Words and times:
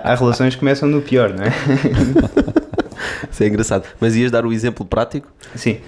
Há 0.00 0.14
relações 0.14 0.54
que 0.54 0.60
começam 0.60 0.88
no 0.88 1.02
pior, 1.02 1.30
não 1.30 1.42
é? 1.42 1.48
Isso 3.28 3.42
é 3.42 3.48
engraçado. 3.48 3.84
Mas 4.00 4.14
ias 4.14 4.30
dar 4.30 4.46
o 4.46 4.52
exemplo 4.52 4.86
prático? 4.86 5.26
Sim. 5.56 5.78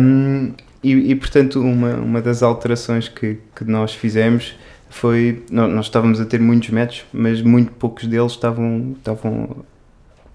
Um, 0.00 0.52
e, 0.82 1.12
e, 1.12 1.14
portanto, 1.14 1.60
uma, 1.60 1.94
uma 1.94 2.20
das 2.20 2.42
alterações 2.42 3.06
que, 3.06 3.38
que 3.54 3.64
nós 3.64 3.94
fizemos 3.94 4.56
foi. 4.90 5.44
Nós, 5.48 5.72
nós 5.72 5.86
estávamos 5.86 6.20
a 6.20 6.24
ter 6.24 6.40
muitos 6.40 6.70
métodos, 6.70 7.04
mas 7.12 7.40
muito 7.40 7.70
poucos 7.70 8.04
deles 8.08 8.32
estavam, 8.32 8.96
estavam 8.98 9.64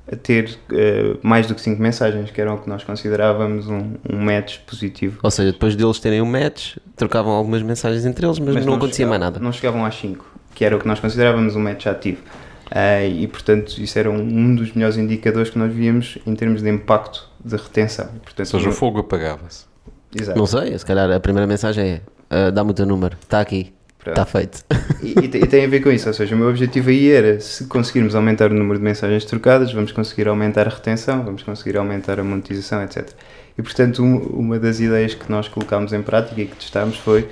a 0.10 0.16
ter 0.16 0.58
uh, 0.72 1.20
mais 1.22 1.48
do 1.48 1.54
que 1.54 1.60
5 1.60 1.82
mensagens, 1.82 2.32
que 2.32 2.40
era 2.40 2.54
o 2.54 2.58
que 2.60 2.70
nós 2.70 2.86
considerávamos 2.86 3.68
um, 3.68 3.96
um 4.10 4.24
match 4.24 4.60
positivo. 4.60 5.20
Ou 5.22 5.32
seja, 5.32 5.52
depois 5.52 5.76
deles 5.76 6.00
terem 6.00 6.22
um 6.22 6.26
match, 6.26 6.78
trocavam 6.96 7.34
algumas 7.34 7.62
mensagens 7.62 8.06
entre 8.06 8.26
eles, 8.26 8.40
mas, 8.40 8.56
mas 8.56 8.66
não, 8.66 8.72
não 8.72 8.78
acontecia 8.78 9.06
mais 9.06 9.20
nada. 9.20 9.38
Não 9.38 9.52
chegavam 9.52 9.84
às 9.84 9.96
5, 10.00 10.26
que 10.56 10.64
era 10.64 10.78
o 10.78 10.80
que 10.80 10.88
nós 10.88 11.02
considerávamos 11.02 11.58
um 11.58 11.60
match 11.60 11.88
ativo. 11.88 12.22
Uh, 12.68 13.10
e 13.10 13.28
portanto, 13.28 13.78
isso 13.78 13.98
era 13.98 14.10
um, 14.10 14.20
um, 14.20 14.56
dos 14.56 14.74
melhores 14.74 14.98
indicadores 14.98 15.50
que 15.50 15.58
nós 15.58 15.74
víamos 15.74 16.18
em 16.26 16.36
termos 16.36 16.62
de 16.62 16.70
impacto 16.70 17.30
de 17.44 17.56
retenção. 17.56 18.08
Portanto, 18.24 18.54
Ou 18.54 18.60
seja, 18.60 18.70
o 18.70 18.74
fogo 18.74 19.00
apagava-se. 19.00 19.66
Exato. 20.14 20.38
Não 20.38 20.46
sei, 20.46 20.78
se 20.78 20.86
calhar 20.86 21.10
a 21.12 21.20
primeira 21.20 21.48
mensagem 21.48 22.02
é: 22.30 22.48
uh, 22.48 22.52
dá-me 22.52 22.72
o 22.72 22.74
teu 22.74 22.86
número, 22.86 23.18
está 23.22 23.40
aqui. 23.40 23.74
Está 24.06 24.26
feito. 24.26 24.64
E, 25.04 25.26
e, 25.26 25.48
tem 25.48 25.66
a 25.66 25.68
ver 25.68 25.82
com 25.82 25.92
isso, 25.92 26.08
ou 26.08 26.14
seja, 26.14 26.34
o 26.34 26.38
meu 26.38 26.48
objetivo 26.48 26.90
aí 26.90 27.12
era 27.12 27.42
se 27.42 27.66
conseguirmos 27.66 28.16
aumentar 28.16 28.52
o 28.52 28.54
número 28.54 28.80
de 28.80 28.84
mensagens 28.86 29.26
trocadas, 29.26 29.74
vamos 29.74 29.92
conseguir 29.92 30.30
aumentar 30.30 30.66
a 30.66 30.70
retenção, 30.70 31.24
vamos 31.26 31.44
conseguir 31.44 31.78
aumentar 31.78 32.18
a 32.18 32.24
monetização, 32.24 32.82
etc. 32.84 33.10
E 33.58 33.62
portanto, 33.62 34.02
uma 34.04 34.60
das 34.60 34.80
ideias 34.80 35.14
que 35.14 35.30
nós 35.30 35.50
colocámos 35.50 35.92
em 35.92 36.02
prática 36.02 36.42
e 36.42 36.46
que 36.46 36.56
testámos 36.56 36.98
foi: 36.98 37.28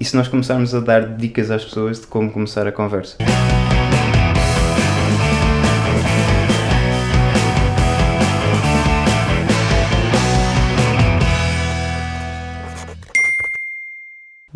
e 0.00 0.04
se 0.04 0.16
nós 0.16 0.26
começarmos 0.26 0.74
a 0.74 0.80
dar 0.80 1.16
dicas 1.16 1.50
às 1.50 1.64
pessoas 1.64 2.00
de 2.00 2.06
como 2.06 2.30
começar 2.30 2.66
a 2.66 2.72
conversa? 2.72 3.16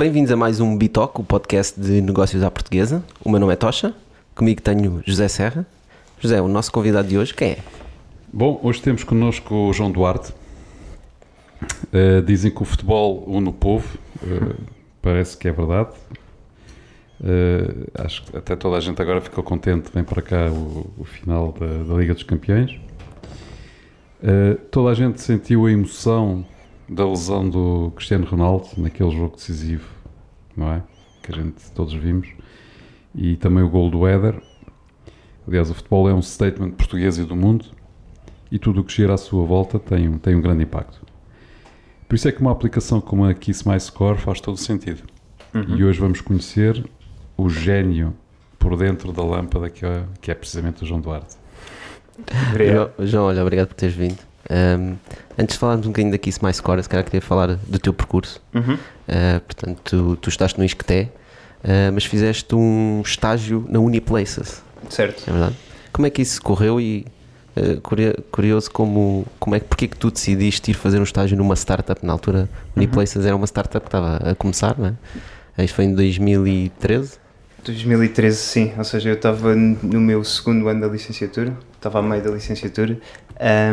Bem-vindos 0.02 0.32
a 0.32 0.36
mais 0.36 0.58
um 0.58 0.76
Bitoc, 0.76 1.20
o 1.20 1.22
podcast 1.22 1.80
de 1.80 2.00
negócios 2.00 2.42
à 2.42 2.50
portuguesa. 2.50 3.04
O 3.24 3.30
meu 3.30 3.38
nome 3.38 3.52
é 3.52 3.56
Tocha, 3.56 3.94
comigo 4.34 4.60
tenho 4.60 5.00
José 5.06 5.28
Serra. 5.28 5.64
José, 6.18 6.40
o 6.40 6.48
nosso 6.48 6.72
convidado 6.72 7.06
de 7.06 7.16
hoje, 7.16 7.32
quem 7.32 7.50
é? 7.50 7.58
Bom, 8.32 8.58
hoje 8.64 8.82
temos 8.82 9.04
connosco 9.04 9.54
o 9.54 9.72
João 9.72 9.92
Duarte. 9.92 10.32
Uh, 11.92 12.20
dizem 12.26 12.50
que 12.50 12.60
o 12.60 12.64
futebol 12.64 13.22
une 13.28 13.50
o 13.50 13.52
povo, 13.52 13.96
uh, 14.24 14.56
parece 15.00 15.36
que 15.36 15.46
é 15.46 15.52
verdade. 15.52 15.90
Uh, 17.20 17.88
acho 17.94 18.24
que 18.24 18.36
até 18.36 18.56
toda 18.56 18.78
a 18.78 18.80
gente 18.80 19.00
agora 19.00 19.20
ficou 19.20 19.44
contente, 19.44 19.88
vem 19.94 20.02
para 20.02 20.20
cá 20.20 20.50
o, 20.50 20.90
o 20.98 21.04
final 21.04 21.52
da, 21.52 21.84
da, 21.84 21.94
Liga 21.94 22.12
dos 22.12 22.24
Campeões. 22.24 22.76
toda 24.72 24.90
a 24.90 24.94
gente 24.94 25.20
sentiu 25.20 25.66
a 25.66 25.70
emoção 25.70 26.44
da 26.88 27.08
lesão 27.08 27.48
do 27.48 27.92
Cristiano 27.94 28.26
Ronaldo 28.26 28.68
naquele 28.76 29.10
jogo 29.12 29.36
decisivo, 29.36 29.91
não 30.56 30.72
é? 30.72 30.82
Que 31.22 31.32
a 31.32 31.36
gente 31.36 31.70
todos 31.72 31.92
vimos. 31.94 32.28
E 33.14 33.36
também 33.36 33.62
o 33.62 33.68
gol 33.68 33.90
do 33.90 34.06
Éder. 34.06 34.40
Aliás, 35.46 35.70
o 35.70 35.74
futebol 35.74 36.08
é 36.08 36.14
um 36.14 36.22
statement 36.22 36.70
português 36.72 37.18
e 37.18 37.24
do 37.24 37.36
mundo 37.36 37.66
e 38.50 38.58
tudo 38.58 38.82
o 38.82 38.84
que 38.84 38.92
gira 38.92 39.14
à 39.14 39.16
sua 39.16 39.44
volta 39.44 39.78
tem 39.78 40.08
um, 40.08 40.18
tem 40.18 40.34
um 40.34 40.40
grande 40.40 40.62
impacto. 40.62 41.00
Por 42.06 42.14
isso 42.14 42.28
é 42.28 42.32
que 42.32 42.40
uma 42.40 42.52
aplicação 42.52 43.00
como 43.00 43.24
a 43.24 43.32
Kiss 43.32 43.66
My 43.66 43.80
Score 43.80 44.18
faz 44.18 44.40
todo 44.40 44.58
sentido. 44.58 45.02
Uhum. 45.54 45.76
E 45.76 45.84
hoje 45.84 45.98
vamos 45.98 46.20
conhecer 46.20 46.84
o 47.36 47.48
gênio 47.48 48.14
por 48.58 48.76
dentro 48.76 49.12
da 49.12 49.24
lâmpada 49.24 49.70
que 49.70 49.84
é, 49.84 50.04
que 50.20 50.30
é 50.30 50.34
precisamente 50.34 50.82
o 50.82 50.86
João 50.86 51.00
Duarte. 51.00 51.36
Obrigado. 52.50 52.92
João, 53.00 53.24
olha, 53.24 53.40
obrigado 53.42 53.68
por 53.68 53.74
teres 53.74 53.94
vindo. 53.94 54.18
Um, 54.50 54.96
antes 55.38 55.54
de 55.54 55.60
falarmos 55.60 55.86
um 55.86 55.90
bocadinho 55.90 56.12
daqui 56.12 56.24
Kiss 56.30 56.44
My 56.44 56.52
Score, 56.52 56.82
se 56.82 56.88
calhar 56.88 57.04
queria 57.04 57.20
falar 57.20 57.56
do 57.56 57.78
teu 57.78 57.92
percurso. 57.92 58.40
Uhum. 58.54 58.74
Uh, 58.74 59.40
portanto, 59.40 59.80
tu, 59.84 60.16
tu 60.16 60.28
estás 60.28 60.54
no 60.54 60.64
ISCTE, 60.64 61.08
uh, 61.64 61.92
mas 61.92 62.04
fizeste 62.04 62.54
um 62.54 63.02
estágio 63.04 63.64
na 63.68 63.78
Uniplaces. 63.78 64.62
Certo. 64.88 65.28
É 65.28 65.32
verdade? 65.32 65.56
Como 65.92 66.06
é 66.06 66.10
que 66.10 66.22
isso 66.22 66.40
correu 66.42 66.80
e 66.80 67.06
uh, 67.56 67.80
curioso 68.30 68.70
como, 68.70 69.26
como 69.38 69.54
é 69.54 69.60
que, 69.60 69.66
porque 69.66 69.84
é 69.84 69.88
que 69.88 69.96
tu 69.96 70.10
decidiste 70.10 70.70
ir 70.70 70.74
fazer 70.74 70.98
um 70.98 71.04
estágio 71.04 71.36
numa 71.36 71.54
startup? 71.54 72.04
Na 72.04 72.12
altura, 72.12 72.48
Uniplaces 72.76 73.16
uhum. 73.16 73.26
era 73.26 73.36
uma 73.36 73.46
startup 73.46 73.80
que 73.80 73.88
estava 73.88 74.16
a 74.16 74.34
começar, 74.34 74.76
não 74.78 74.96
é? 75.56 75.64
Isto 75.64 75.74
foi 75.74 75.84
em 75.84 75.94
2013? 75.94 77.21
2013, 77.64 78.36
sim. 78.36 78.72
Ou 78.76 78.84
seja, 78.84 79.10
eu 79.10 79.14
estava 79.14 79.54
no 79.54 80.00
meu 80.00 80.22
segundo 80.24 80.68
ano 80.68 80.80
da 80.80 80.88
licenciatura, 80.88 81.56
estava 81.74 81.98
a 81.98 82.02
meio 82.02 82.22
da 82.22 82.30
licenciatura, 82.30 82.98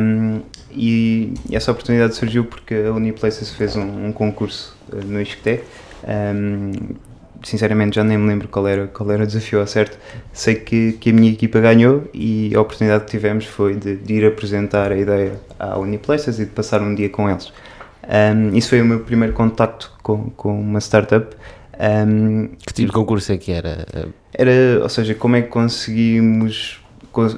um, 0.01 0.41
e 0.71 1.33
essa 1.51 1.71
oportunidade 1.71 2.15
surgiu 2.15 2.45
porque 2.45 2.75
a 2.75 2.91
Uniplaces 2.91 3.51
fez 3.51 3.75
um, 3.75 4.07
um 4.07 4.11
concurso 4.11 4.75
uh, 4.91 4.95
no 5.05 5.21
ISCTE. 5.21 5.61
Um, 6.03 6.71
sinceramente 7.43 7.95
já 7.95 8.03
nem 8.03 8.17
me 8.17 8.27
lembro 8.27 8.47
qual 8.47 8.67
era, 8.67 8.87
qual 8.87 9.09
era 9.11 9.23
o 9.23 9.27
desafio 9.27 9.59
ao 9.59 9.67
certo. 9.67 9.97
Sei 10.33 10.55
que, 10.55 10.93
que 10.93 11.09
a 11.09 11.13
minha 11.13 11.31
equipa 11.31 11.59
ganhou 11.59 12.09
e 12.13 12.53
a 12.55 12.61
oportunidade 12.61 13.05
que 13.05 13.11
tivemos 13.11 13.45
foi 13.45 13.75
de, 13.75 13.95
de 13.95 14.13
ir 14.13 14.25
apresentar 14.25 14.91
a 14.91 14.97
ideia 14.97 15.39
à 15.57 15.77
Uniplaces 15.77 16.39
e 16.39 16.45
de 16.45 16.51
passar 16.51 16.81
um 16.81 16.93
dia 16.93 17.09
com 17.09 17.29
eles. 17.29 17.51
Um, 18.03 18.55
isso 18.57 18.69
foi 18.69 18.81
o 18.81 18.85
meu 18.85 19.01
primeiro 19.01 19.33
contacto 19.33 19.91
com, 20.01 20.29
com 20.31 20.59
uma 20.59 20.79
startup. 20.79 21.35
Um, 21.79 22.49
que 22.65 22.73
tipo 22.73 22.87
de 22.87 22.93
concurso 22.93 23.31
é 23.31 23.37
que 23.37 23.51
era? 23.51 23.87
Era, 24.33 24.83
ou 24.83 24.89
seja, 24.89 25.15
como 25.15 25.37
é 25.37 25.41
que 25.41 25.47
conseguimos 25.47 26.81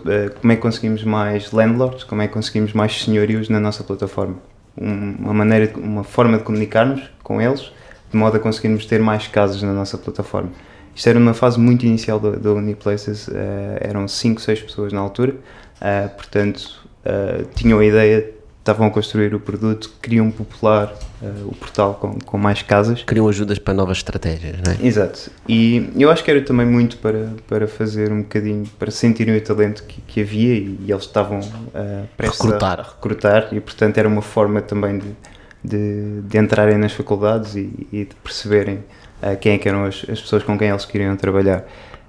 eh, 0.06 0.29
como 0.40 0.52
é 0.52 0.56
que 0.56 0.62
conseguimos 0.62 1.03
mais 1.03 1.52
landlords, 1.52 2.03
como 2.03 2.22
é 2.22 2.28
que 2.28 2.34
conseguimos 2.34 2.74
mais 2.74 3.01
senhorios 3.01 3.50
na 3.50 3.59
nossa 3.59 3.84
plataforma. 3.84 4.35
Uma 4.78 5.34
maneira, 5.34 5.72
uma 5.78 6.03
forma 6.03 6.38
de 6.38 6.44
comunicarmos 6.44 7.01
com 7.24 7.41
eles, 7.41 7.72
de 8.12 8.18
modo 8.18 8.38
a 8.38 8.40
conseguirmos 8.40 8.85
ter 8.85 9.00
mais 9.00 9.28
casos 9.28 9.62
na 9.63 9.74
nossa 9.74 9.97
plataforma. 9.97 10.51
Isto 10.94 11.09
era 11.09 11.19
uma 11.19 11.34
fase 11.34 11.59
muito 11.59 11.85
inicial 11.85 12.19
da 12.19 12.51
Uniplaces, 12.51 13.28
uh, 13.28 13.34
eram 13.80 14.07
5, 14.07 14.41
6 14.41 14.62
pessoas 14.63 14.94
na 14.94 15.00
altura, 15.00 15.35
uh, 15.78 16.09
portanto 16.16 16.85
uh, 17.06 17.46
tinham 17.56 17.80
a 17.80 17.85
ideia 17.85 18.30
estavam 18.62 18.88
a 18.88 18.92
construir 18.92 19.34
o 19.34 19.40
produto, 19.40 19.92
queriam 20.02 20.30
popular 20.30 20.94
uh, 21.22 21.48
o 21.48 21.56
portal 21.56 21.96
com, 21.96 22.20
com 22.20 22.38
mais 22.38 22.62
casas. 22.62 23.04
Queriam 23.04 23.28
ajudas 23.28 23.58
para 23.58 23.74
novas 23.74 23.98
estratégias, 23.98 24.58
não 24.64 24.74
é? 24.74 24.88
Exato. 24.88 25.32
E 25.50 25.92
eu 25.98 26.12
acho 26.12 26.24
que 26.24 26.30
era 26.30 26.42
também 26.42 26.66
muito 26.66 26.98
para, 26.98 27.34
para 27.48 27.68
fazer 27.68 28.12
um 28.12 28.22
bocadinho, 28.22 28.66
para 28.78 28.92
sentirem 28.92 29.36
o 29.36 29.42
talento 29.42 29.84
que, 29.84 30.00
que 30.02 30.22
havia 30.22 30.54
e, 30.54 30.78
e 30.86 30.92
eles 30.92 31.04
estavam 31.04 31.40
uh, 31.40 32.08
recrutar. 32.18 32.80
a 32.80 32.84
recrutar 32.84 33.50
e, 33.52 33.60
portanto, 33.60 33.98
era 33.98 34.08
uma 34.08 34.22
forma 34.22 34.62
também 34.62 35.00
de, 35.00 35.16
de, 35.64 36.22
de 36.22 36.38
entrarem 36.38 36.78
nas 36.78 36.94
faculdades 36.94 37.56
e, 37.56 37.88
e 37.92 38.06
de 38.06 38.16
perceberem 38.24 38.84
uh, 39.24 39.36
quem 39.40 39.54
é 39.54 39.58
que 39.58 39.68
eram 39.68 39.86
as, 39.86 40.06
as 40.08 40.22
pessoas 40.22 40.44
com 40.44 40.56
quem 40.56 40.70
eles 40.70 40.86
queriam 40.86 41.16
trabalhar. 41.16 41.66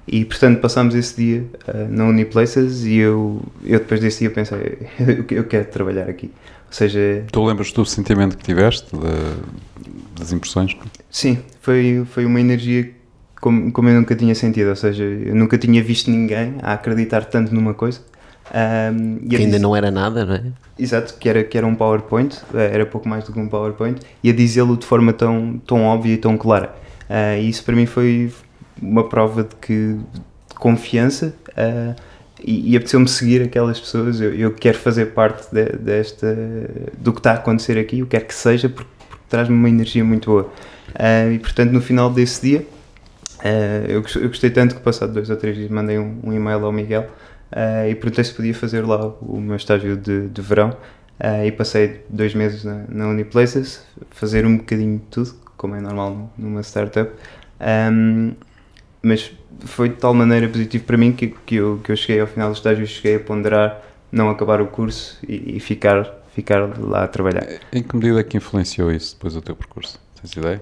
E 0.07 0.25
portanto 0.25 0.61
passámos 0.61 0.95
esse 0.95 1.17
dia 1.17 1.45
uh, 1.69 1.89
na 1.89 2.05
Uniplaces 2.05 2.85
e 2.85 2.97
eu, 2.97 3.41
eu 3.65 3.79
depois 3.79 4.01
desse 4.01 4.21
dia 4.21 4.31
pensei, 4.31 4.79
eu 5.31 5.45
quero 5.45 5.65
trabalhar 5.67 6.09
aqui. 6.09 6.27
Ou 6.67 6.73
seja... 6.73 7.25
Tu 7.31 7.45
lembras 7.45 7.71
do 7.73 7.85
sentimento 7.85 8.37
que 8.37 8.43
tiveste, 8.43 8.89
de, 8.97 10.19
das 10.19 10.33
impressões? 10.33 10.77
Sim, 11.11 11.39
foi, 11.61 12.05
foi 12.11 12.25
uma 12.25 12.41
energia 12.41 12.91
como, 13.43 13.73
como 13.73 13.89
eu 13.89 13.97
nunca 13.97 14.15
tinha 14.15 14.35
sentido, 14.37 14.69
ou 14.69 14.77
seja, 14.77 15.03
eu 15.03 15.35
nunca 15.35 15.59
tinha 15.59 15.83
visto 15.83 16.09
ninguém 16.09 16.55
a 16.63 16.75
acreditar 16.75 17.25
tanto 17.25 17.53
numa 17.53 17.75
coisa. 17.75 18.01
Um, 18.55 19.27
que 19.29 19.37
ainda 19.37 19.59
não 19.59 19.75
era 19.75 19.91
nada, 19.91 20.25
não 20.25 20.35
é? 20.35 20.45
Exato, 20.79 21.15
que 21.19 21.29
era, 21.29 21.43
que 21.43 21.59
era 21.59 21.67
um 21.67 21.75
PowerPoint, 21.75 22.39
eh, 22.55 22.71
era 22.73 22.87
pouco 22.87 23.09
mais 23.09 23.25
do 23.25 23.33
que 23.33 23.41
um 23.41 23.49
PowerPoint, 23.49 24.01
e 24.23 24.31
a 24.31 24.33
dizê-lo 24.33 24.77
de 24.77 24.87
forma 24.87 25.13
tão, 25.13 25.61
tão 25.67 25.83
óbvia 25.83 26.15
e 26.15 26.17
tão 26.17 26.37
clara. 26.39 26.75
Uh, 27.11 27.41
e 27.41 27.49
isso 27.49 27.65
para 27.65 27.75
mim 27.75 27.85
foi, 27.85 28.33
uma 28.83 29.09
prova 29.09 29.45
de 29.45 29.55
que 29.57 29.97
de 30.49 30.55
confiança 30.57 31.35
uh, 31.51 31.95
e, 32.43 32.73
e 32.73 32.77
apeteceu-me 32.77 33.09
seguir 33.09 33.43
aquelas 33.43 33.79
pessoas. 33.79 34.21
Eu, 34.21 34.35
eu 34.35 34.53
quero 34.53 34.79
fazer 34.79 35.07
parte 35.07 35.47
de, 35.53 35.65
desta 35.77 36.37
do 36.99 37.13
que 37.13 37.21
está 37.21 37.33
a 37.33 37.35
acontecer 37.35 37.79
aqui, 37.79 38.03
o 38.03 38.07
que 38.07 38.19
quer 38.19 38.27
que 38.27 38.35
seja, 38.35 38.69
porque, 38.69 38.91
porque 39.09 39.25
traz-me 39.29 39.55
uma 39.55 39.69
energia 39.69 40.05
muito 40.05 40.31
boa. 40.31 40.43
Uh, 40.91 41.33
e 41.33 41.39
portanto, 41.39 41.71
no 41.71 41.81
final 41.81 42.11
desse 42.11 42.43
dia, 42.43 42.67
uh, 43.39 43.87
eu, 43.89 44.03
eu, 44.21 44.29
gostei 44.29 44.51
tanto 44.51 44.75
que, 44.75 44.81
passado 44.81 45.13
dois 45.13 45.31
ou 45.31 45.37
três 45.37 45.57
dias, 45.57 45.71
mandei 45.71 45.99
um, 45.99 46.19
um 46.25 46.33
e-mail 46.33 46.65
ao 46.65 46.73
Miguel 46.73 47.09
e 47.87 47.95
perguntei 47.97 48.25
se 48.25 48.33
podia 48.33 48.55
fazer 48.55 48.81
lá 48.81 49.09
o 49.21 49.39
meu 49.39 49.57
estágio 49.57 49.95
de, 49.95 50.27
de 50.29 50.41
verão. 50.41 50.75
e 51.47 51.53
passei 51.53 52.01
dois 52.09 52.35
meses 52.35 52.65
na, 52.65 52.85
na 52.89 53.09
Uniplaces, 53.09 53.85
fazer 54.11 54.47
um 54.47 54.57
bocadinho 54.57 54.97
de 54.97 55.05
tudo, 55.11 55.35
como 55.59 55.75
é 55.75 55.81
normal 55.83 56.33
numa 56.39 56.63
startup. 56.63 57.13
Um, 57.61 58.33
mas 59.03 59.33
foi 59.65 59.89
de 59.89 59.97
tal 59.97 60.15
maneira 60.15 60.49
positivo 60.49 60.85
para 60.85 60.97
mim 60.97 61.13
que, 61.13 61.29
que, 61.29 61.57
eu, 61.57 61.81
que 61.83 61.93
eu 61.93 61.97
cheguei 61.97 62.21
ao 62.21 62.27
final 62.27 62.51
do 62.51 62.57
estágio 62.57 62.85
e 62.85 62.87
cheguei 62.87 63.17
a 63.17 63.21
ponderar 63.21 63.83
não 64.11 64.29
acabar 64.29 64.61
o 64.61 64.67
curso 64.67 65.19
e, 65.27 65.57
e, 65.57 65.61
ficar, 65.61 66.07
ficar 66.35 66.79
lá 66.79 67.05
a 67.05 67.09
trabalhar. 67.09 67.47
Em 67.73 67.83
que 67.83 67.97
medida 67.97 68.21
é 68.21 68.23
que 68.23 68.37
influenciou 68.37 68.93
isso 68.93 69.15
depois 69.15 69.35
do 69.35 69.41
teu 69.41 69.57
percurso? 69.57 69.99
Tens 70.21 70.33
ideia? 70.37 70.61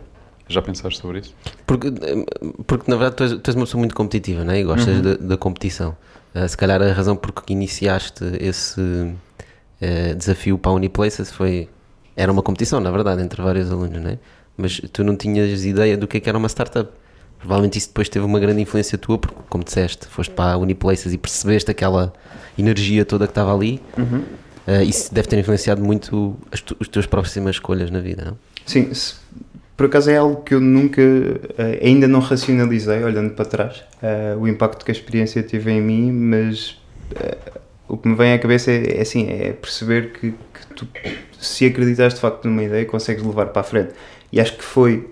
Já 0.48 0.62
pensaste 0.62 1.00
sobre 1.00 1.20
isso? 1.20 1.34
Porque, 1.66 1.92
porque 2.66 2.90
na 2.90 2.96
verdade 2.96 3.16
tu 3.16 3.22
és, 3.22 3.32
tu 3.32 3.48
és 3.50 3.54
uma 3.54 3.64
pessoa 3.64 3.78
muito 3.78 3.94
competitiva 3.94 4.44
não 4.44 4.52
é? 4.52 4.60
e 4.60 4.64
gostas 4.64 4.96
uhum. 4.96 5.02
da, 5.02 5.14
da, 5.14 5.36
competição. 5.36 5.96
Uh, 6.34 6.48
se 6.48 6.56
calhar 6.56 6.82
a 6.82 6.92
razão 6.92 7.16
por 7.16 7.32
que 7.32 7.52
iniciaste 7.52 8.24
esse 8.40 8.80
uh, 8.80 10.14
desafio 10.16 10.58
para 10.58 10.72
a 10.72 10.74
Uniplaces 10.74 11.30
foi. 11.30 11.68
Era 12.16 12.32
uma 12.32 12.42
competição, 12.42 12.80
na 12.80 12.90
verdade, 12.90 13.22
entre 13.22 13.40
vários 13.40 13.70
alunos, 13.70 14.00
não 14.02 14.10
é? 14.10 14.18
Mas 14.56 14.80
tu 14.92 15.04
não 15.04 15.16
tinhas 15.16 15.64
ideia 15.64 15.96
do 15.96 16.06
que, 16.06 16.16
é 16.18 16.20
que 16.20 16.28
era 16.28 16.36
uma 16.36 16.48
startup. 16.48 16.90
Provavelmente 17.40 17.78
isso 17.78 17.88
depois 17.88 18.08
teve 18.08 18.24
uma 18.24 18.38
grande 18.38 18.60
influência 18.60 18.98
tua, 18.98 19.18
porque, 19.18 19.34
como 19.48 19.64
disseste, 19.64 20.06
foste 20.06 20.32
para 20.32 20.52
a 20.52 20.56
Uniplaces 20.58 21.12
e 21.12 21.18
percebeste 21.18 21.70
aquela 21.70 22.12
energia 22.58 23.04
toda 23.04 23.26
que 23.26 23.30
estava 23.30 23.54
ali. 23.54 23.80
Uhum. 23.96 24.22
Uh, 24.68 24.82
isso 24.82 25.12
deve 25.12 25.26
ter 25.26 25.38
influenciado 25.38 25.82
muito 25.82 26.36
as, 26.52 26.60
tu, 26.60 26.76
as 26.78 26.86
tuas 26.86 27.06
próximas 27.06 27.56
escolhas 27.56 27.90
na 27.90 27.98
vida, 27.98 28.24
não? 28.24 28.38
Sim, 28.66 28.92
se, 28.92 29.14
por 29.74 29.86
acaso 29.86 30.10
é 30.10 30.18
algo 30.18 30.42
que 30.42 30.54
eu 30.54 30.60
nunca, 30.60 31.00
uh, 31.00 31.84
ainda 31.84 32.06
não 32.06 32.20
racionalizei, 32.20 33.02
olhando 33.02 33.30
para 33.30 33.46
trás, 33.46 33.84
uh, 34.02 34.38
o 34.38 34.46
impacto 34.46 34.84
que 34.84 34.90
a 34.90 34.94
experiência 34.94 35.42
teve 35.42 35.72
em 35.72 35.80
mim, 35.80 36.12
mas 36.12 36.78
o 37.88 37.96
que 37.96 38.06
me 38.06 38.14
vem 38.14 38.34
à 38.34 38.38
cabeça 38.38 38.70
é, 38.70 38.98
é 38.98 39.00
assim, 39.00 39.28
é 39.28 39.52
perceber 39.52 40.12
que, 40.12 40.30
que, 40.30 40.74
tu, 40.76 40.86
se 41.40 41.64
acreditas 41.64 42.14
de 42.14 42.20
facto 42.20 42.44
numa 42.44 42.62
ideia, 42.62 42.84
consegues 42.84 43.24
levar 43.24 43.46
para 43.46 43.60
a 43.60 43.64
frente. 43.64 43.92
E 44.30 44.38
acho 44.40 44.56
que 44.56 44.62
foi 44.62 45.08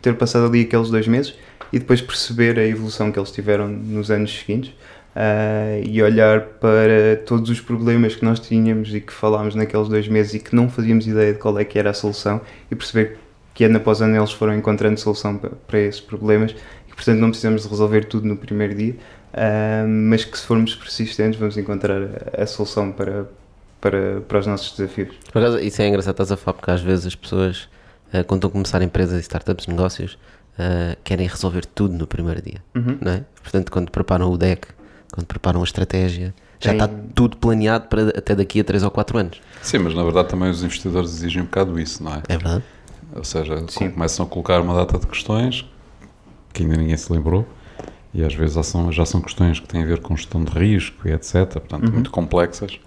ter 0.00 0.14
passado 0.14 0.46
ali 0.46 0.62
aqueles 0.62 0.90
dois 0.90 1.06
meses 1.06 1.34
e 1.72 1.78
depois 1.78 2.00
perceber 2.00 2.58
a 2.58 2.66
evolução 2.66 3.10
que 3.10 3.18
eles 3.18 3.30
tiveram 3.30 3.68
nos 3.68 4.10
anos 4.10 4.38
seguintes 4.38 4.72
uh, 5.16 5.82
e 5.84 6.02
olhar 6.02 6.42
para 6.42 7.16
todos 7.24 7.48
os 7.48 7.60
problemas 7.60 8.14
que 8.14 8.24
nós 8.24 8.38
tínhamos 8.38 8.94
e 8.94 9.00
que 9.00 9.12
falámos 9.12 9.54
naqueles 9.54 9.88
dois 9.88 10.06
meses 10.06 10.34
e 10.34 10.38
que 10.38 10.54
não 10.54 10.68
fazíamos 10.68 11.06
ideia 11.06 11.32
de 11.32 11.38
qual 11.38 11.58
é 11.58 11.64
que 11.64 11.78
era 11.78 11.90
a 11.90 11.94
solução 11.94 12.40
e 12.70 12.74
perceber 12.74 13.18
que 13.54 13.64
ano 13.64 13.78
após 13.78 14.02
ano 14.02 14.16
eles 14.16 14.32
foram 14.32 14.54
encontrando 14.54 15.00
solução 15.00 15.40
para, 15.66 15.78
esses 15.80 16.00
problemas 16.00 16.54
e 16.88 16.94
portanto 16.94 17.18
não 17.18 17.30
precisamos 17.30 17.62
de 17.62 17.68
resolver 17.68 18.04
tudo 18.04 18.26
no 18.28 18.36
primeiro 18.36 18.74
dia 18.74 18.94
uh, 19.32 19.88
mas 19.88 20.24
que 20.24 20.38
se 20.38 20.44
formos 20.44 20.74
persistentes 20.74 21.40
vamos 21.40 21.56
encontrar 21.56 22.02
a, 22.38 22.46
solução 22.46 22.92
para, 22.92 23.26
para, 23.80 24.20
para 24.20 24.38
os 24.38 24.46
nossos 24.46 24.76
desafios. 24.76 25.16
Por 25.32 25.42
isso 25.62 25.82
é 25.82 25.88
engraçado, 25.88 26.12
estás 26.12 26.30
a 26.30 26.36
falar 26.36 26.54
porque 26.54 26.70
às 26.70 26.82
vezes 26.82 27.06
as 27.06 27.14
pessoas 27.14 27.68
uh, 28.12 28.22
quando 28.24 28.40
estão 28.40 28.50
a 28.50 28.52
começar 28.52 28.82
empresas 28.82 29.18
e 29.18 29.22
startups, 29.22 29.66
negócios 29.66 30.18
uh, 30.58 30.96
querem 31.04 31.26
resolver 31.26 31.64
tudo 31.66 31.94
no 31.94 32.06
primeiro 32.06 32.42
dia, 32.42 32.62
uhum. 32.74 32.98
não 33.00 33.12
é? 33.12 33.24
Portanto, 33.42 33.70
quando 33.70 33.90
preparam 33.90 34.30
o 34.30 34.36
deck 34.36 34.68
quando 35.16 35.26
preparam 35.26 35.60
a 35.62 35.64
estratégia. 35.64 36.34
Já 36.60 36.70
Tem... 36.70 36.80
está 36.80 36.88
tudo 37.14 37.36
planeado 37.36 37.88
para 37.88 38.10
até 38.10 38.34
daqui 38.34 38.60
a 38.60 38.64
3 38.64 38.82
ou 38.82 38.90
4 38.90 39.18
anos. 39.18 39.40
Sim, 39.62 39.78
mas 39.78 39.94
na 39.94 40.02
verdade 40.02 40.28
também 40.28 40.50
os 40.50 40.62
investidores 40.62 41.10
exigem 41.10 41.42
um 41.42 41.46
bocado 41.46 41.78
isso, 41.80 42.02
não 42.02 42.14
é? 42.14 42.22
É 42.28 42.36
verdade. 42.36 42.64
Ou 43.14 43.24
seja, 43.24 43.64
Sim. 43.68 43.90
começam 43.90 44.26
a 44.26 44.28
colocar 44.28 44.60
uma 44.60 44.74
data 44.74 44.98
de 44.98 45.06
questões 45.06 45.64
que 46.52 46.62
ainda 46.62 46.76
ninguém 46.76 46.96
se 46.96 47.10
lembrou 47.12 47.46
e 48.12 48.22
às 48.24 48.34
vezes 48.34 48.54
já 48.54 48.62
são, 48.62 48.92
já 48.92 49.06
são 49.06 49.20
questões 49.20 49.60
que 49.60 49.66
têm 49.66 49.82
a 49.82 49.86
ver 49.86 50.00
com 50.00 50.16
gestão 50.16 50.42
de 50.42 50.52
risco 50.52 51.06
e 51.08 51.12
etc. 51.12 51.46
Portanto, 51.50 51.86
uhum. 51.86 51.92
muito 51.92 52.10
complexas. 52.10 52.78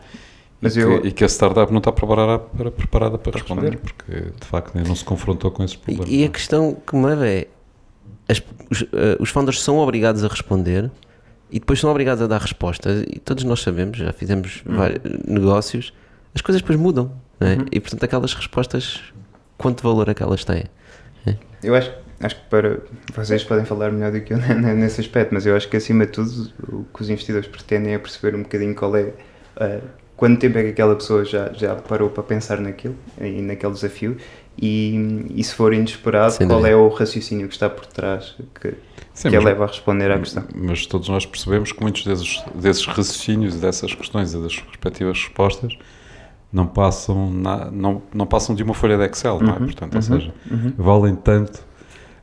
Mas 0.61 0.75
e, 0.75 0.81
eu... 0.81 1.01
que, 1.01 1.07
e 1.07 1.11
que 1.11 1.23
a 1.23 1.27
startup 1.27 1.71
não 1.71 1.77
está 1.77 1.91
preparada 1.91 2.39
para, 2.39 2.71
preparada 2.71 3.17
para, 3.17 3.31
para 3.31 3.41
responder, 3.41 3.71
responder, 3.71 3.93
porque 3.93 4.31
de 4.39 4.47
facto 4.47 4.75
não 4.75 4.95
se 4.95 5.05
confrontou 5.05 5.51
com 5.51 5.63
esses 5.63 5.75
problemas. 5.75 6.09
E, 6.09 6.21
e 6.21 6.25
a 6.25 6.29
questão 6.29 6.75
que 6.85 6.95
me 6.95 7.05
leva 7.05 7.27
é: 7.27 7.47
as, 8.27 8.41
os, 8.69 8.81
uh, 8.81 8.87
os 9.19 9.29
founders 9.29 9.61
são 9.61 9.77
obrigados 9.77 10.23
a 10.23 10.27
responder 10.27 10.89
e 11.51 11.59
depois 11.59 11.79
são 11.79 11.89
obrigados 11.89 12.21
a 12.21 12.27
dar 12.27 12.39
respostas 12.39 13.03
e 13.07 13.19
todos 13.19 13.43
nós 13.43 13.61
sabemos, 13.61 13.97
já 13.97 14.13
fizemos 14.13 14.63
uhum. 14.65 14.77
vários 14.77 14.99
negócios, 15.27 15.93
as 16.33 16.41
coisas 16.41 16.61
depois 16.61 16.79
mudam, 16.79 17.11
é? 17.39 17.55
uhum. 17.55 17.65
E 17.71 17.79
portanto 17.79 18.03
aquelas 18.03 18.33
respostas, 18.33 19.01
quanto 19.57 19.83
valor 19.83 20.09
é 20.09 20.13
que 20.13 20.21
elas 20.21 20.43
têm? 20.43 20.65
É? 21.25 21.35
Eu 21.63 21.75
acho, 21.75 21.91
acho 22.19 22.35
que 22.35 22.41
para 22.49 22.79
vocês 23.15 23.43
podem 23.43 23.65
falar 23.65 23.91
melhor 23.91 24.11
do 24.11 24.21
que 24.21 24.33
eu 24.33 24.37
nesse 24.75 25.01
aspecto, 25.01 25.33
mas 25.33 25.45
eu 25.45 25.55
acho 25.55 25.67
que 25.67 25.77
acima 25.77 26.05
de 26.05 26.11
tudo 26.11 26.51
o 26.67 26.85
que 26.93 27.01
os 27.01 27.09
investidores 27.09 27.47
pretendem 27.47 27.93
é 27.93 27.97
perceber 27.97 28.37
um 28.37 28.43
bocadinho 28.43 28.75
qual 28.75 28.95
é 28.95 29.13
uh, 29.57 29.81
quanto 30.19 30.39
tempo 30.39 30.57
é 30.57 30.63
que 30.63 30.69
aquela 30.69 30.95
pessoa 30.95 31.23
já, 31.23 31.51
já 31.53 31.75
parou 31.75 32.09
para 32.09 32.23
pensar 32.23 32.59
naquilo 32.59 32.95
e 33.21 33.41
naquele 33.41 33.71
desafio 33.71 34.17
e, 34.61 35.25
e 35.35 35.43
se 35.43 35.53
for 35.53 35.73
inesperado, 35.73 36.33
Sem 36.33 36.47
qual 36.47 36.59
dúvida. 36.59 36.75
é 36.75 36.77
o 36.77 36.89
raciocínio 36.89 37.47
que 37.47 37.53
está 37.53 37.69
por 37.69 37.85
trás 37.85 38.35
que, 38.59 38.73
Sim, 39.13 39.29
que 39.29 39.35
mas, 39.35 39.45
leva 39.45 39.63
a 39.63 39.67
responder 39.67 40.11
à 40.11 40.19
questão. 40.19 40.43
Mas 40.53 40.85
todos 40.85 41.07
nós 41.07 41.25
percebemos 41.25 41.71
que 41.71 41.81
muitos 41.81 42.03
desses, 42.03 42.43
desses 42.53 42.85
raciocínios 42.85 43.55
e 43.55 43.57
dessas 43.59 43.93
questões 43.93 44.33
e 44.33 44.41
das 44.41 44.57
respectivas 44.59 45.17
respostas 45.23 45.77
não 46.51 46.67
passam, 46.67 47.29
na, 47.31 47.71
não, 47.71 48.01
não 48.13 48.25
passam 48.25 48.55
de 48.55 48.63
uma 48.63 48.73
folha 48.73 48.97
de 48.97 49.05
Excel, 49.05 49.35
uhum, 49.35 49.43
não 49.43 49.53
é? 49.53 49.57
Uhum, 49.59 49.65
Portanto, 49.65 49.93
uhum, 49.93 49.97
ou 49.97 50.01
seja, 50.01 50.33
uhum. 50.51 50.73
valem 50.77 51.15
tanto 51.15 51.57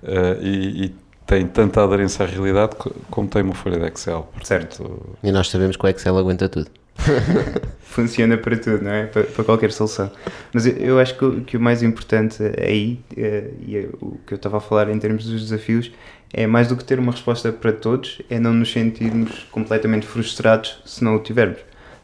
uh, 0.02 0.42
e, 0.42 0.86
e 0.86 0.94
têm 1.26 1.46
tanta 1.46 1.82
aderência 1.82 2.24
à 2.24 2.28
realidade 2.28 2.76
como 3.10 3.28
tem 3.28 3.42
uma 3.42 3.54
folha 3.54 3.78
de 3.78 3.86
Excel. 3.86 4.28
Portanto, 4.32 4.46
certo. 4.46 5.16
E 5.22 5.32
nós 5.32 5.48
sabemos 5.48 5.76
que 5.76 5.86
o 5.86 5.88
Excel 5.88 6.18
aguenta 6.18 6.48
tudo. 6.48 6.70
Funciona 7.80 8.36
para 8.36 8.56
tudo, 8.56 8.82
não 8.82 8.90
é? 8.90 9.06
Para, 9.06 9.24
para 9.24 9.44
qualquer 9.44 9.72
solução. 9.72 10.10
Mas 10.52 10.66
eu, 10.66 10.76
eu 10.76 10.98
acho 10.98 11.16
que, 11.16 11.40
que, 11.42 11.56
o 11.56 11.60
mais 11.60 11.82
importante 11.82 12.42
aí, 12.60 13.00
uh, 13.12 13.54
e 13.66 13.76
é 13.76 13.88
o 14.00 14.18
que 14.26 14.34
eu 14.34 14.36
estava 14.36 14.58
a 14.58 14.60
falar 14.60 14.90
em 14.90 14.98
termos 14.98 15.24
dos 15.24 15.42
desafios, 15.42 15.90
é 16.32 16.46
mais 16.46 16.68
do 16.68 16.76
que 16.76 16.84
ter 16.84 16.98
uma 16.98 17.12
resposta 17.12 17.52
para 17.52 17.72
todos, 17.72 18.20
é 18.28 18.38
não 18.38 18.52
nos 18.52 18.70
sentirmos 18.72 19.46
completamente 19.50 20.06
frustrados 20.06 20.82
se 20.84 21.02
não 21.02 21.16
o 21.16 21.18
tivermos. 21.20 21.58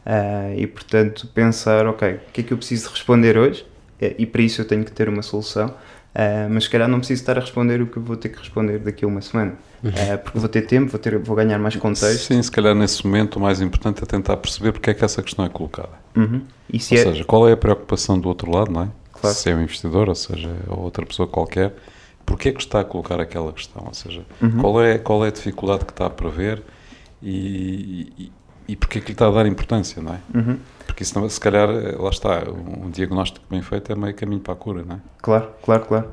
Uh, 0.06 0.58
e 0.58 0.66
portanto, 0.66 1.28
pensar, 1.28 1.86
ok, 1.86 2.14
o 2.14 2.32
que 2.32 2.40
é 2.40 2.44
que 2.44 2.52
eu 2.52 2.56
preciso 2.56 2.90
responder 2.90 3.36
hoje? 3.36 3.62
Uh, 4.00 4.14
e 4.18 4.26
para 4.26 4.42
isso 4.42 4.60
eu 4.60 4.64
tenho 4.64 4.84
que 4.84 4.90
ter 4.90 5.08
uma 5.08 5.22
solução, 5.22 5.68
uh, 5.68 6.50
mas 6.50 6.64
se 6.64 6.70
calhar 6.70 6.88
não 6.88 6.98
preciso 6.98 7.22
estar 7.22 7.36
a 7.36 7.40
responder 7.40 7.80
o 7.80 7.86
que 7.86 7.98
eu 7.98 8.02
vou 8.02 8.16
ter 8.16 8.30
que 8.30 8.38
responder 8.38 8.78
daqui 8.78 9.04
a 9.04 9.08
uma 9.08 9.20
semana. 9.20 9.54
Uhum. 9.82 10.18
porque 10.22 10.38
vou 10.38 10.48
ter 10.48 10.62
tempo, 10.62 10.90
vou, 10.90 11.00
ter, 11.00 11.18
vou 11.18 11.34
ganhar 11.34 11.58
mais 11.58 11.74
contexto. 11.76 12.26
Sim, 12.26 12.40
se 12.40 12.50
calhar 12.50 12.74
nesse 12.74 13.04
momento 13.04 13.36
o 13.36 13.40
mais 13.40 13.60
importante 13.60 14.02
é 14.02 14.06
tentar 14.06 14.36
perceber 14.36 14.72
porque 14.72 14.90
é 14.90 14.94
que 14.94 15.04
essa 15.04 15.22
questão 15.22 15.44
é 15.44 15.48
colocada. 15.48 15.90
Uhum. 16.16 16.42
ou 16.72 16.76
é... 16.76 16.78
seja, 16.78 17.24
qual 17.24 17.48
é 17.48 17.52
a 17.52 17.56
preocupação 17.56 18.18
do 18.18 18.28
outro 18.28 18.50
lado, 18.50 18.70
não 18.70 18.82
é? 18.82 18.88
Claro. 19.12 19.36
Se 19.36 19.50
é 19.50 19.54
um 19.54 19.62
investidor, 19.62 20.08
ou 20.08 20.14
seja, 20.14 20.50
ou 20.68 20.80
outra 20.80 21.04
pessoa 21.04 21.26
qualquer, 21.28 21.74
porquê 22.24 22.50
é 22.50 22.52
que 22.52 22.60
está 22.60 22.80
a 22.80 22.84
colocar 22.84 23.20
aquela 23.20 23.52
questão? 23.52 23.84
Ou 23.86 23.94
seja, 23.94 24.24
uhum. 24.40 24.60
qual, 24.60 24.82
é, 24.82 24.98
qual 24.98 25.24
é 25.24 25.28
a 25.28 25.32
dificuldade 25.32 25.84
que 25.84 25.92
está 25.92 26.06
a 26.06 26.10
prever 26.10 26.62
e, 27.20 28.12
e, 28.18 28.32
e 28.68 28.76
porquê 28.76 28.98
é 28.98 29.00
que 29.00 29.08
lhe 29.08 29.12
está 29.12 29.28
a 29.28 29.30
dar 29.30 29.46
importância, 29.46 30.00
não 30.00 30.14
é? 30.14 30.20
Uhum. 30.34 30.58
Porque 30.86 31.04
senão, 31.04 31.28
se 31.28 31.40
calhar, 31.40 31.68
lá 31.68 32.10
está, 32.10 32.42
um 32.50 32.90
diagnóstico 32.90 33.44
bem 33.50 33.62
feito 33.62 33.92
é 33.92 33.94
meio 33.94 34.14
caminho 34.14 34.40
para 34.40 34.54
a 34.54 34.56
cura, 34.56 34.84
não 34.84 34.96
é? 34.96 34.98
Claro, 35.20 35.50
claro, 35.62 35.86
claro. 35.86 36.08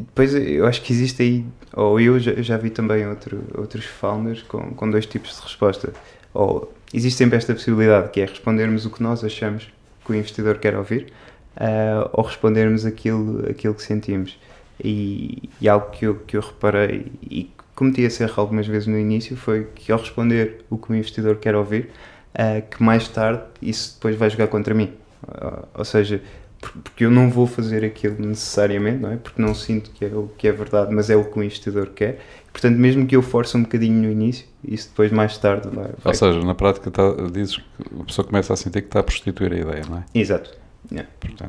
Depois 0.00 0.34
eu 0.34 0.66
acho 0.66 0.82
que 0.82 0.92
existe 0.92 1.22
aí, 1.22 1.44
ou 1.72 1.98
eu 1.98 2.18
já, 2.20 2.34
já 2.42 2.56
vi 2.56 2.70
também 2.70 3.06
outro, 3.06 3.42
outros 3.56 3.84
founders 3.84 4.42
com, 4.42 4.74
com 4.74 4.90
dois 4.90 5.06
tipos 5.06 5.34
de 5.36 5.42
resposta. 5.42 5.92
Ou 6.34 6.72
existe 6.92 7.18
sempre 7.18 7.36
esta 7.36 7.54
possibilidade 7.54 8.10
que 8.10 8.20
é 8.20 8.26
respondermos 8.26 8.84
o 8.84 8.90
que 8.90 9.02
nós 9.02 9.24
achamos 9.24 9.72
que 10.04 10.12
o 10.12 10.14
investidor 10.14 10.58
quer 10.58 10.76
ouvir, 10.76 11.12
uh, 11.56 12.08
ou 12.12 12.24
respondermos 12.24 12.84
aquilo, 12.84 13.48
aquilo 13.50 13.74
que 13.74 13.82
sentimos. 13.82 14.38
E, 14.82 15.48
e, 15.60 15.68
algo 15.68 15.90
que 15.90 16.04
eu, 16.04 16.16
que 16.16 16.36
eu 16.36 16.42
reparei 16.42 17.10
e 17.22 17.50
cometi 17.74 18.02
esse 18.02 18.22
erro 18.22 18.34
algumas 18.36 18.66
vezes 18.66 18.86
no 18.86 18.98
início 18.98 19.34
foi 19.34 19.68
que 19.74 19.90
ao 19.90 19.98
responder 19.98 20.64
o 20.68 20.76
que 20.76 20.92
o 20.92 20.94
investidor 20.94 21.36
quer 21.36 21.54
ouvir, 21.54 21.90
uh, 22.34 22.62
que 22.68 22.82
mais 22.82 23.08
tarde 23.08 23.42
isso 23.62 23.94
depois 23.94 24.16
vai 24.16 24.28
jogar 24.28 24.48
contra 24.48 24.74
mim. 24.74 24.92
Uh, 25.26 25.66
ou 25.74 25.84
seja, 25.84 26.22
porque 26.60 27.04
eu 27.04 27.10
não 27.10 27.30
vou 27.30 27.46
fazer 27.46 27.84
aquilo 27.84 28.16
necessariamente, 28.18 28.98
não 28.98 29.12
é? 29.12 29.16
Porque 29.16 29.40
não 29.40 29.54
sinto 29.54 29.90
que 29.90 30.04
é 30.04 30.08
o 30.08 30.30
que 30.36 30.48
é 30.48 30.52
verdade, 30.52 30.92
mas 30.94 31.10
é 31.10 31.16
o 31.16 31.24
que 31.24 31.38
o 31.38 31.42
investidor 31.42 31.90
quer. 31.90 32.18
Portanto, 32.52 32.76
mesmo 32.76 33.06
que 33.06 33.14
eu 33.14 33.22
force 33.22 33.56
um 33.56 33.62
bocadinho 33.62 34.02
no 34.02 34.10
início, 34.10 34.46
isso 34.64 34.88
depois 34.88 35.12
mais 35.12 35.36
tarde 35.36 35.68
vai. 35.68 35.84
vai... 35.84 35.94
Ou 36.04 36.14
seja, 36.14 36.40
na 36.40 36.54
prática 36.54 36.90
tá, 36.90 37.02
dizes 37.30 37.56
que 37.56 37.64
a 38.00 38.04
pessoa 38.04 38.26
começa 38.26 38.52
a 38.52 38.56
sentir 38.56 38.80
que 38.80 38.88
está 38.88 39.00
a 39.00 39.02
prostituir 39.02 39.52
a 39.52 39.56
ideia, 39.56 39.82
não 39.88 39.98
é? 39.98 40.04
Exato. 40.14 40.50
Yeah. 40.90 41.08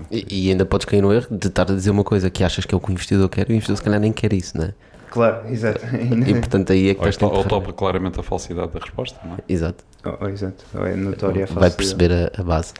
E, 0.09 0.47
e, 0.47 0.49
ainda 0.49 0.65
podes 0.65 0.85
cair 0.85 1.01
no 1.01 1.13
erro 1.13 1.27
de 1.29 1.47
estar 1.47 1.71
a 1.71 1.75
dizer 1.75 1.91
uma 1.91 2.03
coisa 2.03 2.27
que 2.29 2.43
achas 2.43 2.65
que 2.65 2.73
é 2.73 2.77
o 2.77 2.81
que 2.81 2.89
o 2.89 2.91
investidor 2.91 3.29
quer 3.29 3.47
e 3.47 3.53
o 3.53 3.55
investidor 3.55 3.77
se 3.77 3.83
calhar 3.83 3.99
nem 3.99 4.11
quer 4.11 4.33
isso, 4.33 4.57
não 4.57 4.65
é? 4.65 4.73
Clai, 5.11 5.41
exato. 5.51 5.79
E 6.27 6.33
portanto 6.33 6.73
aí 6.73 6.89
é 6.89 6.93
que 6.93 7.07
estás 7.07 7.31
Ou 7.31 7.43
topa 7.43 7.71
claramente 7.71 8.19
a 8.19 8.23
falsidade 8.23 8.71
da 8.71 8.79
resposta, 8.79 9.19
não 9.23 9.35
é? 9.35 9.37
Exato. 9.47 9.83
Oh, 10.05 10.17
oh, 10.21 10.27
exato. 10.27 10.65
Ou 10.73 10.85
é 10.85 10.95
notória 10.95 11.43
a 11.43 11.47
falsidade. 11.47 11.59
Vai 11.59 11.77
perceber 11.77 12.11
a, 12.11 12.41
a 12.41 12.43
base. 12.43 12.73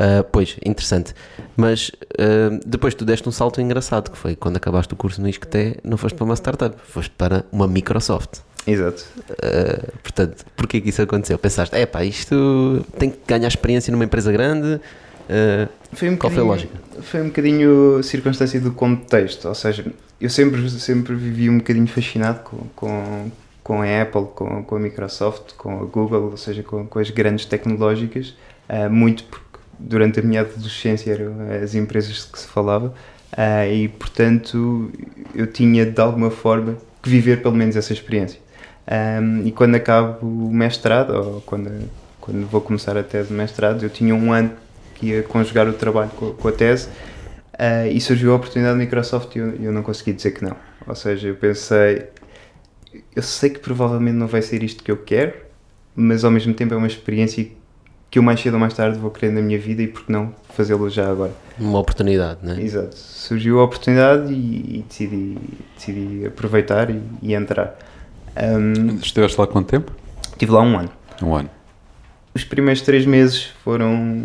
Uh, 0.00 0.24
pois, 0.32 0.56
interessante. 0.64 1.14
Mas 1.54 1.90
uh, 2.14 2.58
depois 2.64 2.94
tu 2.94 3.04
deste 3.04 3.28
um 3.28 3.32
salto 3.32 3.60
engraçado, 3.60 4.10
que 4.10 4.16
foi 4.16 4.34
quando 4.34 4.56
acabaste 4.56 4.94
o 4.94 4.96
curso 4.96 5.20
no 5.20 5.28
ISCTE, 5.28 5.76
não 5.84 5.98
foste 5.98 6.16
para 6.16 6.24
uma 6.24 6.34
startup, 6.34 6.74
foste 6.82 7.10
para 7.10 7.44
uma 7.52 7.68
Microsoft. 7.68 8.38
Exato. 8.66 9.04
Uh, 9.28 9.92
portanto, 10.02 10.46
porquê 10.56 10.80
que 10.80 10.88
isso 10.88 11.02
aconteceu? 11.02 11.38
Pensaste, 11.38 11.76
é 11.76 11.84
pá, 11.84 12.02
isto 12.02 12.82
tem 12.98 13.10
que 13.10 13.18
ganhar 13.26 13.48
experiência 13.48 13.92
numa 13.92 14.04
empresa 14.04 14.32
grande, 14.32 14.80
foi 15.92 16.08
um 16.08 16.16
qual 16.16 16.28
foi 16.32 16.42
a 16.42 16.44
lógica? 16.44 16.76
Foi 17.02 17.22
um 17.22 17.26
bocadinho 17.26 18.02
circunstância 18.02 18.60
do 18.60 18.72
contexto, 18.72 19.46
ou 19.46 19.54
seja, 19.54 19.86
eu 20.20 20.28
sempre, 20.28 20.68
sempre 20.70 21.14
vivi 21.14 21.48
um 21.48 21.58
bocadinho 21.58 21.86
fascinado 21.86 22.40
com, 22.40 22.66
com, 22.74 23.30
com 23.62 23.80
a 23.80 24.02
Apple, 24.02 24.26
com, 24.34 24.64
com 24.64 24.74
a 24.74 24.80
Microsoft, 24.80 25.52
com 25.56 25.82
a 25.82 25.84
Google, 25.84 26.32
ou 26.32 26.36
seja, 26.36 26.64
com, 26.64 26.84
com 26.84 26.98
as 26.98 27.10
grandes 27.10 27.44
tecnológicas, 27.44 28.34
muito 28.90 29.22
porque 29.22 29.49
durante 29.80 30.20
a 30.20 30.22
minha 30.22 30.42
adolescência 30.42 31.12
eram 31.12 31.34
as 31.62 31.74
empresas 31.74 32.24
que 32.24 32.38
se 32.38 32.46
falava 32.46 32.88
uh, 33.32 33.72
e, 33.72 33.88
portanto, 33.88 34.90
eu 35.34 35.46
tinha 35.46 35.86
de 35.86 36.00
alguma 36.00 36.30
forma 36.30 36.76
que 37.02 37.08
viver 37.08 37.42
pelo 37.42 37.54
menos 37.54 37.76
essa 37.76 37.92
experiência. 37.92 38.40
Um, 38.90 39.46
e 39.46 39.52
quando 39.52 39.76
acabo 39.76 40.26
o 40.26 40.52
mestrado, 40.52 41.10
ou 41.10 41.40
quando, 41.42 41.88
quando 42.20 42.46
vou 42.46 42.60
começar 42.60 42.96
a 42.96 43.02
tese 43.02 43.28
de 43.28 43.34
mestrado, 43.34 43.82
eu 43.82 43.90
tinha 43.90 44.14
um 44.14 44.32
ano 44.32 44.52
que 44.94 45.06
ia 45.06 45.22
conjugar 45.22 45.68
o 45.68 45.72
trabalho 45.72 46.10
com, 46.10 46.32
com 46.32 46.48
a 46.48 46.52
tese 46.52 46.88
uh, 47.54 47.88
e 47.90 48.00
surgiu 48.00 48.32
a 48.32 48.36
oportunidade 48.36 48.76
da 48.76 48.84
Microsoft 48.84 49.34
e 49.36 49.38
eu, 49.38 49.54
eu 49.62 49.72
não 49.72 49.82
consegui 49.82 50.12
dizer 50.12 50.32
que 50.32 50.44
não. 50.44 50.56
Ou 50.86 50.94
seja, 50.94 51.28
eu 51.28 51.36
pensei, 51.36 52.08
eu 53.14 53.22
sei 53.22 53.50
que 53.50 53.60
provavelmente 53.60 54.16
não 54.16 54.26
vai 54.26 54.42
ser 54.42 54.62
isto 54.62 54.82
que 54.82 54.90
eu 54.90 54.96
quero, 54.96 55.34
mas 55.94 56.24
ao 56.24 56.30
mesmo 56.30 56.52
tempo 56.52 56.74
é 56.74 56.76
uma 56.76 56.86
experiência 56.86 57.48
que 58.10 58.18
eu 58.18 58.22
mais 58.22 58.40
cedo 58.40 58.54
ou 58.54 58.60
mais 58.60 58.74
tarde 58.74 58.98
vou 58.98 59.10
querer 59.10 59.32
na 59.32 59.40
minha 59.40 59.58
vida 59.58 59.82
e 59.82 59.86
por 59.86 60.04
que 60.04 60.10
não 60.10 60.34
fazê-lo 60.54 60.90
já 60.90 61.08
agora. 61.08 61.32
Uma 61.58 61.78
oportunidade, 61.78 62.40
não 62.42 62.54
é? 62.54 62.60
Exato. 62.60 62.96
Surgiu 62.96 63.60
a 63.60 63.64
oportunidade 63.64 64.32
e, 64.32 64.78
e 64.78 64.84
decidi, 64.88 65.38
decidi 65.76 66.26
aproveitar 66.26 66.90
e, 66.90 67.00
e 67.22 67.34
entrar. 67.34 67.78
Um, 68.36 68.96
Estiveste 68.96 69.40
lá 69.40 69.46
quanto 69.46 69.68
tempo? 69.68 69.92
Estive 70.32 70.50
lá 70.50 70.62
um 70.62 70.78
ano. 70.78 70.90
Um 71.22 71.34
ano. 71.34 71.50
Os 72.34 72.42
primeiros 72.42 72.82
três 72.82 73.06
meses 73.06 73.44
foram 73.62 74.24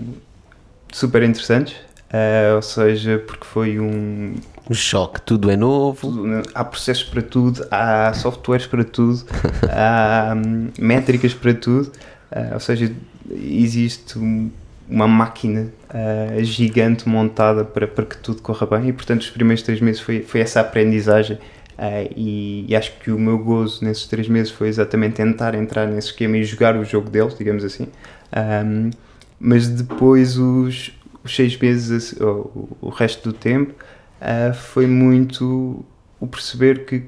super 0.91 1.21
interessantes, 1.21 1.73
uh, 1.73 2.55
ou 2.55 2.61
seja, 2.61 3.23
porque 3.27 3.45
foi 3.45 3.79
um... 3.79 4.35
Um 4.67 4.73
choque, 4.73 5.21
tudo 5.21 5.51
é 5.51 5.57
novo. 5.57 5.99
Tudo, 6.01 6.41
há 6.55 6.63
processos 6.63 7.03
para 7.03 7.21
tudo, 7.21 7.67
há 7.69 8.13
softwares 8.13 8.65
para 8.65 8.83
tudo, 8.83 9.23
há 9.69 10.33
um, 10.35 10.69
métricas 10.79 11.35
para 11.35 11.53
tudo, 11.53 11.91
uh, 12.31 12.53
ou 12.53 12.59
seja, 12.59 12.91
existe 13.31 14.17
um, 14.19 14.49
uma 14.89 15.07
máquina 15.07 15.71
uh, 15.89 16.43
gigante 16.43 17.07
montada 17.07 17.63
para, 17.63 17.87
para 17.87 18.05
que 18.05 18.17
tudo 18.17 18.41
corra 18.41 18.65
bem 18.67 18.89
e 18.89 18.93
portanto 18.93 19.21
os 19.21 19.29
primeiros 19.29 19.63
três 19.63 19.81
meses 19.81 20.01
foi, 20.01 20.21
foi 20.21 20.41
essa 20.41 20.59
aprendizagem 20.59 21.37
Uh, 21.77 22.07
e, 22.15 22.65
e, 22.69 22.75
acho 22.75 22.97
que 22.99 23.11
o 23.11 23.19
meu 23.19 23.37
gozo 23.37 23.83
nesses 23.83 24.07
três 24.07 24.29
meses 24.29 24.49
foi 24.49 24.69
exatamente 24.69 25.15
tentar 25.15 25.53
entrar 25.55 25.85
nesse 25.85 26.07
esquema 26.07 26.37
e 26.37 26.43
jogar 26.43 26.77
o 26.77 26.85
jogo 26.85 27.09
deles, 27.09 27.37
digamos 27.37 27.65
assim. 27.65 27.87
Um, 28.33 28.91
mas 29.37 29.67
depois, 29.67 30.37
os, 30.37 30.93
os 31.21 31.35
seis 31.35 31.57
meses, 31.57 32.13
o, 32.13 32.77
o 32.79 32.89
resto 32.89 33.29
do 33.29 33.33
tempo, 33.33 33.73
uh, 34.21 34.53
foi 34.53 34.87
muito 34.87 35.83
o 36.17 36.25
perceber 36.25 36.85
que, 36.85 37.03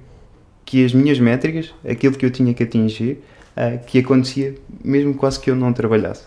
que 0.65 0.83
as 0.83 0.93
minhas 0.93 1.17
métricas, 1.17 1.73
aquilo 1.89 2.17
que 2.17 2.25
eu 2.25 2.31
tinha 2.31 2.53
que 2.53 2.63
atingir, 2.63 3.23
uh, 3.57 3.83
que 3.85 3.99
acontecia 3.99 4.55
mesmo 4.83 5.13
quase 5.15 5.39
que 5.39 5.49
eu 5.49 5.55
não 5.55 5.73
trabalhasse. 5.73 6.23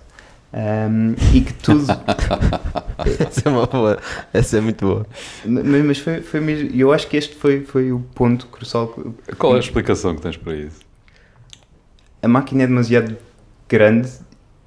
Um, 0.52 1.14
e 1.32 1.42
que 1.42 1.54
tudo. 1.54 1.86
essa 3.20 3.48
é 3.48 3.48
uma 3.48 3.66
boa, 3.66 3.98
essa 4.32 4.58
é 4.58 4.60
muito 4.60 4.84
boa. 4.84 5.06
Mas, 5.44 5.84
mas 5.84 5.98
foi, 5.98 6.20
foi 6.22 6.40
mesmo. 6.40 6.70
Eu 6.74 6.92
acho 6.92 7.06
que 7.06 7.16
este 7.16 7.36
foi, 7.36 7.60
foi 7.60 7.92
o 7.92 8.00
ponto 8.14 8.48
crucial. 8.48 8.88
Qual 9.38 9.54
é 9.54 9.56
a 9.56 9.60
explicação 9.60 10.16
que 10.16 10.22
tens 10.22 10.36
para 10.36 10.54
isso? 10.54 10.80
A 12.20 12.28
máquina 12.28 12.64
é 12.64 12.66
demasiado 12.66 13.16
grande 13.68 14.10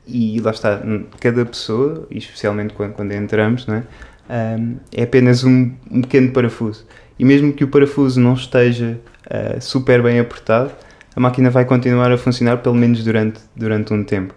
e 0.08 0.40
lá 0.40 0.52
está, 0.52 0.82
cada 1.20 1.46
pessoa, 1.46 2.08
e 2.10 2.18
especialmente 2.18 2.74
quando, 2.74 2.94
quando 2.94 3.12
entramos, 3.12 3.68
não 3.68 3.76
é? 3.76 3.84
Um, 4.30 4.78
é 4.92 5.04
apenas 5.04 5.44
um, 5.44 5.72
um, 5.92 6.02
pequeno 6.02 6.32
parafuso. 6.32 6.86
E 7.20 7.26
mesmo 7.26 7.52
que 7.54 7.64
o 7.64 7.68
parafuso 7.68 8.20
não 8.20 8.34
esteja 8.34 9.00
uh, 9.28 9.62
super 9.62 10.02
bem 10.02 10.20
apertado, 10.20 10.72
a 11.16 11.20
máquina 11.20 11.50
vai 11.50 11.66
continuar 11.66 12.12
a 12.12 12.18
funcionar 12.18 12.58
pelo 12.58 12.76
menos 12.76 13.04
durante, 13.04 13.40
durante 13.56 13.94
um 13.94 14.04
tempo. 14.04 14.34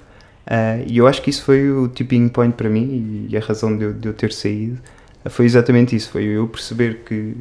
Uh, 0.46 0.84
e 0.86 0.98
eu 0.98 1.06
acho 1.06 1.22
que 1.22 1.30
isso 1.30 1.42
foi 1.42 1.70
o 1.70 1.88
tipping 1.88 2.28
point 2.28 2.54
para 2.54 2.68
mim 2.68 3.26
e 3.28 3.36
a 3.36 3.40
razão 3.40 3.76
de 3.76 3.84
eu, 3.84 3.92
de 3.92 4.08
eu 4.08 4.14
ter 4.14 4.32
saído 4.32 4.80
uh, 5.24 5.30
foi 5.30 5.44
exatamente 5.44 5.96
isso. 5.96 6.10
Foi 6.10 6.24
eu 6.24 6.46
perceber 6.46 7.02
que, 7.04 7.34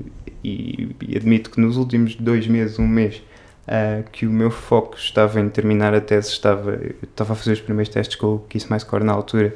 e, 0.44 0.96
e, 1.02 1.16
admito 1.16 1.50
que 1.52 1.60
nos 1.60 1.78
últimos 1.78 2.16
dois 2.16 2.48
meses, 2.48 2.80
um 2.80 2.88
mês, 2.88 3.22
uh, 3.68 4.10
que 4.12 4.26
o 4.26 4.32
meu 4.32 4.50
foco 4.50 4.96
estava 4.98 5.40
em 5.40 5.50
terminar 5.50 5.94
a 5.94 6.02
tese, 6.02 6.30
estava, 6.30 6.80
estava 7.04 7.34
a 7.34 7.36
fazer 7.36 7.54
os 7.54 7.62
primeiros 7.62 7.94
testes 7.94 8.16
com 8.16 8.36
o 8.36 8.40
Kiss 8.40 8.68
Mais 8.70 8.84
Core 8.84 9.04
na 9.04 9.14
altura 9.14 9.54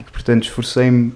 e 0.00 0.04
que, 0.04 0.10
portanto, 0.10 0.44
esforcei-me 0.44 1.12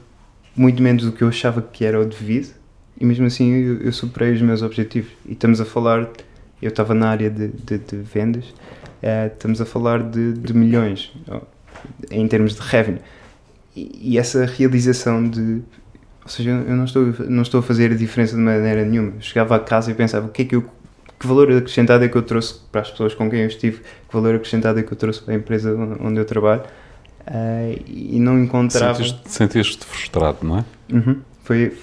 muito 0.55 0.81
menos 0.83 1.05
do 1.05 1.13
que 1.13 1.23
eu 1.23 1.29
achava 1.29 1.61
que 1.61 1.85
era 1.85 2.01
o 2.01 2.05
devido 2.05 2.55
e 2.99 3.05
mesmo 3.05 3.27
assim 3.27 3.53
eu, 3.53 3.81
eu 3.83 3.93
superei 3.93 4.33
os 4.33 4.43
meus 4.43 4.63
objetivos. 4.63 5.11
E 5.27 5.33
estamos 5.33 5.61
a 5.61 5.65
falar, 5.65 6.09
eu 6.61 6.69
estava 6.69 6.95
na 6.95 7.09
área 7.09 7.31
de, 7.31 7.49
de, 7.49 7.79
de 7.79 7.97
vendas 7.97 8.45
Uh, 9.03 9.27
estamos 9.33 9.61
a 9.61 9.67
falar 9.67 10.03
de, 10.03 10.33
de, 10.33 10.55
milhões 10.55 11.13
em 12.11 12.27
termos 12.27 12.55
de 12.55 12.61
revenue. 12.63 13.01
E, 13.75 14.15
e, 14.15 14.19
essa 14.19 14.47
realização 14.47 15.29
de. 15.29 15.63
Ou 16.23 16.29
seja, 16.29 16.51
eu 16.51 16.75
não 16.75 16.85
estou, 16.85 17.15
não 17.29 17.43
estou 17.43 17.61
a 17.61 17.63
fazer 17.63 17.93
a 17.93 17.95
diferença 17.95 18.35
de 18.35 18.41
maneira 18.41 18.85
nenhuma. 18.85 19.13
Eu 19.17 19.21
chegava 19.21 19.55
a 19.55 19.61
casa 19.61 19.91
e 19.91 19.95
pensava: 19.95 20.27
o 20.27 20.31
que 20.31 20.43
é 20.43 20.45
que 20.47 20.57
eu. 20.57 20.65
Que 21.19 21.27
valor 21.27 21.51
acrescentado 21.51 22.05
é 22.05 22.09
que 22.09 22.17
eu 22.17 22.23
trouxe 22.23 22.61
para 22.71 22.83
as 22.83 22.91
pessoas 22.91 23.15
com 23.15 23.31
quem 23.31 23.41
eu 23.41 23.47
estive? 23.47 23.79
Que 23.79 24.13
valor 24.13 24.35
acrescentado 24.35 24.79
é 24.79 24.83
que 24.83 24.93
eu 24.93 24.97
trouxe 24.97 25.23
para 25.23 25.33
a 25.33 25.37
empresa 25.37 25.75
onde 26.01 26.19
eu 26.19 26.25
trabalho? 26.25 26.63
Uh, 27.27 27.83
e 27.87 28.19
não 28.19 28.39
encontrava. 28.39 29.03
Sentiste-te 29.25 29.85
frustrado, 29.85 30.39
não 30.43 30.59
é? 30.59 30.65
Uhum. 30.93 31.21
Foi. 31.45 31.77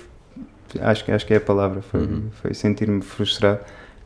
Acho, 0.81 1.11
acho 1.11 1.25
que 1.25 1.33
é 1.33 1.37
a 1.37 1.41
palavra. 1.41 1.81
Foi, 1.81 2.01
uhum. 2.01 2.23
foi 2.41 2.53
sentir-me 2.53 3.01
frustrado. 3.01 3.59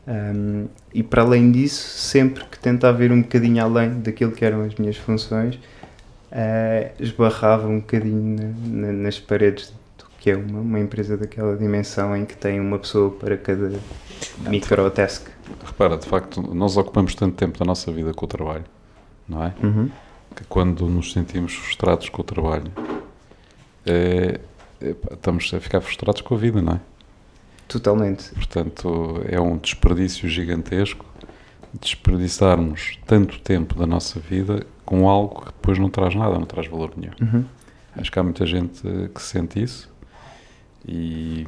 Um, 0.08 0.68
e 0.94 1.02
para 1.02 1.20
além 1.20 1.52
disso, 1.52 1.86
sempre 1.98 2.42
que 2.46 2.58
tentava 2.58 3.04
ir 3.04 3.12
um 3.12 3.20
bocadinho 3.20 3.62
além 3.62 4.00
daquilo 4.00 4.32
que 4.32 4.42
eram 4.42 4.62
as 4.62 4.74
minhas 4.76 4.96
funções, 4.96 5.56
uh, 5.56 6.90
esbarrava 6.98 7.68
um 7.68 7.80
bocadinho 7.80 8.54
na, 8.64 8.86
na, 8.86 8.92
nas 8.92 9.18
paredes 9.18 9.70
do 9.98 10.06
que 10.18 10.30
é 10.30 10.36
uma, 10.36 10.60
uma, 10.60 10.80
empresa 10.80 11.18
daquela 11.18 11.54
dimensão 11.58 12.16
em 12.16 12.24
que 12.24 12.34
tem 12.34 12.58
uma 12.58 12.78
pessoa 12.78 13.10
para 13.10 13.36
cada 13.36 13.70
microtask. 14.48 15.28
Repara, 15.62 15.98
de 15.98 16.06
facto, 16.06 16.40
nós 16.54 16.78
ocupamos 16.78 17.14
tanto 17.14 17.36
tempo 17.36 17.58
da 17.58 17.66
nossa 17.66 17.92
vida 17.92 18.14
com 18.14 18.24
o 18.24 18.28
trabalho, 18.28 18.64
não 19.28 19.44
é? 19.44 19.52
Uhum. 19.62 19.90
Que 20.34 20.44
quando 20.44 20.86
nos 20.88 21.12
sentimos 21.12 21.54
frustrados 21.54 22.08
com 22.08 22.22
o 22.22 22.24
trabalho, 22.24 22.72
é, 23.84 24.40
é, 24.80 24.94
estamos 25.12 25.52
a 25.52 25.60
ficar 25.60 25.82
frustrados 25.82 26.22
com 26.22 26.34
a 26.34 26.38
vida, 26.38 26.62
não 26.62 26.74
é? 26.74 26.80
Totalmente. 27.68 28.30
Portanto, 28.34 29.22
é 29.28 29.38
um 29.38 29.58
desperdício 29.58 30.28
gigantesco 30.28 31.04
desperdiçarmos 31.80 32.98
tanto 33.06 33.38
tempo 33.40 33.78
da 33.78 33.86
nossa 33.86 34.18
vida 34.18 34.66
com 34.84 35.08
algo 35.08 35.40
que 35.40 35.46
depois 35.46 35.78
não 35.78 35.90
traz 35.90 36.14
nada, 36.14 36.34
não 36.34 36.46
traz 36.46 36.66
valor 36.66 36.92
nenhum. 36.96 37.12
Uhum. 37.20 37.44
Acho 37.96 38.10
que 38.10 38.18
há 38.18 38.22
muita 38.22 38.46
gente 38.46 38.82
que 39.14 39.20
sente 39.20 39.62
isso 39.62 39.90
e, 40.86 41.46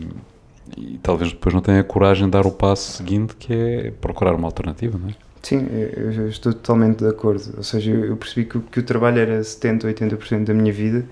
e, 0.77 0.99
talvez 1.03 1.33
depois 1.33 1.55
não 1.55 1.63
tenha 1.63 1.81
a 1.81 1.85
coragem 1.85 2.27
de 2.27 2.33
dar 2.33 2.47
o 2.47 2.51
passo 2.51 2.93
seguinte, 2.93 3.35
que 3.37 3.53
é 3.53 3.91
procurar 3.93 4.35
uma 4.35 4.47
alternativa, 4.47 4.99
não 4.99 5.09
é? 5.09 5.15
Sim, 5.43 5.67
eu 5.71 6.29
estou 6.29 6.53
totalmente 6.53 6.99
de 6.99 7.09
acordo. 7.09 7.55
Ou 7.57 7.63
seja, 7.63 7.93
eu 7.93 8.15
percebi 8.17 8.47
que, 8.47 8.61
que 8.61 8.81
o 8.81 8.83
trabalho 8.83 9.21
era 9.21 9.43
70, 9.43 9.89
80% 9.89 10.45
da 10.45 10.53
minha 10.53 10.73
vida 10.73 11.07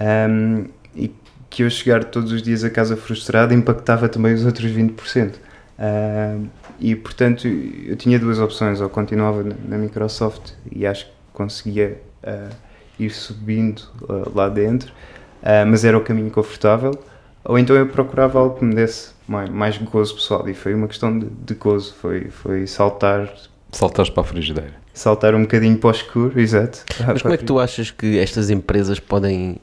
um, 0.00 0.64
e 0.94 1.12
que 1.48 1.62
eu 1.62 1.70
chegar 1.70 2.04
todos 2.04 2.32
os 2.32 2.42
dias 2.42 2.64
a 2.64 2.70
casa 2.70 2.96
frustrado 2.96 3.54
impactava 3.54 4.08
também 4.08 4.34
os 4.34 4.44
outros 4.44 4.70
20%. 4.70 5.34
Uh, 5.78 6.48
e 6.80 6.96
portanto 6.96 7.46
eu 7.46 7.96
tinha 7.96 8.18
duas 8.18 8.38
opções, 8.38 8.80
ou 8.80 8.88
continuava 8.88 9.44
na, 9.68 9.76
Microsoft 9.76 10.52
e 10.70 10.86
acho 10.86 11.06
que 11.06 11.12
conseguia 11.32 12.00
uh, 12.24 12.54
ir 12.98 13.10
subindo 13.10 13.82
uh, 14.02 14.30
lá 14.34 14.48
dentro, 14.48 14.92
mas 15.68 15.84
era 15.84 15.96
o 15.96 16.00
caminho 16.00 16.28
confortável, 16.28 16.98
ou 17.44 17.56
então 17.56 17.76
eu 17.76 17.86
procurava 17.86 18.40
algo 18.40 18.58
que 18.58 18.64
me 18.64 18.74
desse 18.74 19.10
mais, 19.28 19.48
mais 19.48 19.78
gozo 19.78 20.14
pessoal, 20.14 20.48
e 20.48 20.54
foi 20.54 20.74
uma 20.74 20.88
questão 20.88 21.16
de, 21.16 21.26
de 21.26 21.54
gozo, 21.54 21.94
foi, 21.94 22.30
foi 22.30 22.66
saltar. 22.66 23.32
Saltares 23.70 24.10
para 24.10 24.22
a 24.22 24.26
frigideira. 24.26 24.74
Saltar 24.92 25.36
um 25.36 25.42
bocadinho 25.42 25.76
para 25.78 25.88
o 25.88 25.90
escuro, 25.92 26.40
exato. 26.40 26.84
Mas 27.06 27.22
como 27.22 27.34
é 27.34 27.36
que 27.36 27.44
tu 27.44 27.60
achas 27.60 27.90
que 27.92 28.18
estas 28.18 28.50
empresas 28.50 28.98
podem 28.98 29.60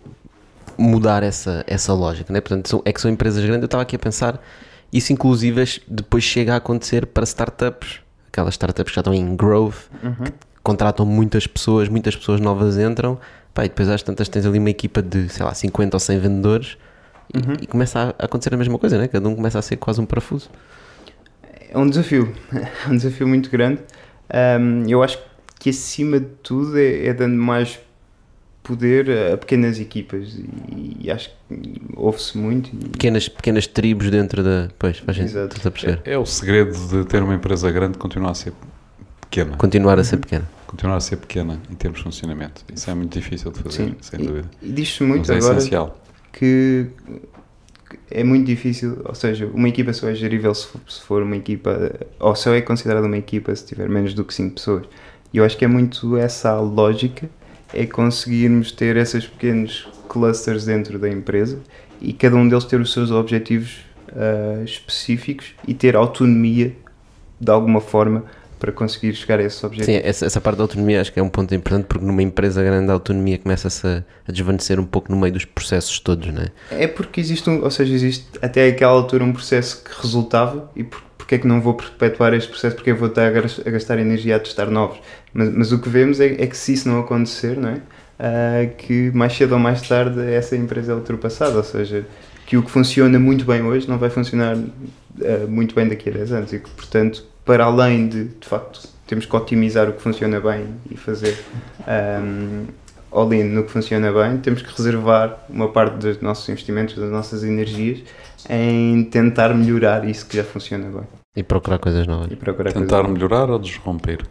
mudar 0.77 1.24
essa, 1.24 1.63
essa 1.68 1.94
lógica, 1.94 2.32
né? 2.32 2.42
Portanto, 2.42 2.68
são, 2.68 2.82
é 2.86 2.94
que 2.94 3.01
são 3.01 3.10
empresas 3.10 3.44
grandes. 3.44 3.62
Eu 3.62 3.65
estava 3.65 3.84
aqui 3.84 3.96
a 3.96 4.00
pensar, 4.00 4.42
isso 4.92 5.12
inclusive 5.13 5.82
depois 5.88 6.24
chega 6.24 6.53
a 6.53 6.58
acontecer 6.58 7.06
para 7.08 7.24
startups, 7.24 8.00
aquelas 8.27 8.53
startups 8.53 8.92
que 8.92 8.96
já 8.96 9.01
estão 9.01 9.13
em 9.13 9.36
growth, 9.36 9.75
uhum. 10.03 10.25
que 10.25 10.34
contratam 10.63 11.06
muitas 11.06 11.48
pessoas, 11.48 11.89
muitas 11.89 12.15
pessoas 12.15 12.39
novas 12.39 12.77
entram, 12.77 13.20
pá, 13.53 13.65
e 13.65 13.70
depois 13.70 13.89
às 13.89 14.01
tantas 14.01 14.30
tens 14.30 14.46
ali 14.46 14.60
uma 14.60 14.70
equipa 14.70 15.01
de, 15.01 15.30
sei 15.30 15.46
lá, 15.46 15.53
50 15.53 15.96
ou 15.96 16.00
100 16.00 16.20
vendedores 16.20 16.77
uhum. 17.34 17.53
e, 17.60 17.63
e, 17.63 17.68
começa 17.68 18.15
a 18.18 18.25
acontecer 18.25 18.53
a 18.53 18.58
mesma 18.58 18.77
coisa, 18.77 18.98
né? 18.98 19.08
Cada 19.08 19.27
um 19.27 19.36
começa 19.36 19.60
a 19.60 19.62
ser 19.62 19.77
quase 19.77 20.00
um 20.00 20.06
parafuso. 20.06 20.50
É 21.70 21.77
um 21.77 21.88
desafio, 21.88 22.34
é 22.86 22.89
um 22.89 22.96
desafio 22.96 23.27
muito 23.27 23.50
grande. 23.50 23.82
Um, 24.60 24.88
eu 24.88 25.03
acho 25.03 25.20
que 25.60 25.70
acima 25.70 26.20
de 26.20 26.27
tudo 26.42 26.77
é, 26.77 27.08
é 27.08 27.13
dando 27.13 27.36
mais 27.36 27.80
poder 28.63 29.12
a 29.34 29.38
pequenas 29.38 29.79
equipas 29.79 30.34
e, 30.36 30.98
e 31.01 31.12
acho 31.12 31.29
que 31.29 31.82
ouve-se 31.96 32.38
muito. 32.38 32.70
E... 32.74 32.89
Pequenas, 32.89 33.27
pequenas 33.27 33.67
tribos 33.67 34.10
dentro 34.10 34.41
da. 34.41 34.70
Pois, 34.79 34.98
faz 35.00 35.20
Exato. 35.20 35.67
A 35.67 35.72
perceber. 35.72 36.01
É, 36.05 36.13
é, 36.13 36.17
o 36.17 36.25
segredo 36.25 36.74
de 36.88 37.05
ter 37.05 37.22
uma 37.22 37.36
empresa 37.36 37.70
grande 37.70 37.98
continuar 37.98 38.32
a 38.32 38.36
ser 38.36 38.53
pequena. 39.22 39.58
Continuar 39.58 40.00
a 40.00 40.03
ser 40.03 40.17
pequena. 40.17 40.50
Continuar 40.65 40.96
a 40.96 41.01
ser 41.01 41.17
pequena 41.17 41.60
em 41.70 41.75
termos 41.75 42.00
de 42.00 42.05
funcionamento. 42.05 42.63
Isso 42.74 42.89
é 42.89 42.96
muito 42.96 43.13
difícil 43.13 43.51
de 43.51 43.60
fazer, 43.60 43.86
Sim. 43.86 43.96
sem 44.01 44.25
dúvida. 44.25 44.50
E, 44.62 44.70
e 44.70 44.72
diz-se 44.72 45.03
muito 45.03 45.27
Mas 45.27 45.29
é 45.29 45.36
agora 45.36 45.58
essencial. 45.58 46.01
que 46.32 46.88
é 48.10 48.24
muito 48.24 48.48
difícil, 48.48 49.01
ou 49.05 49.13
seja, 49.13 49.46
uma 49.53 49.70
equipa 49.70 49.93
só 49.93 50.10
é 50.10 50.15
gerível 50.15 50.53
se 50.55 50.67
for, 50.67 50.82
se 50.88 51.01
for 51.01 51.22
uma 51.22 51.36
equipa, 51.36 51.91
ou 52.20 52.36
só 52.36 52.53
é 52.53 52.62
considerada 52.62 53.05
uma 53.05 53.17
equipa 53.17 53.55
se 53.55 53.65
tiver 53.65 53.88
menos 53.89 54.13
do 54.13 54.24
que 54.24 54.34
5 54.34 54.55
pessoas. 54.55 54.86
E 55.32 55.38
eu 55.38 55.46
acho 55.46 55.58
que 55.58 55.65
é 55.65 55.67
muito 55.67 56.17
essa 56.17 56.51
a 56.51 56.60
lógica, 56.60 57.29
é 57.74 57.86
conseguirmos 57.86 58.72
ter 58.72 58.96
esses 58.98 59.25
pequenos 59.25 59.88
clusters 60.08 60.65
dentro 60.65 61.00
da 61.00 61.10
empresa 61.10 61.60
e 62.00 62.13
cada 62.13 62.36
um 62.36 62.48
deles 62.48 62.65
ter 62.65 62.80
os 62.80 62.94
seus 62.94 63.12
objetivos 63.12 63.80
uh, 64.10 64.63
específicos 64.63 65.53
e 65.68 65.74
ter 65.74 65.96
autonomia 65.96 66.75
de 67.39 67.51
alguma 67.51 67.82
forma 67.82 68.25
para 68.63 68.72
conseguir 68.72 69.13
chegar 69.13 69.42
a 69.42 69.44
esses 69.44 69.62
objetivos. 69.62 70.01
Sim, 70.01 70.08
essa, 70.08 70.25
essa, 70.25 70.39
parte 70.39 70.56
da 70.56 70.63
autonomia 70.63 71.01
acho 71.01 71.12
que 71.12 71.20
é 71.20 71.24
um 71.24 71.27
ponto 71.27 71.53
importante 71.53 71.86
porque 71.86 72.06
numa 72.06 72.24
empresa 72.24 72.63
grande 72.63 72.89
a 72.89 72.94
autonomia 72.94 73.38
começa-se 73.38 73.86
a, 73.86 74.03
a, 74.25 74.32
desvanecer 74.32 74.80
um 74.80 74.86
pouco 74.86 75.12
no 75.12 75.20
meio 75.20 75.34
dos 75.34 75.44
processos 75.44 76.00
todos, 76.00 76.34
não 76.34 76.44
é? 76.44 76.51
É 76.72 76.88
porque 76.88 77.20
existe, 77.20 77.50
um, 77.50 77.62
ou 77.62 77.70
seja, 77.70 77.94
existe 77.94 78.25
até 78.42 78.70
aquela 78.70 78.94
altura 78.94 79.25
um 79.25 79.34
processo 79.34 79.84
que 79.84 79.92
resultava 80.01 80.72
e 80.77 80.84
por, 80.86 81.03
porque 81.24 81.36
é 81.36 81.38
que 81.38 81.48
não 81.48 81.62
vou 81.62 81.74
perpetuar 81.74 82.34
este 82.34 82.50
processo, 82.50 82.75
porque 82.75 82.92
eu 82.92 82.98
vou 82.98 83.08
estar 83.08 83.27
a 83.27 83.70
gastar 83.72 83.98
energia 83.98 84.36
a 84.36 84.39
testar 84.39 84.65
novos. 84.65 85.00
Mas, 85.34 85.50
mas 85.53 85.72
o 85.72 85.80
que 85.80 85.88
vemos 85.88 86.20
é, 86.20 86.34
é, 86.34 86.48
que 86.48 86.58
se 86.58 86.74
isso 86.74 86.89
não 86.89 87.00
acontecer, 87.00 87.56
não 87.56 87.70
é? 87.70 87.75
Uh, 88.20 88.75
que 88.77 89.10
mais 89.12 89.32
cedo 89.32 89.53
ou 89.53 89.60
mais 89.60 89.82
tarde 89.88 90.22
essa 90.34 90.58
empresa 90.58 90.92
é 90.92 90.96
ultrapassada, 90.96 91.56
ou 91.56 91.63
seja, 91.63 92.06
que 92.46 92.58
o 92.58 92.63
que 92.63 92.70
funciona 92.70 93.18
muito 93.18 93.46
bem 93.46 93.63
hoje 93.63 93.88
não 93.88 93.98
vai 93.98 94.10
funcionar 94.10 94.58
uh, 94.58 95.48
muito 95.48 95.74
bem 95.74 95.88
daqui 95.88 96.10
a 96.10 96.12
10 96.12 96.32
anos 96.34 96.53
e 96.53 96.60
que, 96.60 96.70
portanto, 96.70 97.24
para 97.46 97.63
além 97.63 98.10
de, 98.10 98.25
de 98.25 98.48
facto, 98.48 98.86
temos 99.08 99.25
que 99.25 99.34
otimizar 99.34 99.89
o 99.89 99.94
que 99.94 100.01
funciona 100.01 100.42
bem 100.42 100.65
e 100.92 100.98
fazer 100.98 101.38
um, 101.88 102.65
all-in 103.12 103.44
no 103.46 103.63
que 103.63 103.72
funciona 103.72 104.12
bem, 104.12 104.39
temos 104.39 104.62
que 104.62 104.75
reservar 104.75 105.46
uma 105.50 105.70
parte 105.70 105.96
dos 105.96 106.22
nossos 106.22 106.50
investimentos, 106.50 106.96
das 106.96 107.10
nossas 107.10 107.46
energias 107.46 108.00
em 108.50 109.04
tentar 109.06 109.54
melhorar 109.54 110.08
isso 110.08 110.26
que 110.26 110.38
já 110.38 110.44
funciona 110.44 110.86
bem. 110.90 111.08
E 111.36 111.44
procurar 111.44 111.80
coisas 111.80 112.06
novas. 112.06 112.32
E 112.32 112.36
procurar 112.36 112.72
tentar 112.72 112.98
coisas 112.98 113.14
melhorar 113.14 113.48
novas. 113.48 113.54
ou 113.56 113.60
desromper? 113.60 114.26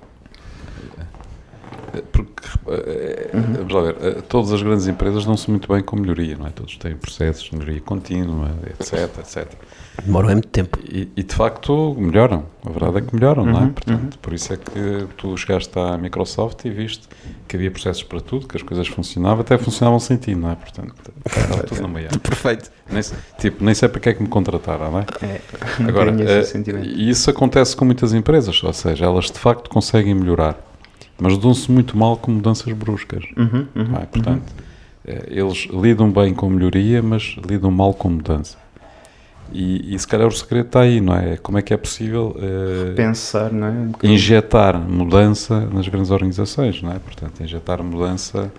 Porque, 2.11 2.49
eh, 2.69 3.31
uhum. 3.35 3.53
vamos 3.53 3.73
lá 3.75 3.83
ver, 3.83 3.97
eh, 4.01 4.23
todas 4.27 4.51
as 4.53 4.63
grandes 4.63 4.87
empresas 4.87 5.27
dão-se 5.27 5.51
muito 5.51 5.71
bem 5.71 5.83
com 5.83 5.97
melhoria, 5.97 6.37
não 6.39 6.47
é? 6.47 6.51
Todos 6.51 6.77
têm 6.79 6.97
processos 6.97 7.51
de 7.51 7.55
melhoria 7.55 7.81
contínua, 7.83 8.51
etc, 8.71 9.19
etc. 9.19 9.53
Demoram 10.05 10.31
muito 10.31 10.49
tempo. 10.49 10.79
E, 10.89 11.09
e, 11.15 11.23
de 11.23 11.35
facto 11.35 11.95
melhoram. 11.99 12.45
A 12.65 12.71
verdade 12.71 12.99
é 12.99 13.01
que 13.03 13.15
melhoram, 13.15 13.45
uhum, 13.45 13.53
não 13.53 13.59
é? 13.59 13.63
Uhum, 13.63 13.73
Portanto, 13.73 14.15
uhum. 14.15 14.21
Por 14.23 14.33
isso 14.33 14.53
é 14.53 14.57
que 14.57 15.07
tu 15.17 15.37
chegaste 15.37 15.79
à 15.79 15.99
Microsoft 15.99 16.65
e 16.65 16.71
viste 16.71 17.09
que 17.47 17.57
havia 17.57 17.71
processos 17.71 18.03
para 18.03 18.21
tudo, 18.21 18.49
que 18.49 18.57
as 18.57 18.63
coisas 18.63 18.89
funcionavam, 18.89 19.41
até 19.41 19.59
funcionavam 19.59 20.01
sem 20.01 20.17
ti, 20.17 20.35
não 20.35 20.51
é? 20.51 20.55
Portanto, 20.55 20.95
estava 21.27 21.63
tudo 21.65 21.83
na 21.83 21.89
meia. 21.89 22.09
Perfeito. 22.23 22.71
Nem, 22.91 23.03
tipo, 23.39 23.65
nem 23.65 23.75
sei 23.75 23.89
para 23.89 24.01
que 24.01 24.09
é 24.09 24.15
que 24.15 24.23
me 24.23 24.29
contrataram, 24.29 24.91
não 24.91 24.99
é? 25.01 25.07
é 25.23 25.41
Agora, 25.87 26.13
uh, 26.13 26.85
e 26.85 27.11
isso 27.11 27.31
acontece 27.31 27.77
com 27.77 27.85
muitas 27.85 28.15
empresas, 28.15 28.63
ou 28.63 28.73
seja, 28.73 29.05
elas 29.05 29.27
de 29.27 29.39
facto 29.39 29.69
conseguem 29.69 30.15
melhorar, 30.15 30.59
mas 31.21 31.37
dão-se 31.39 31.71
muito 31.71 31.97
mal 31.97 32.17
com 32.17 32.31
mudanças 32.31 32.73
bruscas. 32.73 33.25
Uhum, 33.37 33.67
uhum, 33.75 33.97
é? 33.97 34.07
Portanto, 34.07 34.51
uh, 34.51 35.11
eles 35.27 35.69
lidam 35.71 36.11
bem 36.11 36.33
com 36.33 36.49
melhoria, 36.49 37.03
mas 37.03 37.37
lidam 37.47 37.71
mal 37.71 37.93
com 37.93 38.09
mudança. 38.09 38.62
E, 39.53 39.95
e, 39.95 39.99
se 39.99 40.07
calhar 40.07 40.27
o 40.27 40.33
segredo 40.33 40.67
está 40.67 40.81
aí, 40.81 41.01
não 41.01 41.15
é? 41.15 41.37
Como 41.37 41.59
é 41.59 41.63
que 41.63 41.73
é 41.73 41.77
possível 41.77 42.37
uh, 42.37 42.95
pensar, 42.95 43.53
não 43.53 43.67
é? 43.67 43.71
Um 43.71 43.93
injetar 44.03 44.79
mudança 44.79 45.61
nas 45.73 45.87
grandes 45.89 46.11
organizações, 46.11 46.81
não 46.83 46.93
é? 46.93 46.99
Portanto, 46.99 47.43
injetar 47.43 47.83
mudança 47.83 48.53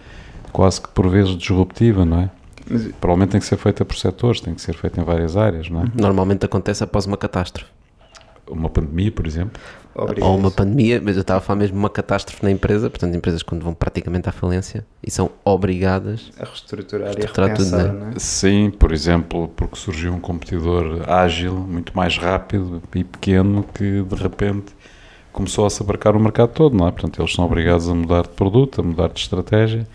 quase 0.51 0.81
que 0.81 0.89
por 0.89 1.09
vezes 1.09 1.35
disruptiva, 1.37 2.05
não 2.05 2.21
é? 2.21 2.29
Mas, 2.69 2.87
Provavelmente 2.99 3.31
tem 3.31 3.41
que 3.41 3.47
ser 3.47 3.57
feita 3.57 3.83
por 3.83 3.95
setores, 3.95 4.39
tem 4.39 4.53
que 4.53 4.61
ser 4.61 4.75
feita 4.75 5.01
em 5.01 5.03
várias 5.03 5.35
áreas, 5.35 5.69
não 5.69 5.81
é? 5.81 5.85
Normalmente 5.93 6.45
acontece 6.45 6.83
após 6.83 7.05
uma 7.05 7.17
catástrofe. 7.17 7.69
Uma 8.47 8.69
pandemia, 8.69 9.11
por 9.11 9.25
exemplo. 9.25 9.61
Obrigado. 9.95 10.27
Ou 10.27 10.37
uma 10.37 10.49
pandemia, 10.49 10.99
mas 11.03 11.15
eu 11.15 11.21
estava 11.21 11.37
a 11.37 11.41
falar 11.41 11.59
mesmo 11.59 11.75
de 11.75 11.79
uma 11.79 11.89
catástrofe 11.89 12.43
na 12.43 12.49
empresa, 12.49 12.89
portanto, 12.89 13.15
empresas 13.15 13.43
quando 13.43 13.63
vão 13.63 13.73
praticamente 13.73 14.27
à 14.27 14.31
falência 14.31 14.85
e 15.05 15.11
são 15.11 15.29
obrigadas 15.45 16.31
a 16.39 16.45
reestruturar, 16.45 17.13
reestruturar 17.13 17.49
e 17.49 17.51
a 17.51 17.55
repensar, 17.55 17.87
tudo, 17.89 17.99
não 17.99 18.07
é? 18.09 18.13
Sim, 18.17 18.71
por 18.71 18.91
exemplo, 18.91 19.47
porque 19.55 19.75
surgiu 19.75 20.13
um 20.13 20.19
competidor 20.19 21.07
ágil, 21.07 21.53
muito 21.53 21.95
mais 21.95 22.17
rápido 22.17 22.81
e 22.95 23.03
pequeno, 23.03 23.63
que 23.71 24.01
de 24.01 24.15
repente 24.15 24.73
começou 25.31 25.65
a 25.65 25.69
se 25.69 25.81
abarcar 25.83 26.15
o 26.15 26.19
mercado 26.19 26.49
todo, 26.49 26.75
não 26.75 26.87
é? 26.87 26.91
Portanto, 26.91 27.21
eles 27.21 27.33
são 27.33 27.45
obrigados 27.45 27.87
a 27.87 27.93
mudar 27.93 28.23
de 28.23 28.29
produto, 28.29 28.81
a 28.81 28.83
mudar 28.83 29.09
de 29.09 29.19
estratégia 29.19 29.87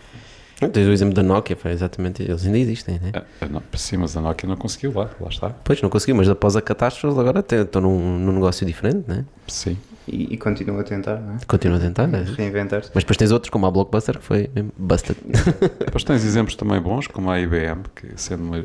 Tens 0.73 0.89
o 0.89 0.91
exemplo 0.91 1.15
da 1.15 1.23
Nokia, 1.23 1.55
foi 1.55 1.71
exatamente, 1.71 2.23
eles 2.23 2.45
ainda 2.45 2.59
existem, 2.59 2.99
né? 3.01 3.13
É, 3.15 3.77
sim, 3.77 3.97
mas 3.97 4.17
a 4.17 4.21
Nokia 4.21 4.49
não 4.49 4.57
conseguiu 4.57 4.93
lá, 4.93 5.09
lá 5.21 5.29
está. 5.29 5.51
Pois, 5.51 5.81
não 5.81 5.89
conseguiu, 5.89 6.17
mas 6.17 6.29
após 6.29 6.57
a 6.57 6.63
catástrofe 6.63 7.19
agora 7.21 7.45
estão 7.49 7.81
num, 7.81 8.19
num 8.19 8.33
negócio 8.33 8.67
diferente, 8.67 9.05
né? 9.07 9.25
Sim. 9.47 9.77
E, 10.09 10.35
e 10.35 10.37
continuam 10.37 10.81
a 10.81 10.83
tentar, 10.83 11.21
não 11.21 11.35
é? 11.35 11.39
Continuam 11.47 11.79
a 11.79 11.83
tentar, 11.83 12.09
né? 12.09 12.25
Reinventar-se. 12.37 12.91
Mas 12.93 13.05
depois 13.05 13.17
tens 13.17 13.31
outros, 13.31 13.51
como 13.51 13.67
a 13.67 13.71
Blockbuster, 13.71 14.19
que 14.19 14.25
foi 14.25 14.51
busted. 14.77 15.17
depois 15.79 16.03
tens 16.03 16.25
exemplos 16.25 16.57
também 16.57 16.81
bons, 16.81 17.07
como 17.07 17.31
a 17.31 17.39
IBM, 17.39 17.83
que 17.95 18.11
sendo 18.17 18.43
uma, 18.43 18.65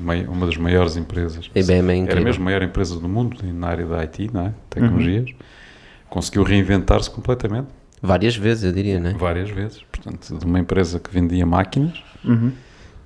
uma, 0.00 0.14
uma 0.30 0.46
das 0.46 0.56
maiores 0.56 0.96
empresas. 0.96 1.50
A 1.54 1.58
IBM 1.58 1.90
é 1.90 1.96
incrível. 1.96 2.16
Era 2.16 2.20
mesmo 2.20 2.42
a 2.42 2.44
maior 2.44 2.62
empresa 2.62 2.98
do 2.98 3.08
mundo 3.08 3.36
na 3.52 3.68
área 3.68 3.84
da 3.84 3.98
IT, 4.04 4.30
não 4.32 4.46
é? 4.46 4.54
Tecnologias. 4.70 5.28
Uhum. 5.28 5.36
Conseguiu 6.08 6.44
reinventar-se 6.44 7.10
completamente 7.10 7.68
Várias 8.02 8.36
vezes, 8.36 8.64
eu 8.64 8.72
diria, 8.72 8.98
não 8.98 9.10
é? 9.10 9.14
Várias 9.14 9.50
vezes. 9.50 9.82
Portanto, 9.90 10.38
de 10.38 10.44
uma 10.44 10.58
empresa 10.58 10.98
que 10.98 11.10
vendia 11.12 11.44
máquinas, 11.44 12.02
uhum. 12.24 12.52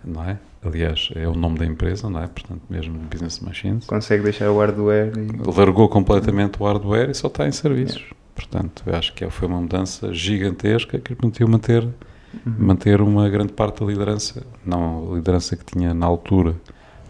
não 0.05 0.25
é? 0.25 0.39
Aliás, 0.65 1.11
é 1.15 1.29
o 1.29 1.35
nome 1.35 1.59
da 1.59 1.67
empresa, 1.67 2.09
não 2.09 2.23
é? 2.23 2.27
Portanto, 2.27 2.63
mesmo 2.71 2.99
Business 3.11 3.41
Machines. 3.41 3.87
Consegue 3.87 4.23
deixar 4.23 4.51
o 4.51 4.59
hardware. 4.59 5.13
E... 5.17 5.57
Largou 5.59 5.89
completamente 5.89 6.63
o 6.63 6.65
hardware 6.65 7.11
e 7.11 7.15
só 7.15 7.27
está 7.27 7.47
em 7.47 7.53
serviços. 7.53 8.03
É. 8.11 8.15
Portanto, 8.35 8.83
eu 8.87 8.97
acho 8.97 9.13
que 9.15 9.29
foi 9.31 9.47
uma 9.47 9.61
mudança 9.61 10.13
gigantesca 10.13 10.99
que 10.99 11.15
permitiu 11.15 11.47
manter, 11.49 11.83
uhum. 11.83 12.55
manter 12.59 13.01
uma 13.01 13.29
grande 13.29 13.53
parte 13.53 13.81
da 13.81 13.87
liderança, 13.87 14.45
não 14.65 15.13
a 15.13 15.17
liderança 15.17 15.57
que 15.57 15.65
tinha 15.65 15.93
na 15.93 16.07
altura 16.07 16.57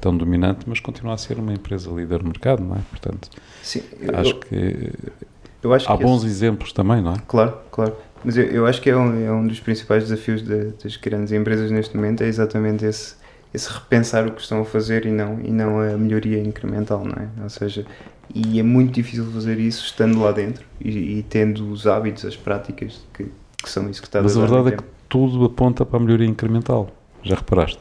tão 0.01 0.14
dominante, 0.14 0.64
mas 0.66 0.81
continua 0.81 1.14
a 1.14 1.16
ser 1.16 1.38
uma 1.38 1.53
empresa 1.53 1.90
líder 1.90 2.23
no 2.23 2.29
mercado, 2.29 2.62
não 2.62 2.77
é? 2.77 2.81
Portanto, 2.90 3.31
Sim, 3.62 3.83
acho 4.12 4.31
eu... 4.33 4.40
que 4.40 4.92
Há 5.87 5.96
bons 5.96 6.18
esse... 6.18 6.27
exemplos 6.27 6.72
também, 6.72 7.03
não 7.03 7.12
é? 7.12 7.16
Claro, 7.27 7.57
claro. 7.70 7.94
Mas 8.24 8.37
eu, 8.37 8.44
eu 8.44 8.66
acho 8.66 8.81
que 8.81 8.88
é 8.88 8.96
um, 8.96 9.27
é 9.27 9.31
um 9.31 9.46
dos 9.46 9.61
principais 9.61 10.05
desafios 10.05 10.42
de, 10.42 10.72
das 10.83 10.96
grandes 10.96 11.33
empresas 11.33 11.70
neste 11.70 11.94
momento, 11.96 12.22
é 12.22 12.27
exatamente 12.27 12.85
esse, 12.85 13.14
esse 13.53 13.70
repensar 13.70 14.27
o 14.27 14.33
que 14.33 14.40
estão 14.40 14.62
a 14.62 14.64
fazer 14.64 15.05
e 15.05 15.11
não, 15.11 15.38
e 15.40 15.50
não 15.50 15.79
a 15.79 15.96
melhoria 15.96 16.40
incremental, 16.40 17.05
não 17.05 17.22
é? 17.22 17.29
Ou 17.42 17.50
seja, 17.50 17.85
e 18.35 18.59
é 18.59 18.62
muito 18.62 18.92
difícil 18.92 19.27
fazer 19.27 19.59
isso 19.59 19.85
estando 19.85 20.20
lá 20.20 20.33
dentro 20.33 20.64
e, 20.81 21.18
e 21.18 21.22
tendo 21.22 21.70
os 21.70 21.87
hábitos, 21.87 22.24
as 22.24 22.37
práticas 22.37 23.05
que, 23.12 23.27
que 23.62 23.70
são 23.70 23.88
executadas. 23.88 24.35
Mas 24.35 24.42
a 24.42 24.46
verdade 24.46 24.74
é 24.74 24.77
que 24.79 24.85
tudo 25.09 25.44
aponta 25.44 25.85
para 25.85 25.98
a 25.98 26.03
melhoria 26.03 26.27
incremental, 26.27 26.90
já 27.22 27.35
reparaste? 27.35 27.79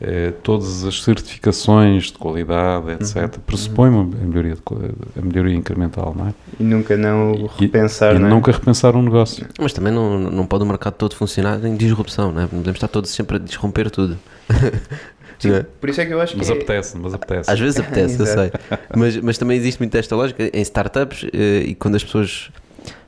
Eh, 0.00 0.32
todas 0.42 0.84
as 0.84 1.02
certificações 1.02 2.04
de 2.04 2.14
qualidade, 2.14 2.92
etc., 2.92 3.16
uhum. 3.16 3.28
pressupõem 3.46 3.90
uma 3.90 4.04
melhoria, 4.04 4.54
de, 4.54 4.60
a 5.18 5.22
melhoria 5.22 5.54
incremental, 5.54 6.14
não 6.16 6.28
é? 6.28 6.34
E 6.58 6.64
nunca 6.64 6.96
não 6.96 7.46
repensar, 7.58 8.16
e, 8.16 8.18
não 8.18 8.28
é? 8.28 8.30
nunca 8.30 8.50
repensar 8.50 8.96
um 8.96 9.02
negócio. 9.02 9.46
Mas 9.58 9.72
também 9.72 9.92
não, 9.92 10.18
não 10.18 10.46
pode 10.46 10.64
o 10.64 10.66
mercado 10.66 10.94
todo 10.94 11.14
funcionar 11.14 11.62
em 11.64 11.76
disrupção, 11.76 12.32
não 12.32 12.40
é? 12.40 12.42
Não 12.44 12.48
podemos 12.48 12.76
estar 12.76 12.88
todos 12.88 13.10
sempre 13.10 13.36
a 13.36 13.38
disromper 13.38 13.90
tudo. 13.90 14.18
Sim, 15.38 15.52
é? 15.52 15.62
por 15.62 15.88
isso 15.88 16.00
é 16.00 16.06
que 16.06 16.12
eu 16.12 16.20
acho 16.20 16.36
mas 16.36 16.48
que. 16.48 16.54
Mas 16.54 16.62
apetece, 16.62 16.98
mas 16.98 17.14
apetece. 17.14 17.50
Às 17.50 17.58
vezes 17.58 17.80
apetece, 17.80 18.20
eu 18.20 18.26
sei. 18.26 18.52
Mas, 18.94 19.16
mas 19.16 19.38
também 19.38 19.56
existe 19.56 19.78
muito 19.80 19.94
esta 19.96 20.14
lógica 20.14 20.50
em 20.52 20.62
startups 20.62 21.26
eh, 21.32 21.64
e 21.66 21.74
quando 21.74 21.94
as 21.94 22.04
pessoas 22.04 22.50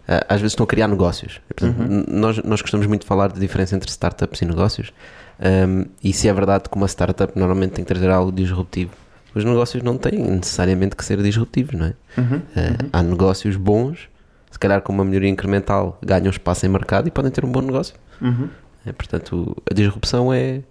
eh, 0.09 0.27
às 0.29 0.41
vezes 0.41 0.53
estão 0.53 0.65
a 0.65 0.67
criar 0.67 0.89
negócios. 0.89 1.41
Portanto, 1.49 1.81
uhum. 1.81 2.05
nós, 2.09 2.39
nós 2.39 2.61
gostamos 2.61 2.87
muito 2.87 3.03
de 3.03 3.07
falar 3.07 3.29
da 3.29 3.39
diferença 3.39 3.75
entre 3.77 3.89
startups 3.89 4.41
e 4.43 4.45
negócios. 4.45 4.93
Um, 5.43 5.87
e 6.03 6.13
se 6.13 6.29
é 6.29 6.33
verdade 6.33 6.69
que 6.71 6.77
uma 6.77 6.87
startup 6.87 7.37
normalmente 7.37 7.73
tem 7.73 7.85
que 7.85 7.89
trazer 7.93 8.11
algo 8.11 8.31
disruptivo, 8.31 8.93
os 9.35 9.45
negócios 9.45 9.83
não 9.83 9.99
têm 9.99 10.19
necessariamente 10.19 10.95
que 10.95 11.05
ser 11.05 11.21
disruptivos, 11.21 11.75
não 11.75 11.87
é? 11.87 11.95
Uhum, 12.17 12.25
uh, 12.25 12.39
uhum. 12.39 12.89
Há 12.93 13.03
negócios 13.03 13.57
bons, 13.57 14.09
se 14.51 14.59
calhar 14.59 14.81
com 14.83 14.93
uma 14.93 15.05
melhoria 15.05 15.31
incremental 15.31 15.99
ganham 16.05 16.31
espaço 16.31 16.65
em 16.65 16.69
mercado 16.69 17.09
e 17.09 17.11
podem 17.11 17.31
ter 17.31 17.45
um 17.45 17.51
bom 17.51 17.61
negócio. 17.63 17.95
Uhum. 18.21 18.49
É, 18.87 18.93
portanto, 18.93 19.57
a 19.69 19.75
disrupção 19.75 20.33
é, 20.33 20.63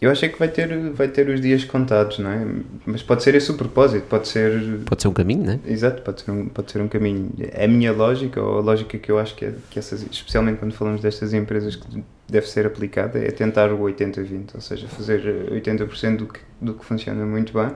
eu 0.00 0.10
acho 0.10 0.28
que 0.28 0.38
vai 0.38 0.48
ter, 0.48 0.68
vai 0.90 1.08
ter 1.08 1.28
os 1.28 1.40
dias 1.40 1.64
contados, 1.64 2.18
não 2.18 2.30
é? 2.30 2.46
Mas 2.84 3.02
pode 3.02 3.22
ser 3.22 3.34
esse 3.34 3.50
o 3.50 3.54
propósito, 3.54 4.04
pode 4.06 4.28
ser... 4.28 4.80
Pode 4.84 5.00
ser 5.00 5.08
um 5.08 5.12
caminho, 5.12 5.44
não 5.44 5.52
é? 5.54 5.60
Exato, 5.66 6.02
pode 6.02 6.20
ser 6.20 6.30
um, 6.30 6.48
pode 6.48 6.70
ser 6.70 6.82
um 6.82 6.88
caminho. 6.88 7.30
A 7.58 7.66
minha 7.66 7.92
lógica, 7.92 8.42
ou 8.42 8.58
a 8.58 8.60
lógica 8.60 8.98
que 8.98 9.10
eu 9.10 9.18
acho 9.18 9.34
que, 9.34 9.46
é, 9.46 9.54
que 9.70 9.78
essas, 9.78 10.02
especialmente 10.10 10.58
quando 10.58 10.74
falamos 10.74 11.00
destas 11.00 11.32
empresas 11.32 11.76
que 11.76 12.04
deve 12.28 12.46
ser 12.46 12.66
aplicada, 12.66 13.18
é 13.18 13.30
tentar 13.30 13.72
o 13.72 13.78
80-20, 13.78 14.54
ou 14.54 14.60
seja, 14.60 14.86
fazer 14.86 15.50
80% 15.50 16.16
do 16.16 16.26
que, 16.26 16.40
do 16.60 16.74
que 16.74 16.84
funciona 16.84 17.24
muito 17.24 17.54
bem 17.54 17.70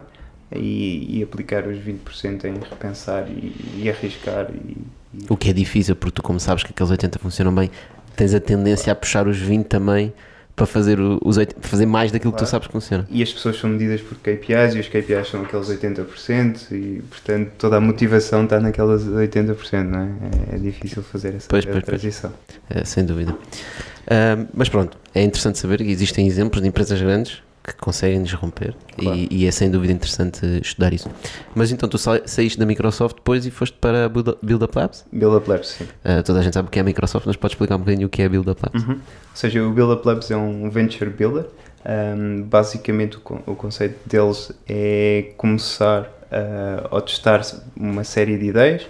e, 0.52 1.18
e 1.18 1.22
aplicar 1.22 1.66
os 1.66 1.78
20% 1.78 2.44
em 2.44 2.54
repensar 2.68 3.30
e, 3.30 3.54
e 3.78 3.88
arriscar. 3.88 4.50
E, 4.52 4.76
e... 5.14 5.26
O 5.30 5.38
que 5.38 5.48
é 5.48 5.54
difícil, 5.54 5.96
porque 5.96 6.16
tu 6.16 6.22
como 6.22 6.38
sabes 6.38 6.64
que 6.64 6.70
aqueles 6.70 6.90
80 6.90 7.18
funcionam 7.18 7.54
bem, 7.54 7.70
tens 8.14 8.34
a 8.34 8.40
tendência 8.40 8.92
a 8.92 8.94
puxar 8.94 9.26
os 9.26 9.38
20 9.38 9.64
também 9.64 10.12
para 10.60 10.66
fazer, 10.66 11.00
os, 11.00 11.38
fazer 11.62 11.86
mais 11.86 12.12
daquilo 12.12 12.32
claro. 12.32 12.44
que 12.44 12.48
tu 12.48 12.50
sabes 12.50 12.66
que 12.66 12.72
funciona. 12.74 13.06
E 13.10 13.22
as 13.22 13.32
pessoas 13.32 13.56
são 13.58 13.70
medidas 13.70 14.02
por 14.02 14.18
KPIs 14.18 14.74
e 14.74 14.80
os 14.80 14.88
KPIs 14.88 15.28
são 15.30 15.40
aqueles 15.40 15.68
80% 15.68 16.72
e, 16.72 17.02
portanto, 17.08 17.52
toda 17.56 17.78
a 17.78 17.80
motivação 17.80 18.44
está 18.44 18.60
naquelas 18.60 19.06
80%, 19.06 19.84
não 19.84 20.00
é? 20.00 20.08
É, 20.52 20.56
é 20.56 20.58
difícil 20.58 21.02
fazer 21.02 21.34
essa 21.34 21.48
pois, 21.48 21.64
pois, 21.64 21.82
transição. 21.82 22.30
Pois. 22.68 22.82
É, 22.82 22.84
sem 22.84 23.06
dúvida. 23.06 23.32
Uh, 23.32 24.46
mas 24.52 24.68
pronto, 24.68 24.98
é 25.14 25.22
interessante 25.22 25.58
saber 25.58 25.78
que 25.78 25.90
existem 25.90 26.26
exemplos 26.26 26.60
de 26.60 26.68
empresas 26.68 27.00
grandes 27.00 27.42
que 27.74 27.80
conseguem 27.80 28.22
desromper 28.22 28.74
claro. 28.98 29.16
e, 29.16 29.28
e, 29.30 29.46
é 29.46 29.50
sem 29.50 29.70
dúvida 29.70 29.92
interessante 29.92 30.44
estudar 30.62 30.92
isso. 30.92 31.08
Mas 31.54 31.70
então 31.70 31.88
tu 31.88 31.98
saíste 31.98 32.58
da 32.58 32.66
Microsoft 32.66 33.16
depois 33.16 33.46
e 33.46 33.50
foste 33.50 33.76
para 33.80 34.08
Build 34.08 34.64
Up 34.64 34.76
Labs? 34.76 35.04
Build 35.12 35.36
Up 35.36 35.48
Labs, 35.48 35.68
sim. 35.68 35.84
Uh, 35.84 36.22
toda 36.24 36.40
a 36.40 36.42
gente 36.42 36.54
sabe 36.54 36.68
o 36.68 36.70
que 36.70 36.78
é 36.78 36.82
a 36.82 36.84
Microsoft, 36.84 37.26
mas 37.26 37.36
podes 37.36 37.54
explicar 37.54 37.76
um 37.76 37.78
bocadinho 37.78 38.06
o 38.06 38.10
que 38.10 38.22
é 38.22 38.28
Build 38.28 38.50
Up 38.50 38.60
Labs? 38.62 38.82
Uhum. 38.82 38.94
Ou 38.94 39.00
seja, 39.34 39.62
o 39.62 39.70
Build 39.70 39.92
Up 39.92 40.06
Labs 40.06 40.30
é 40.30 40.36
um 40.36 40.70
venture 40.70 41.10
builder. 41.10 41.46
Um, 41.84 42.42
basicamente 42.42 43.16
o, 43.16 43.22
o, 43.46 43.56
conceito 43.56 43.96
deles 44.06 44.52
é 44.68 45.32
começar 45.38 46.02
uh, 46.02 46.94
a 46.94 47.00
testar 47.00 47.40
uma 47.74 48.04
série 48.04 48.36
de 48.36 48.46
ideias, 48.46 48.86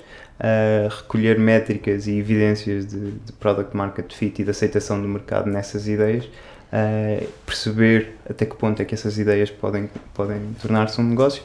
recolher 0.91 1.39
métricas 1.39 2.07
e 2.07 2.19
evidências 2.19 2.87
de, 2.87 3.13
de 3.13 3.33
product 3.35 3.77
market 3.77 4.13
fit 4.13 4.41
e 4.41 4.45
de 4.45 4.51
aceitação 4.51 5.01
do 5.01 5.07
mercado 5.07 5.49
nessas 5.49 5.87
ideias 5.87 6.27
uh, 6.73 7.27
perceber 7.45 8.17
até 8.29 8.47
que 8.47 8.57
ponto 8.57 8.81
é 8.81 8.85
que 8.85 8.95
essas 8.95 9.19
ideias 9.19 9.51
podem, 9.51 9.91
podem 10.15 10.41
tornar-se 10.61 11.01
um 11.01 11.05
negócio, 11.05 11.43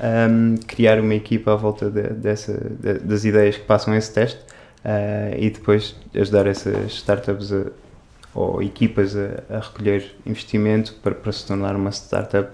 um, 0.00 0.56
criar 0.66 1.00
uma 1.00 1.14
equipa 1.14 1.52
à 1.52 1.56
volta 1.56 1.90
de, 1.90 2.02
dessa, 2.02 2.52
de, 2.52 2.94
das 2.94 3.24
ideias 3.24 3.56
que 3.56 3.64
passam 3.64 3.94
esse 3.94 4.12
teste 4.12 4.40
uh, 4.84 5.36
e 5.38 5.50
depois 5.50 5.96
ajudar 6.14 6.46
essas 6.46 6.92
startups 6.92 7.52
a, 7.52 7.66
ou 8.34 8.62
equipas 8.62 9.16
a, 9.16 9.42
a, 9.48 9.60
recolher 9.60 10.16
investimento 10.26 10.94
para, 11.02 11.14
para 11.14 11.32
se 11.32 11.46
tornar 11.46 11.76
uma 11.76 11.90
startup 11.92 12.50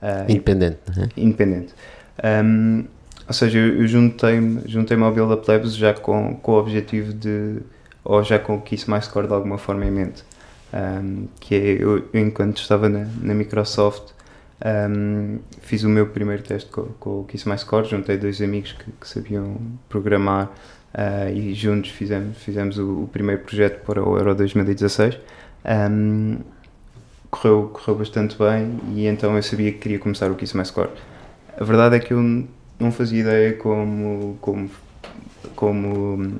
uh, 0.00 0.30
independente. 0.30 0.78
É? 0.96 1.20
independente. 1.20 1.74
Um, 2.22 2.84
ou 3.26 3.32
seja, 3.32 3.58
eu 3.58 3.86
juntei-me 3.86 4.62
juntei 4.66 4.98
ao 4.98 5.10
Build 5.10 5.32
Up 5.32 5.50
Labs 5.50 5.74
já 5.74 5.94
com, 5.94 6.36
com 6.36 6.52
o 6.52 6.58
objetivo 6.58 7.12
de, 7.14 7.56
ou 8.04 8.22
já 8.22 8.38
com 8.38 8.56
o 8.56 8.60
que 8.60 8.74
isso 8.74 8.90
mais 8.90 9.08
core 9.08 9.26
de 9.26 9.32
alguma 9.32 9.56
forma 9.56 9.86
em 9.86 9.90
mente 9.90 10.22
um, 10.74 11.28
que 11.38 11.54
é 11.54 11.82
eu, 11.82 11.98
eu, 11.98 12.20
enquanto 12.20 12.58
estava 12.58 12.88
na, 12.88 13.06
na 13.22 13.32
Microsoft 13.32 14.12
um, 14.64 15.38
fiz 15.60 15.84
o 15.84 15.88
meu 15.88 16.06
primeiro 16.08 16.42
teste 16.42 16.70
com, 16.70 16.84
com 16.98 17.20
o 17.20 17.24
Kiss 17.24 17.48
My 17.48 17.56
Score, 17.58 17.86
juntei 17.86 18.16
dois 18.16 18.40
amigos 18.40 18.72
que, 18.72 18.90
que 18.90 19.08
sabiam 19.08 19.56
programar 19.88 20.50
uh, 20.94 21.32
e 21.32 21.54
juntos 21.54 21.90
fizemos, 21.90 22.38
fizemos 22.38 22.78
o, 22.78 23.02
o, 23.02 23.08
primeiro 23.08 23.42
projeto 23.42 23.84
para 23.84 24.02
o 24.02 24.16
Euro 24.16 24.34
2016 24.34 25.18
um, 25.90 26.38
correu, 27.30 27.70
correu 27.72 27.98
bastante 27.98 28.36
bem 28.38 28.78
e 28.94 29.06
então 29.06 29.36
eu 29.36 29.42
sabia 29.42 29.70
que 29.72 29.78
queria 29.78 29.98
começar 29.98 30.30
o 30.30 30.34
Kiss 30.34 30.56
My 30.56 30.64
Score. 30.64 30.90
A 31.56 31.62
verdade 31.62 31.96
é 31.96 32.00
que 32.00 32.12
eu 32.12 32.46
não 32.80 32.90
fazia 32.90 33.20
ideia 33.20 33.52
como, 33.54 34.36
como, 34.40 34.70
como 35.54 36.38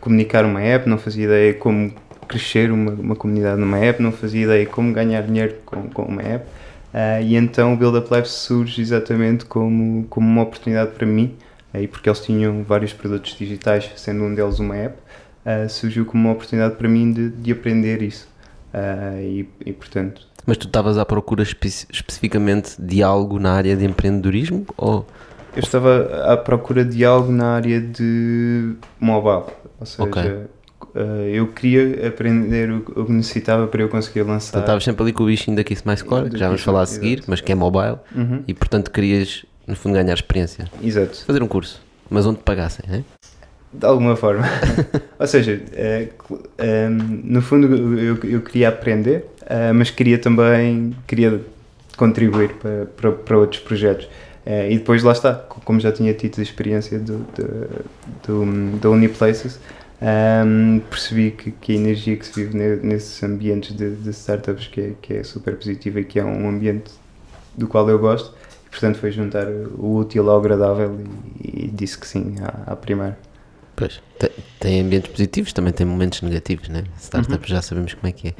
comunicar 0.00 0.44
uma 0.44 0.60
app, 0.60 0.88
não 0.88 0.98
fazia 0.98 1.24
ideia 1.24 1.54
como 1.54 1.92
crescer 2.24 2.70
uma, 2.70 2.92
uma 2.92 3.16
comunidade 3.16 3.60
numa 3.60 3.78
app, 3.78 4.02
não 4.02 4.12
fazia 4.12 4.44
ideia 4.44 4.66
como 4.66 4.92
ganhar 4.92 5.22
dinheiro 5.22 5.56
com, 5.64 5.88
com 5.88 6.02
uma 6.02 6.22
app. 6.22 6.46
Uh, 6.94 7.22
e 7.22 7.34
então 7.34 7.74
o 7.74 7.76
Build 7.76 7.98
Up 7.98 8.08
Labs 8.10 8.30
surge 8.30 8.80
exatamente 8.80 9.44
como, 9.44 10.04
como 10.08 10.28
uma 10.28 10.42
oportunidade 10.42 10.92
para 10.92 11.04
mim, 11.04 11.34
aí 11.72 11.88
porque 11.88 12.08
eles 12.08 12.20
tinham 12.20 12.62
vários 12.62 12.92
produtos 12.92 13.36
digitais, 13.36 13.90
sendo 13.96 14.22
um 14.22 14.32
deles 14.32 14.60
uma 14.60 14.76
app, 14.76 14.96
uh, 15.44 15.68
surgiu 15.68 16.04
como 16.04 16.24
uma 16.24 16.32
oportunidade 16.32 16.76
para 16.76 16.88
mim 16.88 17.12
de, 17.12 17.30
de 17.30 17.52
aprender 17.52 18.00
isso. 18.00 18.28
Uh, 18.72 19.20
e, 19.20 19.48
e, 19.66 19.72
portanto. 19.72 20.22
Mas 20.46 20.56
tu 20.56 20.66
estavas 20.66 20.98
à 20.98 21.04
procura 21.04 21.42
espe 21.42 21.66
especificamente 21.66 22.80
de 22.80 23.02
algo 23.02 23.38
na 23.38 23.52
área 23.52 23.76
de 23.76 23.84
empreendedorismo? 23.84 24.66
Ou... 24.76 25.06
Eu 25.54 25.60
estava 25.60 26.32
à 26.32 26.36
procura 26.36 26.84
de 26.84 27.04
algo 27.04 27.30
na 27.30 27.54
área 27.54 27.80
de 27.80 28.74
mobile, 29.00 29.52
ou 29.78 29.86
seja, 29.86 30.08
okay. 30.08 30.32
Uh, 30.94 31.26
eu 31.26 31.48
queria 31.48 32.06
aprender 32.06 32.70
o, 32.70 32.82
que 32.82 33.12
necessitava 33.12 33.66
para 33.66 33.82
eu 33.82 33.88
conseguir 33.88 34.22
lançar. 34.22 34.50
Então 34.50 34.60
estavas 34.60 34.84
sempre 34.84 35.02
ali 35.02 35.12
com 35.12 35.24
o 35.24 35.26
bichinho 35.26 35.56
da 35.56 35.64
Kiss 35.64 35.82
Mais 35.84 36.02
Core, 36.02 36.30
que 36.30 36.38
já 36.38 36.46
vamos 36.46 36.62
falar 36.62 36.82
a 36.82 36.86
seguir, 36.86 37.14
exato. 37.14 37.30
mas 37.30 37.40
que 37.40 37.50
é 37.50 37.54
mobile, 37.54 37.98
uhum. 38.14 38.44
e 38.46 38.54
portanto 38.54 38.92
querias, 38.92 39.44
no 39.66 39.74
fundo, 39.74 39.94
ganhar 39.94 40.14
experiência. 40.14 40.70
Exato. 40.80 41.24
Fazer 41.24 41.42
um 41.42 41.48
curso, 41.48 41.82
mas 42.08 42.24
onde 42.26 42.38
pagassem, 42.38 42.84
é? 42.88 43.02
De 43.72 43.84
alguma 43.84 44.14
forma. 44.14 44.44
Ou 45.18 45.26
seja, 45.26 45.60
uh, 45.60 46.90
no 47.24 47.42
fundo 47.42 47.98
eu, 47.98 48.16
eu 48.22 48.40
queria 48.40 48.68
aprender, 48.68 49.26
uh, 49.42 49.74
mas 49.74 49.90
queria 49.90 50.16
também 50.16 50.94
queria 51.08 51.40
contribuir 51.96 52.50
para, 52.54 52.86
para, 52.86 53.10
para 53.10 53.38
outros 53.38 53.60
projetos. 53.60 54.04
Uh, 54.46 54.70
e 54.70 54.78
depois 54.78 55.02
lá 55.02 55.10
está, 55.10 55.34
como 55.34 55.80
já 55.80 55.90
tinha 55.90 56.14
tido 56.14 56.38
a 56.38 56.42
experiência 56.42 57.00
do, 57.00 57.18
do, 57.18 58.44
do, 58.44 58.78
do 58.78 58.92
Uniplaces, 58.92 59.58
um, 60.04 60.80
percebi 60.90 61.30
que, 61.30 61.50
que, 61.50 61.72
a 61.72 61.76
energia 61.76 62.16
que 62.16 62.26
se 62.26 62.44
vive 62.44 62.56
nesses 62.82 63.22
ambientes 63.22 63.74
de, 63.74 63.94
de, 63.96 64.10
startups 64.10 64.66
que 64.66 64.80
é, 64.80 64.92
que 65.00 65.14
é 65.14 65.22
super 65.22 65.56
positiva 65.56 66.00
e 66.00 66.04
que 66.04 66.20
é 66.20 66.24
um 66.24 66.48
ambiente 66.48 66.92
do 67.56 67.66
qual 67.66 67.88
eu 67.88 67.98
gosto, 67.98 68.34
e, 68.66 68.70
portanto 68.70 68.98
foi 68.98 69.10
juntar 69.10 69.46
o 69.46 69.96
útil 69.96 70.28
ao 70.28 70.38
agradável 70.38 71.00
e, 71.42 71.64
e 71.64 71.68
disse 71.68 71.98
que 71.98 72.06
sim 72.06 72.36
à, 72.42 72.72
à 72.72 72.76
primeira. 72.76 73.18
Pois, 73.76 74.00
tem, 74.18 74.30
tem, 74.60 74.80
ambientes 74.82 75.10
positivos, 75.10 75.52
também 75.52 75.72
tem 75.72 75.84
momentos 75.84 76.22
negativos, 76.22 76.68
né? 76.68 76.84
Startups 76.96 77.50
uhum. 77.50 77.56
já 77.56 77.62
sabemos 77.62 77.94
como 77.94 78.06
é 78.06 78.12
que 78.12 78.28
é. 78.28 78.34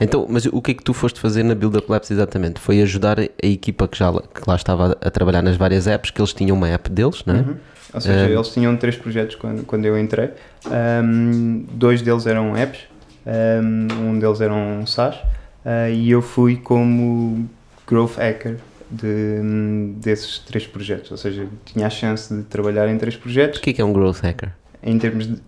Então, 0.00 0.26
mas 0.28 0.46
o 0.46 0.60
que 0.60 0.72
é 0.72 0.74
que 0.74 0.82
tu 0.82 0.92
foste 0.92 1.20
fazer 1.20 1.44
na 1.44 1.54
Build 1.54 1.76
Up 1.76 1.88
Labs 1.88 2.10
exatamente? 2.10 2.58
Foi 2.58 2.82
ajudar 2.82 3.20
a 3.20 3.46
equipa 3.46 3.86
que 3.86 3.96
já 3.96 4.10
que 4.10 4.42
lá 4.48 4.56
estava 4.56 4.98
a 5.00 5.10
trabalhar 5.10 5.42
nas 5.42 5.56
várias 5.56 5.86
apps, 5.86 6.10
que 6.10 6.20
eles 6.20 6.32
tinham 6.32 6.56
uma 6.56 6.68
app 6.68 6.90
deles, 6.90 7.22
não 7.24 7.34
é? 7.36 7.38
Uhum. 7.38 7.56
Ou 7.92 8.00
seja, 8.00 8.26
um, 8.26 8.32
eles 8.32 8.48
tinham 8.48 8.76
três 8.76 8.96
projetos 8.96 9.36
quando, 9.36 9.64
quando 9.64 9.84
eu 9.84 9.98
entrei. 9.98 10.30
Um, 10.66 11.64
dois 11.72 12.02
deles 12.02 12.26
eram 12.26 12.56
apps, 12.56 12.80
um, 13.26 14.18
deles 14.18 14.40
era 14.40 14.52
um 14.52 14.86
SaaS, 14.86 15.16
uh, 15.16 15.90
e 15.92 16.10
eu 16.10 16.22
fui 16.22 16.56
como 16.56 17.48
growth 17.86 18.16
hacker 18.16 18.58
de, 18.90 19.92
desses 19.96 20.38
três 20.38 20.66
projetos. 20.66 21.10
Ou 21.10 21.16
seja, 21.16 21.46
tinha 21.64 21.86
a 21.86 21.90
chance 21.90 22.32
de 22.34 22.42
trabalhar 22.42 22.88
em 22.88 22.98
três 22.98 23.16
projetos. 23.16 23.58
O 23.58 23.62
que 23.62 23.70
é, 23.70 23.72
que 23.72 23.80
é 23.80 23.84
um 23.84 23.92
growth 23.92 24.20
hacker? 24.22 24.52
Em 24.82 24.98
termos 24.98 25.26
de. 25.26 25.40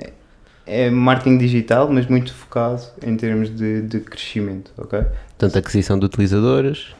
É 0.64 0.88
marketing 0.88 1.38
digital, 1.38 1.90
mas 1.90 2.06
muito 2.06 2.32
focado 2.32 2.82
em 3.04 3.16
termos 3.16 3.54
de, 3.54 3.82
de 3.82 3.98
crescimento, 3.98 4.70
ok? 4.78 5.00
Portanto, 5.30 5.58
aquisição 5.58 5.98
de 5.98 6.06
utilizadores. 6.06 6.94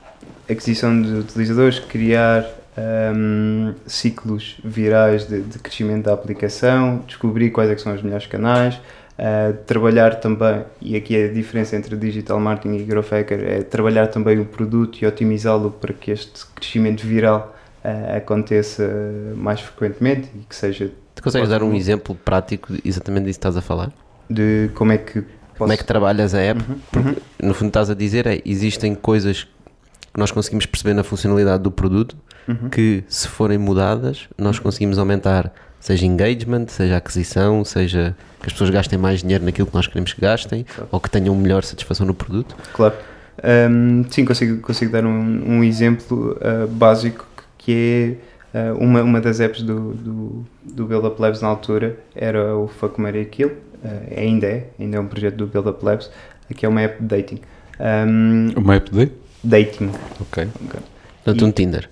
Aquisição 0.51 1.01
de 1.01 1.13
utilizadores, 1.13 1.79
criar 1.79 2.45
um, 2.77 3.75
ciclos 3.87 4.57
virais 4.65 5.27
de, 5.27 5.41
de, 5.43 5.59
crescimento 5.59 6.05
da 6.05 6.13
aplicação, 6.13 7.03
descobrir 7.07 7.51
quais 7.51 7.71
é 7.71 7.77
são 7.77 7.95
os 7.95 8.03
melhores 8.03 8.27
canais, 8.27 8.77
uh, 8.77 9.55
trabalhar 9.67 10.17
também, 10.17 10.65
e 10.81 10.97
aqui 10.97 11.17
é 11.17 11.27
a 11.27 11.33
diferença 11.33 11.77
entre 11.77 11.97
digital 11.97 12.41
marketing 12.41 12.77
e 12.77 12.85
growth 12.85 13.11
hacker, 13.11 13.41
é 13.45 13.63
trabalhar 13.63 14.07
também 14.07 14.39
o 14.39 14.45
produto 14.45 14.99
e 15.03 15.07
otimizá-lo 15.07 15.71
para 15.71 15.93
que 15.93 16.11
este 16.11 16.47
crescimento 16.55 17.07
viral 17.07 17.55
uh, 17.85 18.17
aconteça 18.17 18.89
mais 19.37 19.61
frequentemente 19.61 20.31
e 20.35 20.45
que 20.45 20.57
seja... 20.57 20.91
Tu 21.15 21.23
consegues 21.23 21.51
dar 21.51 21.63
um 21.63 21.75
exemplo 21.75 22.15
prático 22.15 22.73
exatamente 22.85 23.27
disso 23.27 23.39
que 23.39 23.47
estás 23.47 23.57
a 23.57 23.63
falar? 23.63 23.93
De 24.31 24.71
como 24.75 24.93
é 24.93 24.99
que... 24.99 25.23
Como 25.59 25.71
é 25.71 25.77
que 25.77 25.85
trabalhas 25.85 26.35
a 26.35 26.41
app? 26.41 26.61
Uhum, 26.61 26.79
Porque, 26.91 27.09
uhum. 27.09 27.49
no 27.49 27.55
fundo 27.55 27.69
estás 27.69 27.91
a 27.91 27.95
dizer 27.95 28.27
é, 28.27 28.41
existem 28.45 28.95
coisas 28.95 29.45
que 29.45 30.19
nós 30.19 30.31
conseguimos 30.33 30.67
perceber 30.67 30.95
na 30.95 31.05
funcionalidade 31.05 31.63
do 31.63 31.71
produto 31.71 32.17
uhum. 32.49 32.69
que, 32.69 33.05
se 33.09 33.29
forem 33.29 33.59
mudadas, 33.59 34.29
nós 34.39 34.59
conseguimos 34.59 34.99
aumentar, 34.99 35.53
seja 35.81 36.07
engagement, 36.07 36.67
seja 36.69 36.97
aquisição, 36.97 37.65
seja 37.65 38.17
que 38.41 38.47
as 38.47 38.53
pessoas 38.53 38.71
gastem 38.71 38.99
mais 38.99 39.21
dinheiro 39.21 39.45
naquilo 39.45 39.67
que 39.67 39.75
nós 39.75 39.87
queremos 39.87 40.13
que 40.13 40.21
gastem 40.21 40.65
claro. 40.65 40.89
ou 40.91 41.01
que 41.01 41.11
tenham 41.11 41.35
melhor 41.35 41.63
satisfação 41.63 42.07
no 42.07 42.15
produto. 42.15 42.57
Claro. 42.73 42.95
Um, 43.43 44.05
sim, 44.11 44.25
consigo, 44.25 44.61
consigo 44.61 44.93
dar 44.93 45.05
um, 45.05 45.59
um 45.59 45.65
exemplo 45.65 46.37
uh, 46.37 46.67
básico 46.69 47.27
que 47.57 48.19
é 48.53 48.73
uh, 48.73 48.79
uma, 48.79 49.03
uma 49.03 49.21
das 49.21 49.41
apps 49.41 49.63
do, 49.63 49.95
do, 49.95 50.47
do 50.63 50.85
Build 50.87 51.07
Up 51.07 51.21
Labs 51.21 51.41
na 51.41 51.49
altura 51.49 51.97
era 52.15 52.57
o 52.57 52.69
Fuck 52.69 53.01
Mary 53.01 53.25
Kill, 53.25 53.49
uh, 53.49 54.19
ainda 54.19 54.47
é, 54.47 54.69
ainda 54.79 54.97
é 54.97 55.01
um 55.01 55.07
projeto 55.07 55.37
do 55.37 55.47
Build 55.47 55.69
Up 55.69 55.85
Labs, 55.85 56.11
que 56.55 56.67
é 56.67 56.69
uma 56.69 56.83
app 56.83 57.01
de 57.01 57.09
dating. 57.09 57.41
Um, 57.81 58.53
uma 58.57 58.75
app 58.75 58.91
de 58.91 59.13
dating? 59.43 59.91
Ok. 60.21 60.49
okay. 60.67 60.81
Portanto, 61.25 61.47
um 61.47 61.53
Tinder. 61.53 61.89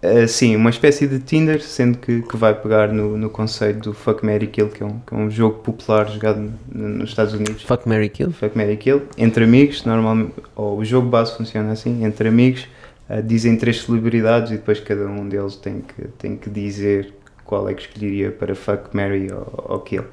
Uh, 0.00 0.28
sim, 0.28 0.54
uma 0.54 0.70
espécie 0.70 1.08
de 1.08 1.18
Tinder, 1.18 1.60
sendo 1.60 1.98
que, 1.98 2.22
que 2.22 2.36
vai 2.36 2.54
pegar 2.54 2.92
no, 2.92 3.18
no 3.18 3.28
conceito 3.28 3.80
do 3.80 3.92
Fuck 3.92 4.24
Mary 4.24 4.46
Kill, 4.46 4.68
que 4.68 4.80
é 4.80 4.86
um, 4.86 5.00
que 5.00 5.12
é 5.12 5.16
um 5.16 5.28
jogo 5.28 5.58
popular 5.58 6.08
jogado 6.08 6.52
no, 6.72 6.88
nos 6.88 7.10
Estados 7.10 7.34
Unidos. 7.34 7.64
Fuck 7.64 7.88
Mary 7.88 8.08
Kill? 8.08 8.30
Fuck 8.30 8.56
Mary 8.56 8.76
Kill, 8.76 9.02
entre 9.16 9.42
amigos, 9.42 9.84
normalmente, 9.84 10.34
ou 10.54 10.78
o 10.78 10.84
jogo 10.84 11.08
base 11.08 11.36
funciona 11.36 11.72
assim, 11.72 12.04
entre 12.04 12.28
amigos, 12.28 12.68
uh, 13.10 13.20
dizem 13.20 13.56
três 13.56 13.82
celebridades 13.82 14.52
e 14.52 14.54
depois 14.54 14.78
cada 14.78 15.04
um 15.06 15.28
deles 15.28 15.56
tem 15.56 15.80
que, 15.80 16.06
tem 16.16 16.36
que 16.36 16.48
dizer 16.48 17.12
qual 17.44 17.68
é 17.68 17.74
que 17.74 17.82
escolheria 17.82 18.30
para 18.30 18.54
Fuck 18.54 18.94
Mary 18.94 19.26
ou, 19.32 19.64
ou 19.68 19.80
Kill. 19.80 20.04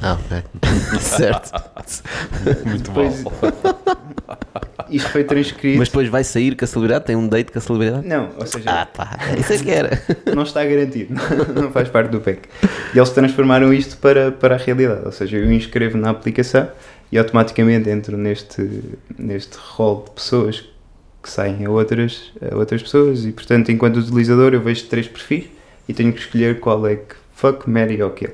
Ah, 0.00 0.14
ok. 0.14 0.42
certo. 1.00 1.52
Muito 2.64 2.88
depois, 2.88 3.22
bom. 3.22 3.32
isto 4.90 5.10
foi 5.10 5.24
transcrito. 5.24 5.78
Mas 5.78 5.88
depois 5.88 6.08
vai 6.08 6.22
sair 6.22 6.56
com 6.56 6.64
a 6.64 6.68
celebridade? 6.68 7.04
Tem 7.04 7.16
um 7.16 7.28
date 7.28 7.50
com 7.50 7.58
a 7.58 7.62
celebridade? 7.62 8.06
Não, 8.06 8.30
ou 8.38 8.46
seja. 8.46 8.70
Ah, 8.70 8.86
pá, 8.86 9.18
isso 9.38 9.52
é 9.52 9.58
que 9.58 9.70
era. 9.70 10.00
Não 10.34 10.42
está 10.44 10.64
garantido, 10.64 11.14
não 11.54 11.72
faz 11.72 11.88
parte 11.88 12.10
do 12.10 12.20
PEC. 12.20 12.48
E 12.94 12.98
eles 12.98 13.10
transformaram 13.10 13.72
isto 13.72 13.96
para, 13.98 14.30
para 14.30 14.54
a 14.54 14.58
realidade. 14.58 15.04
Ou 15.04 15.12
seja, 15.12 15.36
eu 15.36 15.52
inscrevo 15.52 15.98
na 15.98 16.10
aplicação 16.10 16.68
e 17.10 17.18
automaticamente 17.18 17.88
entro 17.90 18.16
neste, 18.16 18.96
neste 19.18 19.56
rol 19.56 20.04
de 20.04 20.10
pessoas 20.12 20.64
que 21.22 21.30
saem 21.30 21.64
a 21.66 21.70
outras, 21.70 22.32
a 22.40 22.56
outras 22.56 22.82
pessoas 22.82 23.24
e, 23.24 23.32
portanto, 23.32 23.72
enquanto 23.72 23.96
utilizador, 23.96 24.54
eu 24.54 24.60
vejo 24.60 24.86
três 24.86 25.08
perfis 25.08 25.46
e 25.88 25.94
tenho 25.94 26.12
que 26.12 26.20
escolher 26.20 26.60
qual 26.60 26.86
é 26.86 26.96
que 26.96 27.16
fuck, 27.34 27.68
marry 27.68 28.00
ou 28.02 28.10
kill. 28.10 28.30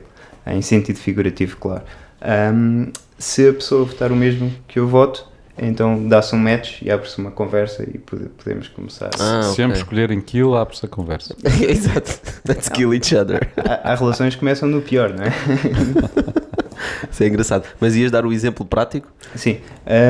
Em 0.47 0.63
sentido 0.63 0.99
figurativo, 0.99 1.57
claro. 1.57 1.83
Um, 2.23 2.91
se 3.19 3.49
a 3.49 3.53
pessoa 3.53 3.85
votar 3.85 4.13
o 4.13 4.17
mesmo 4.17 4.53
que 4.67 4.79
eu 4.79 4.87
voto, 4.87 5.27
então 5.57 6.09
dá-se 6.09 6.35
um 6.35 6.39
match 6.39 6.83
e 6.83 6.91
abre-se 6.91 7.17
uma 7.19 7.31
conversa 7.31 7.85
e 7.85 7.99
podemos 7.99 8.69
começar. 8.69 9.11
Ah, 9.19 9.43
se 9.43 9.53
okay. 9.53 9.65
ambos 9.65 9.79
escolherem 9.79 10.21
kill, 10.21 10.57
abre-se 10.57 10.85
a 10.85 10.89
conversa. 10.89 11.37
Exato. 11.63 12.19
Let's 12.47 12.69
kill 12.69 12.93
each 12.93 13.15
other. 13.15 13.49
Há, 13.57 13.93
há, 13.93 13.95
relações 13.95 14.35
que 14.35 14.41
começam 14.41 14.69
no 14.69 14.83
pior, 14.83 15.11
não 15.11 15.25
é? 15.25 15.33
Isso 17.11 17.23
é 17.23 17.29
engraçado. 17.29 17.67
Mas 17.81 17.95
ias 17.95 18.11
dar 18.11 18.27
o 18.27 18.33
exemplo 18.33 18.67
prático? 18.67 19.09
Sim. 19.37 19.59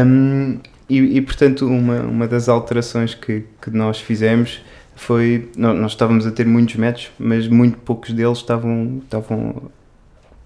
Um, 0.07 0.59
e, 0.89 0.99
e, 0.99 1.21
portanto, 1.21 1.67
uma, 1.67 2.01
uma 2.01 2.27
das 2.27 2.49
alterações 2.49 3.15
que, 3.15 3.45
que 3.61 3.71
nós 3.71 4.01
fizemos 4.01 4.63
foi. 4.97 5.51
Nós, 5.57 5.79
nós 5.79 5.93
estávamos 5.93 6.27
a 6.27 6.31
ter 6.31 6.47
muitos 6.47 6.77
matches, 6.77 7.11
mas 7.19 7.49
muito 7.49 7.79
poucos 7.79 8.13
deles 8.13 8.39
estavam, 8.39 9.01
estavam 9.05 9.71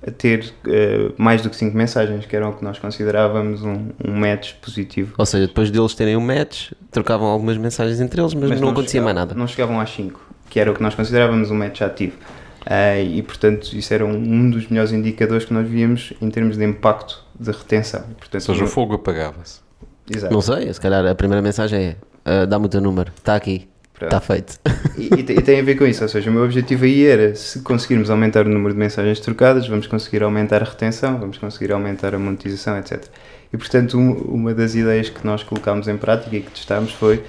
a 0.07 0.11
ter 0.11 0.53
uh, 0.65 1.13
mais 1.17 1.43
do 1.43 1.51
que 1.51 1.57
5 1.57 1.77
mensagens, 1.77 2.25
que 2.25 2.35
era 2.35 2.49
o 2.49 2.53
que 2.53 2.65
nós 2.65 2.79
considerávamos 2.79 3.63
um, 3.63 3.89
um 4.05 4.13
match 4.15 4.55
positivo. 4.63 5.15
Ou 5.19 5.27
seja, 5.27 5.47
depois 5.47 5.71
deles 5.71 5.95
terem 5.95 6.17
um 6.17 6.21
match, 6.21 6.73
trocavam 6.91 7.27
algumas 7.27 7.57
mensagens 7.57 8.01
entre 8.01 8.21
eles, 8.21 8.33
mas, 8.35 8.49
mas 8.49 8.61
não, 8.61 8.67
não, 8.67 8.73
acontecia 8.73 9.03
mais 9.03 9.17
nada. 9.17 9.35
Não 9.35 9.47
chegavam 9.47 9.81
às 9.81 9.91
5, 9.91 10.21
que 10.49 10.61
era 10.61 10.71
o 10.71 10.75
que 10.75 10.83
nós 10.83 10.95
considerávamos 10.95 11.51
um 11.51 11.57
match 11.57 11.81
ativo. 11.83 12.17
Uh, 12.63 13.03
e 13.03 13.23
portanto, 13.23 13.73
isso 13.73 13.93
era 13.95 14.05
um, 14.05 14.15
um, 14.15 14.51
dos 14.51 14.69
melhores 14.69 14.93
indicadores 14.93 15.45
que 15.45 15.55
nós 15.55 15.67
víamos 15.67 16.13
em 16.21 16.31
termos 16.31 16.57
de 16.57 16.65
impacto 16.65 17.25
de 17.39 17.51
retenção. 17.51 18.03
Portanto, 18.19 18.49
Ou 18.49 18.55
seja, 18.55 18.65
o 18.65 18.69
fogo 18.69 18.95
apagava-se. 18.95 19.61
Exato. 20.09 20.33
Não 20.33 20.41
sei, 20.41 20.73
se 20.73 20.81
calhar 20.81 21.05
a 21.07 21.15
primeira 21.15 21.43
mensagem 21.43 21.97
é: 22.25 22.43
uh, 22.43 22.47
dá-me 22.47 22.67
o 22.67 22.69
teu 22.69 22.81
número, 22.81 23.13
está 23.17 23.35
aqui. 23.35 23.69
Está 24.07 24.21
feito. 24.21 24.59
E, 24.97 25.07
e, 25.07 25.43
tem 25.43 25.61
a 25.61 25.63
ver 25.63 25.77
com 25.77 25.85
isso, 25.87 26.03
ou 26.03 26.09
seja, 26.09 26.31
o 26.31 26.33
meu 26.33 26.45
objetivo 26.45 26.85
aí 26.85 27.05
era 27.05 27.35
se 27.35 27.61
conseguirmos 27.61 28.11
aumentar 28.11 28.47
o 28.47 28.49
número 28.49 28.73
de 28.73 28.79
mensagens 28.79 29.21
trocadas, 29.21 29.67
vamos 29.67 29.87
conseguir 29.87 30.23
aumentar 30.23 30.63
a 30.63 30.65
retenção, 30.65 31.19
vamos 31.19 31.39
conseguir 31.39 31.73
aumentar 31.73 32.15
a 32.15 32.19
monetização, 32.19 32.79
etc. 32.79 33.05
E 33.53 33.57
portanto, 33.57 33.99
um, 33.99 34.13
uma 34.13 34.55
das 34.55 34.75
ideias 34.75 35.09
que 35.09 35.25
nós 35.27 35.43
colocámos 35.43 35.89
em 35.89 35.97
prática 35.97 36.37
e 36.37 36.41
que 36.41 36.51
testámos 36.51 36.93
foi 36.93 37.23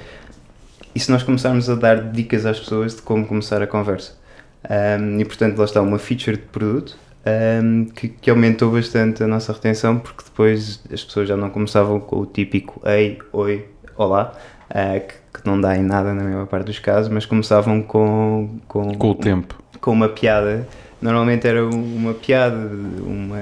e 0.93 0.99
se 0.99 1.11
nós 1.11 1.23
começarmos 1.23 1.69
a 1.69 1.75
dar 1.75 2.11
dicas 2.11 2.45
às 2.45 2.59
pessoas 2.59 2.95
de 2.95 3.01
como 3.01 3.25
começar 3.25 3.61
a 3.61 3.67
conversa. 3.67 4.17
Um, 4.69 5.19
e 5.19 5.25
portanto, 5.25 5.57
lá 5.57 5.65
está 5.65 5.81
uma 5.81 5.97
feature 5.97 6.35
de 6.35 6.43
produto 6.43 6.97
um, 7.63 7.85
que, 7.85 8.09
que, 8.09 8.29
aumentou 8.29 8.71
bastante 8.71 9.23
a 9.23 9.27
nossa 9.27 9.53
retenção 9.53 9.99
porque 9.99 10.23
depois 10.23 10.81
as 10.91 11.03
pessoas 11.03 11.29
já 11.29 11.37
não 11.37 11.49
começavam 11.49 11.99
com 11.99 12.19
o 12.19 12.25
típico 12.25 12.81
ei, 12.85 13.19
oi, 13.31 13.65
olá, 13.95 14.37
uh, 14.69 15.07
que 15.07 15.19
que 15.33 15.47
não 15.47 15.59
dá 15.59 15.77
em 15.77 15.83
nada 15.83 16.13
na 16.13 16.23
maior 16.23 16.45
parte 16.47 16.65
dos 16.65 16.79
casos, 16.79 17.09
mas 17.09 17.25
começavam 17.25 17.81
com. 17.81 18.59
Com, 18.67 18.93
com 18.95 19.11
o 19.11 19.15
tempo. 19.15 19.61
Com 19.79 19.91
uma 19.91 20.09
piada. 20.09 20.67
Normalmente 21.01 21.47
era 21.47 21.65
uma 21.65 22.13
piada, 22.13 22.57
uma. 22.57 23.39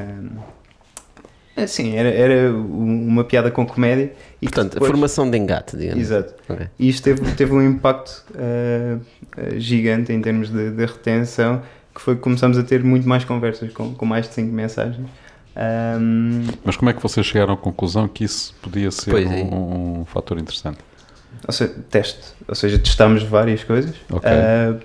Assim, 1.56 1.96
era, 1.96 2.10
era 2.10 2.54
uma 2.54 3.24
piada 3.24 3.50
com 3.50 3.66
comédia. 3.66 4.13
E 4.40 4.46
Portanto, 4.46 4.74
depois... 4.74 4.90
a 4.90 4.94
formação 4.94 5.30
de 5.30 5.38
engate, 5.38 5.76
digamos. 5.76 6.00
Exato. 6.00 6.36
Okay. 6.48 6.68
E 6.78 6.88
isto 6.88 7.04
teve, 7.04 7.32
teve 7.34 7.52
um 7.52 7.68
impacto 7.68 8.24
uh, 8.36 9.02
gigante 9.60 10.13
em 10.13 10.22
termos 10.22 10.50
de, 10.52 10.70
de, 10.70 10.86
retenção, 10.86 11.63
que 11.96 12.00
foi 12.00 12.16
que 12.16 12.22
começamos 12.22 12.60
a 12.60 12.63
ter 12.63 12.84
muito 12.84 13.10
mais 13.10 13.26
conversas 13.26 13.74
com, 13.74 13.96
com 13.96 14.06
mais 14.06 14.28
de 14.28 14.36
5 14.36 14.54
mensagens. 14.54 15.08
Um... 16.00 16.44
Mas 16.63 16.78
como 16.78 16.92
é 16.92 16.94
que 16.94 17.02
vocês 17.02 17.26
chegaram 17.26 17.56
à 17.56 17.58
conclusão 17.58 18.08
que 18.08 18.24
isso 18.24 18.54
podia 18.62 18.92
ser 18.92 19.16
é. 19.16 19.44
um, 19.44 20.02
um 20.02 20.06
fator 20.06 20.38
interessante? 20.38 20.78
Ou 21.45 21.54
seja, 21.54 21.76
teste, 21.89 22.34
ou 22.47 22.56
seja, 22.56 22.80
testámos 22.80 23.23
várias 23.23 23.63
coisas. 23.63 23.95
Okay. 24.10 24.32
Uh, 24.32 24.80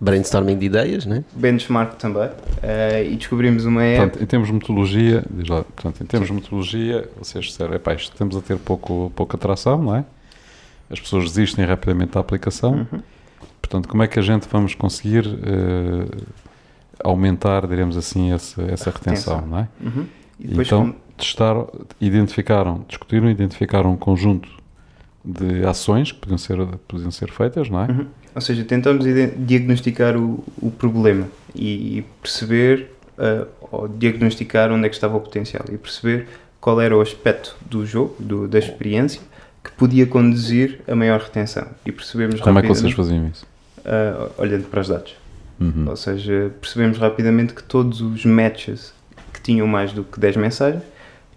Brainstorming 0.00 0.58
de 0.58 0.66
ideias, 0.66 1.06
né? 1.06 1.24
Benchmark 1.32 1.96
também. 1.96 2.26
Uh, 2.26 3.10
e 3.10 3.16
descobrimos 3.16 3.64
uma 3.64 3.82
app. 3.82 4.02
Portanto, 4.02 4.22
em 4.22 4.26
termos 4.26 4.48
de 4.48 4.54
metodologia, 4.54 5.24
diz 5.30 5.48
lá, 5.48 5.62
portanto, 5.62 6.02
em 6.02 6.06
termos 6.06 6.28
Sim. 6.28 6.34
de 6.34 6.40
metodologia, 6.40 7.08
vocês 7.16 7.46
disseram, 7.46 7.74
epá, 7.74 7.94
estamos 7.94 8.36
a 8.36 8.40
ter 8.42 8.58
pouco, 8.58 9.10
pouca 9.14 9.36
atração, 9.36 9.82
não 9.82 9.96
é? 9.96 10.04
As 10.90 11.00
pessoas 11.00 11.24
desistem 11.24 11.64
rapidamente 11.64 12.12
da 12.12 12.20
aplicação. 12.20 12.86
Uhum. 12.92 13.00
Portanto, 13.62 13.88
como 13.88 14.02
é 14.02 14.06
que 14.06 14.18
a 14.18 14.22
gente 14.22 14.46
vamos 14.50 14.74
conseguir 14.74 15.26
uh, 15.26 16.26
aumentar, 17.02 17.66
diremos 17.66 17.96
assim, 17.96 18.32
essa, 18.32 18.60
essa 18.62 18.90
retenção, 18.90 19.36
retenção, 19.36 19.46
não 19.46 19.58
é? 19.58 19.68
Uhum. 19.80 20.06
então, 20.40 20.80
como... 20.80 20.96
testar, 21.16 21.56
identificaram, 22.00 22.84
discutiram, 22.86 23.30
identificaram 23.30 23.92
um 23.92 23.96
conjunto 23.96 24.50
de 25.24 25.64
ações 25.64 26.12
que 26.12 26.18
podiam 26.18 26.36
ser, 26.36 26.58
podiam 26.86 27.10
ser 27.10 27.30
feitas, 27.30 27.70
não 27.70 27.82
é? 27.82 27.86
Uhum. 27.86 28.06
Ou 28.34 28.40
seja, 28.40 28.62
tentamos 28.64 29.04
diagnosticar 29.38 30.16
o, 30.16 30.44
o 30.60 30.70
problema 30.70 31.28
e 31.54 32.04
perceber, 32.20 32.90
uh, 33.16 33.46
ou 33.70 33.88
diagnosticar 33.88 34.70
onde 34.70 34.86
é 34.86 34.88
que 34.88 34.94
estava 34.94 35.16
o 35.16 35.20
potencial 35.20 35.64
e 35.72 35.78
perceber 35.78 36.28
qual 36.60 36.80
era 36.80 36.96
o 36.96 37.00
aspecto 37.00 37.56
do 37.62 37.86
jogo, 37.86 38.16
do, 38.18 38.46
da 38.48 38.58
experiência, 38.58 39.20
que 39.62 39.70
podia 39.72 40.06
conduzir 40.06 40.80
a 40.86 40.94
maior 40.94 41.20
retenção. 41.20 41.66
E 41.86 41.92
percebemos 41.92 42.40
Como 42.40 42.58
é 42.58 42.62
que 42.62 42.68
vocês 42.68 42.92
faziam 42.92 43.26
isso? 43.28 43.46
Uh, 43.78 44.30
olhando 44.36 44.64
para 44.64 44.80
os 44.80 44.88
dados. 44.88 45.16
Uhum. 45.58 45.86
Ou 45.88 45.96
seja, 45.96 46.52
percebemos 46.60 46.98
rapidamente 46.98 47.54
que 47.54 47.62
todos 47.62 48.00
os 48.00 48.26
matches 48.26 48.92
que 49.32 49.40
tinham 49.40 49.66
mais 49.66 49.92
do 49.92 50.04
que 50.04 50.18
10 50.20 50.36
mensagens 50.36 50.82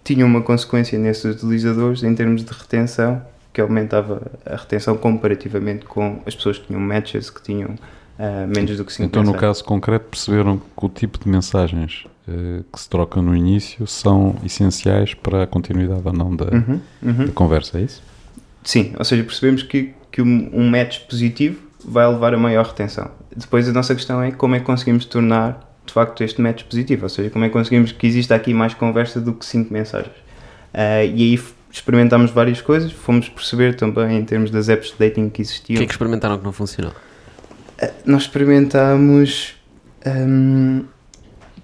tinham 0.04 0.26
uma 0.26 0.42
consequência 0.42 0.98
nesses 0.98 1.24
utilizadores 1.36 2.02
em 2.02 2.14
termos 2.14 2.44
de 2.44 2.52
retenção 2.52 3.22
que 3.52 3.60
aumentava 3.60 4.22
a 4.44 4.56
retenção 4.56 4.96
comparativamente 4.96 5.84
com 5.84 6.22
as 6.26 6.34
pessoas 6.34 6.58
que 6.58 6.66
tinham 6.66 6.80
matches 6.80 7.30
que 7.30 7.42
tinham 7.42 7.70
uh, 7.70 8.46
menos 8.46 8.76
do 8.76 8.84
que 8.84 8.92
5 8.92 9.06
Então, 9.06 9.22
mensagens. 9.22 9.42
no 9.42 9.48
caso 9.48 9.64
concreto, 9.64 10.06
perceberam 10.06 10.58
que 10.58 10.86
o 10.86 10.88
tipo 10.88 11.18
de 11.18 11.28
mensagens 11.28 12.06
uh, 12.28 12.64
que 12.72 12.80
se 12.80 12.88
trocam 12.88 13.22
no 13.22 13.34
início 13.34 13.86
são 13.86 14.36
essenciais 14.44 15.14
para 15.14 15.44
a 15.44 15.46
continuidade 15.46 16.02
ou 16.04 16.12
não 16.12 16.34
da, 16.34 16.46
uhum, 16.46 16.80
uhum. 17.02 17.26
da 17.26 17.32
conversa, 17.32 17.78
é 17.78 17.82
isso? 17.82 18.02
Sim, 18.62 18.92
ou 18.98 19.04
seja, 19.04 19.24
percebemos 19.24 19.62
que, 19.62 19.94
que 20.12 20.20
um 20.20 20.68
match 20.68 21.00
positivo 21.08 21.68
vai 21.84 22.06
levar 22.06 22.34
a 22.34 22.38
maior 22.38 22.66
retenção. 22.66 23.10
Depois 23.34 23.68
a 23.68 23.72
nossa 23.72 23.94
questão 23.94 24.22
é 24.22 24.30
como 24.30 24.54
é 24.54 24.60
que 24.60 24.66
conseguimos 24.66 25.04
tornar 25.04 25.66
de 25.86 25.92
facto 25.92 26.22
este 26.22 26.40
match 26.40 26.64
positivo, 26.64 27.04
ou 27.04 27.08
seja, 27.08 27.30
como 27.30 27.44
é 27.44 27.48
que 27.48 27.52
conseguimos 27.52 27.92
que 27.92 28.06
exista 28.06 28.34
aqui 28.34 28.52
mais 28.52 28.74
conversa 28.74 29.20
do 29.20 29.32
que 29.32 29.44
5 29.44 29.72
mensagens. 29.72 30.14
Uh, 30.74 31.08
e 31.14 31.22
aí 31.22 31.40
experimentámos 31.70 32.30
várias 32.30 32.60
coisas, 32.60 32.92
fomos 32.92 33.28
perceber 33.28 33.74
também 33.74 34.18
em 34.18 34.24
termos 34.24 34.50
das 34.50 34.68
apps 34.68 34.92
de 34.92 34.98
dating 34.98 35.28
que 35.28 35.42
existiam. 35.42 35.76
O 35.76 35.78
que 35.78 35.84
é 35.84 35.86
que 35.86 35.92
experimentaram 35.92 36.38
que 36.38 36.44
não 36.44 36.52
funcionou? 36.52 36.92
Uh, 37.82 37.92
nós 38.04 38.22
experimentámos 38.22 39.54
um, 40.06 40.84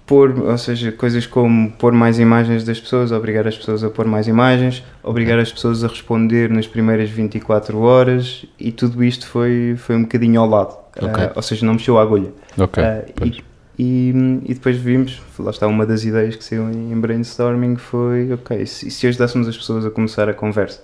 pôr, 0.05 0.39
ou 0.39 0.57
seja, 0.57 0.91
coisas 0.91 1.25
como 1.25 1.71
pôr 1.71 1.91
mais 1.91 2.19
imagens 2.19 2.63
das 2.63 2.79
pessoas, 2.79 3.11
obrigar 3.11 3.47
as 3.47 3.57
pessoas 3.57 3.83
a 3.83 3.89
pôr 3.89 4.05
mais 4.05 4.27
imagens, 4.27 4.83
obrigar 5.03 5.39
as 5.39 5.51
pessoas 5.51 5.83
a 5.83 5.87
responder 5.87 6.49
nas 6.49 6.67
primeiras 6.67 7.09
24 7.09 7.79
horas 7.79 8.45
e 8.59 8.71
tudo 8.71 9.03
isto 9.03 9.27
foi, 9.27 9.75
foi 9.77 9.95
um 9.95 10.03
bocadinho 10.03 10.39
ao 10.39 10.47
lado. 10.47 10.77
Okay. 10.95 11.25
Uh, 11.25 11.31
ou 11.35 11.41
seja, 11.41 11.65
não 11.65 11.73
mexeu 11.73 11.97
a 11.97 12.01
agulha. 12.01 12.31
Okay, 12.57 12.83
uh, 12.83 13.25
e, 13.25 13.43
e, 13.77 14.13
e, 14.45 14.53
depois 14.53 14.77
vimos, 14.77 15.21
lá 15.37 15.51
está 15.51 15.67
uma 15.67 15.85
das 15.85 16.05
ideias 16.05 16.35
que 16.35 16.43
saiu 16.43 16.69
em 16.71 16.99
brainstorming 16.99 17.75
foi, 17.75 18.31
ok, 18.31 18.65
se, 18.65 18.89
se 18.89 19.07
ajudássemos 19.07 19.47
as 19.47 19.57
pessoas 19.57 19.85
a 19.85 19.91
começar 19.91 20.29
a 20.29 20.33
conversa? 20.33 20.81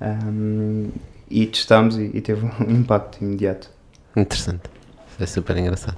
Um, 0.00 0.88
e 1.30 1.46
testámos 1.46 1.96
e, 1.96 2.10
e, 2.12 2.20
teve 2.20 2.44
um 2.44 2.50
impacto 2.70 3.22
imediato. 3.22 3.70
Interessante, 4.16 4.62
é 5.20 5.26
super 5.26 5.56
engraçado. 5.56 5.96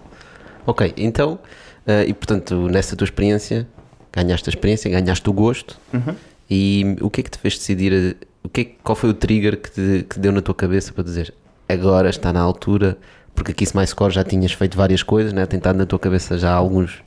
Ok, 0.67 0.93
então, 0.97 1.39
uh, 1.87 2.07
e 2.07 2.13
portanto, 2.13 2.69
nessa 2.69 2.95
tua 2.95 3.07
experiência, 3.07 3.67
ganhaste 4.13 4.49
a 4.49 4.53
experiência, 4.53 4.91
ganhaste 4.91 5.29
o 5.29 5.33
gosto, 5.33 5.79
uhum. 5.93 6.15
e 6.51 6.97
o 7.01 7.09
que 7.09 7.23
é 7.23 7.25
que 7.25 7.31
te 7.31 7.39
fez 7.39 7.57
decidir, 7.57 8.17
o 8.43 8.49
que 8.51 8.61
é, 8.61 8.65
qual 8.83 8.95
foi 8.95 9.09
o 9.09 9.15
trigger 9.15 9.61
que 9.61 9.71
te, 9.71 10.07
que 10.09 10.19
deu 10.19 10.31
na 10.31 10.43
tua 10.43 10.55
cabeça 10.55 10.93
para 10.93 11.03
dizer, 11.03 11.33
agora 11.67 12.11
está 12.11 12.35
na 12.35 12.41
altura 12.41 12.99
porque 13.35 13.53
aqui 13.53 13.67
se 13.67 13.75
mais 13.75 13.91
score 13.91 14.13
já 14.13 14.25
tinhas 14.25 14.53
feito 14.53 14.77
várias 14.77 15.03
coisas, 15.03 15.33
né? 15.33 15.47
tentado 15.47 15.79
na 15.79 15.87
tua 15.87 15.99
cabeça 15.99 16.39
já 16.39 16.53
há 16.53 16.55
alguns 16.55 17.03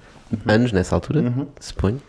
anos 0.45 0.71
nessa 0.71 0.95
altura, 0.95 1.21
uhum. 1.21 1.47
suponho. 1.59 2.01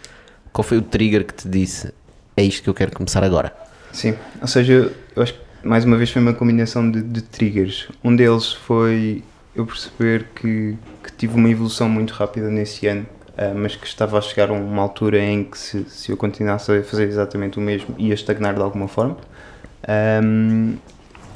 Qual 0.53 0.63
foi 0.63 0.79
o 0.79 0.83
trigger 0.83 1.25
que 1.25 1.35
te 1.35 1.49
disse 1.49 1.93
é 2.37 2.43
isto 2.43 2.63
que 2.63 2.71
eu 2.71 2.75
quero 2.75 2.93
começar 2.93 3.23
agora? 3.23 3.53
Sim, 3.93 4.15
ou 4.41 4.49
seja, 4.49 4.93
eu 5.15 5.23
acho 5.23 5.35
que 5.35 5.41
mais 5.63 5.85
uma 5.85 5.97
vez 5.97 6.11
foi 6.11 6.23
uma 6.23 6.33
combinação 6.33 6.91
de, 6.91 7.03
de 7.03 7.23
triggers. 7.23 7.89
Um 8.03 8.15
deles 8.15 8.53
foi 8.53 9.23
eu 9.55 9.67
perceber 9.67 10.27
que, 10.35 10.77
que, 11.03 11.13
tive 11.17 11.35
uma 11.35 11.51
evolução 11.51 11.89
muito 11.89 12.13
rápida 12.13 12.49
nesse 12.49 12.87
ano, 12.87 13.07
uh, 13.31 13.57
mas 13.57 13.75
que 13.75 13.87
estava 13.87 14.19
a 14.19 14.21
chegar 14.21 14.51
a 14.51 14.53
uma 14.53 14.83
altura 14.83 15.21
em 15.21 15.43
que 15.43 15.59
se, 15.59 15.85
se 15.89 16.13
eu 16.13 16.17
continuasse 16.17 16.71
a 16.71 16.83
fazer 16.83 17.09
exatamente 17.09 17.59
o 17.59 17.61
mesmo 17.61 17.95
ia 17.99 18.15
estagnar 18.15 18.55
de 18.55 18.61
alguma 18.61 18.87
forma. 18.87 19.17
Um, 20.23 20.77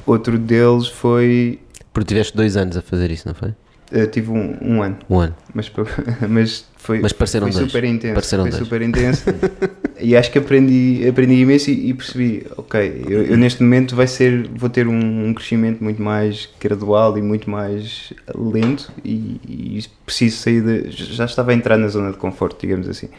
outro 0.05 0.37
deles 0.37 0.87
foi. 0.87 1.59
Porque 1.93 2.07
tiveste 2.07 2.35
dois 2.35 2.57
anos 2.57 2.75
a 2.75 2.81
fazer 2.81 3.11
isso, 3.11 3.27
não 3.27 3.35
foi? 3.35 3.53
Eu 3.91 4.09
tive 4.09 4.31
um, 4.31 4.57
um 4.59 4.81
ano. 4.81 4.97
Um 5.07 5.19
ano. 5.19 5.35
Mas, 5.53 5.71
mas 6.27 6.65
foi, 6.75 6.99
mas 6.99 7.13
pareceram 7.13 7.47
foi 7.47 7.61
dois. 7.61 7.71
super 7.71 7.83
intenso. 7.83 8.13
Pareceram 8.15 8.43
foi 8.43 8.51
dois. 8.51 8.63
super 8.63 8.81
intenso. 8.81 9.23
e 10.01 10.17
acho 10.17 10.31
que 10.31 10.39
aprendi, 10.39 11.07
aprendi 11.07 11.35
imenso 11.35 11.69
e, 11.69 11.89
e 11.89 11.93
percebi, 11.93 12.47
ok, 12.57 13.05
eu, 13.07 13.23
eu, 13.23 13.37
neste 13.37 13.61
momento 13.61 13.95
vai 13.95 14.07
ser, 14.07 14.47
vou 14.47 14.69
ter 14.69 14.87
um, 14.87 15.27
um, 15.27 15.33
crescimento 15.33 15.83
muito 15.83 16.01
mais 16.01 16.49
gradual 16.59 17.15
e 17.17 17.21
muito 17.21 17.47
mais 17.47 18.11
lento 18.35 18.91
e, 19.05 19.39
e 19.47 19.83
preciso 20.03 20.37
sair 20.37 20.61
de, 20.61 20.91
já 20.91 21.25
estava 21.25 21.51
a 21.51 21.53
entrar 21.53 21.77
na 21.77 21.87
zona 21.87 22.11
de 22.11 22.17
conforto, 22.17 22.59
digamos 22.59 22.89
assim. 22.89 23.09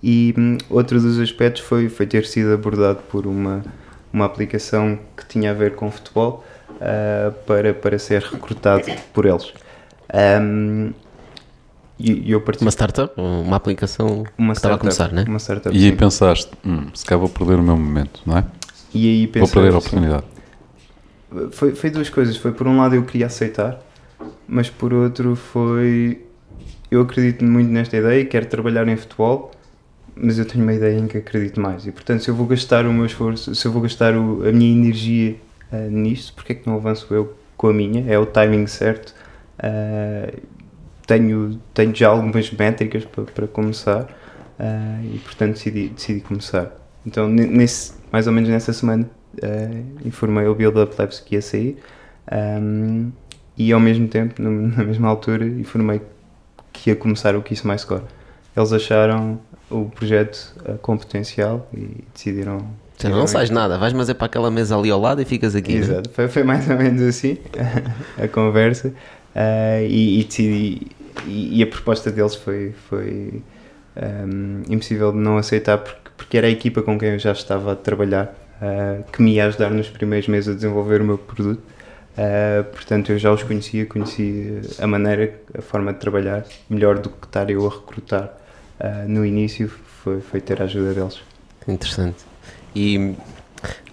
E 0.00 0.34
hum, 0.38 0.58
outro 0.70 1.00
dos 1.00 1.18
aspectos 1.18 1.62
foi, 1.62 1.88
foi 1.88 2.06
ter 2.06 2.24
sido 2.26 2.52
abordado 2.52 3.00
por 3.10 3.26
uma, 3.26 3.64
uma 4.12 4.24
aplicação 4.24 4.98
que 5.16 5.26
tinha 5.26 5.50
a 5.50 5.54
ver 5.54 5.74
com 5.74 5.90
futebol 5.90 6.44
uh, 6.76 7.32
para, 7.46 7.74
para 7.74 7.98
ser 7.98 8.22
recrutado 8.22 8.84
por 9.12 9.26
eles. 9.26 9.52
Um, 10.12 10.92
e, 11.98 12.32
eu 12.32 12.42
Uma 12.60 12.70
startup? 12.70 13.14
Uma 13.20 13.56
aplicação 13.56 14.24
uma 14.36 14.52
que 14.52 14.58
estava 14.58 14.74
a 14.74 14.78
começar, 14.78 15.12
né? 15.12 15.24
Uma 15.26 15.38
startup, 15.38 15.76
e 15.76 15.84
aí 15.84 15.90
sim. 15.90 15.96
pensaste, 15.96 16.50
hum, 16.64 16.86
se 16.94 17.04
calhar 17.04 17.20
vou 17.20 17.28
perder 17.28 17.60
o 17.60 17.62
meu 17.62 17.76
momento, 17.76 18.20
não 18.26 18.38
é? 18.38 18.44
E 18.92 19.08
aí 19.08 19.24
vou 19.26 19.32
pensei, 19.32 19.54
perder 19.54 19.74
a 19.74 19.78
oportunidade. 19.78 20.24
Assim, 21.30 21.50
foi, 21.52 21.74
foi 21.74 21.90
duas 21.90 22.10
coisas. 22.10 22.36
Foi 22.36 22.52
por 22.52 22.66
um 22.66 22.76
lado 22.78 22.94
eu 22.94 23.04
queria 23.04 23.26
aceitar, 23.26 23.78
mas 24.46 24.68
por 24.68 24.92
outro 24.92 25.36
foi 25.36 26.20
eu 26.90 27.00
acredito 27.00 27.42
muito 27.42 27.70
nesta 27.70 27.96
ideia, 27.96 28.22
quero 28.26 28.44
trabalhar 28.46 28.86
em 28.86 28.96
futebol, 28.96 29.50
mas 30.14 30.38
eu 30.38 30.44
tenho 30.44 30.62
uma 30.62 30.74
ideia 30.74 30.98
em 30.98 31.06
que 31.06 31.16
acredito 31.16 31.58
mais. 31.58 31.86
E 31.86 31.92
portanto, 31.92 32.22
se 32.22 32.28
eu 32.28 32.34
vou 32.34 32.46
gastar 32.46 32.84
o 32.84 32.92
meu 32.92 33.06
esforço, 33.06 33.54
se 33.54 33.66
eu 33.66 33.72
vou 33.72 33.80
gastar 33.80 34.14
o, 34.14 34.46
a 34.46 34.52
minha 34.52 34.70
energia 34.70 35.36
uh, 35.72 35.90
nisto, 35.90 36.34
porque 36.34 36.52
é 36.52 36.56
que 36.56 36.66
não 36.66 36.76
avanço 36.76 37.12
eu 37.12 37.36
com 37.56 37.68
a 37.68 37.72
minha? 37.72 38.04
É 38.10 38.18
o 38.18 38.26
timing 38.26 38.66
certo. 38.66 39.14
Uh, 39.58 40.40
tenho, 41.06 41.60
tenho 41.74 41.94
já 41.94 42.08
algumas 42.08 42.50
métricas 42.50 43.04
para, 43.04 43.46
começar 43.46 44.02
uh, 44.02 45.04
e 45.04 45.18
portanto 45.18 45.52
decidi, 45.52 45.88
decidi 45.88 46.20
começar. 46.20 46.70
Então, 47.04 47.28
nesse, 47.28 47.94
mais 48.12 48.26
ou 48.26 48.32
menos 48.32 48.48
nessa 48.48 48.72
semana, 48.72 49.10
informei 50.04 50.46
o 50.46 50.54
Build 50.54 50.78
Up 50.78 50.94
Labs 50.96 51.18
que 51.18 51.34
ia 51.34 51.42
sair 51.42 51.78
um, 52.30 53.10
e 53.56 53.72
ao 53.72 53.80
mesmo 53.80 54.06
tempo, 54.06 54.40
na 54.42 54.84
mesma 54.84 55.08
altura, 55.08 55.44
informei 55.44 56.00
que 56.72 56.90
ia 56.90 56.96
começar 56.96 57.34
o 57.34 57.42
Kiss 57.42 57.66
My 57.66 57.76
Score. 57.76 58.04
Eles 58.56 58.72
acharam 58.72 59.40
o 59.68 59.86
projeto 59.86 60.54
com 60.80 60.96
potencial 60.96 61.68
e 61.74 62.04
decidiram. 62.14 62.58
Tu 63.10 63.16
não 63.16 63.26
sais 63.26 63.50
nada, 63.50 63.78
vais 63.78 63.92
mas 63.92 64.08
é 64.08 64.14
para 64.14 64.26
aquela 64.26 64.50
mesa 64.50 64.76
ali 64.76 64.90
ao 64.90 65.00
lado 65.00 65.20
e 65.20 65.24
ficas 65.24 65.54
aqui. 65.54 65.74
Exato, 65.74 66.10
foi, 66.10 66.28
foi, 66.28 66.42
mais 66.42 66.68
ou 66.68 66.76
menos 66.76 67.02
assim 67.02 67.38
a 68.22 68.28
conversa 68.28 68.88
uh, 68.88 69.86
e, 69.86 70.20
e, 70.20 70.24
decidi. 70.24 70.86
E, 71.26 71.58
e, 71.58 71.62
a 71.62 71.66
proposta 71.66 72.10
deles 72.10 72.34
foi, 72.34 72.74
foi 72.88 73.42
um, 73.96 74.62
impossível 74.68 75.12
de 75.12 75.18
não 75.18 75.36
aceitar 75.36 75.78
porque, 75.78 76.10
porque 76.16 76.38
era 76.38 76.46
a 76.46 76.50
equipa 76.50 76.82
com 76.82 76.98
quem 76.98 77.10
eu 77.10 77.18
já 77.18 77.32
estava 77.32 77.72
a 77.72 77.76
trabalhar 77.76 78.34
uh, 78.62 79.04
que 79.10 79.22
me 79.22 79.34
ia 79.34 79.46
ajudar 79.46 79.70
nos 79.70 79.88
primeiros 79.88 80.28
meses 80.28 80.48
a 80.48 80.54
desenvolver 80.54 81.00
o 81.00 81.04
meu 81.04 81.18
produto. 81.18 81.62
Uh, 82.12 82.64
portanto, 82.64 83.10
eu 83.10 83.18
já 83.18 83.32
os 83.32 83.42
conhecia, 83.42 83.86
conhecia 83.86 84.60
a 84.78 84.86
maneira, 84.86 85.34
a 85.56 85.62
forma 85.62 85.92
de 85.92 85.98
trabalhar, 85.98 86.44
melhor 86.68 86.98
do 86.98 87.08
que 87.08 87.26
estar 87.26 87.48
eu 87.50 87.66
a 87.66 87.70
recrutar 87.70 88.32
uh, 88.80 89.08
no 89.08 89.24
início, 89.24 89.68
foi, 89.68 90.20
foi 90.20 90.40
ter 90.40 90.60
a 90.60 90.64
ajuda 90.64 90.92
deles. 90.92 91.20
Interessante. 91.66 92.31
E, 92.74 93.14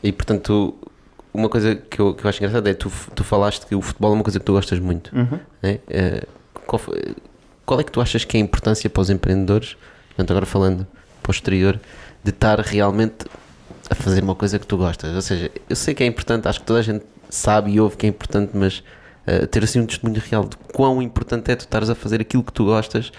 e 0.01 0.11
portanto, 0.11 0.75
uma 1.33 1.49
coisa 1.49 1.75
que 1.75 1.99
eu, 1.99 2.13
que 2.13 2.25
eu 2.25 2.29
acho 2.29 2.39
engraçada 2.39 2.69
é 2.69 2.73
tu, 2.73 2.91
tu 3.13 3.23
falaste 3.23 3.65
que 3.65 3.75
o 3.75 3.81
futebol 3.81 4.11
é 4.11 4.15
uma 4.15 4.23
coisa 4.23 4.39
que 4.39 4.45
tu 4.45 4.53
gostas 4.53 4.79
muito. 4.79 5.15
Uhum. 5.15 5.39
Né? 5.61 5.79
Uh, 5.87 6.27
qual, 6.65 6.81
qual 7.65 7.79
é 7.79 7.83
que 7.83 7.91
tu 7.91 8.01
achas 8.01 8.25
que 8.25 8.37
é 8.37 8.39
a 8.39 8.43
importância 8.43 8.89
para 8.89 9.01
os 9.01 9.09
empreendedores, 9.09 9.77
portanto, 10.09 10.31
agora 10.31 10.45
falando 10.45 10.87
posterior, 11.21 11.79
de 12.23 12.31
estar 12.31 12.59
realmente 12.59 13.25
a 13.89 13.95
fazer 13.95 14.23
uma 14.23 14.35
coisa 14.35 14.57
que 14.57 14.65
tu 14.65 14.77
gostas? 14.77 15.15
Ou 15.15 15.21
seja, 15.21 15.51
eu 15.69 15.75
sei 15.75 15.93
que 15.93 16.03
é 16.03 16.07
importante, 16.07 16.47
acho 16.47 16.59
que 16.59 16.65
toda 16.65 16.79
a 16.79 16.83
gente 16.83 17.05
sabe 17.29 17.71
e 17.71 17.79
ouve 17.79 17.95
que 17.95 18.05
é 18.05 18.09
importante, 18.09 18.51
mas 18.53 18.83
uh, 19.27 19.45
ter 19.47 19.63
assim 19.63 19.79
um 19.79 19.85
testemunho 19.85 20.21
real 20.29 20.45
de 20.45 20.57
quão 20.73 21.01
importante 21.01 21.51
é 21.51 21.55
tu 21.55 21.61
estares 21.61 21.89
a 21.89 21.95
fazer 21.95 22.21
aquilo 22.21 22.43
que 22.43 22.51
tu 22.51 22.65
gostas, 22.65 23.11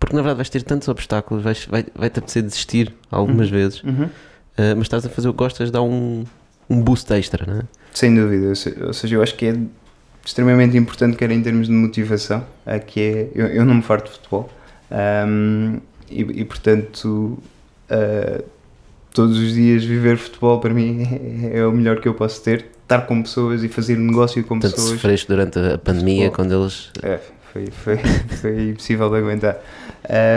porque 0.00 0.16
na 0.16 0.22
verdade 0.22 0.38
vais 0.38 0.48
ter 0.48 0.62
tantos 0.62 0.88
obstáculos, 0.88 1.42
vais, 1.42 1.66
vai, 1.66 1.84
vai-te 1.94 2.18
apetecer 2.18 2.42
desistir 2.42 2.94
algumas 3.10 3.46
uhum. 3.48 3.52
vezes, 3.52 3.82
uhum. 3.82 4.08
Uh, 4.58 4.76
mas 4.76 4.82
estás 4.82 5.04
a 5.06 5.08
fazer 5.08 5.28
o 5.28 5.32
que 5.32 5.38
gostas, 5.38 5.70
dá 5.70 5.82
um, 5.82 6.24
um 6.68 6.80
boost 6.80 7.12
extra, 7.12 7.46
não 7.46 7.60
é? 7.60 7.62
Sem 7.92 8.14
dúvida, 8.14 8.48
ou 8.86 8.92
seja, 8.92 9.14
eu 9.14 9.22
acho 9.22 9.34
que 9.36 9.46
é 9.46 9.56
extremamente 10.24 10.76
importante, 10.76 11.16
quer 11.16 11.30
em 11.30 11.42
termos 11.42 11.68
de 11.68 11.72
motivação, 11.72 12.44
uh, 12.66 12.84
que 12.84 13.00
é, 13.00 13.28
eu, 13.34 13.46
eu, 13.46 13.64
não 13.64 13.74
me 13.74 13.82
farto 13.82 14.06
de 14.10 14.18
futebol, 14.18 14.50
um, 15.26 15.78
e, 16.10 16.20
e, 16.20 16.44
portanto 16.44 17.42
todos 19.12 19.38
os 19.38 19.54
dias 19.54 19.84
viver 19.84 20.18
futebol 20.18 20.60
para 20.60 20.74
mim 20.74 21.02
é, 21.52 21.58
é 21.60 21.66
o 21.66 21.72
melhor 21.72 22.00
que 22.00 22.08
eu 22.08 22.14
posso 22.14 22.42
ter 22.42 22.66
estar 22.84 23.02
com 23.02 23.22
pessoas 23.22 23.64
e 23.64 23.68
fazer 23.68 23.96
negócio 23.96 24.42
com 24.44 24.60
Portanto, 24.60 24.74
pessoas. 24.74 24.94
sofreste 24.94 25.26
durante 25.26 25.58
a 25.58 25.78
pandemia 25.78 26.26
Futebol. 26.26 26.36
quando 26.36 26.62
eles. 26.62 26.90
É, 27.02 27.18
foi, 27.52 27.66
foi, 27.66 27.96
foi 28.40 28.70
impossível 28.70 29.10
de 29.10 29.16
aguentar. 29.16 29.58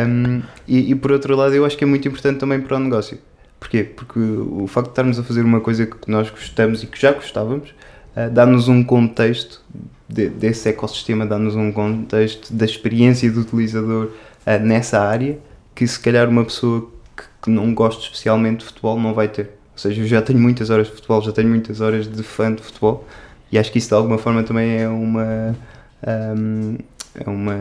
Um, 0.08 0.42
e, 0.68 0.92
e, 0.92 0.96
por 0.96 1.12
outro 1.12 1.36
lado, 1.36 1.54
eu 1.54 1.66
acho 1.66 1.78
que 1.78 1.84
é 1.84 1.88
muito 1.88 2.08
importante 2.08 2.40
também 2.40 2.60
para 2.60 2.78
o 2.78 2.80
negócio. 2.80 3.20
Porquê? 3.60 3.84
Porque 3.84 4.20
o 4.20 4.68
facto 4.68 4.88
de 4.88 4.92
estarmos 4.92 5.20
a 5.20 5.24
fazer 5.24 5.42
uma 5.42 5.60
coisa 5.60 5.86
que 5.86 6.10
nós 6.10 6.30
gostamos 6.30 6.84
e 6.84 6.88
que 6.88 7.00
já 7.00 7.12
gostávamos 7.12 7.70
uh, 8.16 8.30
dá-nos 8.32 8.68
um 8.68 8.84
contexto 8.84 9.62
de, 10.08 10.30
desse 10.30 10.70
ecossistema, 10.70 11.26
dá-nos 11.26 11.56
um 11.56 11.72
contexto 11.72 12.54
da 12.54 12.66
experiência 12.66 13.32
do 13.32 13.42
utilizador 13.42 14.06
uh, 14.46 14.64
nessa 14.64 15.00
área 15.00 15.38
que 15.74 15.88
se 15.88 16.00
calhar 16.00 16.30
uma 16.30 16.44
pessoa 16.44 16.90
que, 17.16 17.24
que 17.44 17.50
não 17.50 17.74
gosta 17.74 18.02
especialmente 18.02 18.60
de 18.60 18.66
futebol 18.66 19.00
não 19.00 19.14
vai 19.14 19.28
ter. 19.28 19.52
Ou 19.74 19.78
seja, 19.78 20.02
eu 20.02 20.08
já 20.08 20.22
tenho 20.22 20.40
muitas 20.40 20.70
horas 20.70 20.88
de 20.88 20.94
futebol, 20.94 21.22
já 21.22 21.32
tenho 21.32 21.50
muitas 21.50 21.82
horas 21.82 22.08
de 22.08 22.24
fã 22.24 22.54
de 22.54 22.64
futebol 22.64 23.06
e 23.52 23.58
acho 23.58 23.72
que 23.72 23.78
isso 23.78 23.90
de 23.90 23.94
alguma 23.94 24.18
forma 24.18 24.44
também 24.44 24.78
é 24.82 24.88
uma. 24.88 25.56
Um, 26.06 26.78
é 27.16 27.30
uma. 27.30 27.56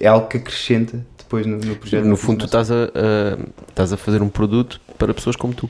é 0.00 0.06
algo 0.06 0.28
que 0.28 0.36
acrescenta 0.36 1.04
depois 1.34 1.46
no, 1.46 1.56
no 1.56 1.76
projeto. 1.76 2.04
No 2.04 2.16
fundo, 2.16 2.38
tu 2.40 2.44
estás 2.44 2.70
a, 2.70 2.84
a, 2.84 3.38
estás 3.68 3.92
a 3.92 3.96
fazer 3.96 4.22
um 4.22 4.28
produto 4.28 4.80
para 4.96 5.12
pessoas 5.12 5.36
como 5.36 5.54
tu. 5.54 5.68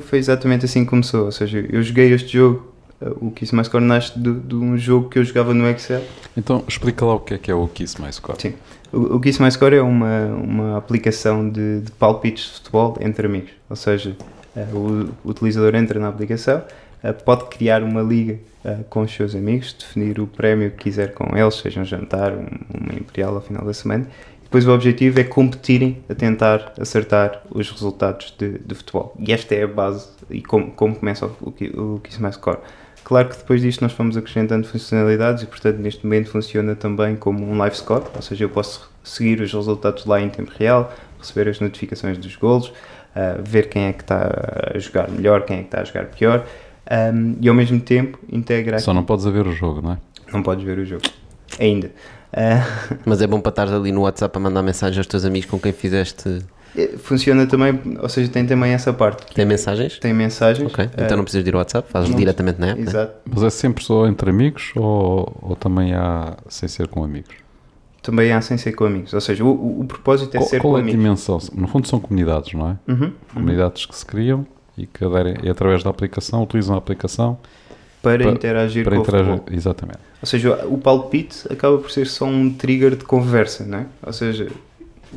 Foi 0.00 0.18
exatamente 0.18 0.64
assim 0.66 0.84
que 0.84 0.90
começou. 0.90 1.26
Ou 1.26 1.32
seja, 1.32 1.64
eu 1.70 1.82
joguei 1.82 2.12
este 2.12 2.36
jogo, 2.36 2.72
o 3.20 3.30
Kiss 3.30 3.54
My 3.54 3.64
Score 3.64 3.82
nasce 3.82 4.18
de, 4.18 4.32
de 4.32 4.54
um 4.54 4.76
jogo 4.76 5.08
que 5.08 5.18
eu 5.18 5.24
jogava 5.24 5.54
no 5.54 5.66
Excel. 5.68 6.02
Então, 6.36 6.62
explica 6.68 7.04
lá 7.04 7.14
o 7.14 7.20
que 7.20 7.34
é 7.34 7.38
que 7.38 7.50
é 7.50 7.54
o 7.54 7.66
Kiss 7.68 8.00
My 8.00 8.12
Score. 8.12 8.40
Sim. 8.40 8.54
O, 8.92 9.16
o 9.16 9.20
Kiss 9.20 9.42
My 9.42 9.50
Score 9.50 9.76
é 9.76 9.82
uma, 9.82 10.26
uma 10.26 10.76
aplicação 10.76 11.48
de, 11.48 11.80
de 11.80 11.92
palpites 11.92 12.44
de 12.44 12.50
futebol 12.54 12.96
entre 13.00 13.26
amigos. 13.26 13.50
Ou 13.70 13.76
seja, 13.76 14.14
o, 14.72 15.08
o 15.24 15.30
utilizador 15.30 15.74
entra 15.74 15.98
na 15.98 16.08
aplicação, 16.08 16.62
pode 17.24 17.46
criar 17.46 17.82
uma 17.82 18.02
liga 18.02 18.38
com 18.90 19.02
os 19.02 19.14
seus 19.14 19.34
amigos, 19.34 19.72
definir 19.72 20.20
o 20.20 20.26
prémio 20.26 20.70
que 20.72 20.84
quiser 20.84 21.14
com 21.14 21.36
eles, 21.36 21.54
seja 21.54 21.80
um 21.80 21.84
jantar, 21.84 22.32
uma 22.34 22.94
imperial 22.94 23.34
ao 23.34 23.40
final 23.40 23.64
da 23.64 23.72
semana. 23.72 24.06
Depois 24.48 24.66
o 24.66 24.72
objetivo 24.72 25.20
é 25.20 25.24
competirem 25.24 25.98
a 26.08 26.14
tentar 26.14 26.72
acertar 26.80 27.42
os 27.50 27.70
resultados 27.70 28.34
de, 28.38 28.58
de 28.58 28.74
futebol. 28.74 29.14
E 29.18 29.30
esta 29.30 29.54
é 29.54 29.64
a 29.64 29.68
base 29.68 30.08
e 30.30 30.40
como, 30.40 30.70
como 30.70 30.96
começa 30.96 31.26
o, 31.26 31.30
o, 31.42 31.94
o 31.96 32.00
Kiss 32.00 32.22
My 32.22 32.32
Score. 32.32 32.58
Claro 33.04 33.28
que 33.28 33.36
depois 33.36 33.60
disto 33.60 33.82
nós 33.82 33.92
fomos 33.92 34.16
acrescentando 34.16 34.66
funcionalidades 34.66 35.42
e, 35.42 35.46
portanto, 35.46 35.76
neste 35.76 36.04
momento 36.04 36.30
funciona 36.30 36.74
também 36.74 37.14
como 37.14 37.44
um 37.44 37.58
live 37.58 37.76
score, 37.76 38.04
ou 38.14 38.22
seja, 38.22 38.44
eu 38.44 38.48
posso 38.48 38.90
seguir 39.04 39.40
os 39.40 39.52
resultados 39.52 40.04
lá 40.04 40.20
em 40.20 40.28
tempo 40.28 40.50
real, 40.58 40.92
receber 41.18 41.48
as 41.48 41.60
notificações 41.60 42.18
dos 42.18 42.34
golos, 42.36 42.72
Uh, 43.08 43.42
ver 43.42 43.68
quem 43.68 43.84
é 43.84 43.92
que 43.92 44.02
está 44.02 44.30
a 44.72 44.78
jogar 44.78 45.10
melhor, 45.10 45.44
quem 45.44 45.56
é 45.56 45.60
que 45.60 45.68
está 45.68 45.80
a 45.80 45.84
jogar 45.84 46.04
pior 46.04 46.46
um, 47.14 47.36
e 47.40 47.48
ao 47.48 47.54
mesmo 47.54 47.80
tempo 47.80 48.18
integra. 48.30 48.78
Só 48.78 48.92
não 48.92 49.02
podes 49.02 49.24
ver 49.24 49.46
o 49.46 49.50
jogo, 49.50 49.80
não 49.80 49.92
é? 49.92 49.98
Não 50.32 50.42
podes 50.42 50.62
ver 50.62 50.78
o 50.78 50.84
jogo, 50.84 51.02
ainda. 51.58 51.88
Uh, 52.32 52.98
Mas 53.04 53.22
é 53.22 53.26
bom 53.26 53.40
para 53.40 53.50
estar 53.50 53.72
ali 53.72 53.92
no 53.92 54.02
WhatsApp 54.02 54.36
a 54.36 54.40
mandar 54.40 54.62
mensagem 54.62 54.98
aos 54.98 55.06
teus 55.06 55.24
amigos 55.24 55.48
com 55.48 55.58
quem 55.58 55.72
fizeste. 55.72 56.44
Funciona 56.98 57.46
também, 57.46 57.80
ou 58.00 58.08
seja, 58.08 58.30
tem 58.30 58.46
também 58.46 58.72
essa 58.72 58.92
parte. 58.92 59.34
Tem 59.34 59.44
mensagens? 59.44 59.98
Tem 59.98 60.12
mensagens. 60.12 60.70
Ok, 60.70 60.88
então 60.96 61.16
não 61.16 61.24
precisas 61.24 61.42
de 61.42 61.50
ir 61.50 61.54
ao 61.54 61.60
WhatsApp, 61.60 61.90
fazes 61.90 62.14
diretamente 62.14 62.60
na 62.60 62.68
app. 62.68 62.80
Exato. 62.80 63.12
Né? 63.12 63.32
Mas 63.34 63.42
é 63.42 63.50
sempre 63.50 63.82
só 63.82 64.06
entre 64.06 64.30
amigos 64.30 64.72
ou, 64.76 65.34
ou 65.40 65.56
também 65.56 65.94
há 65.94 66.36
sem 66.48 66.68
ser 66.68 66.86
com 66.86 67.02
amigos? 67.02 67.34
também 68.02 68.32
há 68.32 68.40
sem 68.40 68.56
ser 68.56 68.72
com 68.72 68.84
amigos. 68.84 69.12
Ou 69.12 69.20
seja, 69.20 69.44
o, 69.44 69.48
o, 69.48 69.80
o 69.80 69.84
propósito 69.84 70.34
é 70.34 70.38
qual, 70.38 70.48
ser 70.48 70.60
qual 70.60 70.72
com 70.72 70.78
é 70.78 70.80
a 70.80 70.82
amigos. 70.82 71.00
dimensão? 71.00 71.38
No 71.52 71.68
fundo 71.68 71.86
são 71.86 72.00
comunidades, 72.00 72.54
não 72.54 72.70
é? 72.70 72.90
Uhum, 72.90 73.12
comunidades 73.34 73.84
que 73.84 73.94
se 73.94 74.06
criam 74.06 74.46
e 74.78 74.86
que 74.86 75.04
aderem, 75.04 75.36
e 75.42 75.48
através 75.50 75.82
da 75.82 75.90
aplicação, 75.90 76.42
utilizam 76.42 76.74
a 76.74 76.78
aplicação 76.78 77.38
para, 78.02 78.24
para 78.24 78.32
interagir 78.32 78.84
para 78.84 78.96
com 78.96 79.02
interagir, 79.02 79.32
o 79.32 79.36
futebol. 79.36 79.56
Exatamente. 79.56 79.98
Ou 80.20 80.26
seja, 80.26 80.66
o 80.66 80.78
palpite 80.78 81.50
acaba 81.50 81.78
por 81.78 81.90
ser 81.90 82.06
só 82.06 82.24
um 82.24 82.50
trigger 82.50 82.96
de 82.96 83.04
conversa, 83.04 83.64
não 83.64 83.78
é? 83.78 83.86
Ou 84.04 84.12
seja, 84.12 84.48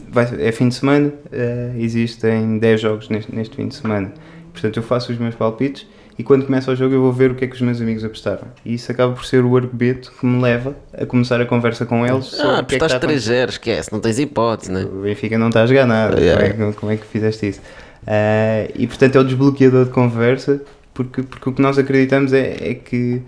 vai, 0.09 0.27
é 0.39 0.51
fim 0.51 0.69
de 0.69 0.75
semana, 0.75 1.07
uh, 1.09 1.79
existem 1.79 2.57
10 2.59 2.81
jogos 2.81 3.09
neste, 3.09 3.33
neste 3.33 3.55
fim 3.55 3.67
de 3.67 3.75
semana 3.75 4.13
Portanto, 4.51 4.77
eu 4.77 4.83
faço 4.83 5.11
os 5.11 5.17
meus 5.17 5.35
palpites 5.35 5.87
e 6.17 6.23
quando 6.23 6.45
começa 6.45 6.71
o 6.71 6.75
jogo 6.75 6.93
eu 6.93 7.01
vou 7.01 7.11
ver 7.11 7.31
o 7.31 7.35
que 7.35 7.45
é 7.45 7.47
que 7.47 7.55
os 7.55 7.61
meus 7.61 7.81
amigos 7.81 8.03
apostaram. 8.03 8.47
E 8.65 8.73
isso 8.73 8.91
acaba 8.91 9.13
por 9.13 9.25
ser 9.25 9.43
o 9.43 9.55
argumento 9.55 10.11
que 10.19 10.25
me 10.25 10.41
leva 10.41 10.75
a 10.93 11.05
começar 11.05 11.39
a 11.41 11.45
conversa 11.45 11.85
com 11.85 12.05
eles. 12.05 12.39
Ah, 12.39 12.59
apostaste 12.59 12.97
é 12.97 12.99
3-0, 12.99 13.49
esquece, 13.49 13.91
não 13.91 13.99
tens 13.99 14.19
hipótese, 14.19 14.71
né? 14.71 14.83
O 14.83 15.01
Benfica 15.01 15.37
não 15.37 15.47
está 15.47 15.63
a 15.63 15.65
jogar 15.65 15.87
nada. 15.87 16.19
Yeah. 16.19 16.53
Como, 16.53 16.63
é 16.63 16.71
que, 16.71 16.77
como, 16.77 16.91
é 16.91 16.97
que, 16.97 17.05
fizeste 17.05 17.47
isso? 17.47 17.61
Uh, 18.03 18.71
e 18.75 18.87
portanto 18.87 19.15
é 19.15 19.19
o 19.19 19.23
desbloqueador 19.23 19.85
de 19.85 19.91
conversa, 19.91 20.61
porque, 20.93 21.23
porque 21.23 21.49
o 21.49 21.53
que 21.53 21.61
nós 21.61 21.77
acreditamos 21.77 22.33
é, 22.33 22.71
é 22.71 22.73
que 22.73 23.21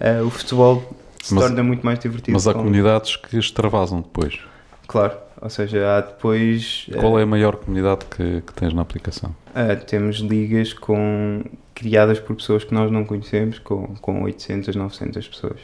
uh, 0.00 0.26
o 0.26 0.30
futebol 0.30 0.82
se 1.22 1.34
mas, 1.34 1.44
torna 1.44 1.62
muito 1.62 1.84
mais 1.84 1.98
divertido. 1.98 2.32
Mas 2.32 2.46
há 2.46 2.52
com... 2.52 2.60
comunidades 2.60 3.16
que 3.16 3.38
extravasam 3.38 4.00
depois. 4.00 4.38
Claro, 4.86 5.16
ou 5.40 5.50
seja, 5.50 5.96
há 5.96 6.00
depois. 6.00 6.86
Qual 6.98 7.18
é 7.18 7.22
a 7.22 7.26
maior 7.26 7.56
comunidade 7.56 8.06
que, 8.06 8.40
que 8.40 8.52
tens 8.54 8.72
na 8.72 8.82
aplicação? 8.82 9.34
Uh, 9.50 9.84
temos 9.84 10.18
ligas 10.18 10.72
com, 10.72 11.42
criadas 11.74 12.18
por 12.18 12.34
pessoas 12.34 12.64
que 12.64 12.74
nós 12.74 12.90
não 12.90 13.04
conhecemos, 13.04 13.58
com, 13.58 13.94
com 14.00 14.22
800, 14.22 14.74
900 14.74 15.28
pessoas. 15.28 15.60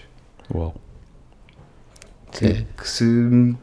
Uau! 0.52 0.74
Que, 2.34 2.66
que, 2.76 2.88
se, 2.88 3.54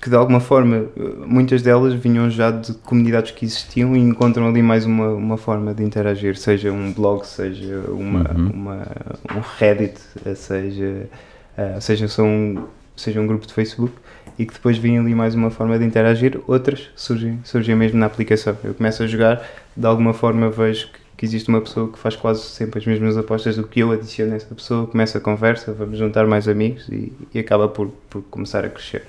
que 0.00 0.10
de 0.10 0.16
alguma 0.16 0.38
forma, 0.38 0.84
muitas 1.26 1.62
delas 1.62 1.94
vinham 1.94 2.28
já 2.28 2.50
de 2.50 2.74
comunidades 2.74 3.30
que 3.30 3.44
existiam 3.44 3.96
e 3.96 4.00
encontram 4.00 4.48
ali 4.48 4.62
mais 4.62 4.84
uma, 4.84 5.08
uma 5.08 5.36
forma 5.38 5.72
de 5.72 5.82
interagir, 5.82 6.36
seja 6.36 6.70
um 6.70 6.92
blog, 6.92 7.26
seja 7.26 7.80
uma, 7.88 8.30
uhum. 8.32 8.50
uma 8.50 8.86
um 9.34 9.40
Reddit, 9.58 9.98
seja, 10.36 11.08
uh, 11.56 11.80
seja, 11.80 12.22
um, 12.22 12.64
seja 12.94 13.20
um 13.20 13.26
grupo 13.26 13.46
de 13.46 13.54
Facebook 13.54 13.94
e 14.38 14.44
que 14.44 14.52
depois 14.52 14.76
vem 14.76 14.98
ali 14.98 15.14
mais 15.14 15.34
uma 15.34 15.50
forma 15.50 15.78
de 15.78 15.84
interagir, 15.84 16.40
outras 16.46 16.90
surgem, 16.94 17.40
surgem 17.44 17.74
mesmo 17.74 17.98
na 17.98 18.06
aplicação. 18.06 18.56
Eu 18.62 18.74
começo 18.74 19.02
a 19.02 19.06
jogar, 19.06 19.42
de 19.76 19.86
alguma 19.86 20.12
forma 20.12 20.50
vejo 20.50 20.88
que, 20.88 21.01
que 21.22 21.26
existe 21.26 21.48
uma 21.48 21.60
pessoa 21.60 21.86
que 21.88 21.96
faz 22.00 22.16
quase 22.16 22.42
sempre 22.42 22.80
as 22.80 22.84
mesmas 22.84 23.16
apostas 23.16 23.54
do 23.54 23.62
que 23.62 23.78
eu 23.78 23.92
adiciono 23.92 24.34
essa 24.34 24.52
pessoa, 24.52 24.88
começa 24.88 25.18
a 25.18 25.20
conversa, 25.20 25.72
vamos 25.72 25.96
juntar 25.96 26.26
mais 26.26 26.48
amigos 26.48 26.88
e, 26.88 27.12
e 27.32 27.38
acaba 27.38 27.68
por, 27.68 27.92
por 28.10 28.22
começar 28.22 28.64
a 28.64 28.68
crescer. 28.68 29.06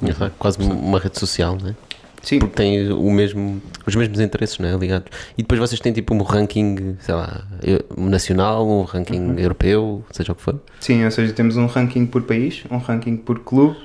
Uhum. 0.00 0.30
Quase 0.38 0.62
uma 0.62 1.00
rede 1.00 1.18
social, 1.18 1.58
não 1.60 1.70
é? 1.70 1.74
Sim. 2.22 2.38
Porque 2.38 2.54
tem 2.54 2.92
o 2.92 3.10
mesmo, 3.10 3.60
os 3.84 3.96
mesmos 3.96 4.20
interesses, 4.20 4.56
não 4.60 4.68
é? 4.68 4.76
Ligados. 4.76 5.08
E 5.36 5.42
depois 5.42 5.58
vocês 5.58 5.80
têm 5.80 5.92
tipo 5.92 6.14
um 6.14 6.22
ranking, 6.22 6.96
sei 7.00 7.14
lá, 7.16 7.44
nacional, 7.96 8.64
um 8.64 8.82
ranking 8.84 9.18
uhum. 9.18 9.38
europeu, 9.40 10.04
seja 10.12 10.30
o 10.30 10.36
que 10.36 10.42
for? 10.42 10.60
Sim, 10.78 11.04
ou 11.04 11.10
seja, 11.10 11.32
temos 11.32 11.56
um 11.56 11.66
ranking 11.66 12.06
por 12.06 12.22
país, 12.22 12.62
um 12.70 12.78
ranking 12.78 13.16
por 13.16 13.40
clube 13.40 13.76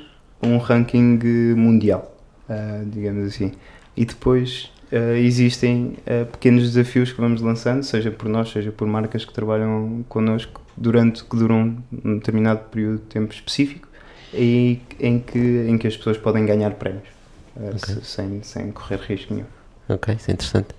um 0.43 0.57
ranking 0.57 1.19
mundial, 1.55 2.15
uh, 2.47 2.85
digamos 2.85 3.25
assim. 3.27 3.51
E 3.97 4.05
depois 4.05 4.69
uh, 4.93 5.15
existem 5.17 5.95
uh, 6.07 6.25
pequenos 6.31 6.71
desafios 6.71 7.11
que 7.11 7.19
vamos 7.19 7.41
lançando, 7.41 7.83
seja 7.83 8.11
por 8.11 8.29
nós, 8.29 8.51
seja 8.51 8.71
por 8.71 8.87
marcas 8.87 9.25
que 9.25 9.33
trabalham 9.33 10.05
connosco 10.07 10.61
durante 10.77 11.23
que 11.23 11.35
duram 11.35 11.77
um 12.03 12.17
determinado 12.17 12.61
período 12.71 12.99
de 12.99 13.05
tempo 13.05 13.33
específico 13.33 13.87
e 14.33 14.79
em 14.99 15.19
que, 15.19 15.39
em 15.67 15.77
que 15.77 15.87
as 15.87 15.97
pessoas 15.97 16.17
podem 16.17 16.45
ganhar 16.45 16.71
prémios 16.71 17.07
okay. 17.55 17.97
sem, 18.03 18.41
sem 18.43 18.71
correr 18.71 18.99
risco 18.99 19.33
nenhum. 19.33 19.45
Ok, 19.89 20.15
isso 20.15 20.31
é 20.31 20.33
interessante. 20.33 20.69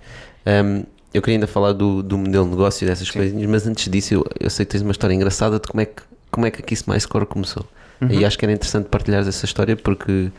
Um, 0.46 0.84
eu 1.12 1.22
queria 1.22 1.36
ainda 1.36 1.46
falar 1.46 1.72
do, 1.72 2.02
do 2.02 2.18
modelo 2.18 2.44
de 2.44 2.50
negócio 2.50 2.84
e 2.84 2.88
dessas 2.88 3.06
Sim. 3.06 3.18
coisinhas, 3.18 3.48
mas 3.48 3.66
antes 3.66 3.88
disso 3.88 4.14
eu, 4.14 4.26
eu 4.40 4.50
sei 4.50 4.66
que 4.66 4.72
tens 4.72 4.82
uma 4.82 4.90
história 4.90 5.14
engraçada 5.14 5.60
de 5.60 5.68
como 5.68 5.80
é 5.80 5.86
que, 5.86 6.02
como 6.30 6.46
é 6.46 6.50
que 6.50 6.60
aqui 6.60 6.76
Mais 6.86 7.04
Score 7.04 7.26
começou. 7.26 7.64
Uhum. 8.00 8.10
E 8.10 8.24
acho 8.24 8.36
que 8.36 8.44
era 8.44 8.52
interessante 8.52 8.88
partilhar 8.88 9.26
essa 9.26 9.44
história 9.44 9.76
porque 9.76 10.30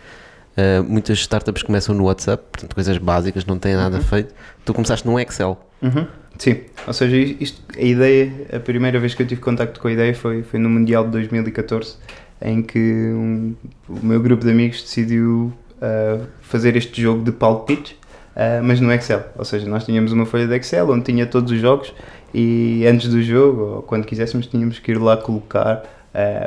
uh, 0.58 0.84
muitas 0.84 1.20
startups 1.20 1.64
começam 1.64 1.94
no 1.96 2.06
WhatsApp, 2.06 2.44
portanto, 2.52 2.74
coisas 2.74 2.98
básicas, 2.98 3.46
não 3.46 3.58
têm 3.58 3.76
nada 3.76 3.98
uhum. 3.98 4.04
feito. 4.04 4.34
Tu 4.64 4.74
começaste 4.74 5.08
num 5.08 5.20
Excel. 5.20 5.60
Uhum. 5.82 6.06
Sim, 6.38 6.58
ou 6.86 6.94
seja, 6.94 7.16
isto, 7.16 7.62
a 7.78 7.82
ideia, 7.82 8.32
a 8.54 8.60
primeira 8.60 9.00
vez 9.00 9.14
que 9.14 9.24
eu 9.24 9.28
tive 9.28 9.40
contacto 9.40 9.80
com 9.80 9.88
a 9.88 9.92
ideia 9.92 10.14
foi, 10.14 10.44
foi 10.44 10.60
no 10.60 10.70
Mundial 10.70 11.06
de 11.06 11.12
2014, 11.12 11.96
em 12.42 12.62
que 12.62 12.80
um, 12.80 13.56
o 13.88 14.06
meu 14.06 14.22
grupo 14.22 14.44
de 14.44 14.52
amigos 14.52 14.82
decidiu 14.82 15.54
uh, 15.78 16.26
fazer 16.42 16.76
este 16.76 17.02
jogo 17.02 17.24
de 17.24 17.32
palpites, 17.32 17.94
uh, 18.36 18.62
mas 18.62 18.82
no 18.82 18.92
Excel. 18.92 19.24
Ou 19.38 19.46
seja, 19.46 19.68
nós 19.68 19.86
tínhamos 19.86 20.12
uma 20.12 20.26
folha 20.26 20.46
de 20.46 20.56
Excel 20.56 20.90
onde 20.90 21.06
tinha 21.06 21.26
todos 21.26 21.52
os 21.52 21.60
jogos 21.60 21.94
e 22.34 22.86
antes 22.86 23.08
do 23.08 23.24
jogo, 23.24 23.62
ou 23.62 23.82
quando 23.82 24.06
quiséssemos, 24.06 24.46
tínhamos 24.48 24.78
que 24.80 24.92
ir 24.92 24.98
lá 25.00 25.16
colocar 25.16 25.84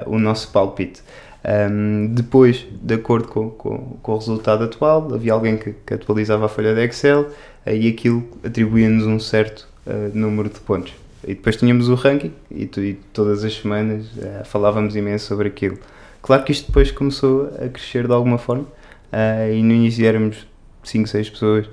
o 0.06 0.18
nosso 0.18 0.50
palpite. 0.50 1.02
Um, 1.44 2.12
depois, 2.14 2.66
de 2.82 2.94
acordo 2.94 3.28
com, 3.28 3.50
com, 3.50 3.78
com, 4.02 4.12
o 4.12 4.18
resultado 4.18 4.64
atual, 4.64 5.14
havia 5.14 5.32
alguém 5.32 5.56
que, 5.56 5.72
que 5.72 5.94
atualizava 5.94 6.46
a 6.46 6.48
folha 6.48 6.74
de 6.74 6.84
Excel 6.84 7.22
uh, 7.22 7.70
e 7.70 7.88
aquilo 7.88 8.26
atribuía-nos 8.44 9.06
um 9.06 9.20
certo 9.20 9.68
uh, 9.86 10.10
número 10.16 10.48
de 10.48 10.60
pontos. 10.60 10.92
E 11.24 11.34
depois 11.34 11.56
tínhamos 11.56 11.88
o 11.88 11.94
ranking 11.94 12.32
e, 12.50 12.66
tu, 12.66 12.80
e 12.80 12.94
todas 13.12 13.44
as 13.44 13.54
semanas 13.54 14.06
uh, 14.16 14.44
falávamos 14.44 14.96
imenso 14.96 15.26
sobre 15.26 15.48
aquilo. 15.48 15.78
Claro 16.20 16.44
que 16.44 16.52
isto 16.52 16.66
depois 16.66 16.90
começou 16.90 17.50
a 17.64 17.68
crescer 17.68 18.06
de 18.06 18.12
alguma 18.12 18.38
forma 18.38 18.66
e 19.50 19.62
no 19.62 19.72
início 19.72 20.04
éramos 20.04 20.46
5, 20.82 21.08
6 21.08 21.30
pessoas. 21.30 21.66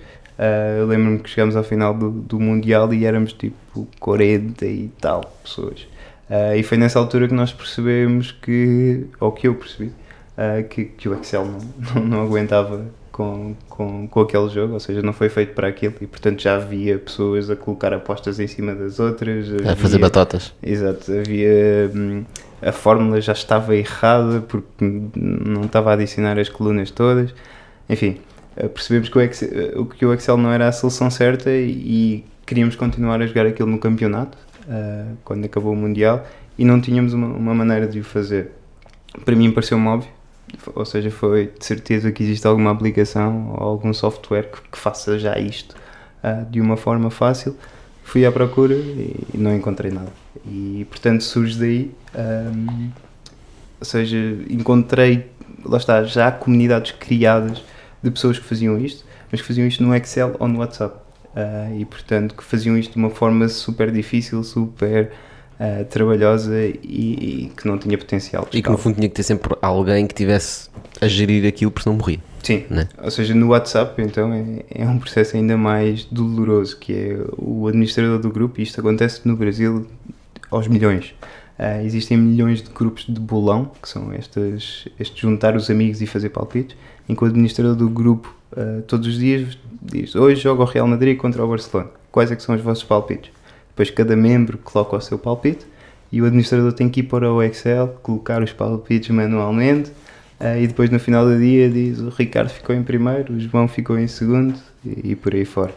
eu 0.80 0.86
lembro-me 0.86 1.20
que 1.20 1.30
chegámos 1.30 1.56
ao 1.56 1.64
final 1.64 1.94
do, 1.94 2.12
do 2.12 2.40
Mundial 2.40 2.94
e 2.94 3.06
éramos 3.06 3.34
tipo 3.34 3.88
40 4.00 4.66
e 4.66 4.90
tal 5.02 5.22
pessoas. 5.44 5.88
Uh, 6.30 6.56
e 6.56 6.64
foi 6.64 6.78
nessa 6.78 6.98
altura 6.98 7.28
que 7.28 7.34
nós 7.34 7.54
percebemos 7.54 8.32
que, 8.32 9.06
ou 9.20 9.32
que 9.32 9.48
eu 9.48 9.54
percebi, 9.54 9.92
uh, 10.38 10.68
que, 10.68 10.86
que 10.86 11.08
o 11.08 11.14
Excel 11.20 11.46
não, 11.46 11.60
não, 11.96 12.08
não, 12.08 12.22
aguentava 12.24 12.84
com, 13.12 13.56
com, 13.70 14.08
com 14.08 14.22
aquele 14.22 14.50
jogo, 14.50 14.74
ou 14.74 14.80
seja, 14.80 15.04
não 15.04 15.14
foi 15.14 15.30
feito 15.30 15.54
para 15.54 15.68
aquilo 15.68 15.94
e 16.02 16.08
portanto 16.08 16.42
já 16.42 16.56
havia 16.56 16.98
pessoas 16.98 17.50
a 17.50 17.56
colocar 17.56 17.94
apostas 17.94 18.40
em 18.40 18.48
cima 18.48 18.74
das 18.74 19.00
outras. 19.00 19.54
Havia, 19.54 19.72
a 19.72 19.76
fazer 19.76 20.00
batatas. 20.00 20.52
Exato, 20.64 21.12
havia. 21.12 21.92
Hum, 21.94 22.24
a 22.60 22.72
fórmula 22.72 23.22
já 23.22 23.34
estava 23.34 23.76
errada 23.76 24.42
porque 24.42 24.68
não 25.16 25.66
estava 25.66 25.92
a 25.92 25.94
adicionar 25.94 26.40
as 26.40 26.50
colunas 26.50 26.90
todas. 26.90 27.36
Enfim, 27.88 28.18
uh, 28.58 28.68
percebemos 28.68 29.10
que 29.10 29.18
o, 29.20 29.22
Excel, 29.22 29.86
que 29.86 30.06
o 30.08 30.12
Excel 30.12 30.38
não 30.38 30.52
era 30.52 30.68
a 30.68 30.72
solução 30.72 31.12
certa 31.12 31.52
e 31.52 32.26
queríamos 32.48 32.76
continuar 32.76 33.22
a 33.22 33.28
jogar 33.28 33.46
aquilo 33.46 33.70
no 33.70 33.78
campeonato 33.78 34.45
uh, 34.68 35.18
quando 35.24 35.46
acabou 35.46 35.74
o 35.74 35.76
Mundial, 35.76 36.26
e 36.58 36.66
não 36.66 36.80
tínhamos 36.80 37.14
uma, 37.14 37.28
uma 37.28 37.54
maneira 37.54 37.88
de 37.88 38.00
o 38.00 38.04
fazer. 38.04 38.52
Para 39.24 39.36
mim 39.36 39.52
pareceu-me 39.52 39.88
óbvio, 39.88 40.10
ou 40.74 40.86
seja, 40.86 41.10
foi 41.10 41.52
de 41.58 41.66
certeza 41.66 42.12
que 42.12 42.24
existe 42.24 42.46
alguma 42.46 42.72
aplicação 42.72 43.56
ou 43.58 43.64
algum 43.64 43.94
software 43.94 44.50
que, 44.52 44.62
que 44.70 44.78
faça 44.78 45.18
já 45.18 45.38
isto 45.40 45.76
uh, 46.24 46.50
de 46.50 46.62
uma 46.62 46.78
forma 46.78 47.10
fácil. 47.10 47.56
Fui 48.04 48.26
à 48.26 48.32
procura 48.32 48.76
e, 48.76 49.16
e 49.34 49.38
não 49.38 49.56
encontrei 49.56 49.92
nada. 49.92 50.12
E 50.46 50.86
portanto 50.90 51.22
surge 51.22 51.58
daí, 51.58 51.92
um, 52.16 52.90
ou 53.80 53.86
seja, 53.86 54.18
encontrei, 54.50 55.30
lá 55.64 55.78
está, 55.78 56.04
já 56.04 56.32
comunidades 56.32 56.92
criadas 56.92 57.64
de 58.04 58.12
pessoas 58.12 58.38
que 58.38 58.46
faziam 58.46 58.78
isto, 58.78 59.04
mas 59.32 59.42
que 59.42 59.48
faziam 59.48 59.68
isto 59.68 59.84
no 59.84 59.94
Excel 59.96 60.36
ou 60.40 60.48
no 60.48 60.60
WhatsApp. 60.60 61.05
Uh, 61.36 61.82
e 61.82 61.84
portanto 61.84 62.34
que 62.34 62.44
faziam 62.44 62.78
isto 62.78 62.94
de 62.94 62.98
uma 62.98 63.10
forma 63.10 63.50
super 63.50 63.92
difícil, 63.92 64.42
super 64.42 65.12
uh, 65.60 65.84
trabalhosa 65.86 66.58
e, 66.58 66.80
e, 66.82 67.52
que 67.58 67.68
não 67.68 67.78
tinha 67.78 67.98
potencial. 67.98 68.48
E 68.54 68.62
que 68.62 68.70
no 68.70 68.78
fundo 68.78 68.96
tinha 68.96 69.10
que 69.10 69.16
ter 69.16 69.24
sempre 69.24 69.54
alguém 69.62 70.08
que 70.08 70.14
tivesse 70.14 70.70
a 71.02 71.08
gerir 71.08 71.46
aquilo 71.46 71.72
porque 71.72 71.90
não 71.90 71.98
morria. 71.98 72.20
Sim, 72.42 72.64
né? 72.70 72.88
ou 73.02 73.10
seja, 73.10 73.34
no 73.34 73.48
WhatsApp 73.48 74.00
então 74.02 74.32
é, 74.32 74.64
é, 74.70 74.88
um 74.88 75.00
processo 75.00 75.36
ainda 75.36 75.58
mais 75.58 76.06
doloroso, 76.06 76.78
que 76.78 76.94
é 76.94 77.18
o 77.38 77.68
administrador 77.68 78.20
do 78.20 78.30
grupo, 78.30 78.60
e 78.60 78.64
isto 78.64 78.80
acontece 78.80 79.28
no 79.28 79.36
Brasil 79.36 79.88
aos 80.52 80.68
milhões. 80.68 81.16
Uh, 81.58 81.84
existem 81.84 82.18
milhões 82.18 82.62
de 82.62 82.70
grupos 82.70 83.06
de 83.08 83.20
bolão, 83.20 83.72
que 83.82 83.90
são 83.90 84.14
estes, 84.14 84.88
este 85.00 85.22
juntar 85.22 85.56
os 85.56 85.70
amigos 85.70 86.02
e 86.02 86.06
fazer 86.06 86.30
palpites, 86.30 86.78
em 87.10 87.16
que 87.16 87.24
o 87.24 87.28
administrador 87.28 87.76
do 87.76 87.90
grupo 87.90 88.35
uh, 88.56 88.82
todos 88.84 89.08
os 89.08 89.18
dias 89.18 89.58
diz 89.82 90.16
hoje 90.16 90.42
joga 90.42 90.64
o 90.64 90.66
Real 90.66 90.88
Madrid 90.88 91.18
contra 91.18 91.44
o 91.44 91.48
Barcelona, 91.48 91.90
quais 92.12 92.32
é 92.32 92.36
que 92.36 92.44
são 92.44 92.56
os 92.56 92.62
vossos 92.62 92.84
palpites? 92.84 93.32
Depois 93.70 93.92
cada 93.92 94.16
membro 94.16 94.58
coloca 94.58 94.96
o 94.96 95.02
seu 95.02 95.20
palpite 95.20 95.66
e 96.12 96.22
o 96.22 96.26
administrador 96.26 96.72
tem 96.74 96.90
que 96.90 97.02
ir 97.02 97.04
para 97.04 97.32
o 97.32 97.44
Excel, 97.44 98.00
colocar 98.02 98.42
os 98.42 98.54
palpites 98.54 99.10
manualmente 99.10 99.92
uh, 100.40 100.58
e 100.60 100.68
depois 100.68 100.90
no 100.90 101.00
final 101.00 101.26
do 101.26 101.38
dia 101.38 101.70
diz 101.70 102.00
o 102.00 102.10
Ricardo 102.10 102.50
ficou 102.50 102.76
em 102.76 102.84
primeiro, 102.84 103.34
o 103.34 103.40
João 103.40 103.68
ficou 103.68 104.00
em 104.00 104.08
segundo 104.08 104.58
e, 104.86 105.12
e 105.12 105.16
por 105.16 105.34
aí 105.34 105.46
fora. 105.46 105.74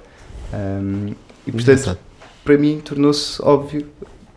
Um, 0.52 1.14
e 1.46 1.52
portanto, 1.52 1.98
para 2.44 2.56
mim 2.56 2.80
tornou-se 2.84 3.42
óbvio, 3.42 3.86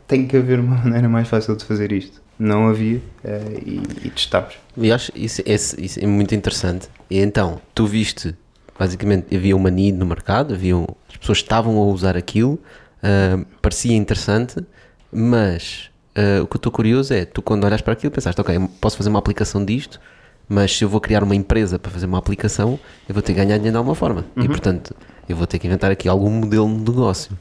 tem 0.07 0.27
que 0.27 0.35
haver 0.35 0.59
uma 0.59 0.75
maneira 0.83 1.07
mais 1.07 1.27
fácil 1.27 1.55
de 1.55 1.63
fazer 1.63 1.91
isto 1.91 2.21
não 2.41 2.67
havia 2.67 2.97
uh, 2.97 3.61
e, 3.63 4.07
e 4.07 4.09
testámos. 4.09 4.55
E 4.75 4.91
acho 4.91 5.11
isso, 5.15 5.43
isso, 5.45 5.79
isso, 5.79 5.99
é 6.03 6.07
muito 6.07 6.33
interessante. 6.33 6.89
E 7.12 7.20
então, 7.20 7.59
tu 7.76 7.86
viste, 7.86 8.34
basicamente, 8.80 9.36
havia 9.36 9.53
uma 9.53 9.70
need 9.70 9.97
no 9.97 10.05
mercado, 10.05 10.53
havia, 10.53 10.78
as 11.09 11.18
pessoas 11.18 11.39
estavam 11.39 11.78
a 11.78 11.86
usar 11.88 12.16
aquilo, 12.16 12.53
uh, 12.53 13.45
parecia 13.62 13.93
interessante, 13.97 14.66
mas 15.12 15.91
uh, 16.16 16.41
o 16.41 16.47
que 16.47 16.55
eu 16.55 16.57
estou 16.57 16.72
curioso 16.72 17.14
é, 17.14 17.26
tu 17.26 17.41
quando 17.41 17.66
olhas 17.66 17.82
para 17.82 17.91
aquilo 17.91 18.14
pensaste, 18.14 18.39
ok, 18.39 18.57
posso 18.80 18.95
fazer 18.95 19.09
uma 19.09 19.20
aplicação 19.20 19.66
disto, 19.66 19.99
mas 20.47 20.78
se 20.78 20.86
eu 20.86 20.88
vou 20.88 21.01
criar 21.01 21.22
uma 21.22 21.36
empresa 21.36 21.78
para 21.78 21.91
fazer 21.91 22.05
uma 22.05 22.18
aplicação, 22.18 22.80
eu 23.09 23.14
vou 23.14 23.22
ter 23.22 23.34
que 23.34 23.39
ganhar 23.39 23.57
dinheiro 23.57 23.74
de 23.74 23.78
alguma 23.78 23.95
forma. 23.95 24.24
Uhum. 24.34 24.45
E 24.45 24.47
portanto, 24.47 24.95
eu 25.28 25.36
vou 25.36 25.45
ter 25.45 25.59
que 25.59 25.68
inventar 25.68 25.91
aqui 25.91 26.07
algum 26.07 26.30
modelo 26.30 26.66
de 26.66 26.91
negócio. 26.91 27.38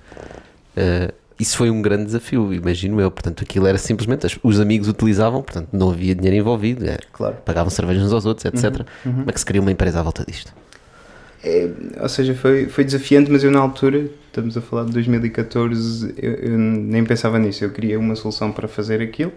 Uh, 0.77 1.14
isso 1.41 1.57
foi 1.57 1.70
um 1.70 1.80
grande 1.80 2.05
desafio, 2.05 2.53
imagino 2.53 3.01
eu. 3.01 3.11
Portanto, 3.11 3.43
aquilo 3.43 3.66
era 3.66 3.78
simplesmente 3.78 4.38
os 4.43 4.61
amigos 4.61 4.88
utilizavam, 4.88 5.43
portanto, 5.43 5.68
não 5.72 5.91
havia 5.91 6.14
dinheiro 6.14 6.36
envolvido, 6.36 6.86
é, 6.86 6.99
claro. 7.12 7.36
pagavam 7.45 7.70
cervejas 7.70 8.05
uns 8.05 8.12
aos 8.12 8.26
outros, 8.26 8.45
etc. 8.45 8.64
Uhum, 8.64 8.70
uhum. 9.07 9.18
Como 9.18 9.30
é 9.30 9.32
que 9.32 9.41
se 9.41 9.47
cria 9.47 9.61
uma 9.61 9.72
empresa 9.72 10.01
à 10.01 10.03
volta 10.03 10.24
disto? 10.26 10.53
É, 11.43 11.70
ou 11.99 12.09
seja, 12.09 12.34
foi, 12.34 12.66
foi 12.66 12.84
desafiante, 12.84 13.30
mas 13.30 13.43
eu 13.43 13.51
na 13.51 13.59
altura, 13.59 14.11
estamos 14.26 14.57
a 14.57 14.61
falar 14.61 14.84
de 14.84 14.93
2014, 14.93 16.14
eu, 16.18 16.32
eu 16.32 16.59
nem 16.59 17.03
pensava 17.05 17.38
nisso. 17.38 17.64
Eu 17.64 17.70
queria 17.70 17.99
uma 17.99 18.14
solução 18.14 18.53
para 18.53 18.68
fazer 18.68 19.01
aquilo. 19.01 19.32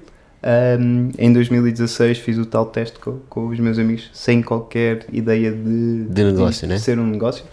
Um, 0.46 1.10
em 1.18 1.32
2016 1.32 2.18
fiz 2.18 2.38
o 2.38 2.46
tal 2.46 2.66
teste 2.66 3.00
com, 3.00 3.20
com, 3.30 3.48
os 3.48 3.58
meus 3.62 3.80
amigos, 3.80 4.10
sem 4.12 4.42
qualquer 4.42 5.06
ideia 5.10 5.54
de, 5.54 6.04
de 6.04 6.24
negócio, 6.26 6.68
de 6.68 6.74
né? 6.74 6.80
ser 6.80 7.00
um 7.00 7.08
negócio. 7.08 7.46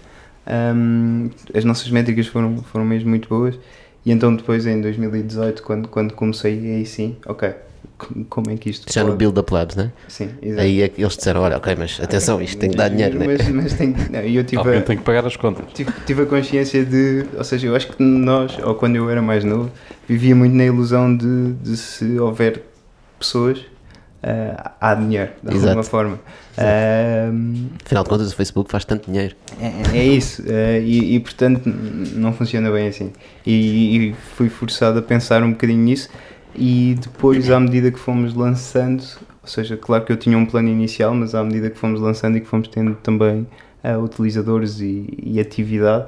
Um, 0.45 1.31
as 1.55 1.65
nossas 1.65 1.89
métricas 1.89 2.27
foram, 2.27 2.59
foram 2.65 2.85
mesmo 2.85 3.09
muito 3.09 3.29
boas. 3.29 3.57
E 4.11 4.13
então 4.13 4.35
depois 4.35 4.67
em 4.67 4.81
2018, 4.81 5.63
quando, 5.63 5.89
quando 5.89 6.15
comecei, 6.15 6.75
aí 6.75 6.85
sim, 6.85 7.17
ok, 7.25 7.55
como 8.29 8.51
é 8.51 8.57
que 8.57 8.69
isto 8.69 8.93
Já 8.93 9.03
pode... 9.03 9.13
no 9.13 9.17
Build 9.17 9.39
Up 9.39 9.55
Labs, 9.55 9.77
né? 9.77 9.93
Sim, 10.09 10.31
exato. 10.43 10.63
Aí 10.63 10.83
é 10.83 10.89
que 10.89 11.01
eles 11.01 11.17
disseram, 11.17 11.43
olha, 11.43 11.57
ok, 11.57 11.77
mas 11.79 12.01
atenção, 12.03 12.43
isto 12.43 12.59
tem 12.59 12.71
que 12.71 12.77
dar 12.77 12.89
dinheiro, 12.89 13.17
né? 13.17 13.27
Mas, 13.29 13.49
mas 13.49 13.73
tem 13.75 13.95
não, 14.11 14.19
eu 14.19 14.43
tive 14.43 14.57
Alguém 14.57 14.81
a, 14.81 14.83
tem 14.83 14.97
que 14.97 15.05
pagar 15.05 15.25
as 15.25 15.37
contas. 15.37 15.65
Tive, 15.73 15.93
tive, 16.05 16.23
a 16.23 16.27
consciência 16.27 16.85
de, 16.85 17.25
ou 17.39 17.45
seja, 17.45 17.69
eu 17.69 17.77
acho 17.77 17.87
que 17.87 18.03
nós, 18.03 18.59
ou 18.59 18.75
quando 18.75 18.97
eu 18.97 19.09
era 19.09 19.23
mais 19.23 19.45
novo, 19.45 19.71
vivia 20.09 20.35
muito 20.35 20.57
na 20.57 20.65
ilusão 20.65 21.17
de, 21.17 21.53
de 21.63 21.77
se 21.77 22.19
houver 22.19 22.65
pessoas, 23.17 23.61
uh, 24.23 24.71
há 24.81 24.95
dinheiro, 24.95 25.31
de 25.43 25.55
Exato. 25.55 25.69
alguma 25.69 25.85
forma. 25.85 26.21
Uh, 26.57 27.69
Afinal 27.85 28.05
de 28.05 28.11
contas, 28.11 28.33
o 28.33 28.37
Facebook 28.37 28.71
faz 28.71 28.85
tanto 28.85 29.11
dinheiro. 29.11 29.35
É, 29.61 29.99
é 29.99 30.05
isso, 30.05 30.43
uh, 30.43 30.81
e, 30.83 31.17
e, 31.17 31.21
portanto 31.21 31.63
não 31.67 32.33
funciona 32.33 32.71
bem 32.71 32.89
assim. 32.89 33.13
E, 33.47 34.11
e, 34.11 34.15
fui 34.37 34.49
forçado 34.49 34.99
a 34.99 35.03
pensar 35.03 35.43
um 35.43 35.53
bocadinho 35.53 35.81
nisso, 35.81 36.09
e 36.55 36.97
depois, 37.01 37.51
à 37.51 37.61
medida 37.61 37.91
que 37.91 37.99
fomos 37.99 38.35
lançando, 38.35 39.03
ou 39.43 39.49
seja, 39.49 39.77
claro 39.77 40.05
que 40.05 40.13
eu 40.13 40.17
tinha 40.17 40.37
um 40.37 40.45
plano 40.45 40.69
inicial, 40.69 41.15
mas 41.15 41.35
à 41.35 41.43
medida 41.43 41.71
que 41.71 41.79
fomos 41.79 42.01
lançando 42.01 42.37
e 42.37 42.41
que 42.41 42.47
fomos 42.47 42.69
tendo 42.69 42.95
também 42.97 43.47
uh, 43.85 43.99
utilizadores 44.03 44.81
e, 44.81 45.07
e 45.23 45.41
atividade, 45.41 46.07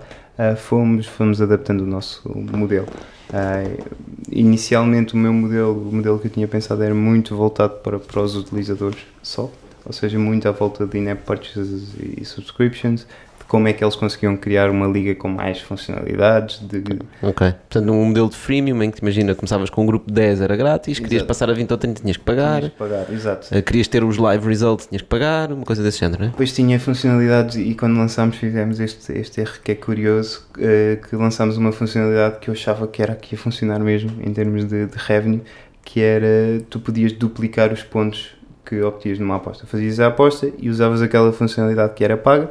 fomos, 0.56 1.06
fomos 1.06 1.40
adaptando 1.40 1.82
o 1.82 1.86
nosso 1.86 2.28
modelo. 2.34 2.88
Uh, 3.33 3.83
inicialmente 4.30 5.14
o 5.14 5.16
meu 5.16 5.33
modelo, 5.33 5.89
o 5.89 5.95
modelo 5.95 6.18
que 6.18 6.26
eu 6.26 6.30
tinha 6.30 6.47
pensado 6.47 6.83
era 6.83 6.95
muito 6.95 7.35
voltado 7.35 7.74
para, 7.78 7.99
para 7.99 8.20
os 8.20 8.37
utilizadores 8.37 8.99
só, 9.22 9.51
ou 9.87 9.93
seja, 9.93 10.18
muito 10.18 10.47
à 10.47 10.53
volta 10.53 10.87
de 10.87 10.99
in-app 10.99 11.22
purchases 11.24 11.95
e 11.99 12.22
subscriptions, 12.24 13.07
como 13.53 13.68
é 13.68 13.74
que 13.74 13.84
eles 13.84 13.94
conseguiam 13.94 14.34
criar 14.34 14.70
uma 14.70 14.86
liga 14.86 15.14
com 15.14 15.28
mais 15.28 15.61
funcionalidades. 15.61 16.59
De... 16.61 16.82
Ok, 17.20 17.53
portanto 17.68 17.92
um 17.92 18.07
modelo 18.07 18.30
de 18.30 18.36
freemium 18.36 18.82
em 18.82 18.90
que 18.90 19.03
imagina, 19.03 19.34
começavas 19.34 19.68
com 19.68 19.82
um 19.82 19.86
grupo 19.86 20.07
de 20.07 20.14
10 20.14 20.40
era 20.40 20.57
grátis, 20.57 20.92
exato. 20.92 21.07
querias 21.07 21.22
passar 21.22 21.50
a 21.50 21.53
20 21.53 21.70
ou 21.70 21.76
30 21.76 22.00
tinhas 22.00 22.16
que 22.16 22.24
pagar. 22.24 22.61
Tinhas 22.61 22.72
que 22.72 22.78
pagar, 22.78 23.12
exato. 23.12 23.55
Uh, 23.55 23.62
querias 23.62 23.88
ter 23.88 24.03
os 24.05 24.16
live 24.16 24.48
results, 24.48 24.86
tinhas 24.86 25.03
que 25.03 25.09
pagar, 25.09 25.53
uma 25.53 25.66
coisa 25.66 25.82
desse 25.82 25.98
género, 25.98 26.20
não 26.20 26.28
é? 26.28 26.30
Depois 26.30 26.50
tinha 26.55 26.80
funcionalidades 26.80 27.57
e 27.57 27.74
quando 27.74 27.98
lançámos 27.98 28.38
fizemos 28.38 28.80
este, 28.80 29.12
este 29.12 29.42
erro 29.42 29.53
que 29.62 29.72
é 29.72 29.74
curioso, 29.74 30.46
uh, 30.57 31.07
que 31.07 31.14
lançámos 31.14 31.59
uma 31.59 31.72
funcionalidade 31.72 32.38
que 32.38 32.48
eu 32.48 32.53
achava 32.55 32.88
que 32.88 33.03
era 33.03 33.14
que 33.14 33.34
ia 33.34 33.38
funcionar 33.38 33.80
mesmo 33.80 34.12
em 34.22 34.32
termos 34.32 34.64
de, 34.64 34.86
de 34.86 34.96
revenue, 34.96 35.42
que 35.84 36.00
era 36.00 36.62
tu 36.70 36.80
podias 36.80 37.12
duplicar 37.12 37.70
os 37.70 37.82
pontos 37.82 38.34
que 38.64 38.80
obtias 38.80 39.18
numa 39.18 39.36
aposta. 39.36 39.66
Fazias 39.66 40.00
a 40.00 40.07
aposta 40.07 40.50
e 40.59 40.70
usavas 40.70 41.03
aquela 41.03 41.30
funcionalidade 41.34 41.92
que 41.92 42.03
era 42.03 42.16
paga 42.16 42.48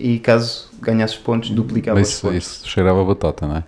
e 0.00 0.18
caso 0.18 0.70
ganhasses 0.80 1.16
pontos, 1.16 1.50
duplicava 1.50 2.00
isso, 2.00 2.22
pontos. 2.22 2.38
Isso 2.38 2.68
cheirava 2.68 3.04
batata, 3.04 3.46
não 3.46 3.56
é? 3.56 3.64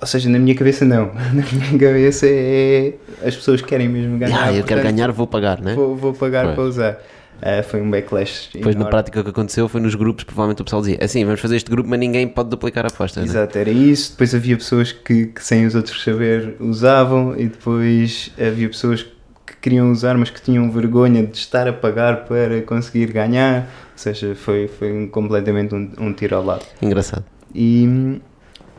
Ou 0.00 0.06
seja, 0.06 0.28
na 0.28 0.38
minha 0.38 0.54
cabeça 0.54 0.84
não. 0.84 1.06
Na 1.32 1.42
minha 1.52 1.78
cabeça 1.78 2.26
é 2.28 2.94
as 3.24 3.34
pessoas 3.34 3.62
querem 3.62 3.88
mesmo 3.88 4.18
ganhar. 4.18 4.36
Ah, 4.36 4.46
eu 4.48 4.58
portanto, 4.58 4.68
quero 4.68 4.82
ganhar, 4.82 5.10
vou 5.12 5.26
pagar, 5.26 5.60
não 5.60 5.70
é? 5.70 5.74
Vou, 5.74 5.96
vou 5.96 6.12
pagar 6.12 6.44
pois. 6.44 6.54
para 6.54 6.64
usar. 6.64 6.98
Uh, 7.42 7.62
foi 7.62 7.80
um 7.82 7.90
backlash. 7.90 8.50
Depois, 8.52 8.76
na 8.76 8.84
prática, 8.84 9.20
o 9.20 9.24
que 9.24 9.30
aconteceu 9.30 9.68
foi 9.68 9.80
nos 9.80 9.94
grupos. 9.94 10.24
Provavelmente 10.24 10.62
o 10.62 10.64
pessoal 10.64 10.82
dizia 10.82 10.98
assim: 11.00 11.24
vamos 11.24 11.40
fazer 11.40 11.56
este 11.56 11.70
grupo, 11.70 11.88
mas 11.88 11.98
ninguém 11.98 12.28
pode 12.28 12.48
duplicar 12.48 12.84
a 12.84 12.88
aposta. 12.88 13.20
É? 13.20 13.24
Exato, 13.24 13.58
era 13.58 13.70
isso. 13.70 14.12
Depois 14.12 14.34
havia 14.34 14.56
pessoas 14.56 14.92
que, 14.92 15.26
que, 15.26 15.44
sem 15.44 15.66
os 15.66 15.74
outros 15.74 16.02
saber, 16.02 16.56
usavam, 16.60 17.34
e 17.36 17.48
depois 17.48 18.30
havia 18.38 18.68
pessoas 18.68 19.02
que 19.02 19.56
queriam 19.60 19.90
usar, 19.90 20.16
mas 20.16 20.30
que 20.30 20.40
tinham 20.40 20.70
vergonha 20.70 21.26
de 21.26 21.36
estar 21.36 21.66
a 21.66 21.72
pagar 21.72 22.24
para 22.24 22.62
conseguir 22.62 23.12
ganhar. 23.12 23.68
Ou 23.94 23.98
seja, 23.98 24.34
foi, 24.34 24.66
foi 24.66 25.06
completamente 25.06 25.74
um, 25.74 25.90
um 25.98 26.12
tiro 26.12 26.36
ao 26.36 26.44
lado. 26.44 26.64
Engraçado. 26.82 27.24
E, 27.54 28.20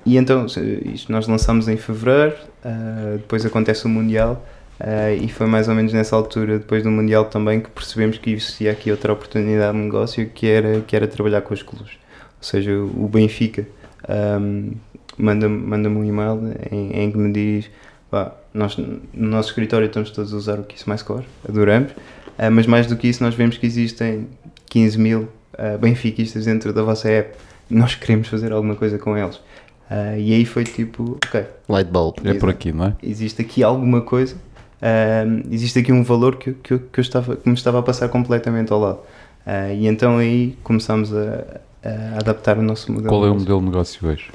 e 0.06 0.18
então, 0.18 0.46
isto 0.46 1.12
nós 1.12 1.26
lançamos 1.28 1.70
em 1.70 1.78
fevereiro, 1.78 2.36
uh, 2.64 3.18
depois 3.18 3.46
acontece 3.46 3.86
o 3.86 3.90
Mundial, 3.90 4.46
uh, 4.80 5.24
e 5.24 5.30
foi 5.30 5.48
mais 5.48 5.70
ou 5.70 5.74
menos 5.74 5.94
nessa 5.94 6.16
altura, 6.16 6.60
depois 6.60 6.84
do 6.84 6.92
Mundial 6.92 7.26
também, 7.26 7.62
que 7.62 7.70
percebemos 7.70 8.18
que 8.18 8.32
existia 8.32 8.72
aqui 8.72 8.92
outra 8.92 9.14
oportunidade 9.14 9.78
de 9.78 9.84
negócio 9.84 10.30
que 10.30 10.48
era, 10.48 10.82
que 10.82 10.96
era 10.96 11.08
trabalhar 11.08 11.42
com 11.42 11.54
os 11.54 11.64
clubes. 11.64 11.94
Ou 12.38 12.44
seja, 12.44 12.78
o 12.78 13.08
Benfica 13.08 13.66
um, 14.10 14.74
manda-me 15.18 15.58
manda 15.58 15.90
um 15.90 16.04
e-mail 16.04 16.40
em, 16.70 16.92
em, 16.92 17.12
que 17.12 17.18
me 17.18 17.32
diz: 17.32 17.70
pá, 18.12 18.36
nós 18.54 18.78
no 18.78 19.00
nosso 19.14 19.50
escritório 19.50 19.88
estamos 19.88 20.12
todos 20.12 20.34
a 20.34 20.38
usar 20.38 20.60
o 20.60 20.64
Kiss 20.64 20.90
My 20.90 20.98
Score, 20.98 21.26
adoramos, 21.48 21.92
uh, 21.92 22.52
mas 22.52 22.68
mais 22.68 22.86
do 22.86 22.98
que 22.98 23.08
isso, 23.08 23.24
nós 23.24 23.34
vemos 23.34 23.58
que 23.58 23.66
existem 23.66 24.28
15 24.76 25.00
mil 25.00 25.22
uh, 25.54 25.78
benfiquistas 25.80 26.44
dentro 26.44 26.74
da 26.74 26.84
vossa 26.84 27.08
app, 27.08 27.34
nós 27.70 27.96
queremos 27.96 28.28
fazer 28.28 28.52
alguma 28.52 28.76
coisa 28.76 29.00
com 29.00 29.18
eles. 29.18 29.38
Uh, 29.38 30.20
e 30.20 30.34
aí 30.34 30.44
foi 30.44 30.66
tipo, 30.66 31.18
ok. 31.26 31.46
Light 31.70 31.90
bulb. 31.90 32.18
É 32.26 32.34
por 32.34 32.50
aqui, 32.50 32.74
não 32.74 32.88
é? 32.88 32.96
Existe 33.02 33.42
aqui 33.42 33.64
alguma 33.64 34.02
coisa, 34.02 34.36
uh, 34.36 35.48
existe 35.50 35.80
aqui 35.80 35.94
um 35.94 36.04
valor 36.04 36.36
que, 36.36 36.52
que, 36.52 36.78
que, 36.78 37.00
eu 37.00 37.02
estava, 37.02 37.38
que 37.38 37.48
me 37.48 37.56
estava 37.56 37.80
a 37.80 37.82
passar 37.82 38.10
completamente 38.10 38.74
ao 38.74 38.82
lado. 38.82 39.00
Uh, 39.48 39.74
e 39.74 39.88
então 39.88 40.18
aí 40.18 40.58
começámos 40.62 41.16
a, 41.16 41.62
a, 41.82 42.20
adaptar 42.20 42.58
o 42.58 42.62
nosso 42.62 42.92
modelo. 42.92 43.08
Qual 43.10 43.26
é 43.26 43.32
o 43.32 43.36
modelo 43.36 43.62
de 43.62 43.66
negócio 43.68 44.06
hoje? 44.06 44.30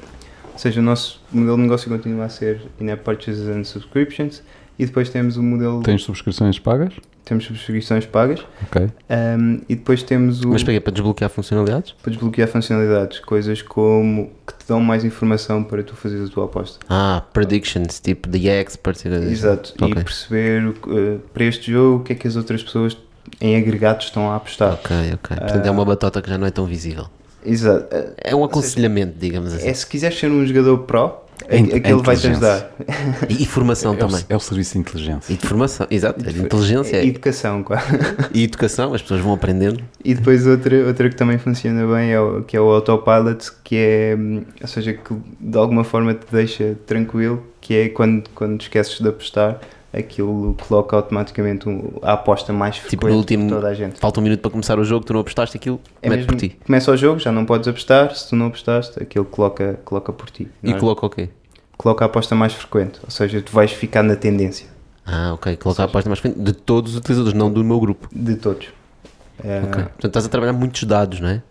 Ou 0.53 0.57
seja, 0.57 0.79
o 0.79 0.83
nosso 0.83 1.21
modelo 1.31 1.57
de 1.57 1.63
negócio 1.63 1.87
continua 1.87 2.25
a 2.25 2.29
ser 2.29 2.63
in-app 2.79 3.03
purchases 3.03 3.47
and 3.47 3.63
subscriptions 3.63 4.41
e 4.79 4.87
depois 4.87 5.07
temos 5.11 5.37
o 5.37 5.43
modelo. 5.43 5.83
Tens 5.83 6.01
subscrições 6.01 6.57
pagas? 6.57 6.95
Temos 7.23 7.45
subscrições 7.45 8.05
pagas. 8.05 8.45
Ok. 8.63 8.89
Um, 9.09 9.61
e 9.69 9.75
depois 9.75 10.03
temos 10.03 10.43
o. 10.43 10.49
Mas 10.49 10.63
para, 10.63 10.79
para 10.81 10.91
desbloquear 10.91 11.29
funcionalidades? 11.29 11.93
Para 12.01 12.11
desbloquear 12.11 12.47
funcionalidades, 12.47 13.19
coisas 13.19 13.61
como 13.61 14.31
que 14.45 14.53
te 14.53 14.67
dão 14.67 14.79
mais 14.79 15.03
informação 15.03 15.63
para 15.63 15.83
tu 15.83 15.95
fazeres 15.95 16.29
a 16.29 16.33
tua 16.33 16.45
aposta. 16.45 16.79
Ah, 16.89 17.23
predictions, 17.33 17.99
tipo 17.99 18.27
the 18.29 18.47
expert. 18.49 19.05
Exato. 19.05 19.73
Okay. 19.75 19.91
E 19.91 20.03
perceber 20.03 20.67
uh, 20.67 21.19
para 21.33 21.43
este 21.45 21.71
jogo 21.71 21.97
o 21.97 22.03
que 22.03 22.13
é 22.13 22.15
que 22.15 22.27
as 22.27 22.35
outras 22.35 22.63
pessoas 22.63 22.97
em 23.39 23.55
agregado 23.55 24.03
estão 24.03 24.31
a 24.31 24.35
apostar. 24.35 24.73
Ok, 24.73 24.95
ok. 25.13 25.37
Portanto, 25.37 25.65
uh, 25.65 25.67
é 25.67 25.71
uma 25.71 25.85
batota 25.85 26.21
que 26.21 26.29
já 26.29 26.37
não 26.37 26.47
é 26.47 26.51
tão 26.51 26.65
visível. 26.65 27.07
Exato. 27.43 27.87
É 28.17 28.35
um 28.35 28.43
aconselhamento, 28.43 29.13
seja, 29.13 29.19
digamos 29.19 29.53
assim. 29.53 29.67
É 29.67 29.73
se 29.73 29.87
quiseres 29.87 30.17
ser 30.17 30.29
um 30.29 30.45
jogador 30.45 30.79
pro, 30.79 31.20
aquele 31.45 32.01
vai 32.01 32.15
te 32.15 32.27
ajudar. 32.27 32.71
E, 33.29 33.45
formação 33.45 33.93
é, 33.93 33.97
também. 33.97 34.21
É 34.29 34.33
o, 34.33 34.35
é 34.35 34.37
o 34.37 34.39
serviço 34.39 34.73
de 34.73 34.79
inteligência. 34.79 35.33
E 35.33 35.37
de 35.37 35.47
formação, 35.47 35.87
exato. 35.89 36.23
De 36.23 36.41
inteligência. 36.41 36.97
É 36.97 37.05
educação, 37.05 37.63
quase. 37.63 37.85
E 38.33 38.43
educação, 38.43 38.93
as 38.93 39.01
pessoas 39.01 39.21
vão 39.21 39.33
aprendendo. 39.33 39.83
E 40.03 40.13
depois 40.13 40.45
outra, 40.47 40.87
outra 40.87 41.09
que 41.09 41.15
também 41.15 41.37
funciona 41.37 41.85
bem 41.93 42.11
é 42.11 42.19
o, 42.19 42.43
que 42.43 42.55
é 42.55 42.61
o 42.61 42.71
autopilot, 42.71 43.51
que 43.63 43.75
é, 43.75 44.17
ou 44.61 44.67
seja, 44.67 44.93
que 44.93 45.15
de 45.39 45.57
alguma 45.57 45.83
forma 45.83 46.13
te 46.13 46.25
deixa 46.31 46.75
tranquilo, 46.85 47.43
que 47.59 47.75
é 47.75 47.89
quando, 47.89 48.29
quando 48.33 48.61
esqueces 48.61 48.99
de 48.99 49.07
apostar, 49.07 49.59
aquilo 49.93 50.55
coloca 50.67 50.95
automaticamente 50.95 51.65
a 52.01 52.13
aposta 52.13 52.53
mais 52.53 52.77
frequente 52.77 52.91
tipo, 52.91 53.07
no 53.07 53.15
último, 53.15 53.49
toda 53.49 53.67
a 53.67 53.73
gente. 53.73 53.99
Falta 53.99 54.19
um 54.19 54.23
minuto 54.23 54.39
para 54.39 54.51
começar 54.51 54.79
o 54.79 54.83
jogo, 54.83 55.05
tu 55.05 55.13
não 55.13 55.19
apostaste 55.19 55.57
aquilo, 55.57 55.79
é 56.01 56.09
mete 56.09 56.25
por 56.25 56.35
ti. 56.35 56.57
Começa 56.65 56.91
o 56.91 56.97
jogo, 56.97 57.19
já 57.19 57.31
não 57.31 57.45
podes 57.45 57.67
apostar, 57.67 58.15
se 58.15 58.29
tu 58.29 58.35
não 58.35 58.47
apostaste, 58.47 59.01
aquilo 59.01 59.25
coloca, 59.25 59.79
coloca 59.83 60.13
por 60.13 60.29
ti. 60.29 60.47
E 60.63 60.71
é? 60.71 60.77
coloca 60.77 61.05
o 61.05 61.09
quê? 61.09 61.29
Coloca 61.77 62.05
a 62.05 62.07
aposta 62.07 62.35
mais 62.35 62.53
frequente, 62.53 62.99
ou 63.03 63.09
seja, 63.09 63.41
tu 63.41 63.51
vais 63.51 63.71
ficar 63.71 64.03
na 64.03 64.15
tendência. 64.15 64.67
Ah, 65.05 65.33
ok, 65.33 65.57
coloca 65.57 65.77
seja, 65.77 65.87
a 65.87 65.89
aposta 65.89 66.09
mais 66.09 66.19
frequente 66.19 66.43
de 66.43 66.53
todos 66.53 66.91
os 66.91 66.97
utilizadores, 66.97 67.37
não 67.37 67.51
do 67.51 67.63
meu 67.63 67.79
grupo. 67.79 68.07
De 68.13 68.35
todos. 68.35 68.69
É, 69.43 69.59
okay. 69.59 69.83
Portanto, 69.83 70.05
estás 70.05 70.25
a 70.25 70.29
trabalhar 70.29 70.53
muitos 70.53 70.83
dados, 70.83 71.19
não 71.19 71.27
é? 71.29 71.41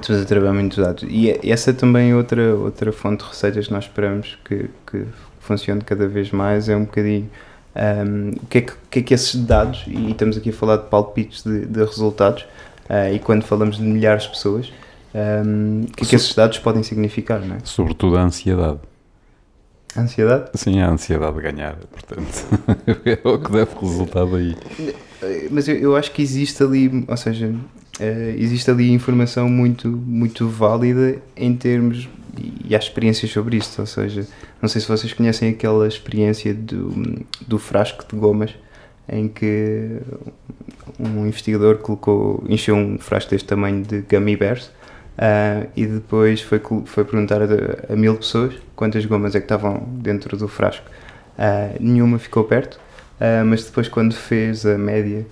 Estás 0.00 0.22
a 0.22 0.24
trabalhar 0.24 0.54
muitos 0.54 0.78
dados. 0.78 1.04
E 1.08 1.30
é, 1.30 1.40
essa 1.44 1.70
é 1.70 1.72
também 1.74 2.14
outra, 2.14 2.54
outra 2.54 2.92
fonte 2.92 3.22
de 3.22 3.28
receitas 3.28 3.66
que 3.66 3.72
nós 3.72 3.84
esperamos 3.84 4.38
que, 4.44 4.70
que 4.90 5.04
funcione 5.40 5.82
cada 5.82 6.06
vez 6.06 6.30
mais, 6.30 6.68
é 6.68 6.76
um 6.76 6.84
bocadinho 6.84 7.28
um, 7.74 8.30
o, 8.30 8.46
que 8.46 8.58
é 8.58 8.60
que, 8.60 8.72
que, 8.90 8.98
é 8.98 9.02
que 9.02 9.14
esses 9.14 9.34
dados, 9.34 9.84
e 9.86 10.10
estamos 10.10 10.36
aqui 10.36 10.50
a 10.50 10.52
falar 10.52 10.76
de 10.76 10.88
palpites 10.88 11.42
de, 11.42 11.66
de 11.66 11.80
resultados, 11.80 12.42
uh, 12.88 13.12
e 13.14 13.18
quando 13.18 13.42
falamos 13.42 13.76
de 13.76 13.82
milhares 13.82 14.24
de 14.24 14.30
pessoas, 14.30 14.72
um, 15.14 15.82
o 15.82 15.86
que 15.96 16.04
é 16.04 16.06
que 16.06 16.16
esses 16.16 16.34
dados 16.34 16.58
podem 16.58 16.82
significar, 16.82 17.40
não 17.40 17.56
é? 17.56 17.58
Sobretudo 17.64 18.16
a 18.16 18.22
ansiedade. 18.22 18.78
A 19.94 20.00
ansiedade? 20.00 20.50
Sim, 20.54 20.80
a 20.80 20.90
ansiedade 20.90 21.36
de 21.36 21.42
ganhar, 21.42 21.76
portanto, 21.76 22.46
é 23.04 23.28
o 23.28 23.38
que 23.38 23.52
deve 23.52 23.70
resultar 23.78 24.24
daí. 24.24 24.56
Mas 25.50 25.68
eu, 25.68 25.76
eu 25.76 25.96
acho 25.96 26.10
que 26.12 26.22
existe 26.22 26.62
ali, 26.62 27.04
ou 27.06 27.16
seja, 27.16 27.54
existe 28.36 28.70
ali 28.70 28.90
informação 28.90 29.50
muito, 29.50 29.88
muito 29.88 30.48
válida 30.48 31.18
em 31.36 31.54
termos 31.54 32.08
e 32.64 32.74
há 32.74 32.78
experiências 32.78 33.30
sobre 33.30 33.56
isto, 33.56 33.80
ou 33.80 33.86
seja, 33.86 34.26
não 34.62 34.68
sei 34.68 34.80
se 34.80 34.86
vocês 34.86 35.12
conhecem 35.12 35.50
aquela 35.50 35.88
experiência 35.88 36.54
do, 36.54 37.26
do 37.46 37.58
frasco 37.58 38.04
de 38.08 38.16
gomas 38.16 38.54
em 39.08 39.26
que 39.26 39.98
um 41.00 41.26
investigador 41.26 41.78
colocou, 41.78 42.44
encheu 42.48 42.76
um 42.76 42.96
frasco 42.96 43.30
deste 43.30 43.48
tamanho 43.48 43.82
de 43.82 44.02
gummy 44.02 44.36
bears 44.36 44.66
uh, 44.66 45.68
e 45.76 45.84
depois 45.84 46.40
foi, 46.40 46.60
foi 46.86 47.04
perguntar 47.04 47.42
a, 47.42 47.92
a, 47.92 47.96
mil 47.96 48.16
pessoas 48.16 48.54
quantas 48.76 49.04
gomas 49.04 49.34
é 49.34 49.40
que 49.40 49.46
estavam 49.46 49.82
dentro 49.88 50.36
do 50.36 50.46
frasco. 50.46 50.88
Uh, 51.36 51.76
nenhuma 51.80 52.20
ficou 52.20 52.44
perto, 52.44 52.76
uh, 52.76 53.44
mas 53.44 53.64
depois 53.64 53.88
quando 53.88 54.14
fez 54.14 54.64
a 54.64 54.78
média 54.78 55.26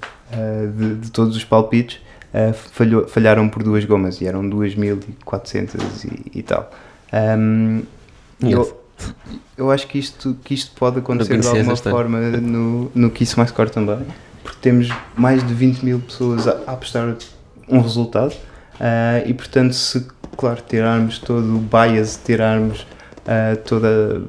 de, 0.77 0.95
de, 0.95 1.11
todos 1.11 1.37
os 1.37 1.45
palpites, 1.45 2.01
falhou, 2.73 3.09
falharam 3.09 3.49
por 3.49 3.65
duas 3.65 3.85
gomas 3.85 4.21
e 4.21 4.29
eram 4.29 4.49
2.400 4.49 6.05
e, 6.05 6.39
e 6.39 6.43
tal. 6.45 6.71
Um, 7.13 7.83
eu, 8.41 8.80
eu 9.57 9.71
acho 9.71 9.87
que 9.87 9.99
isto, 9.99 10.37
que 10.45 10.55
isto 10.55 10.73
pode 10.75 10.99
acontecer 10.99 11.39
de 11.39 11.47
alguma 11.47 11.77
forma 11.77 12.19
no, 12.19 12.91
no 12.95 13.11
Kiss 13.11 13.37
Mais 13.37 13.51
Core 13.51 13.71
também, 13.71 13.99
porque 14.43 14.59
temos 14.61 14.89
mais 15.17 15.47
de 15.47 15.53
20 15.53 15.85
mil 15.85 16.01
pessoas 16.01 16.49
a, 16.49 16.63
a 16.67 16.73
apostar 16.73 17.17
um 17.69 17.81
resultado 17.81 18.33
uh, 18.33 19.27
e, 19.27 19.35
portanto, 19.35 19.75
se, 19.75 20.07
claro, 20.37 20.61
tirarmos 20.67 21.19
todo 21.19 21.57
o 21.57 21.59
bias, 21.59 22.21
tirarmos 22.25 22.81
uh, 22.81 23.57
toda 23.65 24.23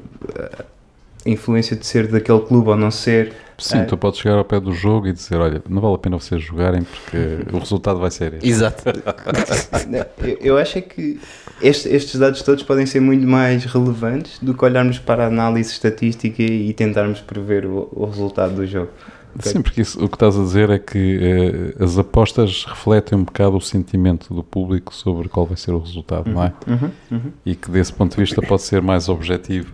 a 1.24 1.28
influência 1.28 1.76
de 1.76 1.86
ser 1.86 2.08
daquele 2.08 2.40
clube 2.40 2.68
ou 2.68 2.76
não 2.76 2.90
ser 2.90 3.32
Sim, 3.62 3.78
é. 3.78 3.84
tu 3.84 3.96
podes 3.96 4.18
chegar 4.18 4.36
ao 4.36 4.44
pé 4.44 4.58
do 4.58 4.72
jogo 4.72 5.06
e 5.06 5.12
dizer: 5.12 5.36
Olha, 5.36 5.62
não 5.68 5.80
vale 5.80 5.94
a 5.94 5.98
pena 5.98 6.18
vocês 6.18 6.42
jogarem 6.42 6.82
porque 6.82 7.46
o 7.52 7.58
resultado 7.58 8.00
vai 8.00 8.10
ser 8.10 8.34
este. 8.34 8.48
Exato. 8.48 8.82
eu, 10.18 10.38
eu 10.40 10.58
acho 10.58 10.78
é 10.78 10.80
que 10.80 11.20
este, 11.62 11.88
estes 11.88 12.18
dados 12.18 12.42
todos 12.42 12.62
podem 12.62 12.86
ser 12.86 13.00
muito 13.00 13.26
mais 13.26 13.64
relevantes 13.64 14.38
do 14.40 14.54
que 14.54 14.64
olharmos 14.64 14.98
para 14.98 15.24
a 15.24 15.26
análise 15.28 15.70
estatística 15.70 16.42
e 16.42 16.72
tentarmos 16.72 17.20
prever 17.20 17.64
o, 17.66 17.88
o 17.92 18.04
resultado 18.04 18.54
do 18.54 18.66
jogo. 18.66 18.90
Okay? 19.38 19.52
Sim, 19.52 19.62
porque 19.62 19.80
isso, 19.80 20.02
o 20.04 20.08
que 20.08 20.16
estás 20.16 20.36
a 20.36 20.42
dizer 20.42 20.68
é 20.68 20.78
que 20.78 21.74
eh, 21.78 21.82
as 21.82 21.96
apostas 21.96 22.64
refletem 22.66 23.18
um 23.18 23.24
bocado 23.24 23.56
o 23.56 23.60
sentimento 23.60 24.34
do 24.34 24.42
público 24.42 24.94
sobre 24.94 25.28
qual 25.28 25.46
vai 25.46 25.56
ser 25.56 25.72
o 25.72 25.78
resultado, 25.78 26.26
uhum, 26.26 26.34
não 26.34 26.44
é? 26.44 26.52
Uhum, 26.66 26.90
uhum. 27.10 27.32
E 27.46 27.54
que 27.54 27.70
desse 27.70 27.92
ponto 27.92 28.14
de 28.14 28.20
vista 28.20 28.42
pode 28.42 28.62
ser 28.62 28.82
mais 28.82 29.08
objetivo, 29.08 29.72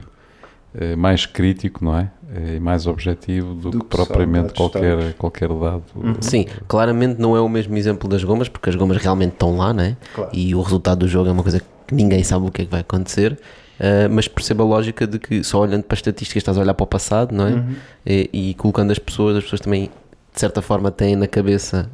eh, 0.75 0.95
mais 0.95 1.27
crítico, 1.27 1.85
não 1.85 1.99
é? 1.99 2.09
Eh, 2.33 2.57
e 2.57 2.61
mais 2.61 2.87
objetivo 2.87 3.55
do, 3.55 3.71
do 3.71 3.79
que, 3.79 3.85
que, 3.85 3.97
propriamente 3.97 4.55
qualquer, 4.55 5.15
qualquer 5.15 5.49
dado. 5.49 5.83
Uhum. 5.97 6.15
Sim, 6.21 6.47
claramente 6.69 7.21
não 7.21 7.37
é 7.37 7.41
o 7.41 7.49
mesmo 7.49 7.77
exemplo 7.77 8.09
das 8.09 8.23
gomas, 8.23 8.49
porque 8.49 8.71
as 8.71 8.77
gomas 8.77 8.97
realmente 8.99 9.33
estão 9.33 9.57
lá, 9.57 9.73
né? 9.73 9.97
Claro. 10.15 10.31
E 10.33 10.55
o 10.55 10.61
resultado 10.61 11.01
do 11.01 11.09
jogo 11.09 11.29
é 11.29 11.33
uma 11.33 11.43
coisa 11.43 11.59
que 11.59 11.67
ninguém 11.93 12.23
sabe 12.23 12.47
o 12.47 12.51
que 12.51 12.63
é 12.63 12.65
que 12.65 12.71
vai 12.71 12.81
acontecer. 12.81 13.39
Uh, 13.79 14.11
mas 14.11 14.27
perceba 14.27 14.65
a 14.65 14.67
lógica 14.67 15.07
de 15.07 15.21
que 15.21 15.45
só 15.45 15.61
olhando 15.61 15.85
para 15.85 15.95
as 15.95 15.99
estatísticas 15.99 16.41
estás 16.41 16.59
a 16.59 16.61
olhar 16.61 16.75
para 16.75 16.83
o 16.83 16.87
passado, 16.87 17.33
não 17.33 17.47
é? 17.47 17.53
Uhum. 17.53 17.75
E, 18.05 18.31
e, 18.33 18.55
colocando 18.55 18.91
as 18.91 18.99
pessoas, 18.99 19.37
as 19.37 19.45
pessoas 19.45 19.61
também 19.61 19.89
de 20.33 20.41
certa 20.41 20.63
forma 20.63 20.91
têm 20.91 21.17
na 21.17 21.27
cabeça 21.27 21.91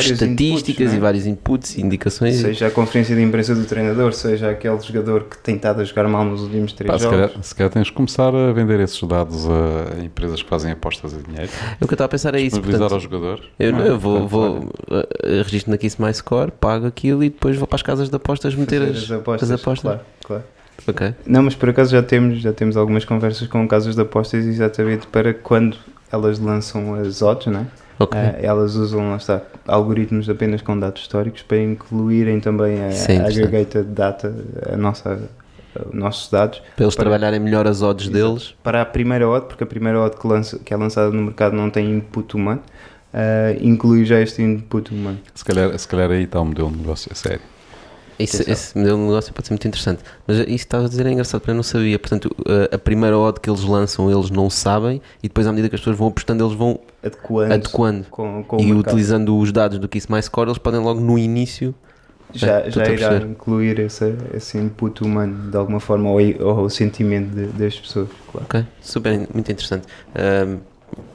estatísticas 0.00 0.26
inputs, 0.26 0.92
é? 0.92 0.96
e 0.96 0.98
vários 0.98 1.26
inputs 1.26 1.76
e 1.76 1.82
indicações. 1.82 2.36
Seja 2.36 2.66
a 2.66 2.70
conferência 2.70 3.14
de 3.14 3.22
imprensa 3.22 3.54
do 3.54 3.64
treinador, 3.64 4.12
seja 4.12 4.50
aquele 4.50 4.80
jogador 4.80 5.24
que 5.24 5.38
tem 5.38 5.56
estado 5.56 5.80
a 5.80 5.84
jogar 5.84 6.08
mal 6.08 6.24
nos 6.24 6.42
últimos 6.42 6.72
três 6.72 6.90
Pá, 6.90 6.98
jogos. 6.98 7.18
Se 7.18 7.26
calhar, 7.26 7.44
se 7.44 7.54
calhar 7.54 7.72
tens 7.72 7.86
de 7.86 7.92
começar 7.92 8.34
a 8.34 8.52
vender 8.52 8.80
esses 8.80 9.00
dados 9.02 9.46
a 9.48 10.04
empresas 10.04 10.42
que 10.42 10.48
fazem 10.48 10.72
apostas 10.72 11.12
de 11.12 11.22
dinheiro. 11.22 11.50
O 11.80 11.86
que 11.86 11.92
eu 11.92 11.94
estava 11.94 12.06
a 12.06 12.08
pensar 12.08 12.34
é 12.34 12.40
isso. 12.40 12.60
Portanto, 12.60 12.92
ao 12.92 13.00
jogador. 13.00 13.40
Eu, 13.58 13.72
não, 13.72 13.80
eu 13.80 13.98
vou, 13.98 14.26
vou 14.26 14.58
uh, 14.58 15.42
registro 15.44 15.70
na 15.70 15.78
Kiss 15.78 16.00
My 16.00 16.12
Score, 16.12 16.50
pago 16.50 16.86
aquilo 16.86 17.22
e 17.22 17.30
depois 17.30 17.56
vou 17.56 17.66
para 17.66 17.76
as 17.76 17.82
casas 17.82 18.08
de 18.08 18.16
apostas 18.16 18.54
meter 18.54 18.82
as, 18.82 18.96
as, 18.96 19.10
apostas. 19.10 19.50
As 19.50 19.60
apostas. 19.60 19.82
Claro, 19.82 20.00
claro. 20.24 20.44
Okay. 20.86 21.14
Não, 21.26 21.42
mas 21.42 21.54
por 21.54 21.68
acaso 21.68 21.90
já 21.90 22.02
temos, 22.02 22.40
já 22.40 22.52
temos 22.52 22.76
algumas 22.76 23.04
conversas 23.04 23.48
com 23.48 23.66
casas 23.66 23.96
de 23.96 24.00
apostas 24.00 24.44
exatamente 24.44 25.06
para 25.08 25.34
quando 25.34 25.76
elas 26.10 26.38
lançam 26.38 26.94
as 26.94 27.22
odds, 27.22 27.52
não 27.52 27.60
é? 27.60 27.66
Okay. 28.00 28.20
Uh, 28.20 28.34
elas 28.40 28.76
usam, 28.76 29.10
lá 29.10 29.16
está, 29.16 29.42
algoritmos 29.66 30.28
apenas 30.30 30.62
com 30.62 30.78
dados 30.78 31.02
históricos 31.02 31.42
para 31.42 31.58
incluírem 31.58 32.38
também 32.38 32.84
a, 32.84 32.92
Sim, 32.92 33.18
a 33.18 33.26
aggregated 33.26 33.84
data, 33.88 34.32
a 34.72 34.76
nossa, 34.76 35.20
nossos 35.92 36.30
dados. 36.30 36.62
Para 36.76 36.84
eles 36.84 36.94
para, 36.94 37.04
trabalharem 37.04 37.40
melhor 37.40 37.66
as 37.66 37.82
odds 37.82 38.08
exato, 38.08 38.28
deles? 38.28 38.54
Para 38.62 38.82
a 38.82 38.86
primeira 38.86 39.28
odd, 39.28 39.46
porque 39.46 39.64
a 39.64 39.66
primeira 39.66 40.00
odd 40.00 40.16
que, 40.16 40.26
lança, 40.26 40.58
que 40.58 40.72
é 40.72 40.76
lançada 40.76 41.10
no 41.10 41.22
mercado 41.22 41.56
não 41.56 41.70
tem 41.70 41.90
input 41.90 42.36
humano, 42.36 42.62
uh, 43.12 43.58
inclui 43.60 44.04
já 44.04 44.20
este 44.20 44.42
input 44.42 44.94
humano. 44.94 45.18
Se 45.34 45.44
calhar, 45.44 45.76
se 45.76 45.88
calhar 45.88 46.10
aí 46.10 46.22
está 46.22 46.40
o 46.40 46.44
modelo 46.44 46.70
de 46.70 46.78
negócio 46.78 47.10
a 47.12 47.16
sério. 47.16 47.42
Isso, 48.18 48.50
esse 48.50 48.76
modelo 48.76 48.98
de 48.98 49.04
negócio 49.04 49.32
pode 49.32 49.46
ser 49.46 49.54
muito 49.54 49.68
interessante. 49.68 50.02
Mas 50.26 50.38
isso 50.38 50.50
estava 50.50 50.86
a 50.86 50.88
dizer 50.88 51.06
é 51.06 51.12
engraçado, 51.12 51.40
porque 51.40 51.50
eu 51.52 51.54
não 51.54 51.62
sabia. 51.62 51.98
Portanto, 51.98 52.34
a, 52.46 52.74
a 52.74 52.78
primeira 52.78 53.16
odd 53.16 53.38
que 53.40 53.48
eles 53.48 53.62
lançam, 53.62 54.10
eles 54.10 54.30
não 54.30 54.50
sabem, 54.50 55.00
e 55.22 55.28
depois, 55.28 55.46
à 55.46 55.50
medida 55.50 55.68
que 55.68 55.76
as 55.76 55.80
pessoas 55.80 55.96
vão 55.96 56.08
apostando, 56.08 56.44
eles 56.44 56.56
vão 56.56 56.80
adequando, 57.02 57.54
adequando. 57.54 58.06
Com, 58.10 58.44
com 58.44 58.60
e 58.60 58.72
utilizando 58.72 59.36
os 59.38 59.52
dados 59.52 59.78
do 59.78 59.88
Kiss 59.88 60.10
My 60.10 60.20
Score, 60.22 60.48
eles 60.48 60.58
podem 60.58 60.80
logo 60.80 61.00
no 61.00 61.18
início. 61.18 61.74
Já, 62.34 62.60
é, 62.60 62.70
já 62.70 62.86
irá 62.86 63.16
incluir 63.18 63.78
esse, 63.78 64.14
esse 64.34 64.58
input 64.58 65.02
humano 65.02 65.50
de 65.50 65.56
alguma 65.56 65.80
forma, 65.80 66.10
ou, 66.10 66.18
ou 66.40 66.64
o 66.64 66.70
sentimento 66.70 67.34
de, 67.34 67.46
das 67.46 67.78
pessoas. 67.78 68.08
Claro. 68.30 68.46
Ok, 68.46 68.64
super, 68.82 69.16
muito 69.32 69.50
interessante. 69.50 69.86
Um, 70.14 70.58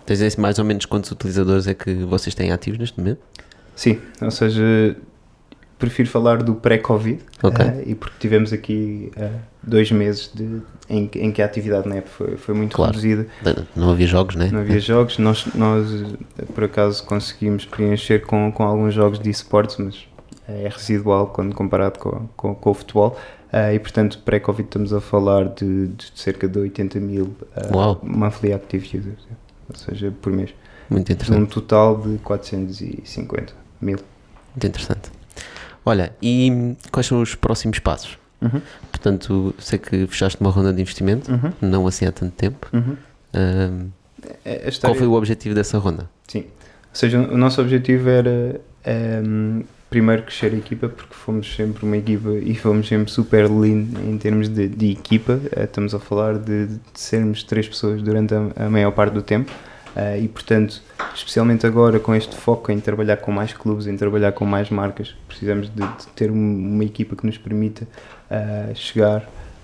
tens 0.06 0.36
mais 0.38 0.58
ou 0.58 0.66
menos 0.66 0.86
quantos 0.86 1.12
utilizadores 1.12 1.68
é 1.68 1.74
que 1.74 1.94
vocês 2.06 2.34
têm 2.34 2.52
ativos 2.52 2.80
neste 2.80 2.98
momento? 2.98 3.20
Sim, 3.76 4.00
ou 4.22 4.32
seja, 4.32 4.96
prefiro 5.84 6.10
falar 6.10 6.42
do 6.42 6.56
pré-Covid 6.56 7.20
okay. 7.42 7.66
uh, 7.66 7.84
e 7.86 7.94
porque 7.94 8.16
tivemos 8.18 8.54
aqui 8.54 9.12
uh, 9.18 9.38
dois 9.62 9.92
meses 9.92 10.32
de, 10.34 10.62
em, 10.90 11.10
em, 11.16 11.32
que 11.32 11.42
a 11.42 11.46
atividade 11.46 11.90
na 11.90 11.98
app 11.98 12.10
foi, 12.10 12.38
foi 12.38 12.56
muito 12.56 12.74
claro. 12.74 12.92
reduzida. 12.92 13.28
Não 13.76 13.92
havia 13.92 14.08
jogos, 14.08 14.36
né? 14.36 14.50
Não 14.50 14.62
havia 14.62 14.80
jogos. 14.80 15.18
Nós, 15.18 15.46
nós 15.54 15.88
por 16.56 16.64
acaso 16.64 17.04
conseguimos 17.04 17.66
preencher 17.66 18.26
com, 18.26 18.50
com 18.50 18.64
alguns 18.64 18.94
jogos 18.94 19.20
de 19.20 19.30
esportes, 19.30 19.76
mas 19.78 20.08
é 20.48 20.70
residual 20.70 21.28
quando 21.28 21.54
comparado 21.54 22.00
com, 22.00 22.30
com, 22.38 22.56
com 22.56 22.72
o 22.72 22.74
futebol. 22.74 23.18
Uh, 23.52 23.76
e 23.76 23.80
portanto, 23.80 24.20
pré-Covid 24.24 24.68
estamos 24.68 24.94
a 24.94 25.02
falar 25.02 25.50
de, 25.50 25.90
de, 25.90 26.12
cerca 26.16 26.48
de 26.48 26.60
80 26.60 27.00
mil 27.02 27.36
uh, 27.58 28.00
monthly 28.02 28.54
active 28.54 28.98
users, 28.98 29.28
ou 29.70 29.76
seja, 29.76 30.14
por 30.22 30.32
mês. 30.32 30.54
Muito 30.90 31.12
interessante. 31.12 31.42
Um 31.42 31.46
total 31.46 32.00
de 32.00 32.18
450 32.20 33.54
mil. 33.82 33.98
Muito 34.52 34.68
interessante. 34.68 35.12
Olha, 35.86 36.14
e 36.22 36.76
quais 36.92 37.08
são 37.08 37.22
os 37.22 37.36
próximos 37.36 37.80
passos? 37.80 38.18
Uhum. 38.42 38.62
Portanto, 38.92 39.56
sei 39.58 39.80
que 39.80 40.06
fechaste 40.08 40.40
uma 40.40 40.50
ronda 40.50 40.74
de 40.74 40.82
investimento, 40.82 41.32
uhum. 41.32 41.52
não 41.62 41.88
assim 41.88 42.06
há 42.06 42.12
tanto 42.12 42.34
tempo. 42.34 42.68
Uhum. 42.74 42.98
Uh, 43.34 43.90
história... 44.68 44.94
Qual 44.94 44.96
foi 44.96 45.08
o 45.08 45.14
objetivo 45.14 45.56
dessa 45.56 45.78
ronda? 45.78 46.10
Sim, 46.28 46.40
ou 46.40 46.46
seja, 46.94 47.20
o 47.20 47.38
nosso 47.38 47.62
objetivo 47.62 48.10
era 48.10 48.62
um, 49.26 49.64
primeiro 49.90 50.24
crescer 50.24 50.54
a 50.54 50.58
equipa, 50.58 50.90
porque 50.90 51.14
fomos 51.14 51.54
sempre 51.56 51.86
uma 51.86 51.98
equipa 51.98 52.32
e 52.32 52.56
fomos 52.56 52.88
sempre 52.88 53.12
super 53.12 53.50
lean 53.50 53.86
em 54.08 54.18
termos 54.18 54.50
de, 54.50 54.68
de 54.68 54.92
equipa. 54.92 55.34
Uh, 55.34 55.64
estamos 55.64 55.94
a 55.94 56.00
falar 56.00 56.38
de, 56.38 56.68
de, 56.68 56.80
sermos 56.94 57.44
três 57.44 57.68
pessoas 57.68 58.02
durante 58.02 58.34
a, 58.34 58.66
a 58.66 58.70
maior 58.70 58.92
parte 58.92 59.14
do 59.14 59.22
tempo. 59.22 59.52
Uh, 59.96 60.24
e 60.24 60.28
portanto, 60.28 60.82
especialmente 61.14 61.68
agora 61.68 62.00
com 62.00 62.16
este 62.16 62.36
foco 62.36 62.72
em 62.72 62.80
trabalhar 62.80 63.18
com 63.18 63.32
mais 63.32 63.54
clubes, 63.54 63.86
em 63.86 63.96
trabalhar 63.96 64.32
com 64.32 64.44
mais 64.44 64.72
marcas, 64.72 65.16
precisamos 65.28 65.70
de, 65.70 65.82
de 65.82 66.08
ter 66.16 66.32
uma 66.32 66.84
equipa 66.84 67.16
que 67.16 67.24
nos 67.28 67.38
permita 67.38 67.88
uh, 68.32 68.76
chegar 68.76 69.22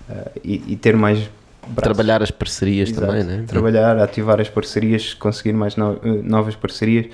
uh, 0.08 0.32
e, 0.44 0.74
e, 0.74 0.76
ter 0.76 0.96
mais 0.96 1.28
braços. 1.68 1.82
Trabalhar 1.82 2.22
as 2.22 2.30
parcerias 2.30 2.90
Exato. 2.90 3.08
também, 3.08 3.24
né? 3.24 3.44
Trabalhar, 3.48 3.98
ativar 3.98 4.40
as 4.40 4.50
parcerias, 4.50 5.16
conseguir 5.16 5.54
mais 5.54 5.76
no, 5.76 6.00
novas 6.22 6.56
parcerias, 6.56 7.08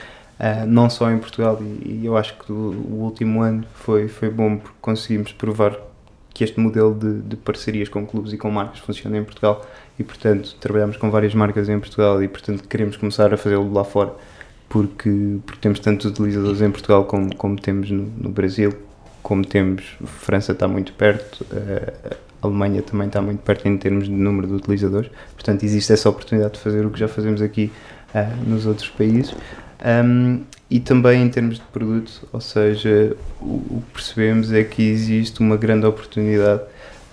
não 0.68 0.90
só 0.90 1.10
em 1.10 1.18
Portugal. 1.18 1.58
E, 1.62 2.02
e 2.02 2.06
eu 2.06 2.18
acho 2.18 2.34
que 2.38 2.52
o, 2.52 2.56
o, 2.56 3.04
último 3.04 3.42
ano 3.42 3.64
foi, 3.76 4.10
foi 4.10 4.30
bom 4.30 4.58
porque 4.58 4.76
conseguimos 4.82 5.32
provar 5.32 5.78
que 6.34 6.44
este 6.44 6.60
modelo 6.60 6.94
de, 6.94 7.22
de 7.22 7.38
parcerias 7.38 7.88
com 7.88 8.06
clubes 8.06 8.34
e 8.34 8.38
com 8.38 8.52
marcas 8.52 8.80
funciona 8.80 9.18
em 9.18 9.24
Portugal 9.24 9.66
e 9.98 10.04
portanto 10.04 10.56
trabalhamos 10.60 10.98
com 10.98 11.10
várias 11.10 11.34
marcas 11.34 11.70
em 11.70 11.80
Portugal 11.80 12.22
e 12.22 12.28
portanto 12.28 12.68
queremos 12.68 12.98
começar 12.98 13.34
a 13.34 13.38
fazê-lo 13.38 13.72
lá 13.72 13.84
fora 13.84 14.14
porque, 14.68 15.40
porque 15.46 15.62
temos 15.62 15.80
tantos 15.80 16.06
utilizadores 16.06 16.62
em 16.62 16.72
Portugal 16.72 17.06
como, 17.06 17.34
como 17.36 17.56
temos 17.56 17.90
no, 17.92 18.04
no 18.18 18.30
Brasil, 18.30 18.74
como 19.22 19.46
temos, 19.46 19.84
França 20.06 20.52
está 20.52 20.68
muito 20.68 20.94
perto, 20.94 21.46
a 22.42 22.46
Alemanha 22.46 22.82
também 22.82 23.08
está 23.08 23.22
muito 23.22 23.40
perto 23.40 23.68
em 23.68 23.78
termos 23.78 24.06
de 24.06 24.12
número 24.12 24.48
de 24.48 24.54
utilizadores, 24.54 25.10
portanto 25.34 25.64
existe 25.64 25.94
essa 25.94 26.10
oportunidade 26.10 26.56
de 26.56 26.60
fazer 26.60 26.86
o 26.86 26.90
que 26.90 27.00
já 27.00 27.08
fazemos 27.08 27.42
aqui 27.42 27.72
uh, 28.14 28.50
nos 28.50 28.66
outros 28.66 28.90
países. 28.90 29.34
Um, 29.86 30.42
e 30.70 30.80
também 30.80 31.22
em 31.22 31.30
termos 31.30 31.56
de 31.56 31.62
produto, 31.72 32.28
ou 32.34 32.42
seja, 32.42 33.16
o, 33.40 33.46
o 33.46 33.84
que 33.86 33.94
percebemos 33.94 34.52
é 34.52 34.64
que 34.64 34.82
existe 34.82 35.40
uma 35.40 35.58
grande 35.58 35.86
oportunidade 35.86 36.64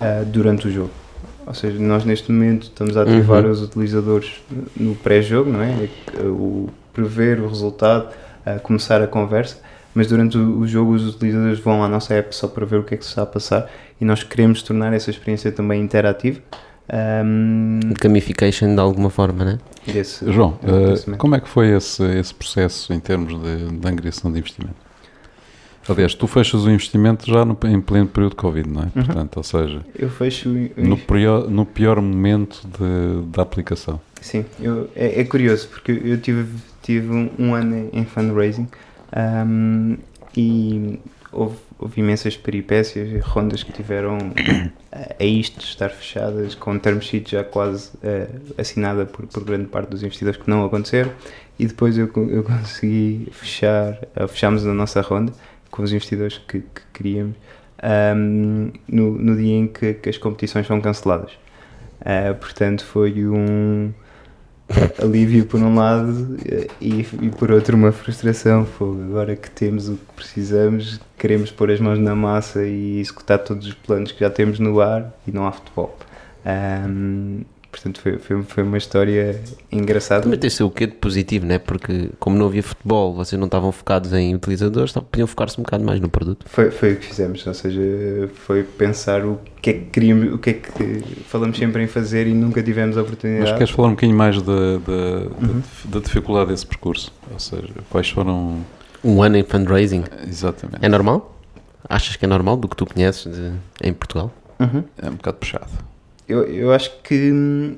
uh, 0.01 0.25
durante 0.25 0.67
o 0.67 0.71
jogo 0.71 1.02
ou 1.45 1.53
seja, 1.53 1.79
nós 1.79 2.05
neste 2.05 2.31
momento 2.31 2.63
estamos 2.63 2.95
a 2.97 3.03
ativar 3.03 3.45
uhum. 3.45 3.51
os 3.51 3.61
utilizadores 3.61 4.41
no 4.75 4.95
pré-jogo, 4.95 5.51
não 5.51 5.61
é? 5.61 5.89
O 6.23 6.69
prever 6.93 7.39
o 7.39 7.47
resultado, 7.47 8.13
começar 8.61 9.01
a 9.01 9.07
conversa, 9.07 9.57
mas 9.95 10.07
durante 10.07 10.37
o, 10.37 10.65
jogo 10.67 10.93
os 10.93 11.15
utilizadores 11.15 11.59
vão 11.59 11.83
à 11.83 11.87
nossa 11.87 12.13
app 12.13 12.35
só 12.35 12.47
para 12.47 12.65
ver 12.65 12.77
o 12.77 12.83
que 12.83 12.93
é 12.95 12.97
que 12.97 13.03
se 13.03 13.09
está 13.09 13.23
a 13.23 13.25
passar 13.25 13.69
e 13.99 14.05
nós 14.05 14.23
queremos 14.23 14.61
tornar 14.61 14.93
essa 14.93 15.09
experiência 15.09 15.51
também 15.51 15.81
interativa. 15.81 16.39
Um, 17.25 17.79
Gamification 17.99 18.75
de 18.75 18.81
alguma 18.81 19.09
forma, 19.09 19.45
né? 19.45 19.57
Esse, 19.87 20.29
João, 20.31 20.59
uh, 20.63 21.17
como 21.17 21.35
é 21.35 21.39
que 21.39 21.47
foi 21.47 21.75
esse, 21.75 22.03
esse 22.19 22.33
processo 22.33 22.93
em 22.93 22.99
termos 22.99 23.41
de, 23.41 23.77
de 23.77 23.87
angriação 23.87 24.31
de 24.31 24.39
investimento? 24.39 24.75
Aliás, 25.87 26.13
tu 26.15 26.27
fechas 26.27 26.63
o 26.63 26.69
investimento 26.69 27.29
já 27.29 27.43
no, 27.43 27.57
em 27.65 27.81
pleno 27.81 28.07
período 28.07 28.31
de 28.31 28.37
Covid, 28.37 28.69
não 28.69 28.81
é? 28.81 28.85
Uhum. 28.85 29.05
Portanto, 29.05 29.37
ou 29.37 29.43
seja, 29.43 29.81
eu 29.97 30.09
fecho 30.09 30.49
no 30.77 30.97
pior, 30.97 31.49
no 31.49 31.65
pior 31.65 32.01
momento 32.01 32.61
de, 32.65 33.25
da 33.27 33.41
aplicação. 33.41 33.99
Sim, 34.21 34.45
eu, 34.61 34.89
é, 34.95 35.19
é, 35.19 35.23
curioso 35.25 35.67
porque 35.67 35.91
eu 35.91 36.17
tive, 36.19 36.47
tive 36.81 37.31
um, 37.37 37.53
ano 37.53 37.89
em 37.91 38.05
fundraising 38.05 38.69
um, 39.45 39.97
e 40.35 40.97
houve, 41.29 41.57
houve 41.77 41.99
imensas 41.99 42.37
peripécias 42.37 43.11
e 43.11 43.17
rondas 43.17 43.63
que 43.63 43.73
tiveram 43.73 44.17
a, 44.89 45.21
a 45.21 45.25
isto 45.25 45.59
de 45.59 45.65
estar 45.65 45.89
fechadas, 45.89 46.55
com 46.55 46.79
term 46.79 47.01
sheet 47.01 47.31
já 47.31 47.43
quase 47.43 47.89
uh, 47.97 48.53
assinada 48.57 49.05
por, 49.05 49.27
por 49.27 49.43
grande 49.43 49.65
parte 49.65 49.89
dos 49.89 50.03
investidores 50.03 50.39
que 50.39 50.49
não 50.49 50.63
aconteceram 50.63 51.11
e 51.59 51.67
depois 51.67 51.97
eu, 51.97 52.09
eu 52.29 52.43
consegui 52.43 53.27
fechar, 53.33 53.99
uh, 54.15 54.27
fechámos 54.29 54.65
a 54.65 54.73
nossa 54.73 55.01
ronda 55.01 55.33
com 55.73 55.81
os 55.81 55.91
investidores 55.91 56.37
que, 56.37 56.59
que 56.59 56.81
queríamos 56.93 57.35
um, 58.15 58.71
no, 58.87 59.11
no 59.17 59.35
dia 59.35 59.55
em 59.55 59.65
que, 59.65 59.95
que, 59.95 60.07
as 60.07 60.19
competições 60.19 60.67
são 60.67 60.79
canceladas. 60.79 61.31
Uh, 61.99 62.35
portanto, 62.39 62.85
foi 62.85 63.25
um 63.25 63.91
alívio 65.01 65.47
por 65.47 65.59
um 65.59 65.73
lado 65.73 66.37
e, 66.79 66.99
e 66.99 67.29
por 67.31 67.49
outro 67.49 67.75
uma 67.75 67.91
frustração. 67.91 68.67
Foi 68.67 68.87
agora 69.03 69.35
que 69.35 69.49
temos 69.49 69.89
o 69.89 69.93
que 69.93 70.13
precisamos, 70.15 71.01
queremos 71.17 71.49
pôr 71.49 71.71
as 71.71 71.79
mãos 71.79 71.97
na 71.97 72.13
massa 72.13 72.63
e 72.63 72.99
executar 72.99 73.39
todos 73.39 73.65
os 73.65 73.73
planos 73.73 74.11
que 74.11 74.19
já 74.19 74.29
temos 74.29 74.59
no 74.59 74.79
ar 74.79 75.11
e 75.27 75.31
não 75.31 75.47
há 75.47 75.51
futebol. 75.51 75.97
Um, 76.45 77.41
Portanto, 77.73 77.99
foi, 77.99 78.19
foi, 78.19 78.43
foi 78.43 78.63
uma 78.63 78.77
história 78.77 79.41
engraçada. 79.71 80.21
Também 80.21 80.37
tem 80.37 80.49
o 80.63 80.69
quê 80.69 80.85
de 80.85 80.93
positivo, 80.93 81.43
né? 81.43 81.57
Porque, 81.57 82.11
como 82.19 82.37
não 82.37 82.45
havia 82.45 82.61
futebol, 82.61 83.15
vocês 83.15 83.37
não 83.39 83.47
estavam 83.47 83.71
focados 83.71 84.13
em 84.13 84.35
utilizadores, 84.35 84.91
então 84.91 85.03
podiam 85.03 85.25
focar-se 85.25 85.59
um 85.59 85.63
bocado 85.63 85.83
mais 85.83 85.99
no 85.99 86.07
produto. 86.07 86.45
Foi, 86.47 86.69
foi 86.69 86.93
o 86.93 86.97
que 86.97 87.07
fizemos, 87.07 87.45
ou 87.47 87.53
seja, 87.55 87.81
foi 88.45 88.61
pensar 88.61 89.25
o 89.25 89.39
que 89.59 89.71
é 89.71 89.73
que 89.73 89.85
queríamos, 89.85 90.35
o 90.35 90.37
que 90.37 90.51
é 90.51 90.53
que 90.53 91.03
falamos 91.25 91.57
sempre 91.57 91.81
em 91.81 91.87
fazer 91.87 92.27
e 92.27 92.33
nunca 92.35 92.61
tivemos 92.61 92.95
a 92.95 93.01
oportunidade. 93.01 93.49
Mas 93.49 93.57
queres 93.57 93.73
falar 93.73 93.87
um 93.87 93.91
bocadinho 93.91 94.17
mais 94.17 94.39
da, 94.39 94.53
da, 94.53 94.91
uhum. 94.91 95.61
da, 95.85 95.99
dificuldade 95.99 96.51
desse 96.51 96.67
percurso? 96.67 97.11
Ou 97.31 97.39
seja, 97.39 97.73
quais 97.89 98.07
foram. 98.07 98.59
Um 99.03 99.21
ano 99.23 99.35
em 99.35 99.43
fundraising? 99.43 100.03
Exatamente. 100.27 100.85
É 100.85 100.87
normal? 100.87 101.37
Achas 101.89 102.15
que 102.15 102.23
é 102.23 102.27
normal 102.27 102.55
do 102.55 102.69
que 102.69 102.75
tu 102.75 102.85
conheces 102.85 103.35
de, 103.35 103.51
em 103.83 103.91
Portugal? 103.91 104.31
Uhum. 104.59 104.83
É 105.01 105.09
um 105.09 105.15
bocado 105.15 105.37
puxado 105.37 105.92
eu, 106.27 106.43
eu 106.43 106.71
acho 106.73 106.91
que, 107.01 107.77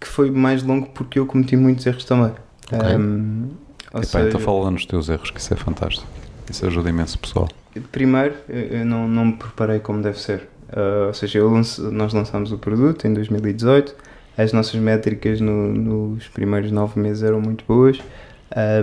que 0.00 0.06
foi 0.06 0.30
mais 0.30 0.62
longo 0.62 0.88
porque 0.90 1.18
eu 1.18 1.26
cometi 1.26 1.56
muitos 1.56 1.86
erros 1.86 2.04
também. 2.04 2.32
Okay. 2.72 2.96
Um, 2.96 3.50
Epá, 3.88 4.02
seja, 4.02 4.28
então 4.28 4.40
fala 4.40 4.70
nos 4.70 4.86
teus 4.86 5.08
erros, 5.08 5.30
que 5.30 5.40
isso 5.40 5.54
é 5.54 5.56
fantástico. 5.56 6.06
Isso 6.50 6.66
ajuda 6.66 6.90
imenso 6.90 7.18
pessoal. 7.18 7.48
Primeiro, 7.90 8.34
eu 8.48 8.84
não, 8.84 9.08
não 9.08 9.26
me 9.26 9.32
preparei 9.34 9.80
como 9.80 10.02
deve 10.02 10.18
ser. 10.18 10.48
Uh, 10.70 11.08
ou 11.08 11.14
seja, 11.14 11.42
lance, 11.44 11.80
nós 11.80 12.12
lançámos 12.12 12.50
o 12.52 12.58
produto 12.58 13.06
em 13.06 13.14
2018, 13.14 13.94
as 14.36 14.52
nossas 14.52 14.74
métricas 14.74 15.40
no, 15.40 15.72
nos 15.72 16.26
primeiros 16.28 16.70
nove 16.72 16.98
meses 16.98 17.22
eram 17.22 17.40
muito 17.40 17.64
boas 17.66 18.00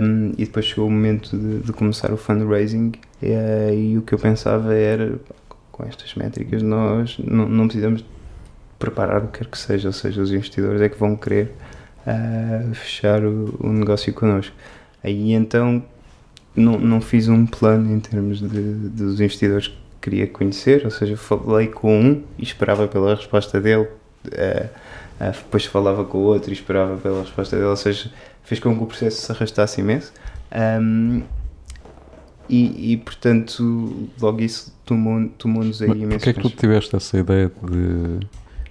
um, 0.02 0.32
e 0.38 0.44
depois 0.44 0.66
chegou 0.66 0.86
o 0.86 0.90
momento 0.90 1.36
de, 1.36 1.60
de 1.60 1.72
começar 1.72 2.10
o 2.12 2.16
fundraising 2.16 2.92
e, 3.20 3.26
uh, 3.26 3.74
e, 3.74 3.98
o 3.98 4.02
que 4.02 4.14
eu 4.14 4.18
pensava 4.18 4.74
era 4.74 5.14
com 5.70 5.84
estas 5.84 6.14
métricas 6.14 6.62
nós 6.62 7.18
não, 7.18 7.48
não 7.48 7.66
precisamos 7.66 8.04
preparar 8.82 9.22
o 9.22 9.28
que 9.28 9.38
quer 9.38 9.46
que 9.46 9.56
seja, 9.56 9.88
ou 9.88 9.92
seja, 9.92 10.20
os 10.20 10.32
investidores 10.32 10.80
é 10.80 10.88
que 10.88 10.98
vão 10.98 11.14
querer 11.14 11.52
uh, 12.04 12.74
fechar 12.74 13.24
o, 13.24 13.56
o, 13.60 13.68
negócio 13.68 14.12
connosco. 14.12 14.54
Aí 15.04 15.32
então 15.32 15.84
não, 16.56 16.78
não 16.80 17.00
fiz 17.00 17.28
um 17.28 17.46
plano 17.46 17.94
em 17.94 18.00
termos 18.00 18.40
de, 18.40 18.48
dos 18.88 19.20
investidores 19.20 19.68
que 19.68 19.76
queria 20.00 20.26
conhecer, 20.26 20.84
ou 20.84 20.90
seja, 20.90 21.16
falei 21.16 21.68
com 21.68 21.96
um 21.96 22.22
e 22.36 22.42
esperava 22.42 22.88
pela 22.88 23.14
resposta 23.14 23.60
dele, 23.60 23.82
uh, 23.84 24.66
uh, 25.20 25.32
depois 25.32 25.64
falava 25.64 26.04
com 26.04 26.18
o 26.18 26.22
outro 26.22 26.50
e 26.50 26.52
esperava 26.52 26.96
pela 26.96 27.20
resposta 27.20 27.54
dele, 27.54 27.68
ou 27.68 27.76
seja, 27.76 28.10
fez 28.42 28.58
com 28.58 28.76
que 28.76 28.82
o 28.82 28.86
processo 28.86 29.22
se 29.22 29.30
arrastasse 29.30 29.80
imenso. 29.80 30.12
Um, 30.52 31.22
e, 32.48 32.92
e, 32.92 32.96
portanto, 32.96 34.10
logo 34.20 34.40
isso 34.40 34.76
tomou-nos 34.84 35.30
tomou 35.38 35.62
aí 35.62 35.70
imenso. 35.70 36.08
Porquê 36.08 36.30
é 36.30 36.32
que 36.32 36.42
tu 36.42 36.50
tiveste 36.50 36.94
essa 36.96 37.16
ideia 37.16 37.50
de 37.62 38.26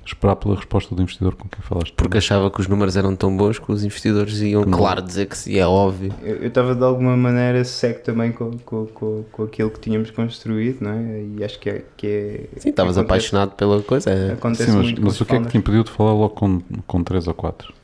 esperar 0.06 0.36
pela 0.36 0.56
resposta 0.56 0.94
do 0.96 1.02
investidor 1.02 1.36
com 1.36 1.48
quem 1.48 1.62
falaste. 1.62 1.94
Porque 1.94 2.18
achava 2.18 2.50
que 2.50 2.60
os 2.60 2.68
números 2.68 2.98
eram 2.98 3.16
tão 3.16 3.36
bons 3.36 3.60
que 3.60 3.72
os 3.72 3.84
investidores 3.84 4.40
iam, 4.42 4.64
Como? 4.64 4.78
claro, 4.78 5.02
dizer 5.02 5.28
que 5.28 5.38
sim, 5.38 5.58
é 5.58 5.66
óbvio. 5.66 6.14
Eu 6.24 6.48
estava 6.48 6.76
de 6.76 6.84
alguma 6.84 7.16
maneira 7.16 7.64
cego 7.64 8.00
também 8.02 8.32
com, 8.32 8.58
com, 8.60 8.86
com, 8.88 9.24
com 9.32 9.44
aquilo 9.44 9.70
que 9.70 9.80
tínhamos 9.80 10.12
construído, 10.12 10.82
não 10.82 10.92
é? 10.92 11.24
E 11.38 11.44
acho 11.44 11.60
que 11.60 11.70
é. 11.70 11.86
Que 11.96 12.48
é 12.56 12.60
sim, 12.60 12.70
estavas 12.70 12.98
apaixonado 12.98 13.52
pela 13.52 13.82
coisa. 13.82 14.10
É. 14.10 14.34
Acontece 14.34 14.66
sim, 14.72 14.78
mas, 14.78 14.86
muito 14.86 15.02
mas 15.02 15.22
o 15.22 15.26
que 15.26 15.36
é 15.36 15.40
que 15.40 15.48
te 15.48 15.58
impediu 15.58 15.84
de 15.84 15.92
falar 15.92 16.14
logo 16.14 16.30
com, 16.30 16.62
com 16.88 17.04
3 17.04 17.28
ou 17.28 17.34
4? 17.34 17.81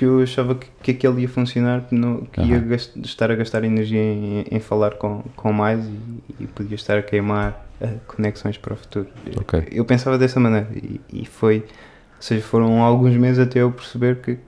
Porque 0.00 0.06
eu 0.06 0.22
achava 0.22 0.54
que, 0.54 0.66
que 0.82 0.90
aquele 0.92 1.20
ia 1.20 1.28
funcionar, 1.28 1.82
que, 1.82 1.94
não, 1.94 2.22
que 2.22 2.40
uhum. 2.40 2.46
ia 2.46 2.58
gast, 2.58 2.98
estar 3.00 3.30
a 3.30 3.34
gastar 3.34 3.64
energia 3.64 4.00
em, 4.00 4.46
em 4.50 4.58
falar 4.58 4.94
com, 4.94 5.22
com 5.36 5.52
mais 5.52 5.84
e, 5.84 6.44
e 6.44 6.46
podia 6.46 6.74
estar 6.74 6.96
a 6.96 7.02
queimar 7.02 7.66
conexões 8.06 8.56
para 8.56 8.72
o 8.72 8.76
futuro. 8.78 9.08
Okay. 9.42 9.68
Eu 9.70 9.84
pensava 9.84 10.16
dessa 10.16 10.40
maneira 10.40 10.66
e, 10.74 11.02
e, 11.12 11.26
foi, 11.26 11.58
ou 11.58 12.22
seja, 12.22 12.42
foram 12.42 12.82
alguns 12.82 13.14
meses 13.14 13.40
até 13.40 13.60
eu 13.60 13.70
perceber 13.70 14.22
que, 14.22 14.38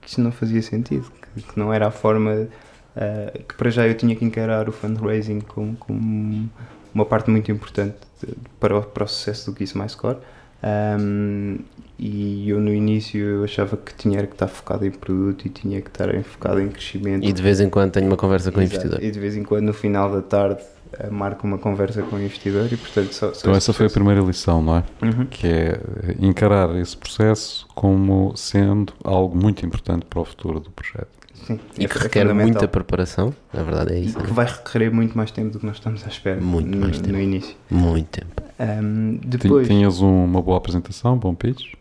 que 0.00 0.08
isso 0.08 0.20
não 0.20 0.32
fazia 0.32 0.60
sentido, 0.60 1.08
que, 1.36 1.42
que 1.42 1.56
não 1.56 1.72
era 1.72 1.86
a 1.86 1.92
forma 1.92 2.48
uh, 2.96 3.44
que 3.44 3.54
para 3.54 3.70
já 3.70 3.86
eu 3.86 3.94
tinha 3.94 4.16
que 4.16 4.24
encarar 4.24 4.68
o 4.68 4.72
fundraising 4.72 5.38
como, 5.38 5.76
como 5.76 6.50
uma 6.92 7.06
parte 7.06 7.30
muito 7.30 7.52
importante 7.52 7.94
de, 8.20 8.34
para, 8.58 8.76
o, 8.76 8.82
para 8.82 9.04
o 9.04 9.06
sucesso 9.06 9.52
do 9.52 9.56
Kiss 9.56 9.78
My 9.78 9.88
Score. 9.88 10.18
Um, 10.66 11.58
e 11.98 12.50
eu 12.50 12.60
no 12.60 12.72
início 12.72 13.20
eu 13.20 13.44
achava 13.44 13.76
que 13.76 13.94
tinha 13.94 14.26
que 14.26 14.32
estar 14.32 14.48
focado 14.48 14.84
em 14.84 14.90
produto 14.90 15.46
e 15.46 15.48
tinha 15.48 15.80
que 15.80 15.88
estar 15.88 16.08
focado 16.24 16.60
em 16.60 16.68
crescimento. 16.68 17.24
E 17.24 17.32
de 17.32 17.42
vez 17.42 17.60
em 17.60 17.70
quando 17.70 17.92
tenho 17.92 18.06
uma 18.06 18.16
conversa 18.16 18.50
com 18.52 18.60
o 18.60 18.62
investidor. 18.62 19.02
E 19.02 19.10
de 19.10 19.18
vez 19.18 19.36
em 19.36 19.42
quando 19.42 19.64
no 19.64 19.72
final 19.72 20.10
da 20.10 20.20
tarde 20.20 20.62
marca 21.10 21.46
uma 21.46 21.58
conversa 21.58 22.02
com 22.02 22.16
o 22.16 22.20
investidor 22.20 22.72
e 22.72 22.76
portanto 22.76 23.12
só, 23.12 23.32
só 23.32 23.40
então 23.40 23.54
essa 23.54 23.72
foi 23.72 23.86
a 23.86 23.90
primeira 23.90 24.20
lição 24.20 24.62
não 24.62 24.76
é 24.76 24.84
uhum. 25.02 25.26
que 25.26 25.46
é 25.46 25.80
encarar 26.20 26.74
esse 26.76 26.96
processo 26.96 27.66
como 27.74 28.34
sendo 28.36 28.92
algo 29.04 29.36
muito 29.36 29.66
importante 29.66 30.06
para 30.06 30.20
o 30.20 30.24
futuro 30.24 30.60
do 30.60 30.70
projeto 30.70 31.08
Sim, 31.44 31.60
e 31.78 31.84
é 31.84 31.88
que 31.88 31.98
requer 31.98 32.32
muita 32.34 32.66
preparação 32.66 33.34
na 33.52 33.62
verdade 33.62 33.94
é 33.94 33.98
isso 34.00 34.18
e 34.18 34.22
que 34.22 34.32
vai 34.32 34.46
requerer 34.46 34.92
muito 34.92 35.16
mais 35.16 35.30
tempo 35.30 35.50
do 35.50 35.60
que 35.60 35.66
nós 35.66 35.76
estamos 35.76 36.04
à 36.04 36.08
espera 36.08 36.40
muito 36.40 36.68
no, 36.68 36.78
mais 36.78 36.98
tempo 36.98 37.12
no 37.12 37.20
início 37.20 37.56
muito 37.70 38.08
tempo 38.08 38.42
um, 38.58 39.18
depois 39.24 39.68
tinhas 39.68 40.00
uma 40.00 40.42
boa 40.42 40.58
apresentação 40.58 41.16
bom 41.16 41.34
pitch 41.34 41.74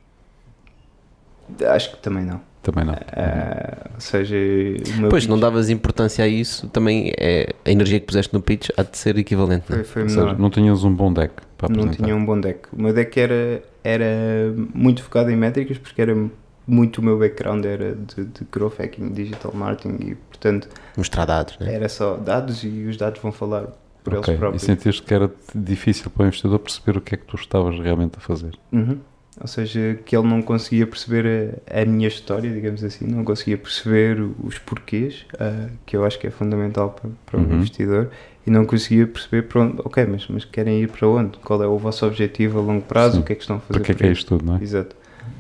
acho 1.67 1.91
que 1.91 1.97
também 1.97 2.25
não 2.25 2.41
também 2.65 2.83
não. 2.83 2.93
Uh, 2.93 3.91
ou 3.93 4.01
seja, 4.01 4.35
pois, 5.07 5.23
pitch... 5.23 5.29
não 5.29 5.39
davas 5.39 5.69
importância 5.69 6.25
a 6.25 6.27
isso, 6.27 6.67
também 6.69 7.13
é, 7.15 7.53
a 7.63 7.69
energia 7.69 7.99
que 7.99 8.07
puseste 8.07 8.33
no 8.33 8.41
pitch 8.41 8.69
há 8.75 8.81
de 8.81 8.97
ser 8.97 9.19
equivalente. 9.19 9.65
Foi, 9.67 9.83
foi 9.83 10.01
ou 10.03 10.09
seja, 10.09 10.33
não 10.33 10.49
tinhas 10.49 10.83
um 10.83 10.91
bom 10.91 11.13
deck 11.13 11.35
para 11.55 11.67
apresentar. 11.67 11.99
Não 11.99 12.05
tinha 12.05 12.15
um 12.15 12.25
bom 12.25 12.39
deck. 12.39 12.61
O 12.73 12.81
meu 12.81 12.91
deck 12.91 13.19
era, 13.19 13.61
era 13.83 14.51
muito 14.73 15.03
focado 15.03 15.29
em 15.29 15.35
métricas, 15.35 15.77
porque 15.77 16.01
era 16.01 16.15
muito 16.67 16.99
o 16.99 17.03
meu 17.03 17.17
background 17.19 17.65
era 17.65 17.95
de, 17.95 18.25
de 18.25 18.45
growth 18.51 18.79
hacking, 18.79 19.13
digital 19.13 19.53
marketing 19.53 20.11
e, 20.11 20.15
portanto... 20.15 20.69
Mostrar 20.97 21.25
dados, 21.25 21.57
né? 21.59 21.73
Era 21.73 21.89
só 21.89 22.15
dados 22.15 22.63
e 22.63 22.85
os 22.89 22.97
dados 22.97 23.21
vão 23.21 23.31
falar 23.31 23.67
por 24.03 24.15
okay. 24.15 24.33
eles 24.33 24.39
próprios. 24.39 24.63
E 24.63 24.65
sentiste 24.65 25.01
que 25.03 25.13
era 25.13 25.31
difícil 25.53 26.09
para 26.09 26.23
o 26.23 26.25
investidor 26.27 26.59
perceber 26.59 26.97
o 26.97 27.01
que 27.01 27.15
é 27.15 27.17
que 27.17 27.25
tu 27.25 27.35
estavas 27.35 27.79
realmente 27.79 28.17
a 28.17 28.19
fazer? 28.19 28.53
Uhum 28.71 28.97
ou 29.39 29.47
seja, 29.47 29.99
que 30.05 30.15
ele 30.15 30.27
não 30.27 30.41
conseguia 30.41 30.87
perceber 30.87 31.61
a, 31.69 31.81
a 31.81 31.85
minha 31.85 32.07
história, 32.07 32.49
digamos 32.49 32.83
assim, 32.83 33.05
não 33.05 33.23
conseguia 33.23 33.57
perceber 33.57 34.17
os 34.41 34.57
porquês, 34.59 35.25
uh, 35.33 35.69
que 35.85 35.97
eu 35.97 36.05
acho 36.05 36.17
que 36.17 36.27
é 36.27 36.31
fundamental 36.31 36.91
para, 36.91 37.09
para 37.25 37.39
uhum. 37.39 37.47
o 37.47 37.55
investidor, 37.55 38.09
e 38.47 38.51
não 38.51 38.65
conseguia 38.65 39.05
perceber 39.05 39.43
para 39.43 39.61
onde, 39.61 39.81
ok, 39.83 40.05
mas, 40.05 40.27
mas 40.29 40.45
querem 40.45 40.81
ir 40.81 40.89
para 40.89 41.07
onde? 41.07 41.37
Qual 41.39 41.61
é 41.61 41.67
o 41.67 41.77
vosso 41.77 42.05
objetivo 42.05 42.59
a 42.59 42.61
longo 42.61 42.83
prazo? 42.83 43.15
Sim. 43.15 43.21
O 43.21 43.23
que 43.23 43.33
é 43.33 43.35
que 43.35 43.41
estão 43.41 43.57
a 43.57 43.59
fazer? 43.59 43.73
Para 43.73 43.83
que 43.83 43.91
é 43.91 43.95
que 43.95 44.03
é 44.05 44.11
isto 44.11 44.27
tudo, 44.27 44.45
não 44.45 44.57
é? 44.57 44.63
Exato. 44.63 44.95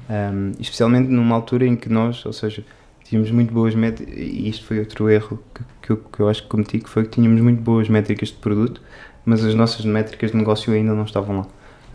Um, 0.09 0.51
especialmente 0.59 1.09
numa 1.09 1.35
altura 1.35 1.65
em 1.65 1.75
que 1.75 1.89
nós, 1.89 2.25
ou 2.25 2.33
seja, 2.33 2.63
tínhamos 3.03 3.31
muito 3.31 3.53
boas 3.53 3.73
métricas, 3.73 4.15
e 4.15 4.49
isto 4.49 4.65
foi 4.65 4.79
outro 4.79 5.09
erro 5.09 5.39
que, 5.53 5.63
que, 5.81 5.91
eu, 5.91 5.97
que 5.97 6.19
eu 6.19 6.29
acho 6.29 6.43
que 6.43 6.49
cometi, 6.49 6.79
que 6.79 6.89
foi 6.89 7.03
que 7.03 7.09
tínhamos 7.09 7.41
muito 7.41 7.61
boas 7.61 7.89
métricas 7.89 8.29
de 8.29 8.35
produto, 8.35 8.81
mas 9.23 9.43
as 9.43 9.55
nossas 9.55 9.85
métricas 9.85 10.31
de 10.31 10.37
negócio 10.37 10.73
ainda 10.73 10.93
não 10.93 11.03
estavam 11.03 11.37
lá. 11.37 11.47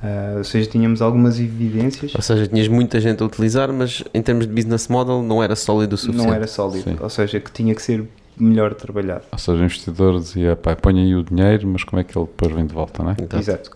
Uh, 0.02 0.38
ou 0.38 0.44
seja, 0.44 0.68
tínhamos 0.68 1.02
algumas 1.02 1.38
evidências. 1.38 2.14
Ou 2.14 2.22
seja, 2.22 2.46
tinhas 2.46 2.68
muita 2.68 2.98
gente 3.00 3.22
a 3.22 3.26
utilizar, 3.26 3.70
mas 3.70 4.02
em 4.14 4.22
termos 4.22 4.46
de 4.46 4.52
business 4.52 4.88
model 4.88 5.22
não 5.22 5.42
era 5.42 5.54
sólido 5.54 5.92
o 5.92 5.96
suficiente. 5.98 6.26
Não 6.26 6.34
era 6.34 6.46
sólido, 6.46 6.84
Sim. 6.84 6.96
ou 6.98 7.10
seja, 7.10 7.38
que 7.38 7.52
tinha 7.52 7.74
que 7.74 7.82
ser 7.82 8.08
melhor 8.42 8.74
trabalhado. 8.74 9.24
Ou 9.30 9.38
seja, 9.38 9.60
o 9.60 9.64
investidor 9.64 10.18
dizia, 10.18 10.56
pá, 10.56 10.74
põe 10.74 10.98
aí 11.00 11.14
o 11.14 11.22
dinheiro, 11.22 11.66
mas 11.68 11.84
como 11.84 12.00
é 12.00 12.04
que 12.04 12.16
ele 12.16 12.26
depois 12.26 12.52
vem 12.52 12.66
de 12.66 12.74
volta, 12.74 13.02
não 13.02 13.10
é? 13.10 13.16
Exato. 13.18 13.38
Exato. 13.38 13.70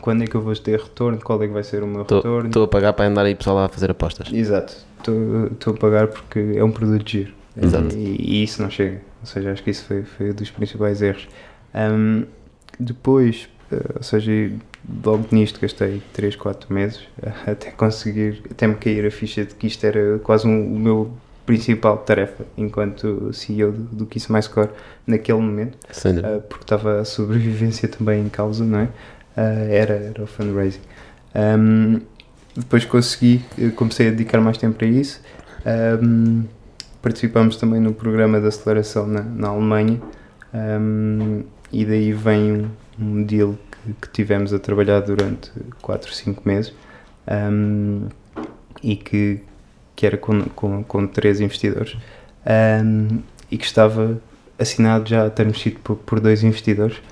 Quando 0.00 0.22
é 0.22 0.26
que 0.26 0.34
eu 0.34 0.40
vou 0.40 0.54
ter 0.54 0.78
retorno? 0.78 1.18
Qual 1.18 1.42
é 1.42 1.46
que 1.46 1.52
vai 1.52 1.64
ser 1.64 1.82
o 1.82 1.86
meu 1.86 2.04
tô, 2.04 2.16
retorno? 2.16 2.48
Estou 2.48 2.64
a 2.64 2.68
pagar 2.68 2.92
para 2.92 3.06
andar 3.06 3.24
aí 3.24 3.34
pessoal 3.34 3.56
lá 3.56 3.64
a 3.66 3.68
fazer 3.68 3.90
apostas. 3.90 4.32
Exato. 4.32 4.76
Estou 4.98 5.74
a 5.74 5.76
pagar 5.76 6.08
porque 6.08 6.52
é 6.56 6.64
um 6.64 6.70
produto 6.70 7.08
giro. 7.08 7.32
Exato. 7.60 7.96
E, 7.96 8.16
e, 8.18 8.42
isso 8.42 8.62
não 8.62 8.70
chega. 8.70 9.00
Ou 9.20 9.26
seja, 9.26 9.52
acho 9.52 9.62
que 9.62 9.70
isso 9.70 9.84
foi, 9.84 10.02
foi 10.04 10.30
um 10.30 10.34
dos 10.34 10.50
principais 10.50 11.02
erros. 11.02 11.28
Um, 11.74 12.24
depois, 12.78 13.48
uh, 13.72 13.96
ou 13.96 14.02
seja, 14.02 14.52
logo 15.04 15.26
nisto 15.32 15.60
gastei 15.60 16.02
3, 16.12 16.36
4 16.36 16.72
meses 16.72 17.00
até 17.46 17.70
conseguir, 17.70 18.42
até 18.50 18.66
me 18.66 18.76
cair 18.76 19.04
a 19.06 19.10
ficha 19.10 19.44
de 19.44 19.54
que 19.54 19.66
isto 19.66 19.84
era 19.84 20.18
quase 20.20 20.46
um, 20.46 20.74
o 20.74 20.78
meu 20.78 21.12
principal 21.48 21.96
tarefa 21.96 22.44
enquanto 22.58 23.32
CEO 23.32 23.72
do, 23.72 23.82
do 23.84 24.06
Kiss 24.06 24.30
My 24.30 24.42
Score 24.42 24.68
naquele 25.06 25.38
momento, 25.38 25.78
uh, 26.26 26.42
porque 26.42 26.64
estava 26.64 27.00
a 27.00 27.06
sobrevivência 27.06 27.88
também 27.88 28.20
em 28.20 28.28
causa, 28.28 28.62
não 28.62 28.80
é? 28.80 28.84
Uh, 28.84 29.70
era, 29.70 29.94
era 29.94 30.22
o 30.22 30.26
fundraising. 30.26 30.80
Um, 31.34 32.02
depois 32.54 32.84
consegui, 32.84 33.42
comecei 33.76 34.08
a 34.08 34.10
dedicar 34.10 34.42
mais 34.42 34.58
tempo 34.58 34.84
a 34.84 34.86
isso. 34.86 35.22
Um, 36.02 36.44
participamos 37.00 37.56
também 37.56 37.80
no 37.80 37.94
programa 37.94 38.38
de 38.38 38.46
aceleração 38.46 39.06
na, 39.06 39.22
na 39.22 39.48
Alemanha 39.48 39.98
um, 40.52 41.44
e 41.72 41.86
daí 41.86 42.12
vem 42.12 42.70
um, 43.00 43.22
deal 43.22 43.54
que, 43.70 43.94
que, 44.02 44.08
tivemos 44.10 44.52
a 44.52 44.58
trabalhar 44.58 45.00
durante 45.00 45.50
4, 45.80 46.12
5 46.12 46.42
meses 46.46 46.74
e 48.82 48.96
que 48.96 49.40
que 49.98 50.06
era 50.06 50.16
com, 50.16 50.44
com, 50.50 50.84
com 50.84 51.08
três 51.08 51.40
investidores, 51.40 51.96
um, 52.46 53.18
e 53.50 53.58
que 53.58 53.64
estava 53.64 54.16
assinado 54.56 55.08
já 55.08 55.26
a 55.26 55.30
termos 55.30 55.60
sido 55.60 55.80
por, 55.80 55.96
por 55.96 56.20
dois 56.20 56.44
investidores. 56.44 57.02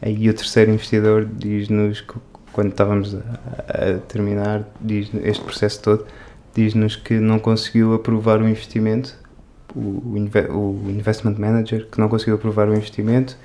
E 0.00 0.30
o 0.30 0.32
terceiro 0.32 0.70
investidor 0.70 1.24
diz-nos, 1.28 2.04
quando 2.52 2.68
estávamos 2.68 3.16
a, 3.16 3.18
a 3.68 3.98
terminar 4.06 4.62
diz 4.80 5.10
este 5.24 5.42
processo 5.42 5.82
todo, 5.82 6.06
diz-nos 6.54 6.94
que 6.94 7.14
não 7.14 7.40
conseguiu 7.40 7.94
aprovar 7.94 8.40
o 8.40 8.48
investimento, 8.48 9.18
o, 9.74 9.80
o 9.80 10.84
investment 10.88 11.34
manager, 11.38 11.88
que 11.90 11.98
não 11.98 12.08
conseguiu 12.08 12.36
aprovar 12.36 12.68
o 12.68 12.76
investimento 12.76 13.36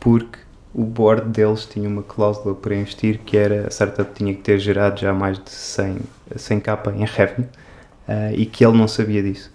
porque 0.00 0.40
o 0.74 0.82
board 0.82 1.28
deles 1.28 1.66
tinha 1.66 1.88
uma 1.88 2.02
cláusula 2.02 2.56
para 2.56 2.74
investir 2.74 3.18
que 3.18 3.36
era 3.36 3.68
a 3.68 3.70
startup 3.70 4.12
tinha 4.12 4.34
que 4.34 4.40
ter 4.40 4.58
gerado 4.58 4.98
já 4.98 5.12
mais 5.12 5.38
de 5.38 5.50
100, 5.50 5.98
100 6.34 6.60
capa 6.60 6.92
em 6.92 7.04
revenue 7.04 7.46
uh, 8.10 8.34
e 8.34 8.44
que 8.44 8.64
ele 8.64 8.76
não 8.76 8.88
sabia 8.88 9.22
disso. 9.22 9.52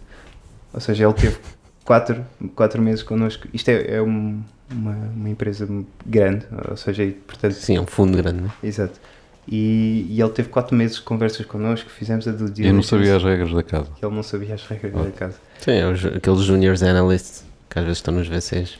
Ou 0.73 0.79
seja, 0.79 1.05
ele 1.05 1.13
teve 1.13 1.37
quatro, 1.83 2.25
quatro 2.55 2.81
meses 2.81 3.03
connosco. 3.03 3.47
Isto 3.53 3.69
é, 3.69 3.95
é 3.95 4.01
um, 4.01 4.41
uma, 4.71 4.95
uma, 5.15 5.29
empresa 5.29 5.67
grande, 6.05 6.45
ou 6.69 6.77
seja, 6.77 7.13
portanto. 7.27 7.53
Sim, 7.53 7.77
é 7.77 7.81
um 7.81 7.85
fundo 7.85 8.17
grande, 8.17 8.41
né? 8.41 8.51
Exato. 8.63 8.99
E, 9.47 10.07
e, 10.09 10.19
ele 10.19 10.31
teve 10.31 10.49
quatro 10.49 10.75
meses 10.75 10.97
de 10.97 11.03
conversas 11.03 11.45
connosco, 11.45 11.87
fizemos 11.89 12.27
a 12.27 12.31
do 12.31 12.49
dia. 12.49 12.67
E 12.67 12.71
não 12.71 12.81
sabia 12.81 13.15
as 13.15 13.23
regras 13.23 13.53
da 13.53 13.61
casa. 13.61 13.89
Ele 14.01 14.15
não 14.15 14.23
sabia 14.23 14.55
as 14.55 14.65
regras 14.65 14.93
oh. 14.95 15.03
da 15.03 15.11
casa. 15.11 15.37
Sim, 15.59 15.71
é 15.71 15.87
os, 15.87 16.03
aqueles 16.03 16.41
juniors 16.41 16.81
analysts 16.81 17.45
que 17.69 17.77
às 17.77 17.85
vezes 17.85 17.99
estão 17.99 18.13
nos 18.13 18.27
VCs. 18.27 18.79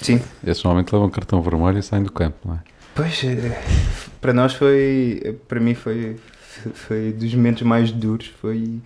Sim. 0.00 0.20
Esses 0.44 0.64
normalmente 0.64 0.92
levam 0.92 1.08
cartão 1.08 1.40
vermelho 1.40 1.78
e 1.78 1.82
saem 1.84 2.02
do 2.02 2.10
campo, 2.10 2.36
não 2.44 2.54
é? 2.54 2.58
Pois, 2.96 3.22
eh, 3.24 3.62
para 4.20 4.32
nós 4.32 4.54
foi, 4.54 5.38
para 5.46 5.60
mim 5.60 5.74
foi, 5.74 6.16
foi 6.74 7.12
dos 7.12 7.32
momentos 7.34 7.62
mais 7.62 7.92
duros, 7.92 8.26
foi 8.40 8.80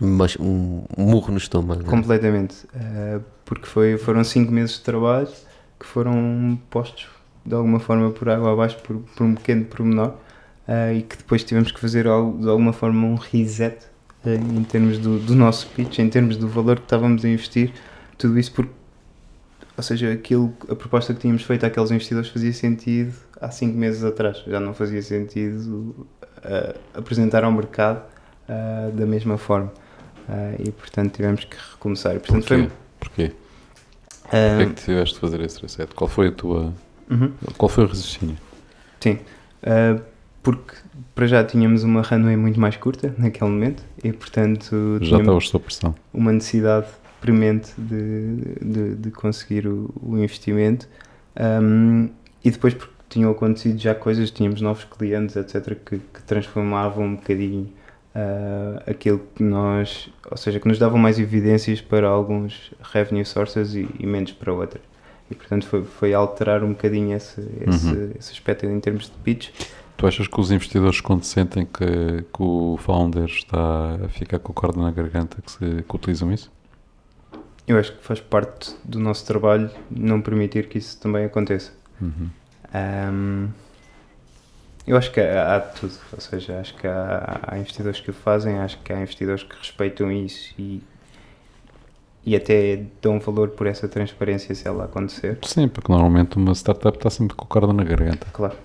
mas 0.00 0.36
um 0.38 0.84
murro 0.96 1.30
no 1.30 1.38
estômago. 1.38 1.82
É? 1.82 1.84
Completamente. 1.84 2.66
Uh, 2.74 3.22
porque 3.44 3.66
foi, 3.66 3.96
foram 3.96 4.22
cinco 4.24 4.52
meses 4.52 4.76
de 4.76 4.82
trabalho 4.82 5.28
que 5.78 5.86
foram 5.86 6.58
postos 6.70 7.08
de 7.44 7.54
alguma 7.54 7.78
forma 7.78 8.10
por 8.10 8.28
água 8.28 8.52
abaixo 8.52 8.76
por, 8.82 8.96
por 8.96 9.24
um 9.24 9.34
pequeno 9.34 9.64
pormenor 9.64 10.14
uh, 10.68 10.92
e 10.92 11.02
que 11.02 11.16
depois 11.16 11.44
tivemos 11.44 11.70
que 11.70 11.80
fazer 11.80 12.06
algo, 12.06 12.40
de 12.40 12.48
alguma 12.48 12.72
forma 12.72 13.06
um 13.06 13.14
reset 13.14 13.86
uh, 14.24 14.28
em 14.30 14.64
termos 14.64 14.98
do, 14.98 15.18
do 15.18 15.34
nosso 15.34 15.68
pitch, 15.68 15.98
em 16.00 16.08
termos 16.08 16.36
do 16.36 16.48
valor 16.48 16.76
que 16.76 16.84
estávamos 16.84 17.24
a 17.24 17.28
investir, 17.28 17.72
tudo 18.18 18.38
isso 18.38 18.52
porque 18.52 18.72
ou 19.76 19.82
seja, 19.82 20.10
aquilo, 20.10 20.54
a 20.70 20.74
proposta 20.74 21.12
que 21.12 21.20
tínhamos 21.20 21.42
feito 21.42 21.66
àqueles 21.66 21.90
investidores 21.90 22.30
fazia 22.30 22.52
sentido 22.54 23.14
há 23.38 23.50
cinco 23.50 23.76
meses 23.76 24.02
atrás, 24.02 24.42
já 24.46 24.58
não 24.58 24.72
fazia 24.72 25.02
sentido 25.02 26.06
apresentar 26.94 27.44
ao 27.44 27.52
mercado 27.52 28.02
da 28.94 29.04
mesma 29.04 29.36
forma. 29.36 29.70
Uh, 30.28 30.68
e 30.68 30.70
portanto 30.72 31.14
tivemos 31.14 31.44
que 31.44 31.56
recomeçar. 31.72 32.18
Portanto, 32.18 32.46
Porquê? 32.46 32.56
Foi... 32.56 32.70
Porquê? 32.98 33.24
Uh, 34.24 34.28
Porquê 34.28 34.62
é 34.62 34.66
que 34.66 34.84
tiveste 34.84 35.14
de 35.14 35.20
fazer 35.20 35.40
esse 35.40 35.62
reset? 35.62 35.94
Qual 35.94 36.08
foi 36.08 36.28
a 36.28 36.32
tua. 36.32 36.74
Uhum. 37.08 37.32
Qual 37.56 37.68
foi 37.68 37.84
o 37.84 37.86
raciocínio? 37.86 38.36
Sim, 39.00 39.20
uh, 39.62 40.00
porque 40.42 40.74
para 41.14 41.26
já 41.26 41.44
tínhamos 41.44 41.84
uma 41.84 42.02
runway 42.02 42.36
muito 42.36 42.58
mais 42.58 42.76
curta 42.76 43.14
naquele 43.16 43.50
momento 43.50 43.82
e 44.02 44.12
portanto. 44.12 44.98
Já 45.00 45.18
estava 45.18 45.40
sob 45.40 45.64
pressão. 45.64 45.94
Uma 46.12 46.32
necessidade 46.32 46.88
premente 47.20 47.72
de, 47.78 48.36
de, 48.62 48.94
de 48.96 49.10
conseguir 49.10 49.66
o, 49.66 49.90
o 50.02 50.18
investimento 50.18 50.88
um, 51.62 52.08
e 52.44 52.50
depois 52.50 52.74
porque 52.74 52.94
tinham 53.08 53.30
acontecido 53.30 53.78
já 53.78 53.94
coisas, 53.94 54.30
tínhamos 54.30 54.60
novos 54.60 54.84
clientes, 54.84 55.36
etc., 55.36 55.76
que, 55.84 55.98
que 55.98 56.22
transformavam 56.26 57.04
um 57.04 57.16
bocadinho 57.16 57.68
uh, 58.16 58.90
aquilo 58.90 59.20
que 59.34 59.42
nós, 59.42 60.10
ou 60.30 60.36
seja, 60.36 60.58
que 60.58 60.66
nos 60.66 60.78
davam 60.78 60.98
mais 60.98 61.18
evidências 61.18 61.80
para 61.80 62.08
alguns 62.08 62.72
revenue 62.80 63.24
sources 63.24 63.74
e, 63.74 63.86
e 63.98 64.06
menos 64.06 64.32
para 64.32 64.52
outros. 64.52 64.82
E 65.30 65.34
portanto 65.34 65.66
foi, 65.66 65.84
foi 65.84 66.14
alterar 66.14 66.64
um 66.64 66.70
bocadinho 66.70 67.14
esse, 67.14 67.40
esse, 67.66 67.88
uhum. 67.88 68.12
esse 68.18 68.32
aspecto 68.32 68.64
em 68.64 68.80
termos 68.80 69.04
de 69.04 69.16
pitch. 69.24 69.50
Tu 69.96 70.06
achas 70.06 70.28
que 70.28 70.40
os 70.40 70.50
investidores, 70.50 71.00
quando 71.00 71.24
sentem 71.24 71.66
que, 71.66 72.22
que 72.22 72.42
o 72.42 72.76
founder 72.78 73.24
está 73.24 73.98
a 74.04 74.08
ficar 74.08 74.38
com 74.38 74.52
a 74.52 74.54
corda 74.54 74.80
na 74.80 74.90
garganta, 74.90 75.38
que, 75.42 75.50
se, 75.50 75.58
que 75.58 75.96
utilizam 75.96 76.32
isso? 76.32 76.52
Eu 77.66 77.78
acho 77.78 77.96
que 77.96 78.04
faz 78.04 78.20
parte 78.20 78.76
do 78.84 79.00
nosso 79.00 79.26
trabalho 79.26 79.70
não 79.90 80.20
permitir 80.20 80.68
que 80.68 80.78
isso 80.78 81.00
também 81.00 81.24
aconteça. 81.24 81.72
Uhum. 82.00 82.28
Um, 82.74 83.48
eu 84.86 84.96
acho 84.96 85.10
que 85.10 85.20
há, 85.20 85.60
tudo, 85.60 85.94
ou 86.12 86.20
seja, 86.20 86.60
acho 86.60 86.74
que 86.74 86.86
há, 86.86 87.40
há, 87.42 87.58
investidores 87.58 88.00
que 88.00 88.10
o 88.10 88.14
fazem, 88.14 88.58
acho 88.58 88.78
que 88.78 88.92
há 88.92 89.00
investidores 89.00 89.42
que 89.42 89.56
respeitam 89.56 90.12
isso 90.12 90.54
e, 90.58 90.82
e 92.24 92.36
até 92.36 92.84
dão 93.02 93.18
valor 93.18 93.48
por 93.50 93.66
essa 93.66 93.88
transparência 93.88 94.54
se 94.54 94.66
ela 94.66 94.84
acontecer. 94.84 95.38
Sim, 95.42 95.68
porque 95.68 95.90
normalmente 95.90 96.36
uma 96.36 96.52
startup 96.52 96.96
está 96.96 97.10
sempre 97.10 97.36
com 97.36 97.44
o 97.44 97.48
corda 97.48 97.72
na 97.72 97.82
garganta. 97.82 98.26
Claro. 98.32 98.56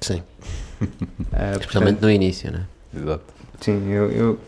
Sim. 0.00 0.22
uh, 0.80 0.84
Especialmente 1.60 1.66
portanto, 1.66 2.02
no 2.02 2.10
início, 2.10 2.50
né? 2.50 2.66
Exato. 2.94 3.24
Sim, 3.60 3.88
eu, 3.88 4.10
eu 4.10 4.38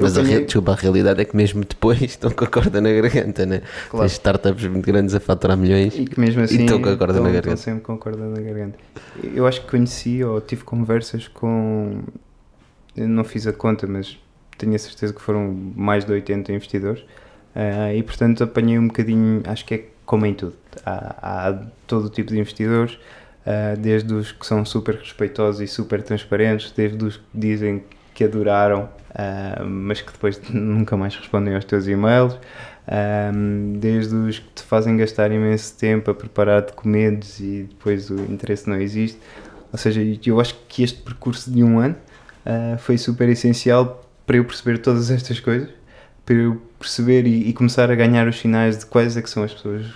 mas 0.00 0.18
a, 0.18 0.22
desculpa, 0.22 0.72
a 0.72 0.74
realidade 0.74 1.20
é 1.20 1.24
que 1.24 1.36
mesmo 1.36 1.64
depois 1.64 2.00
estão 2.02 2.30
com 2.30 2.44
a 2.44 2.46
corda 2.46 2.80
na 2.80 2.90
garganta, 2.90 3.46
né? 3.46 3.62
Claro. 3.88 4.06
Tens 4.06 4.12
startups 4.12 4.66
muito 4.66 4.86
grandes 4.86 5.14
a 5.14 5.20
faturar 5.20 5.56
milhões 5.56 5.94
e 5.96 6.04
que 6.04 6.18
mesmo 6.18 6.42
assim 6.42 6.64
estão 6.64 6.80
com 6.80 6.88
a 6.88 6.96
corda 6.96 7.14
estão, 7.14 7.24
na 7.24 7.32
garganta. 7.32 7.56
Sempre 7.56 7.82
com 7.82 7.92
a 7.92 7.98
corda 7.98 8.24
na 8.26 8.40
garganta. 8.40 8.78
Eu 9.34 9.46
acho 9.46 9.60
que 9.62 9.70
conheci 9.70 10.22
ou 10.24 10.40
tive 10.40 10.64
conversas 10.64 11.28
com. 11.28 12.00
Eu 12.96 13.08
não 13.08 13.24
fiz 13.24 13.46
a 13.46 13.52
conta, 13.52 13.86
mas 13.86 14.18
tenho 14.58 14.74
a 14.74 14.78
certeza 14.78 15.12
que 15.12 15.20
foram 15.20 15.56
mais 15.74 16.04
de 16.04 16.12
80 16.12 16.52
investidores 16.52 17.00
uh, 17.54 17.94
e 17.94 18.02
portanto 18.02 18.44
apanhei 18.44 18.78
um 18.78 18.88
bocadinho, 18.88 19.42
acho 19.46 19.64
que 19.64 19.74
é 19.74 19.84
como 20.04 20.26
em 20.26 20.34
tudo. 20.34 20.54
Há, 20.84 21.48
há 21.48 21.62
todo 21.86 22.06
o 22.06 22.10
tipo 22.10 22.30
de 22.30 22.38
investidores. 22.38 22.98
Uh, 23.40 23.74
desde 23.78 24.12
os 24.12 24.32
que 24.32 24.44
são 24.44 24.66
super 24.66 24.96
respeitosos 24.96 25.62
e 25.62 25.66
super 25.66 26.02
transparentes, 26.02 26.72
desde 26.72 27.02
os 27.02 27.16
que 27.16 27.24
dizem 27.32 27.82
que 28.14 28.22
adoraram 28.22 28.86
uh, 29.10 29.64
mas 29.64 30.00
que 30.00 30.12
depois 30.12 30.40
nunca 30.50 30.96
mais 30.96 31.14
respondem 31.16 31.54
aos 31.54 31.64
teus 31.64 31.86
e-mails, 31.86 32.38
um, 32.90 33.78
desde 33.78 34.14
os 34.14 34.38
que 34.38 34.48
te 34.54 34.62
fazem 34.62 34.96
gastar 34.96 35.30
imenso 35.30 35.76
tempo 35.76 36.10
a 36.10 36.14
preparar 36.14 36.62
documentos 36.62 37.38
e 37.40 37.66
depois 37.68 38.10
o 38.10 38.16
interesse 38.16 38.68
não 38.68 38.80
existe. 38.80 39.18
Ou 39.72 39.78
seja, 39.78 40.00
eu 40.26 40.40
acho 40.40 40.56
que 40.68 40.82
este 40.82 41.00
percurso 41.00 41.50
de 41.50 41.62
um 41.62 41.78
ano 41.78 41.96
uh, 42.44 42.78
foi 42.78 42.98
super 42.98 43.28
essencial 43.28 44.04
para 44.26 44.36
eu 44.36 44.44
perceber 44.44 44.78
todas 44.78 45.10
estas 45.10 45.38
coisas, 45.38 45.68
para 46.24 46.34
eu 46.34 46.60
perceber 46.78 47.26
e, 47.26 47.48
e, 47.48 47.52
começar 47.52 47.90
a 47.90 47.94
ganhar 47.94 48.26
os 48.26 48.38
sinais 48.38 48.78
de 48.78 48.86
quais 48.86 49.16
é 49.16 49.22
que 49.22 49.30
são 49.30 49.42
as 49.42 49.52
pessoas 49.52 49.86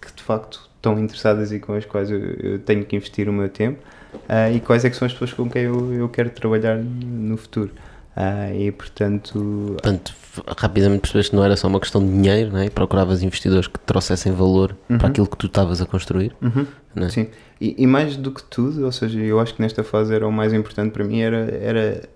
que 0.00 0.12
de 0.14 0.22
facto 0.22 0.68
estão 0.76 0.98
interessadas 0.98 1.52
e 1.52 1.58
com 1.58 1.74
as 1.74 1.84
quais 1.84 2.10
eu, 2.10 2.18
eu 2.18 2.58
tenho 2.58 2.84
que 2.84 2.94
investir 2.96 3.28
o 3.28 3.32
meu 3.32 3.48
tempo 3.48 3.80
uh, 4.14 4.54
e 4.54 4.60
quais 4.60 4.84
é 4.84 4.90
que 4.90 4.96
são 4.96 5.06
as 5.06 5.12
pessoas 5.12 5.32
com 5.32 5.48
quem 5.48 5.62
eu, 5.62 5.92
eu 5.94 6.08
quero 6.08 6.30
trabalhar 6.30 6.76
no 6.76 7.36
futuro. 7.36 7.70
Uh, 8.16 8.54
e 8.54 8.72
portanto. 8.72 9.72
Portanto, 9.72 10.14
rapidamente 10.56 11.00
percebeste 11.00 11.30
que 11.30 11.36
não 11.36 11.44
era 11.44 11.56
só 11.56 11.66
uma 11.66 11.80
questão 11.80 12.04
de 12.04 12.12
dinheiro, 12.12 12.52
não 12.52 12.60
é? 12.60 12.70
procuravas 12.70 13.22
investidores 13.22 13.66
que 13.66 13.78
trouxessem 13.80 14.32
valor 14.32 14.76
uhum. 14.88 14.98
para 14.98 15.08
aquilo 15.08 15.26
que 15.26 15.36
tu 15.36 15.46
estavas 15.46 15.80
a 15.80 15.86
construir. 15.86 16.34
Uhum. 16.40 16.66
É? 16.96 17.08
Sim, 17.08 17.28
e, 17.60 17.74
e, 17.82 17.86
mais 17.86 18.16
do 18.16 18.30
que 18.30 18.42
tudo, 18.42 18.84
ou 18.84 18.92
seja, 18.92 19.18
eu 19.18 19.40
acho 19.40 19.54
que 19.54 19.62
nesta 19.62 19.82
fase 19.82 20.14
era 20.14 20.26
o 20.26 20.32
mais 20.32 20.52
importante 20.52 20.92
para 20.92 21.04
mim 21.04 21.20
era, 21.20 21.50
era 21.60 22.08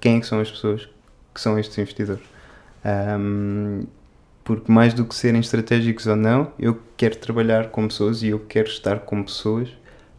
quem 0.00 0.16
é 0.16 0.20
que 0.20 0.26
são 0.26 0.40
as 0.40 0.50
pessoas 0.50 0.88
que 1.32 1.40
são 1.40 1.58
estes 1.58 1.76
investidores. 1.78 2.22
Um, 2.84 3.84
porque 4.42 4.70
mais 4.70 4.94
do 4.94 5.04
que 5.04 5.14
serem 5.14 5.40
estratégicos 5.40 6.06
ou 6.06 6.16
não, 6.16 6.52
eu 6.58 6.80
quero 6.96 7.16
trabalhar 7.16 7.68
com 7.70 7.86
pessoas 7.88 8.22
e 8.22 8.28
eu 8.28 8.38
quero 8.38 8.68
estar 8.68 9.00
com 9.00 9.22
pessoas 9.22 9.68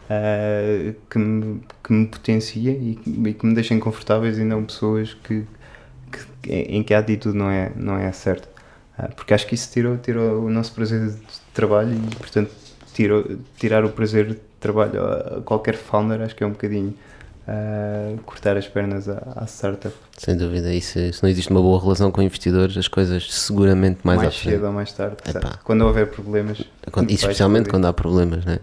uh, 0.10 0.95
que, 1.10 1.18
me, 1.18 1.62
que 1.84 1.93
me 1.93 2.08
potenciem 2.08 2.99
e, 3.05 3.30
e, 3.30 3.34
que 3.34 3.45
me 3.45 3.53
deixem 3.53 3.80
confortáveis 3.80 4.38
e 4.38 4.43
não 4.43 4.64
pessoas 4.64 5.14
que, 5.14 5.45
que, 6.41 6.51
em 6.51 6.84
que 6.84 6.93
a 6.93 6.99
atitude 6.99 7.38
não 7.38 7.49
é, 7.49 7.72
não 7.76 7.97
é 7.97 8.12
certa. 8.12 8.47
Uh, 8.97 9.14
porque 9.16 9.34
acho 9.34 9.45
que 9.45 9.55
isso 9.55 9.72
tirou, 9.72 9.97
tirou 9.97 10.45
o 10.45 10.49
nosso 10.49 10.74
prazer 10.74 11.10
de 11.10 11.18
trabalho 11.53 11.93
e, 11.93 12.16
portanto, 12.16 12.51
tirou, 12.93 13.26
tirar 13.58 13.86
o 13.86 13.89
prazer 13.89 14.28
de 14.28 14.38
trabalho 14.60 15.05
a 15.05 15.41
qualquer 15.41 15.76
founder, 15.76 16.22
acho 16.22 16.36
que 16.36 16.43
é 16.43 16.47
um 16.47 16.51
bocadinho 16.51 16.93
uh, 17.47 18.18
cortar 18.24 18.58
as 18.58 18.68
pernas 18.68 19.08
à, 19.08 19.22
à, 19.36 19.45
startup. 19.45 19.95
Sem 20.18 20.36
dúvida, 20.36 20.74
e 20.74 20.82
se, 20.82 21.14
se, 21.14 21.24
não 21.24 21.30
existe 21.30 21.51
uma 21.51 21.62
boa 21.62 21.80
relação 21.80 22.12
com 22.12 22.22
investidores, 22.22 22.76
as 22.78 22.88
coisas 22.88 23.32
seguramente 23.32 23.99
mais, 24.03 24.22
mais 24.22 24.36
cedo 24.36 24.66
ou 24.66 24.74
mais 24.74 24.91
tarde, 24.91 25.18
quando 25.64 25.82
houver 25.82 26.08
problemas. 26.08 26.62
Quando, 26.91 27.12
especialmente 27.12 27.70
quando 27.70 27.86
há 27.86 27.93
problemas, 27.93 28.43
né? 28.45 28.60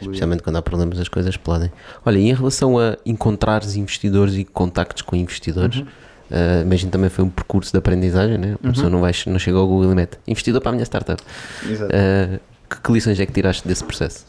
Especialmente 0.00 0.42
quando 0.42 0.56
há 0.56 0.62
problemas, 0.62 0.98
as 0.98 1.08
coisas 1.08 1.30
explodem. 1.30 1.70
Olha, 2.04 2.18
e 2.18 2.28
em 2.28 2.34
relação 2.34 2.78
a 2.78 2.96
encontrares 3.04 3.76
investidores 3.76 4.34
e 4.34 4.44
contactos 4.44 5.02
com 5.02 5.16
investidores, 5.16 5.78
uhum. 5.78 5.84
uh, 5.84 6.62
imagino 6.62 6.90
também 6.90 7.10
foi 7.10 7.24
um 7.24 7.30
percurso 7.30 7.70
de 7.72 7.78
aprendizagem, 7.78 8.38
né? 8.38 8.56
A 8.62 8.68
pessoa 8.68 8.86
uhum. 8.86 8.92
não, 8.92 9.00
vai, 9.00 9.12
não 9.26 9.38
chega 9.38 9.58
ao 9.58 9.66
Google 9.66 9.92
e 9.92 9.94
mete 9.94 10.18
investidor 10.26 10.60
para 10.60 10.70
a 10.70 10.72
minha 10.72 10.84
startup. 10.84 11.22
Exato. 11.68 11.92
Uh, 11.92 12.40
que, 12.68 12.80
que 12.80 12.92
lições 12.92 13.18
é 13.18 13.26
que 13.26 13.32
tiraste 13.32 13.66
desse 13.66 13.84
processo? 13.84 14.24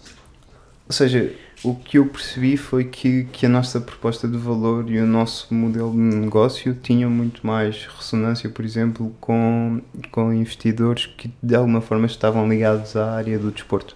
Ou 0.88 0.94
seja, 0.94 1.32
o 1.64 1.76
que 1.76 1.98
eu 2.00 2.06
percebi 2.08 2.58
foi 2.58 2.86
que, 2.86 3.26
que 3.32 3.46
a 3.46 3.50
nossa 3.50 3.80
proposta 3.80 4.28
de 4.28 4.38
valor 4.38 4.90
e 4.90 5.00
o 5.00 5.06
nosso 5.06 5.54
modelo 5.54 5.92
de 5.92 5.98
negócio 5.98 6.74
tinham 6.74 7.10
muito 7.10 7.46
mais 7.46 7.86
ressonância, 7.86 8.50
por 8.50 8.66
exemplo, 8.66 9.16
com, 9.22 9.80
com 10.12 10.34
investidores 10.34 11.06
que 11.06 11.32
de 11.42 11.56
alguma 11.56 11.80
forma 11.80 12.08
estavam 12.08 12.50
ligados 12.50 12.96
à 12.96 13.14
área 13.14 13.38
do 13.38 13.52
desporto. 13.52 13.96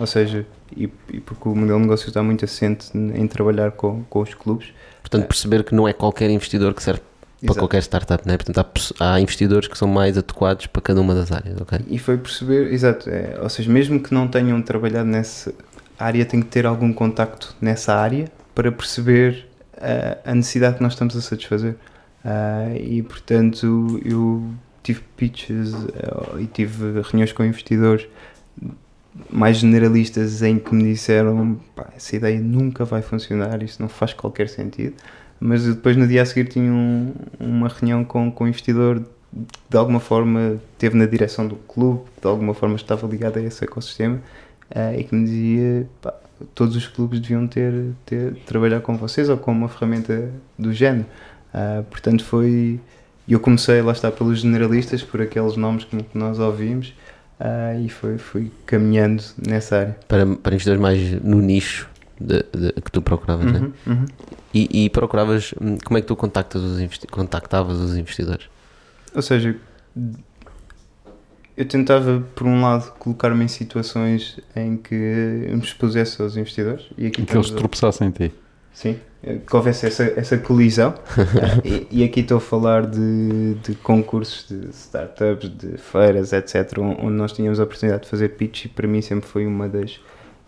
Ou 0.00 0.06
seja, 0.06 0.44
e, 0.74 0.90
e 1.12 1.20
porque 1.20 1.48
o 1.48 1.54
modelo 1.54 1.78
de 1.78 1.84
negócio 1.84 2.08
está 2.08 2.22
muito 2.22 2.44
assente 2.44 2.88
em 2.94 3.26
trabalhar 3.26 3.72
com, 3.72 4.02
com 4.04 4.20
os 4.20 4.34
clubes. 4.34 4.68
Portanto, 5.00 5.26
perceber 5.26 5.64
que 5.64 5.74
não 5.74 5.86
é 5.86 5.92
qualquer 5.92 6.30
investidor 6.30 6.74
que 6.74 6.82
serve 6.82 7.00
para 7.40 7.46
Exato. 7.46 7.58
qualquer 7.58 7.82
startup, 7.82 8.26
né? 8.26 8.36
Portanto, 8.36 8.66
há, 8.98 9.14
há, 9.14 9.20
investidores 9.20 9.68
que 9.68 9.76
são 9.76 9.86
mais 9.86 10.16
adequados 10.16 10.66
para 10.66 10.80
cada 10.80 11.00
uma 11.00 11.14
das 11.14 11.30
áreas, 11.30 11.60
ok? 11.60 11.78
E 11.86 11.98
foi 11.98 12.16
perceber, 12.16 12.72
exato, 12.72 13.10
é, 13.10 13.38
ou 13.40 13.48
seja, 13.48 13.70
mesmo 13.70 14.00
que 14.00 14.12
não 14.14 14.26
tenham 14.26 14.60
trabalhado 14.62 15.08
nessa 15.08 15.52
área, 15.98 16.24
tem 16.24 16.40
que 16.40 16.46
ter 16.46 16.66
algum 16.66 16.92
contacto 16.92 17.54
nessa 17.60 17.94
área 17.94 18.30
para 18.54 18.72
perceber 18.72 19.46
uh, 19.74 20.18
a 20.24 20.34
necessidade 20.34 20.76
que 20.76 20.82
nós 20.82 20.94
estamos 20.94 21.14
a 21.14 21.20
satisfazer. 21.20 21.76
Uh, 22.24 22.76
e 22.80 23.02
portanto, 23.02 24.00
eu 24.04 24.50
tive 24.82 25.00
pitches 25.16 25.74
uh, 25.74 26.40
e 26.40 26.46
tive 26.46 27.00
reuniões 27.02 27.32
com 27.32 27.44
investidores 27.44 28.08
mais 29.30 29.58
generalistas 29.58 30.42
em 30.42 30.58
que 30.58 30.74
me 30.74 30.84
disseram 30.84 31.58
essa 31.94 32.16
ideia 32.16 32.40
nunca 32.40 32.84
vai 32.84 33.02
funcionar, 33.02 33.62
isso 33.62 33.80
não 33.80 33.88
faz 33.88 34.12
qualquer 34.12 34.48
sentido 34.48 34.94
mas 35.40 35.64
depois 35.64 35.96
no 35.96 36.06
dia 36.06 36.22
a 36.22 36.26
seguir 36.26 36.48
tinha 36.48 36.72
um, 36.72 37.12
uma 37.38 37.68
reunião 37.68 38.04
com, 38.04 38.30
com 38.30 38.44
um 38.44 38.48
investidor 38.48 39.02
de 39.68 39.76
alguma 39.76 40.00
forma 40.00 40.58
teve 40.78 40.96
na 40.96 41.04
direção 41.04 41.46
do 41.46 41.56
clube, 41.56 42.04
de 42.20 42.26
alguma 42.26 42.54
forma 42.54 42.76
estava 42.76 43.06
ligado 43.06 43.38
a 43.38 43.42
esse 43.42 43.62
ecossistema 43.64 44.18
uh, 44.70 44.98
e 44.98 45.04
que 45.04 45.14
me 45.14 45.24
dizia 45.24 45.88
pá, 46.00 46.14
todos 46.54 46.74
os 46.74 46.86
clubes 46.86 47.20
deviam 47.20 47.46
ter, 47.46 47.92
ter 48.06 48.34
trabalhar 48.46 48.80
com 48.80 48.96
vocês 48.96 49.28
ou 49.28 49.36
com 49.36 49.52
uma 49.52 49.68
ferramenta 49.68 50.30
do 50.58 50.72
género. 50.72 51.06
Uh, 51.52 51.82
portanto 51.84 52.24
foi 52.24 52.80
eu 53.28 53.40
comecei 53.40 53.82
lá 53.82 53.92
está 53.92 54.10
pelos 54.10 54.40
generalistas, 54.40 55.02
por 55.02 55.20
aqueles 55.20 55.56
nomes 55.56 55.84
que, 55.84 55.96
que 55.96 56.16
nós 56.16 56.38
ouvimos 56.38 56.94
uh, 57.40 57.80
e 57.80 57.88
foi, 57.88 58.18
fui 58.18 58.50
caminhando 58.64 59.22
nessa 59.46 59.78
área. 59.78 59.96
Para, 60.08 60.26
para 60.26 60.54
investidores 60.54 60.80
mais 60.80 61.22
no 61.22 61.40
nicho 61.40 61.88
de, 62.20 62.44
de, 62.52 62.72
que 62.80 62.90
tu 62.90 63.02
procuravas, 63.02 63.52
né? 63.52 63.58
uhum, 63.58 63.68
né? 63.68 63.72
Uhum. 63.86 64.06
E, 64.54 64.84
e, 64.84 64.90
procuravas, 64.90 65.54
hum, 65.60 65.76
como 65.84 65.98
é 65.98 66.00
que 66.00 66.06
tu 66.06 66.16
contactas 66.16 66.62
os 66.62 66.98
contactavas 67.10 67.78
os 67.78 67.96
investidores? 67.96 68.46
Ou 69.14 69.20
seja, 69.20 69.56
eu 71.56 71.64
tentava, 71.66 72.22
por 72.34 72.46
um 72.46 72.62
lado, 72.62 72.92
colocar-me 72.98 73.44
em 73.44 73.48
situações 73.48 74.38
em 74.54 74.76
que 74.76 74.94
me 74.94 75.58
expusesse 75.58 76.20
aos 76.20 76.36
investidores. 76.36 76.86
E 76.96 77.06
aqui 77.06 77.24
que 77.24 77.36
eles 77.36 77.50
tropeçassem 77.50 78.08
em 78.08 78.10
ti. 78.10 78.32
Sim, 78.76 79.00
que 79.46 79.56
houvesse 79.56 79.86
essa, 79.86 80.04
essa 80.16 80.36
colisão. 80.36 80.92
e, 81.64 81.86
e, 81.90 82.04
aqui 82.04 82.20
estou 82.20 82.36
a 82.36 82.40
falar 82.40 82.84
de, 82.84 83.54
de 83.54 83.74
concursos 83.76 84.46
de 84.46 84.68
startups, 84.68 85.48
de 85.48 85.78
feiras, 85.78 86.34
etc., 86.34 86.78
onde 86.78 87.14
nós 87.14 87.32
tínhamos 87.32 87.58
a 87.58 87.64
oportunidade 87.64 88.02
de 88.02 88.10
fazer 88.10 88.28
pitch 88.30 88.66
e 88.66 88.68
para 88.68 88.86
mim 88.86 89.00
sempre 89.00 89.26
foi 89.26 89.46
uma 89.46 89.66
das 89.66 89.98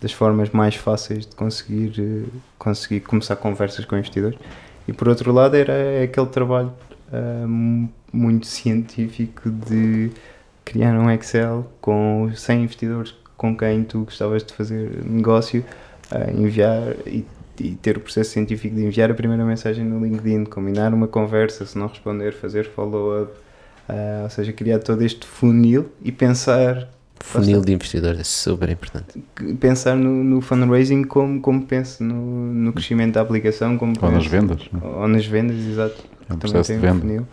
das 0.00 0.12
formas 0.12 0.50
mais 0.50 0.76
fáceis 0.76 1.26
de 1.26 1.34
conseguir, 1.34 1.92
eh, 1.98 2.28
conseguir 2.58 3.00
começar 3.00 3.36
conversas 3.36 3.84
com 3.84 3.96
investidores. 3.96 4.38
E 4.86 4.92
por 4.92 5.08
outro 5.08 5.32
lado, 5.32 5.56
era 5.56 6.04
aquele 6.04 6.26
trabalho 6.26 6.72
uh, 7.12 7.88
muito 8.12 8.46
científico 8.46 9.50
de 9.50 10.10
criar 10.64 10.94
um 10.98 11.10
Excel 11.10 11.70
com 11.80 12.30
100 12.34 12.62
investidores 12.62 13.14
com 13.36 13.56
quem 13.56 13.84
tu 13.84 14.04
gostavas 14.04 14.42
de 14.42 14.52
fazer 14.54 15.04
negócio, 15.04 15.64
uh, 16.10 16.40
enviar 16.40 16.94
e, 17.06 17.26
e, 17.60 17.74
ter 17.76 17.96
o 17.96 18.00
processo 18.00 18.30
científico 18.30 18.74
de 18.74 18.84
enviar 18.84 19.10
a 19.10 19.14
primeira 19.14 19.44
mensagem 19.44 19.84
no 19.84 20.04
LinkedIn, 20.04 20.44
combinar 20.44 20.92
uma 20.94 21.08
conversa, 21.08 21.64
se 21.66 21.76
não 21.78 21.86
responder, 21.86 22.32
fazer 22.32 22.66
follow-up, 22.66 23.32
uh, 23.88 24.24
ou 24.24 24.30
seja, 24.30 24.52
criar 24.52 24.78
todo 24.78 25.02
este 25.02 25.26
funil 25.26 25.86
e 26.02 26.12
pensar 26.12 26.88
Funil 27.20 27.60
de 27.62 27.72
investidores 27.72 28.20
é 28.20 28.24
super 28.24 28.68
importante. 28.68 29.22
Pensar 29.58 29.96
no, 29.96 30.22
no 30.22 30.40
fundraising 30.40 31.02
como, 31.02 31.40
como 31.40 31.66
penso 31.66 32.02
no, 32.02 32.14
no 32.14 32.72
crescimento 32.72 33.14
da 33.14 33.20
aplicação. 33.20 33.76
Como 33.76 33.92
ou 34.00 34.10
nas 34.10 34.26
vendas. 34.26 34.70
Ou 34.80 35.08
nas 35.08 35.26
vendas, 35.26 35.56
exato. 35.56 36.04
É 36.28 36.32
um 36.32 36.38
processo 36.38 36.72
de 36.72 36.78
venda. 36.78 37.04
Um 37.04 37.24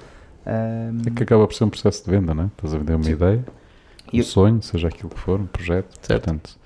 é 1.06 1.12
que 1.16 1.24
acaba 1.24 1.48
por 1.48 1.54
ser 1.54 1.64
um 1.64 1.70
processo 1.70 2.04
de 2.04 2.12
venda, 2.12 2.34
não 2.34 2.44
é? 2.44 2.48
Estás 2.48 2.74
a 2.74 2.78
vender 2.78 2.96
uma 2.96 3.04
Sim. 3.04 3.12
ideia, 3.12 3.46
um 4.14 4.24
sonho, 4.24 4.62
seja 4.62 4.88
aquilo 4.88 5.10
que 5.10 5.20
for, 5.20 5.40
um 5.40 5.46
projeto. 5.46 5.88
Certo. 6.02 6.24
Portanto, 6.24 6.58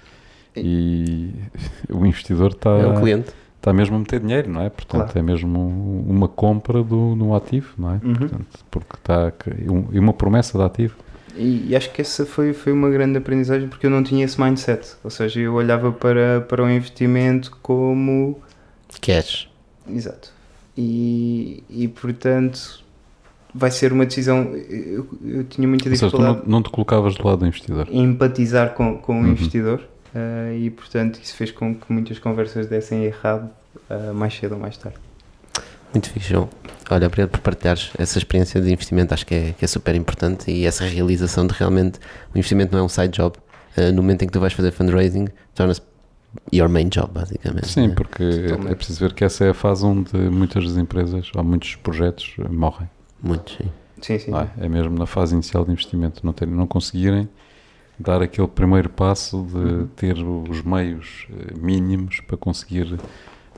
e 0.55 1.31
o 1.89 2.05
investidor 2.05 2.51
está. 2.51 2.69
É 2.71 2.87
um 2.87 2.99
cliente. 2.99 3.31
Está 3.59 3.73
mesmo 3.73 3.97
a 3.97 3.99
meter 3.99 4.21
dinheiro, 4.21 4.49
não 4.49 4.61
é? 4.61 4.69
Portanto, 4.69 5.11
claro. 5.11 5.19
é 5.19 5.21
mesmo 5.21 5.59
uma 6.07 6.29
compra 6.29 6.81
do, 6.81 7.13
no 7.13 7.35
ativo, 7.35 7.73
não 7.77 7.91
é? 7.91 7.99
Uhum. 8.01 8.13
Portanto, 8.15 8.47
porque 8.71 8.95
está. 8.95 9.33
E 9.91 9.99
uma 9.99 10.13
promessa 10.13 10.57
de 10.57 10.63
ativo. 10.63 10.95
E, 11.35 11.67
e, 11.67 11.75
acho 11.75 11.91
que 11.91 12.01
essa 12.01 12.25
foi, 12.25 12.53
foi 12.53 12.71
uma 12.71 12.89
grande 12.89 13.17
aprendizagem 13.17 13.67
porque 13.67 13.85
eu 13.85 13.89
não 13.89 14.01
tinha 14.01 14.23
esse 14.23 14.39
mindset. 14.39 14.95
Ou 15.03 15.09
seja, 15.09 15.41
eu 15.41 15.53
olhava 15.55 15.91
para, 15.91 16.39
para 16.41 16.63
o 16.63 16.69
investimento 16.69 17.57
como. 17.61 18.39
Cash. 19.01 19.49
Exato. 19.89 20.31
E, 20.77 21.61
e 21.69 21.89
portanto, 21.89 22.81
vai 23.53 23.71
ser 23.71 23.91
uma 23.91 24.05
decisão. 24.05 24.55
Eu, 24.69 25.05
eu 25.21 25.43
tinha 25.43 25.67
muita 25.67 25.89
dificuldade. 25.89 26.15
Ou 26.15 26.33
seja, 26.33 26.43
tu 26.43 26.49
não, 26.49 26.59
não, 26.59 26.63
te 26.63 26.69
colocavas 26.69 27.15
do 27.15 27.27
lado 27.27 27.39
do 27.39 27.45
investidor? 27.45 27.89
Empatizar 27.91 28.73
com, 28.73 28.97
com 28.97 29.19
o 29.19 29.23
uhum. 29.23 29.27
investidor. 29.27 29.81
Uh, 30.13 30.57
e 30.57 30.69
portanto, 30.71 31.19
isso 31.21 31.35
fez 31.35 31.51
com 31.51 31.75
que 31.75 31.91
muitas 31.91 32.17
conversas 32.17 32.67
dessem 32.67 33.03
errado 33.03 33.49
uh, 33.89 34.13
mais 34.13 34.33
cedo 34.33 34.53
ou 34.53 34.59
mais 34.59 34.77
tarde. 34.77 34.97
Muito 35.93 36.09
fixe, 36.09 36.29
João. 36.29 36.49
Olha, 36.89 37.07
obrigado 37.07 37.29
por 37.29 37.39
partilhares 37.39 37.91
essa 37.97 38.17
experiência 38.17 38.59
de 38.59 38.71
investimento, 38.71 39.13
acho 39.13 39.25
que 39.25 39.35
é, 39.35 39.53
que 39.57 39.63
é 39.63 39.67
super 39.67 39.93
importante 39.95 40.49
e 40.49 40.65
essa 40.65 40.83
realização 40.85 41.45
de 41.45 41.53
realmente 41.53 41.99
o 42.33 42.37
investimento 42.37 42.71
não 42.71 42.79
é 42.79 42.83
um 42.83 42.89
side 42.89 43.15
job. 43.15 43.37
Uh, 43.77 43.91
no 43.91 44.01
momento 44.01 44.23
em 44.23 44.27
que 44.27 44.33
tu 44.33 44.39
vais 44.39 44.53
fazer 44.53 44.71
fundraising, 44.71 45.27
torna-se 45.53 45.81
your 46.51 46.67
main 46.67 46.89
job, 46.89 47.11
basicamente. 47.13 47.67
Sim, 47.67 47.89
né? 47.89 47.93
porque 47.95 48.23
é, 48.23 48.71
é, 48.71 48.75
preciso 48.75 48.99
ver 48.99 49.13
que 49.13 49.23
essa 49.23 49.45
é 49.45 49.49
a 49.49 49.53
fase 49.53 49.85
onde 49.85 50.15
muitas 50.17 50.63
das 50.63 50.77
empresas 50.77 51.31
ou 51.35 51.43
muitos 51.43 51.75
projetos 51.75 52.35
morrem. 52.49 52.89
Muitos, 53.21 53.57
sim. 53.57 53.69
Sim, 54.01 54.19
sim. 54.19 54.31
Ah, 54.33 54.47
é 54.57 54.67
mesmo 54.67 54.97
na 54.97 55.05
fase 55.05 55.33
inicial 55.33 55.65
de 55.65 55.71
investimento, 55.71 56.25
não, 56.25 56.33
ter, 56.33 56.47
não 56.47 56.65
conseguirem 56.65 57.27
dar 57.99 58.21
aquele 58.21 58.47
primeiro 58.47 58.89
passo 58.89 59.43
de 59.43 59.57
uhum. 59.57 59.87
ter 59.95 60.17
os 60.17 60.61
meios 60.61 61.27
eh, 61.31 61.53
mínimos 61.59 62.21
para 62.21 62.37
conseguir 62.37 62.97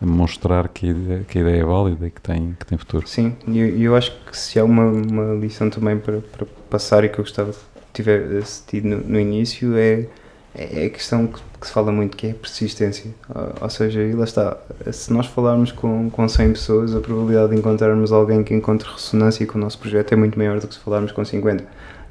mostrar 0.01 0.67
que 0.67 0.87
a, 0.87 0.89
ideia, 0.89 1.25
que 1.27 1.37
a 1.37 1.41
ideia 1.41 1.61
é 1.61 1.65
válida 1.65 2.07
e 2.07 2.11
que 2.11 2.21
tem, 2.21 2.55
que 2.59 2.65
tem 2.65 2.77
futuro. 2.77 3.07
Sim, 3.07 3.35
e 3.47 3.59
eu, 3.59 3.77
eu, 3.79 3.95
acho 3.95 4.11
que 4.25 4.35
se 4.35 4.59
há 4.59 4.63
uma, 4.63 4.85
uma 4.85 5.35
lição 5.35 5.69
também 5.69 5.97
para, 5.99 6.19
para 6.21 6.45
passar 6.69 7.03
e 7.03 7.09
que 7.09 7.19
eu 7.19 7.23
gostava 7.23 7.51
de 7.51 7.57
tiver 7.93 8.37
assistido 8.37 8.85
no, 8.85 8.97
no 8.97 9.19
início 9.19 9.77
é, 9.77 10.07
é 10.55 10.85
a 10.85 10.89
questão 10.89 11.27
que, 11.27 11.39
que, 11.59 11.67
se 11.67 11.71
fala 11.71 11.91
muito 11.91 12.17
que 12.17 12.27
é 12.27 12.31
a 12.31 12.33
persistência. 12.33 13.11
Ou, 13.29 13.53
ou 13.61 13.69
seja, 13.69 14.01
e 14.01 14.13
lá 14.13 14.23
está, 14.23 14.57
se 14.91 15.13
nós 15.13 15.27
falarmos 15.27 15.71
com, 15.71 16.09
com 16.09 16.27
100 16.27 16.53
pessoas, 16.53 16.95
a 16.95 16.99
probabilidade 16.99 17.51
de 17.51 17.59
encontrarmos 17.59 18.11
alguém 18.11 18.43
que 18.43 18.55
encontre 18.55 18.89
ressonância 18.89 19.45
com 19.45 19.59
o 19.59 19.61
nosso 19.61 19.77
projeto 19.77 20.13
é 20.13 20.15
muito 20.15 20.35
maior 20.35 20.59
do 20.59 20.67
que 20.67 20.73
se 20.73 20.79
falarmos 20.79 21.11
com 21.11 21.23
50. 21.23 21.63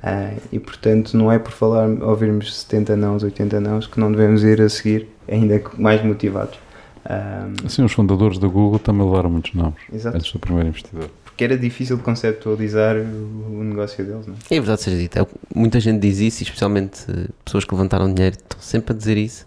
Ah, 0.02 0.32
e 0.50 0.58
portanto, 0.58 1.16
não 1.16 1.30
é 1.30 1.38
por 1.38 1.52
falar, 1.52 1.88
ouvirmos 2.02 2.54
70 2.60 2.96
não, 2.96 3.18
80 3.18 3.60
não, 3.60 3.80
que 3.80 4.00
não 4.00 4.10
devemos 4.10 4.42
ir 4.42 4.60
a 4.60 4.68
seguir 4.68 5.08
ainda 5.28 5.62
mais 5.76 6.02
motivados. 6.02 6.58
Um, 7.04 7.66
assim, 7.66 7.82
os 7.82 7.92
fundadores 7.92 8.38
da 8.38 8.46
Google 8.46 8.78
também 8.78 9.06
levaram 9.06 9.30
muitos 9.30 9.54
nomes 9.54 9.80
Exato. 9.92 10.16
antes 10.16 10.32
do 10.32 10.38
primeiro 10.38 10.68
investidor. 10.68 11.10
porque 11.24 11.44
era 11.44 11.56
difícil 11.56 11.96
de 11.96 12.02
conceptualizar 12.02 12.94
o, 12.96 13.64
negócio 13.64 14.04
deles. 14.04 14.26
Não 14.26 14.34
é? 14.34 14.54
é 14.54 14.60
verdade 14.60 14.82
seja 14.82 14.98
dito, 14.98 15.18
é, 15.18 15.26
muita 15.54 15.80
gente 15.80 15.98
diz 15.98 16.18
isso, 16.18 16.42
especialmente 16.42 17.10
uh, 17.10 17.28
pessoas 17.44 17.64
que 17.64 17.74
levantaram 17.74 18.12
dinheiro 18.12 18.36
estão 18.36 18.60
sempre 18.60 18.92
a 18.92 18.96
dizer 18.96 19.16
isso. 19.16 19.46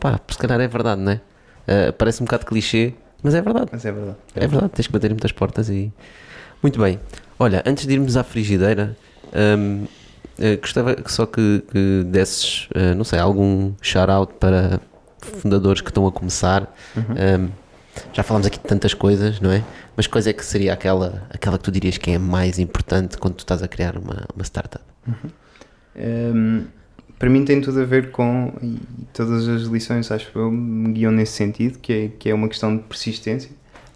Pá, 0.00 0.18
se 0.28 0.38
calhar 0.38 0.60
é 0.60 0.68
verdade, 0.68 1.00
não 1.00 1.12
é? 1.12 1.16
Uh, 1.16 1.92
parece 1.92 2.22
um 2.22 2.26
bocado 2.26 2.46
clichê, 2.46 2.94
mas 3.22 3.34
é 3.34 3.42
verdade. 3.42 3.68
Mas 3.72 3.84
é 3.84 3.92
verdade. 3.92 4.16
É 4.34 4.46
verdade, 4.46 4.72
tens 4.74 4.86
que 4.86 4.92
bater 4.92 5.10
muitas 5.10 5.32
portas 5.32 5.68
e. 5.68 5.92
Muito 6.62 6.80
bem. 6.80 6.98
Olha, 7.38 7.62
antes 7.66 7.86
de 7.86 7.92
irmos 7.92 8.16
à 8.16 8.24
frigideira, 8.24 8.96
um, 9.34 9.84
uh, 9.84 10.60
gostava 10.60 10.96
só 11.06 11.26
que, 11.26 11.62
que 11.70 12.04
desses, 12.04 12.68
uh, 12.70 12.94
não 12.96 13.04
sei, 13.04 13.18
algum 13.18 13.72
shout-out 13.80 14.34
para 14.34 14.80
fundadores 15.20 15.80
que 15.80 15.90
estão 15.90 16.06
a 16.06 16.12
começar. 16.12 16.74
Uhum. 16.96 17.44
Um, 17.44 17.50
já 18.12 18.22
falamos 18.22 18.46
aqui 18.46 18.58
de 18.58 18.64
tantas 18.64 18.94
coisas, 18.94 19.40
não 19.40 19.50
é? 19.50 19.64
Mas 19.96 20.06
coisa 20.06 20.30
é 20.30 20.32
que 20.32 20.44
seria 20.44 20.72
aquela, 20.72 21.26
aquela 21.30 21.56
que 21.56 21.64
tu 21.64 21.72
dirias 21.72 21.96
que 21.96 22.10
é 22.10 22.18
mais 22.18 22.58
importante 22.58 23.16
quando 23.16 23.34
tu 23.34 23.40
estás 23.40 23.62
a 23.62 23.68
criar 23.68 23.96
uma, 23.96 24.26
uma 24.34 24.44
startup? 24.44 24.84
Uhum. 25.06 25.30
Um, 25.96 26.64
para 27.18 27.30
mim 27.30 27.44
tem 27.44 27.60
tudo 27.62 27.80
a 27.80 27.84
ver 27.84 28.10
com, 28.10 28.52
e 28.62 28.78
todas 29.14 29.48
as 29.48 29.62
lições 29.62 30.10
acho 30.10 30.30
que 30.30 30.36
eu 30.36 30.50
me 30.50 30.92
guiam 30.92 31.10
nesse 31.10 31.32
sentido, 31.32 31.78
que 31.78 31.92
é, 31.92 32.08
que 32.08 32.28
é 32.28 32.34
uma 32.34 32.48
questão 32.48 32.76
de 32.76 32.82
persistência. 32.82 33.50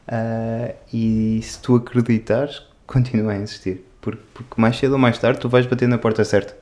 Uh, 0.09 0.75
e 0.93 1.41
se 1.43 1.61
tu 1.61 1.77
acreditares, 1.77 2.63
continua 2.87 3.33
a 3.33 3.37
insistir. 3.37 3.85
Porque, 4.01 4.23
porque 4.33 4.61
mais 4.61 4.77
cedo 4.79 4.93
ou 4.93 4.99
mais 4.99 5.19
tarde 5.19 5.41
tu 5.41 5.49
vais 5.49 5.67
bater 5.67 5.89
na 5.89 5.99
porta 5.99 6.25
certa. 6.25 6.57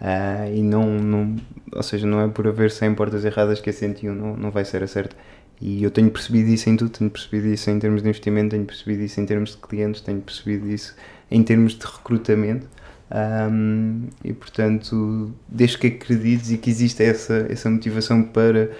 Uh, 0.00 0.52
e 0.54 0.62
não, 0.62 0.98
não, 0.98 1.36
ou 1.72 1.82
seja, 1.82 2.06
não 2.06 2.20
é 2.20 2.28
por 2.28 2.46
haver 2.48 2.70
100 2.70 2.94
portas 2.94 3.24
erradas 3.24 3.60
que 3.60 3.70
a 3.70 3.72
101 3.72 4.14
não, 4.14 4.36
não 4.36 4.50
vai 4.50 4.64
ser 4.64 4.82
a 4.82 4.86
certa. 4.86 5.16
E 5.60 5.84
eu 5.84 5.90
tenho 5.92 6.10
percebido 6.10 6.48
isso 6.50 6.68
em 6.68 6.76
tudo, 6.76 6.90
tenho 6.90 7.08
percebido 7.08 7.46
isso 7.46 7.70
em 7.70 7.78
termos 7.78 8.02
de 8.02 8.08
investimento, 8.08 8.50
tenho 8.50 8.64
percebido 8.64 9.02
isso 9.02 9.20
em 9.20 9.26
termos 9.26 9.50
de 9.50 9.58
clientes, 9.58 10.00
tenho 10.00 10.20
percebido 10.20 10.68
isso 10.68 10.96
em 11.30 11.42
termos 11.42 11.74
de 11.74 11.86
recrutamento. 11.86 12.66
Um, 13.12 14.08
e 14.24 14.32
portanto, 14.32 15.32
desde 15.46 15.78
que 15.78 15.86
acredites 15.88 16.50
e 16.50 16.58
que 16.58 16.70
existe 16.70 17.04
essa, 17.04 17.46
essa 17.48 17.70
motivação 17.70 18.22
para 18.22 18.70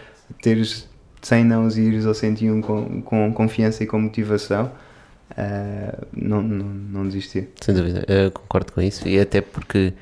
teres 0.40 0.88
100 1.20 1.44
não 1.44 1.68
e 1.68 1.80
ires 1.80 2.06
ao 2.06 2.14
101 2.14 2.60
com, 2.62 3.02
com 3.02 3.32
confiança 3.32 3.84
e 3.84 3.86
com 3.86 4.00
motivação, 4.00 4.72
uh, 5.32 6.06
não, 6.12 6.42
não, 6.42 6.66
não 6.66 7.06
desistir. 7.06 7.48
Sem 7.60 7.74
dúvida, 7.74 8.04
eu 8.08 8.30
concordo 8.30 8.72
com 8.72 8.80
isso 8.80 9.08
e 9.08 9.18
até 9.18 9.40
porque 9.40 9.92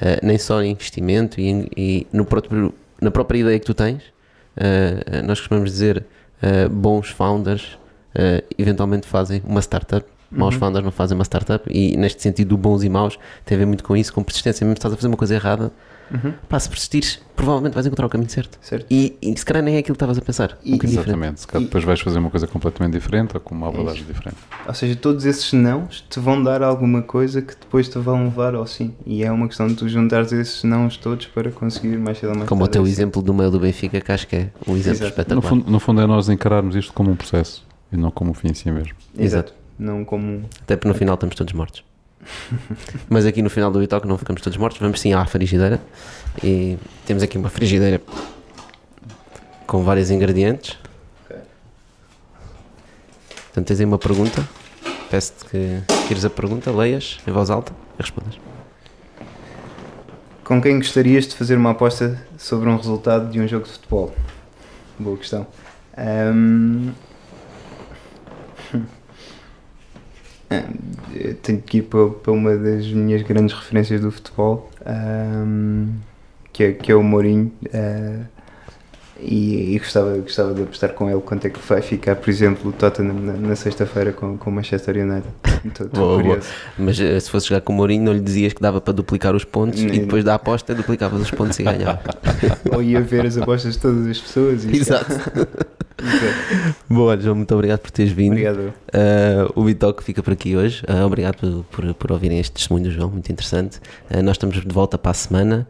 uh, 0.00 0.26
nem 0.26 0.38
só 0.38 0.62
em 0.62 0.72
investimento 0.72 1.40
e, 1.40 1.70
e, 1.76 2.06
no 2.12 2.24
próprio, 2.24 2.74
na 3.00 3.10
própria 3.10 3.38
ideia 3.38 3.58
que 3.58 3.66
tu 3.66 3.74
tens, 3.74 4.02
uh, 4.02 5.26
nós 5.26 5.38
costumamos 5.38 5.70
dizer 5.70 6.04
bons 6.70 7.10
founders 7.10 7.76
eventualmente 8.56 9.08
fazem 9.08 9.42
uma 9.44 9.60
startup 9.60 10.06
Maus 10.30 10.54
uhum. 10.54 10.60
founders 10.60 10.84
não 10.84 10.92
fazem 10.92 11.16
uma 11.16 11.24
startup 11.24 11.64
e 11.72 11.96
neste 11.96 12.22
sentido, 12.22 12.56
bons 12.56 12.84
e 12.84 12.88
maus 12.88 13.18
tem 13.44 13.56
a 13.56 13.58
ver 13.58 13.66
muito 13.66 13.82
com 13.82 13.96
isso, 13.96 14.12
com 14.12 14.22
persistência. 14.22 14.64
Mesmo 14.64 14.76
se 14.76 14.78
estás 14.78 14.92
a 14.92 14.96
fazer 14.96 15.08
uma 15.08 15.16
coisa 15.16 15.34
errada, 15.34 15.72
uhum. 16.10 16.34
pá, 16.46 16.60
se 16.60 16.68
persistires, 16.68 17.18
provavelmente 17.34 17.72
vais 17.72 17.86
encontrar 17.86 18.06
o 18.06 18.10
caminho 18.10 18.28
certo. 18.28 18.58
certo. 18.60 18.86
E, 18.90 19.16
e 19.22 19.38
se 19.38 19.44
calhar 19.44 19.62
nem 19.62 19.76
é 19.76 19.78
aquilo 19.78 19.94
que 19.94 19.96
estavas 19.96 20.18
a 20.18 20.20
pensar. 20.20 20.58
E, 20.62 20.72
um 20.72 20.74
exatamente, 20.74 20.96
diferente. 20.96 21.40
se 21.40 21.46
calhar 21.46 21.64
depois 21.64 21.84
vais 21.84 22.00
fazer 22.00 22.18
uma 22.18 22.28
coisa 22.28 22.46
completamente 22.46 22.92
diferente 22.92 23.34
ou 23.34 23.40
com 23.40 23.54
uma 23.54 23.68
abordagem 23.68 24.04
diferente. 24.04 24.36
Ou 24.66 24.74
seja, 24.74 24.96
todos 24.96 25.24
esses 25.24 25.50
nãos 25.54 26.04
te 26.10 26.20
vão 26.20 26.42
dar 26.42 26.62
alguma 26.62 27.00
coisa 27.00 27.40
que 27.40 27.54
depois 27.54 27.88
te 27.88 27.98
vão 27.98 28.24
levar 28.24 28.54
ao 28.54 28.66
sim. 28.66 28.94
E 29.06 29.24
é 29.24 29.32
uma 29.32 29.48
questão 29.48 29.66
de 29.66 29.76
tu 29.76 29.88
juntares 29.88 30.30
esses 30.30 30.62
nãos 30.62 30.98
todos 30.98 31.24
para 31.26 31.50
conseguir 31.50 31.96
mais 31.96 32.18
cedo 32.18 32.30
ou 32.30 32.36
mais 32.36 32.48
Como 32.48 32.64
o 32.64 32.68
teu 32.68 32.86
exemplo 32.86 33.22
do 33.22 33.32
meio 33.32 33.50
do 33.50 33.58
Benfica, 33.58 33.98
que 33.98 34.12
acho 34.12 34.26
que 34.26 34.36
é 34.36 34.50
um 34.66 34.76
exemplo 34.76 34.98
Exato. 34.98 35.10
espetacular. 35.10 35.36
No 35.36 35.42
fundo, 35.42 35.70
no 35.70 35.80
fundo 35.80 36.00
é 36.02 36.06
nós 36.06 36.28
encararmos 36.28 36.76
isto 36.76 36.92
como 36.92 37.10
um 37.10 37.16
processo 37.16 37.66
e 37.90 37.96
não 37.96 38.10
como 38.10 38.32
um 38.32 38.34
fim 38.34 38.48
em 38.48 38.54
si 38.54 38.70
mesmo. 38.70 38.92
Exato 39.16 39.57
não 39.78 40.04
como. 40.04 40.48
Até 40.62 40.76
porque 40.76 40.88
no 40.88 40.94
final 40.94 41.14
estamos 41.14 41.34
todos 41.34 41.52
mortos. 41.52 41.84
Mas 43.08 43.24
aqui 43.26 43.42
no 43.42 43.50
final 43.50 43.70
do 43.70 43.82
Itoque 43.82 44.06
não 44.06 44.18
ficamos 44.18 44.42
todos 44.42 44.58
mortos, 44.58 44.78
vamos 44.80 45.00
sim 45.00 45.12
à 45.12 45.24
frigideira 45.24 45.80
e 46.42 46.76
temos 47.06 47.22
aqui 47.22 47.38
uma 47.38 47.48
frigideira 47.48 48.00
com 49.66 49.82
vários 49.82 50.10
ingredientes. 50.10 50.76
Okay. 51.24 51.42
Portanto, 53.44 53.66
tens 53.66 53.80
aí 53.80 53.86
uma 53.86 53.98
pergunta. 53.98 54.46
Peço-te 55.10 55.44
que 55.46 55.82
tires 56.06 56.24
a 56.24 56.30
pergunta, 56.30 56.70
leias 56.70 57.18
em 57.26 57.30
voz 57.30 57.48
alta 57.50 57.72
e 57.98 58.02
respondas. 58.02 58.38
Com 60.44 60.60
quem 60.60 60.78
gostarias 60.78 61.26
de 61.26 61.34
fazer 61.34 61.56
uma 61.56 61.70
aposta 61.70 62.22
sobre 62.36 62.68
um 62.68 62.76
resultado 62.76 63.30
de 63.30 63.40
um 63.40 63.46
jogo 63.46 63.66
de 63.66 63.72
futebol? 63.72 64.14
Boa 64.98 65.16
questão. 65.16 65.46
Um, 65.96 66.90
tenho 71.42 71.60
que 71.60 71.78
ir 71.78 71.82
para, 71.82 72.08
para, 72.08 72.32
uma 72.32 72.56
das 72.56 72.86
minhas 72.86 73.22
grandes 73.22 73.54
referências 73.54 74.00
do 74.00 74.10
futebol, 74.10 74.70
um, 74.86 75.88
que, 76.52 76.64
é, 76.64 76.72
que 76.72 76.90
é 76.90 76.94
o 76.94 77.02
Mourinho. 77.02 77.52
Uh, 77.66 78.38
e, 79.20 79.74
e, 79.74 79.78
gostava, 79.78 80.16
gostava 80.18 80.54
de 80.54 80.62
apostar 80.62 80.92
com 80.92 81.10
ele 81.10 81.20
quanto 81.20 81.44
é 81.44 81.50
que 81.50 81.58
vai 81.58 81.82
ficar, 81.82 82.14
por 82.14 82.30
exemplo, 82.30 82.70
o 82.70 82.72
Tottenham 82.72 83.14
na, 83.14 83.32
na 83.32 83.56
sexta-feira 83.56 84.12
com 84.12 84.38
o 84.44 84.50
Manchester 84.50 84.96
United. 84.96 85.28
Estou, 85.66 85.88
boa, 85.88 86.22
boa. 86.22 86.40
Mas 86.78 87.00
eh, 87.00 87.18
se 87.18 87.28
fosse 87.28 87.48
jogar 87.48 87.62
com 87.62 87.72
o 87.72 87.76
Mourinho, 87.76 88.04
não 88.04 88.12
lhe 88.12 88.20
dizias 88.20 88.52
que 88.52 88.62
dava 88.62 88.80
para 88.80 88.92
duplicar 88.92 89.34
os 89.34 89.44
pontos 89.44 89.82
e 89.82 89.86
depois 89.86 90.22
da 90.22 90.34
aposta 90.36 90.72
duplicavas 90.72 91.20
os 91.20 91.30
pontos 91.32 91.58
e 91.58 91.64
ganhava. 91.64 92.00
Ou 92.72 92.80
ia 92.80 93.00
ver 93.00 93.26
as 93.26 93.36
apostas 93.36 93.74
de 93.74 93.80
todas 93.80 94.06
as 94.06 94.20
pessoas. 94.20 94.64
Exato. 94.72 95.12
Boa, 96.88 97.18
João, 97.18 97.36
muito 97.36 97.52
obrigado 97.54 97.80
por 97.80 97.90
teres 97.90 98.12
vindo. 98.12 98.32
Obrigado. 98.32 98.58
Uh, 98.58 99.52
o 99.54 99.64
Bitoque 99.64 100.02
fica 100.02 100.22
por 100.22 100.32
aqui 100.32 100.56
hoje. 100.56 100.82
Uh, 100.88 101.04
obrigado 101.04 101.36
por, 101.36 101.64
por, 101.64 101.94
por, 101.94 102.12
ouvirem 102.12 102.38
este 102.38 102.52
testemunho 102.52 102.84
do 102.84 102.90
João, 102.90 103.10
muito 103.10 103.30
interessante. 103.30 103.78
Uh, 104.10 104.22
nós 104.22 104.34
estamos 104.36 104.60
de 104.60 104.72
volta 104.72 104.96
para 104.96 105.10
a 105.10 105.14
semana. 105.14 105.66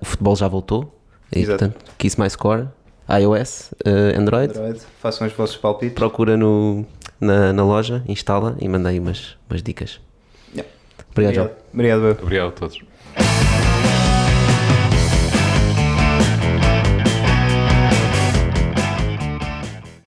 o 0.00 0.04
futebol 0.04 0.36
já 0.36 0.48
voltou. 0.48 0.92
E, 1.34 1.40
Exato. 1.40 1.58
portanto, 1.58 1.84
Kiss 1.98 2.20
My 2.20 2.30
Score, 2.30 2.68
iOS, 3.08 3.74
Android. 4.16 4.56
Android. 4.56 4.80
Façam 5.00 5.26
os 5.26 5.32
vossos 5.32 5.56
palpites. 5.56 5.94
Procura 5.94 6.36
no, 6.36 6.86
na, 7.20 7.52
na 7.52 7.64
loja, 7.64 8.02
instala 8.06 8.56
e 8.60 8.68
manda 8.68 8.90
aí 8.90 9.00
umas, 9.00 9.36
umas 9.50 9.62
dicas. 9.62 10.00
Yeah. 10.54 10.70
Obrigado, 11.10 11.50
obrigado, 11.72 12.00
João. 12.00 12.16
Obrigado 12.22 12.48
a 12.48 12.52
todos. 12.52 13.45